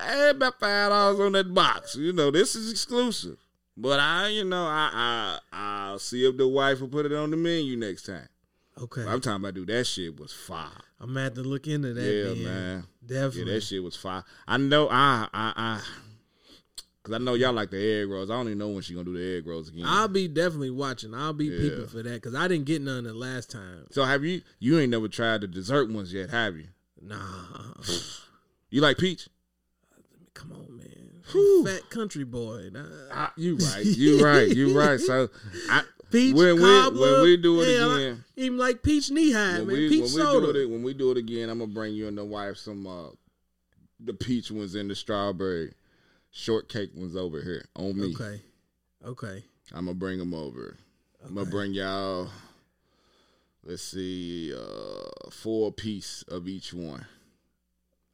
I 0.01 0.05
had 0.07 0.37
about 0.37 0.61
five 0.61 0.91
dollars 0.91 1.21
on 1.21 1.33
that 1.33 1.53
box. 1.55 1.97
You 1.97 2.13
know, 2.13 2.31
this 2.31 2.55
is 2.55 2.71
exclusive. 2.71 3.37
But 3.77 4.01
I, 4.01 4.29
you 4.29 4.45
know, 4.45 4.65
I 4.67 4.91
I 4.93 5.39
I'll 5.53 5.99
see 5.99 6.25
if 6.27 6.37
the 6.37 6.49
wife 6.49 6.81
will 6.81 6.89
put 6.89 7.07
it 7.07 7.13
on 7.13 7.31
the 7.31 7.37
menu 7.37 7.77
next 7.77 8.03
time. 8.03 8.29
Okay, 8.83 9.03
I'm 9.03 9.21
talking 9.21 9.43
about 9.43 9.55
dude, 9.55 9.69
that 9.69 9.87
shit 9.87 10.19
was 10.19 10.33
fire. 10.33 10.69
I'm 11.01 11.09
gonna 11.09 11.25
have 11.25 11.35
to 11.35 11.43
look 11.43 11.67
into 11.67 11.93
that. 11.95 12.03
yeah, 12.03 12.23
then. 12.25 12.45
man. 12.45 12.85
Definitely. 13.05 13.41
Yeah, 13.53 13.55
that 13.55 13.61
shit 13.63 13.83
was 13.83 13.97
fire. 13.97 14.25
I 14.49 14.57
know 14.57 14.89
I 14.91 15.29
I 15.33 15.53
I 15.57 15.81
cause 17.03 17.15
I 17.15 17.19
know 17.19 17.35
y'all 17.35 17.53
like 17.53 17.71
the 17.71 18.01
egg 18.03 18.09
rolls. 18.09 18.31
I 18.31 18.35
don't 18.35 18.47
even 18.47 18.59
know 18.59 18.69
when 18.69 18.83
she 18.83 18.95
gonna 18.95 19.05
do 19.05 19.17
the 19.17 19.37
egg 19.39 19.47
rolls 19.47 19.69
again. 19.69 19.85
I'll 19.87 20.09
be 20.09 20.27
definitely 20.29 20.71
watching. 20.71 21.15
I'll 21.15 21.33
be 21.33 21.47
Yeah. 21.47 21.59
peeping 21.61 21.87
for 21.87 22.03
that 22.03 22.15
because 22.15 22.35
I 22.35 22.49
didn't 22.49 22.65
get 22.67 22.83
none 22.83 23.05
the 23.05 23.15
last 23.15 23.51
time. 23.51 23.87
so 23.91 24.05
have 24.05 24.25
you 24.25 24.43
you 24.59 24.79
ain't 24.79 24.91
never 24.91 25.09
tried 25.09 25.43
the 25.43 25.47
dessert 25.47 25.91
ones 25.91 26.13
yet, 26.13 26.31
have 26.31 26.57
you? 26.57 26.67
Nah, 27.01 27.17
You 28.71 28.81
like 28.81 28.99
peach? 28.99 29.29
come 30.35 30.53
on, 30.53 30.77
man. 30.77 31.23
Whew. 31.33 31.65
Fat 31.65 31.89
country 31.91 32.25
boy. 32.25 32.69
Nah. 32.73 32.85
I, 33.13 33.31
you 33.37 33.57
right. 33.57 33.85
You 33.85 34.25
right. 34.25 34.49
You 34.49 34.77
right. 34.79 35.01
So 35.01 35.29
I 35.71 35.83
Peach 36.17 36.35
when 36.35 36.57
we 36.57 36.63
cobbler. 36.63 37.13
when 37.13 37.23
we 37.23 37.37
do 37.37 37.61
it 37.61 37.81
I- 37.81 37.95
again, 37.97 38.25
even 38.37 38.59
like 38.59 38.83
peach 38.83 39.11
knee 39.11 39.33
high, 39.33 39.59
when 39.59 39.67
man. 39.67 39.77
we 39.77 39.89
peach 39.89 40.13
when 40.15 40.27
we 40.27 40.53
do 40.53 40.61
it 40.61 40.71
when 40.71 40.83
we 40.83 40.95
do 40.95 41.11
it 41.11 41.17
again, 41.19 41.49
I'm 41.51 41.59
gonna 41.59 41.73
bring 41.73 41.95
you 41.95 42.09
and 42.09 42.17
the 42.17 42.25
wife 42.25 42.57
some 42.57 42.87
uh 42.87 43.09
the 44.01 44.15
peach 44.15 44.51
ones 44.51 44.75
and 44.75 44.91
the 44.91 44.95
strawberry 44.95 45.73
shortcake 46.31 46.95
ones 46.95 47.17
over 47.17 47.41
here 47.43 47.65
on 47.77 47.99
me. 47.99 48.15
Okay. 48.15 48.41
Okay. 49.05 49.45
I'm 49.73 49.87
gonna 49.87 49.95
bring 49.95 50.19
them 50.19 50.33
over. 50.35 50.77
I'm 51.27 51.35
gonna 51.35 51.51
bring 51.51 51.73
y'all. 51.73 52.29
Let's 53.65 53.83
see, 53.83 54.55
uh 54.55 55.31
four 55.31 55.73
piece 55.73 56.23
of 56.29 56.47
each 56.49 56.73
one. 56.73 57.05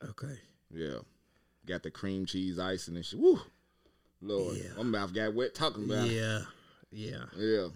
Okay. 0.03 0.39
Yeah, 0.75 0.99
got 1.67 1.83
the 1.83 1.91
cream 1.91 2.25
cheese 2.27 2.59
icing 2.59 2.97
and 2.97 3.05
shit. 3.05 3.19
Woo, 3.21 3.39
Lord, 4.23 4.57
Yeah. 4.57 4.71
my 4.79 4.83
mouth 4.83 5.13
got 5.13 5.35
wet 5.35 5.55
talking 5.55 5.85
about. 5.85 6.09
Yeah. 6.09 6.43
Yeah. 6.91 7.25
Yeah. 7.37 7.69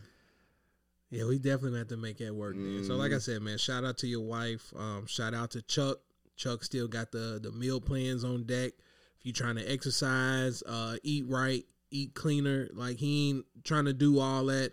Yeah, 1.10 1.24
we 1.26 1.38
definitely 1.38 1.78
have 1.78 1.88
to 1.88 1.96
make 1.96 2.18
that 2.18 2.34
work, 2.34 2.56
man. 2.56 2.84
So, 2.84 2.96
like 2.96 3.12
I 3.12 3.18
said, 3.18 3.40
man, 3.40 3.58
shout 3.58 3.84
out 3.84 3.98
to 3.98 4.06
your 4.08 4.22
wife. 4.24 4.72
Um, 4.76 5.06
shout 5.06 5.34
out 5.34 5.52
to 5.52 5.62
Chuck. 5.62 5.98
Chuck 6.36 6.64
still 6.64 6.88
got 6.88 7.12
the 7.12 7.38
the 7.42 7.52
meal 7.52 7.80
plans 7.80 8.24
on 8.24 8.44
deck. 8.44 8.72
If 9.18 9.24
you're 9.24 9.32
trying 9.32 9.56
to 9.56 9.64
exercise, 9.72 10.62
uh, 10.66 10.96
eat 11.02 11.24
right, 11.28 11.64
eat 11.90 12.14
cleaner, 12.14 12.68
like 12.74 12.98
he 12.98 13.30
ain't 13.30 13.46
trying 13.64 13.84
to 13.86 13.92
do 13.92 14.18
all 14.18 14.44
that. 14.46 14.72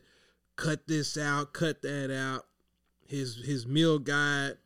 Cut 0.56 0.88
this 0.88 1.18
out, 1.18 1.54
cut 1.54 1.82
that 1.84 2.12
out. 2.16 2.46
His 3.08 3.36
his 3.46 3.68
meal 3.68 4.00
guide, 4.00 4.58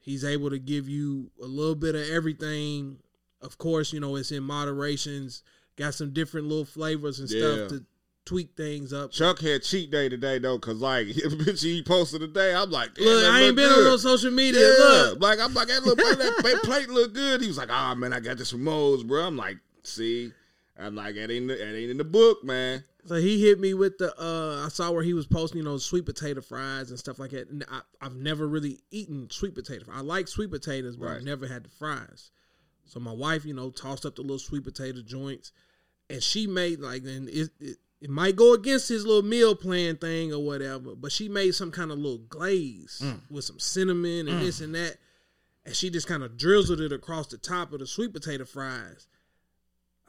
he's 0.00 0.24
able 0.24 0.50
to 0.50 0.58
give 0.58 0.88
you 0.88 1.30
a 1.42 1.46
little 1.46 1.74
bit 1.74 1.94
of 1.94 2.08
everything. 2.08 2.98
Of 3.42 3.58
course, 3.58 3.92
you 3.92 4.00
know 4.00 4.16
it's 4.16 4.32
in 4.32 4.42
moderations. 4.42 5.42
Got 5.76 5.94
some 5.94 6.12
different 6.12 6.46
little 6.48 6.64
flavors 6.64 7.20
and 7.20 7.28
Yeah. 7.30 7.38
stuff 7.40 7.68
to 7.70 7.84
tweak 8.24 8.56
things 8.56 8.92
up. 8.92 9.10
Chuck 9.12 9.38
had 9.40 9.62
cheat 9.62 9.90
day 9.90 10.08
today 10.08 10.38
though, 10.38 10.58
cause 10.58 10.80
like 10.80 11.06
picture 11.44 11.66
he 11.66 11.82
posted 11.82 12.20
today, 12.20 12.54
I'm 12.54 12.70
like, 12.70 12.98
Look, 12.98 13.24
I 13.24 13.42
ain't 13.42 13.56
been 13.56 13.68
good. 13.68 13.78
on 13.78 13.84
no 13.84 13.96
social 13.96 14.30
media. 14.30 14.60
Yeah, 14.60 14.84
Look, 14.84 15.20
like 15.20 15.38
I'm 15.40 15.52
like 15.54 15.68
that 15.68 15.82
that, 15.84 16.60
plate 16.64 16.88
look 16.88 17.14
good. 17.14 17.40
He 17.40 17.46
was 17.48 17.58
like, 17.58 17.70
ah 17.70 17.94
man, 17.94 18.12
I 18.12 18.20
got 18.20 18.38
this 18.38 18.50
from 18.50 18.64
Moe's, 18.64 19.02
bro. 19.04 19.26
I'm 19.26 19.36
like, 19.36 19.58
see, 19.82 20.32
I'm 20.78 20.94
like, 20.94 21.14
that 21.16 21.30
ain't 21.30 21.48
that 21.48 21.62
ain't 21.74 21.90
in 21.90 21.98
the 21.98 22.04
book, 22.04 22.42
man. 22.42 22.82
so 23.04 23.16
he 23.16 23.40
hit 23.40 23.60
me 23.60 23.74
with 23.74 23.98
the. 23.98 24.14
uh 24.20 24.64
I 24.64 24.68
saw 24.68 24.90
where 24.90 25.02
he 25.02 25.12
was 25.14 25.26
posting, 25.26 25.58
you 25.58 25.64
know, 25.64 25.76
sweet 25.76 26.06
potato 26.06 26.40
fries 26.40 26.90
and 26.90 26.98
stuff 26.98 27.18
like 27.18 27.30
that. 27.32 27.50
And 27.50 27.64
I, 27.70 27.80
I've 28.00 28.16
never 28.16 28.48
really 28.48 28.80
eaten 28.90 29.28
sweet 29.30 29.54
potato. 29.54 29.84
I 29.92 30.00
like 30.00 30.28
sweet 30.28 30.50
potatoes, 30.50 30.96
but 30.96 31.06
Right. 31.06 31.16
I've 31.16 31.24
never 31.24 31.46
had 31.46 31.64
the 31.64 31.70
fries. 31.70 32.30
So 32.86 33.00
my 33.00 33.12
wife, 33.12 33.44
you 33.44 33.54
know, 33.54 33.70
tossed 33.70 34.04
up 34.06 34.14
the 34.16 34.22
little 34.22 34.38
sweet 34.38 34.64
potato 34.64 35.00
joints, 35.02 35.52
and 36.10 36.22
she 36.22 36.46
made 36.46 36.80
like, 36.80 37.02
and 37.04 37.28
it, 37.28 37.50
it 37.60 37.76
it 38.04 38.10
might 38.10 38.36
go 38.36 38.52
against 38.52 38.90
his 38.90 39.06
little 39.06 39.22
meal 39.22 39.54
plan 39.54 39.96
thing 39.96 40.30
or 40.30 40.44
whatever, 40.44 40.94
but 40.94 41.10
she 41.10 41.26
made 41.26 41.54
some 41.54 41.70
kind 41.70 41.90
of 41.90 41.96
little 41.96 42.18
glaze 42.18 43.02
with 43.30 43.46
some 43.46 43.58
cinnamon 43.58 44.28
and 44.28 44.42
this 44.42 44.60
and 44.60 44.74
that, 44.74 44.98
and 45.64 45.74
she 45.74 45.88
just 45.88 46.06
kind 46.06 46.22
of 46.22 46.36
drizzled 46.36 46.82
it 46.82 46.92
across 46.92 47.28
the 47.28 47.38
top 47.38 47.72
of 47.72 47.78
the 47.78 47.86
sweet 47.86 48.12
potato 48.12 48.44
fries. 48.44 49.06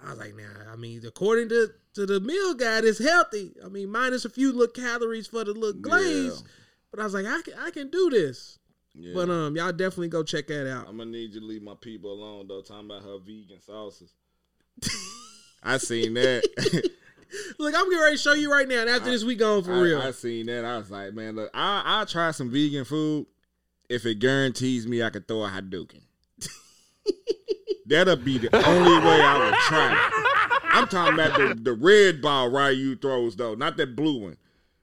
I 0.06 0.10
was 0.10 0.20
like, 0.20 0.36
nah, 0.36 0.74
I 0.74 0.76
mean, 0.76 1.04
according 1.08 1.48
to, 1.48 1.70
to 1.94 2.06
the 2.06 2.20
meal 2.20 2.54
guide, 2.54 2.84
it's 2.84 3.02
healthy. 3.02 3.54
I 3.64 3.70
mean, 3.70 3.90
minus 3.90 4.26
a 4.26 4.30
few 4.30 4.52
little 4.52 4.68
calories 4.74 5.28
for 5.28 5.46
the 5.46 5.54
little 5.54 5.80
glaze. 5.80 6.42
Yeah. 6.42 6.48
But 6.92 7.00
I 7.00 7.04
was 7.06 7.14
like, 7.14 7.26
I 7.26 7.42
can, 7.44 7.54
I 7.58 7.70
can 7.70 7.90
do 7.90 8.10
this. 8.10 8.60
Yeah. 8.94 9.14
But 9.14 9.30
um, 9.30 9.56
y'all 9.56 9.72
definitely 9.72 10.10
go 10.10 10.22
check 10.22 10.48
that 10.48 10.70
out. 10.70 10.90
I'm 10.90 10.98
gonna 10.98 11.12
need 11.12 11.34
you 11.34 11.40
to 11.40 11.46
leave 11.46 11.64
my 11.64 11.76
people 11.80 12.12
alone 12.12 12.50
though. 12.50 12.62
Talking 12.62 12.92
about 12.92 13.04
her 13.04 13.20
vegan 13.20 13.62
sauces. 13.62 14.12
I 15.64 15.78
seen 15.78 16.16
that. 16.16 16.92
Look, 17.60 17.76
I'm 17.76 17.86
getting 17.86 18.00
ready 18.00 18.18
to 18.18 18.22
show 18.22 18.34
you 18.34 18.52
right 18.52 18.68
now. 18.68 18.82
And 18.82 18.90
after 18.90 19.10
this, 19.10 19.24
we 19.24 19.36
going 19.36 19.64
for 19.64 19.82
real. 19.82 20.02
I, 20.02 20.08
I 20.08 20.12
seen 20.12 20.46
that. 20.48 20.66
I 20.66 20.78
was 20.78 20.92
like, 20.92 21.14
man, 21.14 21.36
look, 21.36 21.50
I 21.54 21.82
I'll 21.86 22.06
try 22.06 22.32
some 22.32 22.50
vegan 22.50 22.86
food 22.86 23.26
if 23.90 24.06
it 24.06 24.20
guarantees 24.20 24.88
me 24.88 25.04
I 25.04 25.10
can 25.10 25.24
throw 25.24 25.44
a 25.44 25.50
Hadouken. 25.50 26.02
That'll 27.86 28.16
be 28.16 28.38
the 28.38 28.56
only 28.68 29.06
way 29.06 29.22
I 29.22 29.38
would 29.38 29.60
try 29.60 29.94
it. 29.94 30.26
I'm 30.76 30.88
talking 30.88 31.14
about 31.14 31.38
the, 31.38 31.56
the 31.56 31.74
red 31.74 32.22
ball 32.22 32.50
Ryu 32.50 32.96
throws 32.96 33.36
though, 33.36 33.56
not 33.56 33.78
that 33.78 33.96
blue 33.96 34.22
one, 34.22 34.38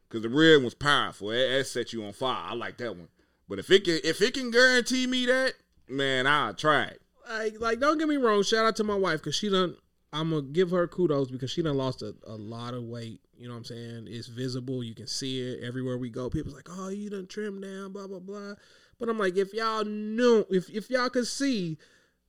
because 0.09 0.23
the 0.23 0.29
red 0.29 0.63
one's 0.63 0.75
powerful. 0.75 1.29
That, 1.29 1.49
that 1.49 1.67
set 1.67 1.93
you 1.93 2.05
on 2.05 2.13
fire. 2.13 2.45
I 2.51 2.55
like 2.55 2.79
that 2.79 2.97
one. 2.97 3.09
But 3.49 3.59
if 3.59 3.71
it 3.71 3.85
can 3.85 3.99
if 4.05 4.23
it 4.23 4.35
can 4.35 4.51
guarantee 4.51 5.07
me 5.07 5.27
that, 5.27 5.55
man, 5.89 6.27
I'll 6.27 6.55
try 6.55 6.85
it. 6.85 7.03
like, 7.29 7.61
like, 7.61 7.81
don't 7.81 7.99
get 7.99 8.09
me 8.09 8.17
wrong. 8.17 8.43
Shout 8.43 8.65
out 8.65 8.77
to 8.77 8.85
my 8.85 8.95
wife 8.95 9.21
because 9.21 9.35
she 9.35 9.51
done. 9.51 9.77
I'm 10.13 10.31
gonna 10.31 10.43
give 10.43 10.71
her 10.71 10.87
kudos 10.87 11.31
because 11.31 11.51
she 11.51 11.63
done 11.63 11.77
lost 11.77 12.03
a, 12.03 12.15
a 12.27 12.37
lot 12.37 12.75
of 12.75 12.85
weight. 12.85 13.21
You 13.37 13.49
know 13.49 13.55
what 13.55 13.59
I'm 13.59 13.65
saying? 13.65 14.09
It's 14.09 14.29
visible. 14.29 14.85
You 14.85 14.95
can 14.95 15.07
see 15.07 15.41
it 15.41 15.65
everywhere 15.65 15.97
we 15.97 16.11
go. 16.11 16.29
People's 16.29 16.55
like, 16.55 16.69
"Oh, 16.71 16.89
you 16.89 17.09
done 17.11 17.27
trimmed 17.27 17.63
down." 17.63 17.93
Blah 17.93 18.07
blah 18.07 18.19
blah. 18.19 18.55
But 19.01 19.09
I'm 19.09 19.19
like, 19.19 19.37
if 19.37 19.55
y'all 19.55 19.85
knew, 19.85 20.45
if 20.51 20.69
if 20.71 20.91
y'all 20.91 21.09
could 21.09 21.27
see 21.27 21.79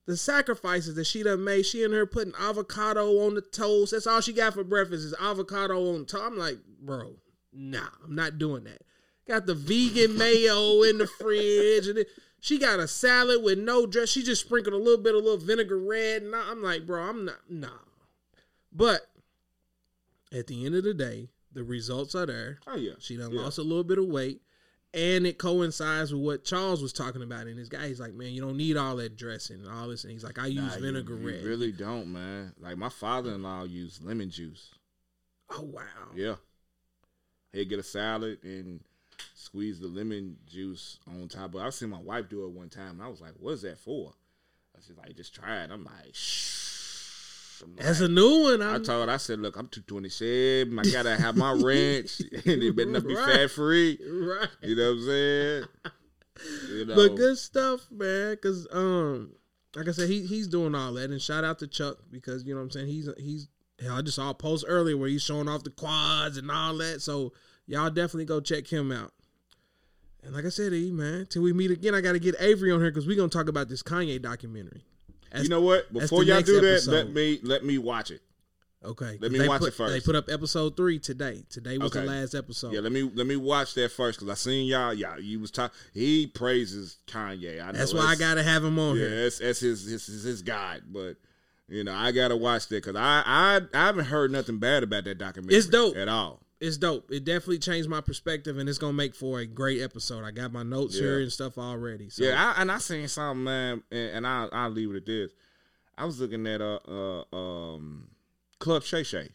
the 0.06 0.16
sacrifices 0.16 0.94
that 0.96 1.04
she 1.06 1.22
done 1.22 1.44
made, 1.44 1.66
she 1.66 1.84
and 1.84 1.94
her 1.94 2.06
putting 2.06 2.34
avocado 2.38 3.26
on 3.26 3.34
the 3.34 3.40
toast. 3.40 3.92
That's 3.92 4.06
all 4.06 4.20
she 4.20 4.32
got 4.32 4.54
for 4.54 4.64
breakfast 4.64 5.04
is 5.04 5.14
avocado 5.20 5.94
on 5.94 6.06
toast. 6.06 6.24
I'm 6.24 6.38
like, 6.38 6.58
bro, 6.80 7.16
nah, 7.52 7.88
I'm 8.02 8.14
not 8.14 8.38
doing 8.38 8.64
that. 8.64 8.82
Got 9.26 9.46
the 9.46 9.54
vegan 9.54 10.18
mayo 10.18 10.82
in 10.82 10.98
the 10.98 11.06
fridge, 11.06 11.88
and 11.88 11.98
it, 11.98 12.08
she 12.44 12.58
got 12.58 12.78
a 12.78 12.86
salad 12.86 13.42
with 13.42 13.58
no 13.58 13.86
dress. 13.86 14.10
She 14.10 14.22
just 14.22 14.42
sprinkled 14.44 14.74
a 14.74 14.76
little 14.76 15.02
bit 15.02 15.14
of 15.14 15.24
little 15.24 15.38
vinaigrette, 15.38 16.20
and 16.20 16.36
I- 16.36 16.50
I'm 16.50 16.62
like, 16.62 16.84
bro, 16.84 17.02
I'm 17.02 17.24
not, 17.24 17.40
nah. 17.48 17.68
But 18.70 19.10
at 20.30 20.46
the 20.46 20.66
end 20.66 20.74
of 20.74 20.84
the 20.84 20.92
day, 20.92 21.30
the 21.54 21.64
results 21.64 22.14
are 22.14 22.26
there. 22.26 22.58
Oh 22.66 22.76
yeah. 22.76 22.92
She 22.98 23.16
done 23.16 23.32
Yeah. 23.32 23.40
lost 23.42 23.56
a 23.56 23.62
little 23.62 23.84
bit 23.84 23.96
of 23.98 24.04
weight. 24.06 24.42
And 24.92 25.26
it 25.26 25.38
coincides 25.38 26.12
with 26.12 26.22
what 26.22 26.44
Charles 26.44 26.82
was 26.82 26.92
talking 26.92 27.22
about 27.22 27.46
in 27.48 27.56
his 27.56 27.68
guy. 27.68 27.88
He's 27.88 27.98
like, 27.98 28.12
man, 28.14 28.32
you 28.32 28.40
don't 28.40 28.56
need 28.56 28.76
all 28.76 28.94
that 28.96 29.16
dressing 29.16 29.60
and 29.60 29.68
all 29.68 29.88
this. 29.88 30.04
And 30.04 30.12
he's 30.12 30.22
like, 30.22 30.38
I 30.38 30.46
use 30.46 30.56
Nah, 30.78 30.86
you- 30.86 30.96
You 30.98 31.48
really 31.48 31.72
don't, 31.72 32.12
man. 32.12 32.52
Like 32.60 32.76
my 32.76 32.90
father-in-law 32.90 33.64
used 33.64 34.04
lemon 34.04 34.28
juice. 34.30 34.70
oh 35.50 35.62
wow. 35.62 35.82
Yeah. 36.14 36.36
He'd 37.52 37.68
get 37.70 37.78
a 37.78 37.82
salad 37.84 38.38
and 38.44 38.80
squeeze 39.34 39.80
the 39.80 39.86
lemon 39.88 40.36
juice 40.46 40.98
on 41.08 41.28
top 41.28 41.52
But. 41.52 41.62
I 41.62 41.70
seen 41.70 41.90
my 41.90 42.00
wife 42.00 42.28
do 42.28 42.44
it 42.44 42.50
one 42.50 42.68
time 42.68 42.90
and 42.92 43.02
I 43.02 43.08
was 43.08 43.20
like, 43.20 43.32
what 43.38 43.52
is 43.52 43.62
that 43.62 43.78
for? 43.78 44.12
I 44.74 44.78
was 44.78 44.90
like, 44.98 45.16
just 45.16 45.34
try 45.34 45.62
it. 45.62 45.70
I'm 45.70 45.84
like, 45.84 46.14
shh. 46.14 47.62
I'm 47.62 47.76
That's 47.76 48.00
like- 48.00 48.10
a 48.10 48.12
new 48.12 48.42
one. 48.42 48.62
I 48.62 48.74
I'm, 48.74 48.82
told 48.84 49.08
I 49.08 49.16
said, 49.16 49.38
look, 49.38 49.56
I'm 49.56 49.68
227. 49.68 50.78
I 50.78 50.82
gotta 50.90 51.16
have 51.16 51.36
my 51.36 51.52
ranch 51.52 52.20
and 52.32 52.62
it 52.62 52.76
better 52.76 52.90
not 52.90 53.06
be 53.06 53.14
Right. 53.14 53.32
fat 53.36 53.50
free. 53.50 53.98
right. 54.02 54.48
You 54.62 54.74
know 54.76 54.90
what 54.90 54.98
I'm 54.98 55.04
saying? 55.06 55.64
You 56.70 56.84
know, 56.86 56.94
But 56.96 57.14
good 57.16 57.38
stuff, 57.38 57.86
man. 57.92 58.36
Cause 58.42 58.66
um, 58.72 59.32
like 59.76 59.88
I 59.88 59.92
said, 59.92 60.08
he 60.10 60.22
he's 60.26 60.48
doing 60.48 60.74
all 60.74 60.92
that. 60.94 61.10
And 61.10 61.22
shout 61.22 61.44
out 61.44 61.60
to 61.60 61.68
Chuck 61.68 61.98
because 62.10 62.44
you 62.44 62.54
know 62.54 62.58
what 62.60 62.64
I'm 62.64 62.70
saying. 62.72 62.86
He's 62.88 63.08
he's. 63.18 63.48
Hell, 63.80 63.96
I 63.96 64.02
just 64.02 64.16
saw 64.16 64.30
a 64.30 64.34
post 64.34 64.64
earlier 64.68 64.96
where 64.96 65.08
he's 65.08 65.22
showing 65.22 65.48
off 65.48 65.64
the 65.64 65.70
quads 65.70 66.36
and 66.36 66.50
all 66.50 66.76
that. 66.78 67.02
So 67.02 67.32
y'all 67.66 67.90
definitely 67.90 68.24
go 68.24 68.40
check 68.40 68.66
him 68.66 68.92
out. 68.92 69.12
And 70.22 70.34
like 70.34 70.44
I 70.44 70.48
said, 70.48 70.72
E 70.72 70.90
man, 70.90 71.26
till 71.28 71.42
we 71.42 71.52
meet 71.52 71.70
again, 71.70 71.94
I 71.94 72.00
got 72.00 72.12
to 72.12 72.18
get 72.18 72.34
Avery 72.40 72.72
on 72.72 72.80
here 72.80 72.90
because 72.90 73.06
we're 73.06 73.16
gonna 73.16 73.28
talk 73.28 73.48
about 73.48 73.68
this 73.68 73.82
Kanye 73.82 74.20
documentary. 74.20 74.82
you 75.36 75.48
know 75.48 75.60
what? 75.60 75.92
Before 75.92 76.22
y'all 76.24 76.40
do 76.40 76.60
that, 76.60 76.72
episode. 76.72 76.92
let 76.92 77.10
me 77.12 77.40
let 77.42 77.64
me 77.64 77.78
watch 77.78 78.10
it. 78.10 78.22
Okay, 78.84 79.16
Let 79.18 79.32
me 79.32 79.48
watch 79.48 79.60
put, 79.60 79.68
it 79.68 79.74
first. 79.74 79.92
They 79.94 80.00
put 80.00 80.14
up 80.14 80.28
episode 80.28 80.76
three 80.76 80.98
today. 80.98 81.44
Today 81.48 81.78
was 81.78 81.92
the 81.92 82.02
last 82.02 82.34
episode. 82.34 82.74
Yeah, 82.74 82.80
let 82.80 82.92
me 82.92 83.02
let 83.14 83.26
me 83.26 83.36
watch 83.36 83.72
that 83.74 83.90
first 83.92 84.18
because 84.20 84.30
I 84.30 84.34
seen 84.34 84.66
y'all. 84.66 84.92
Y'all, 84.92 85.18
you 85.18 85.40
was 85.40 85.50
talking. 85.50 85.74
He 85.94 86.26
praises 86.26 86.98
Kanye. 87.06 87.62
I 87.62 87.72
know 87.72 87.78
That's 87.78 87.94
why 87.94 88.04
I 88.04 88.14
gotta 88.14 88.42
have 88.42 88.62
him 88.62 88.78
on 88.78 88.96
Yeah, 88.96 89.08
here. 89.08 89.22
that's, 89.22 89.38
that's 89.38 89.60
his, 89.60 89.84
his 89.86 90.06
his 90.06 90.22
his 90.24 90.42
guide. 90.42 90.82
But 90.92 91.16
you 91.66 91.82
know, 91.82 91.94
I 91.94 92.12
gotta 92.12 92.36
watch 92.36 92.68
that 92.68 92.84
because 92.84 92.94
I, 92.94 93.22
I 93.24 93.60
I 93.72 93.86
haven't 93.86 94.04
heard 94.04 94.30
nothing 94.30 94.58
bad 94.58 94.82
about 94.82 95.04
that 95.04 95.16
documentary. 95.16 95.56
It's 95.56 95.66
dope. 95.66 95.96
at 95.96 96.08
all. 96.08 96.42
It's 96.64 96.78
dope. 96.78 97.10
It 97.10 97.24
definitely 97.24 97.58
changed 97.58 97.88
my 97.90 98.00
perspective, 98.00 98.56
and 98.56 98.68
it's 98.68 98.78
gonna 98.78 98.94
make 98.94 99.14
for 99.14 99.40
a 99.40 99.46
great 99.46 99.82
episode. 99.82 100.24
I 100.24 100.30
got 100.30 100.50
my 100.52 100.62
notes 100.62 100.98
here 100.98 101.20
and 101.20 101.30
stuff 101.30 101.58
already. 101.58 102.08
So. 102.08 102.24
Yeah, 102.24 102.54
I, 102.56 102.62
and 102.62 102.72
I 102.72 102.78
seen 102.78 103.06
something, 103.08 103.44
man, 103.44 103.82
and, 103.90 104.10
and 104.16 104.26
I 104.26 104.48
I'll 104.50 104.70
leave 104.70 104.90
it 104.90 104.96
at 104.96 105.06
this. 105.06 105.32
I 105.98 106.06
was 106.06 106.18
looking 106.20 106.46
at 106.46 106.60
uh 106.62 106.78
uh 106.88 107.24
um 107.36 108.08
Club 108.58 108.82
Shay 108.82 109.02
Shay. 109.02 109.28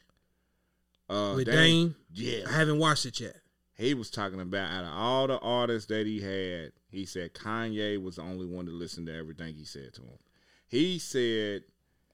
Uh, 1.08 1.34
with 1.36 1.46
Dame- 1.46 1.56
Dane, 1.56 1.96
yeah, 2.14 2.46
I 2.48 2.54
haven't 2.54 2.80
watched 2.80 3.06
it 3.06 3.20
yet. 3.20 3.36
he 3.78 3.94
was 3.94 4.10
talking 4.10 4.42
about 4.42 4.72
out 4.72 4.84
of 4.84 4.92
all 4.94 5.28
the 5.28 5.40
artists 5.40 5.88
that 5.90 6.06
he 6.06 6.22
had, 6.22 6.72
he 6.90 7.06
said 7.06 7.34
Kanye 7.34 8.02
was 8.02 8.16
the 8.16 8.24
only 8.24 8.46
one 8.46 8.66
to 8.66 8.72
listen 8.72 9.06
to 9.06 9.16
everything 9.16 9.54
he 9.56 9.66
said 9.66 9.94
to 9.94 10.02
him. 10.02 10.20
He 10.68 11.00
said, 11.00 11.64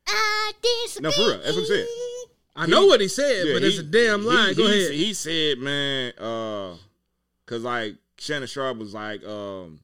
I 0.08 0.52
disagree. 0.62 1.10
No, 1.10 1.12
for 1.12 1.22
real, 1.22 1.38
that's 1.40 1.56
what 1.56 1.62
he 1.62 1.66
said. 1.66 1.88
I 2.56 2.66
He- 2.66 2.72
know 2.72 2.86
what 2.86 3.02
he 3.02 3.08
said, 3.08 3.48
Yeah, 3.48 3.54
but 3.54 3.62
he- 3.64 3.68
it's 3.70 3.80
a 3.80 3.84
damn 3.84 4.26
lie. 4.26 4.54
Go 4.54 4.68
he, 4.68 4.80
ahead. 4.84 4.94
He 4.94 5.14
said, 5.14 5.60
man, 5.60 6.14
uh, 6.18 6.76
cause 7.46 7.64
like 7.64 7.96
Shannon 8.18 8.48
Sharpe 8.48 8.78
was 8.78 8.94
like, 8.94 9.24
um, 9.26 9.82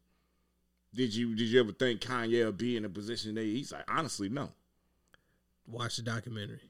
did 0.94 1.14
you 1.14 1.36
did 1.36 1.48
you 1.48 1.60
ever 1.60 1.72
think 1.74 2.02
Kanye 2.02 2.46
would 2.46 2.58
be 2.58 2.78
in 2.78 2.86
a 2.86 2.90
position 2.90 3.36
that 3.36 3.44
he's 3.44 3.72
like, 3.72 3.84
honestly, 3.90 4.30
no. 4.30 4.50
Watch 5.68 5.98
the 5.98 6.02
documentary. 6.04 6.62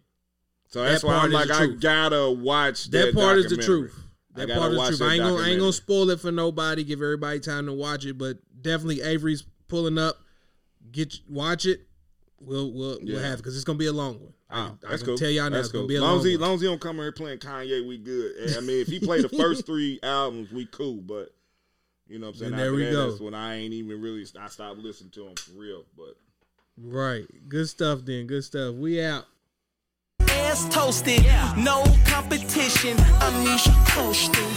So 0.70 0.84
that's 0.84 1.02
That 1.02 1.08
why 1.08 1.16
I'm 1.18 1.32
like, 1.32 1.52
I 1.52 1.66
truth. 1.66 1.82
gotta 1.82 2.32
watch 2.32 2.86
that. 2.92 3.08
That, 3.08 3.16
part 3.16 3.38
is 3.40 3.50
the 3.50 3.58
truth. 3.58 3.94
That 4.36 4.50
part 4.50 4.72
is 4.74 4.78
the 4.78 4.98
truth. 4.98 5.02
I 5.02 5.14
ain't 5.16 5.24
gonna 5.24 5.42
I 5.44 5.50
ain't 5.50 5.60
gonna 5.60 5.74
spoil 5.74 6.10
it 6.12 6.20
for 6.20 6.32
nobody. 6.32 6.84
Give 6.84 7.02
everybody 7.02 7.40
time 7.40 7.66
to 7.66 7.74
watch 7.74 8.06
it, 8.06 8.18
but 8.18 8.38
definitely 8.62 9.02
Avery's 9.02 9.44
pulling 9.68 9.98
up. 9.98 10.18
Get 10.92 11.20
watch 11.30 11.66
it. 11.66 11.82
We'll 12.40 12.72
we'll 12.72 13.00
we'll 13.02 13.22
Yeah. 13.22 13.28
have 13.28 13.38
because 13.38 13.56
it's 13.56 13.66
gonna 13.66 13.78
be 13.80 13.88
a 13.88 13.94
long 13.94 14.20
one. 14.20 14.34
I, 14.52 14.60
Oh, 14.60 14.66
can- 14.66 14.78
I 14.86 14.90
that's 14.92 15.02
can 15.04 15.06
cool. 15.12 15.18
tell 15.18 15.30
y'all 15.30 15.44
now 15.46 15.50
That's 15.52 15.68
it's 15.68 15.72
gonna 15.72 15.82
cool. 15.84 15.88
be 15.88 15.96
a 15.96 16.02
long 16.02 16.10
long 16.12 16.20
as 16.20 16.26
he, 16.26 16.36
one. 16.38 16.42
long 16.42 16.56
as 16.56 16.62
he 16.62 16.68
don't 16.68 16.82
come 16.82 16.96
here 16.98 17.12
playing 17.12 17.40
Kanye, 17.40 17.88
we 17.88 17.98
good. 17.98 18.36
And, 18.36 18.58
I 18.58 18.60
mean, 18.62 18.82
if 18.82 18.88
he 18.88 19.00
play 19.00 19.22
the 19.22 19.30
first 19.30 19.66
three 19.68 20.00
albums, 20.04 20.52
we 20.52 20.66
cool. 20.66 20.98
But 21.02 21.34
you 22.08 22.20
know 22.20 22.28
what 22.28 22.34
I'm 22.34 22.40
saying? 22.40 22.52
And 22.54 22.60
there 22.60 22.68
After 22.68 22.76
we 22.76 22.86
that, 22.86 22.92
go. 22.92 23.10
That's 23.10 23.22
when 23.22 23.34
I 23.34 23.56
ain't 23.56 23.74
even 23.74 24.02
really. 24.02 24.26
I 24.40 24.48
stopped 24.50 24.80
listening 24.80 25.12
to 25.12 25.28
him 25.28 25.36
for 25.36 25.52
real. 25.60 25.84
But 25.98 26.16
Right. 26.78 27.26
Good 27.50 27.70
stuff. 27.70 28.00
Then 28.04 28.28
good 28.28 28.44
stuff. 28.44 28.76
We 28.76 29.02
out. 29.04 29.26
ass 30.30 30.68
toasted, 30.74 31.24
no 31.58 31.84
competition. 32.06 32.98
I'm 33.20 33.44
Misha 33.44 33.72
coasting. 33.88 34.52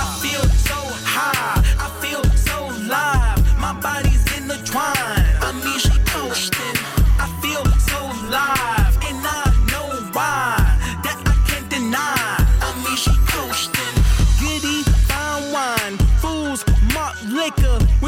I 0.00 0.18
feel 0.20 0.42
so 0.42 0.74
high, 1.04 1.62
I 1.78 1.88
feel 2.04 2.22
so 2.36 2.66
live. 2.86 3.58
My 3.60 3.78
body's 3.80 4.17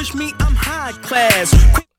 Wish 0.01 0.15
me 0.15 0.33
I'm 0.41 0.55
high 0.55 0.93
class. 1.03 1.90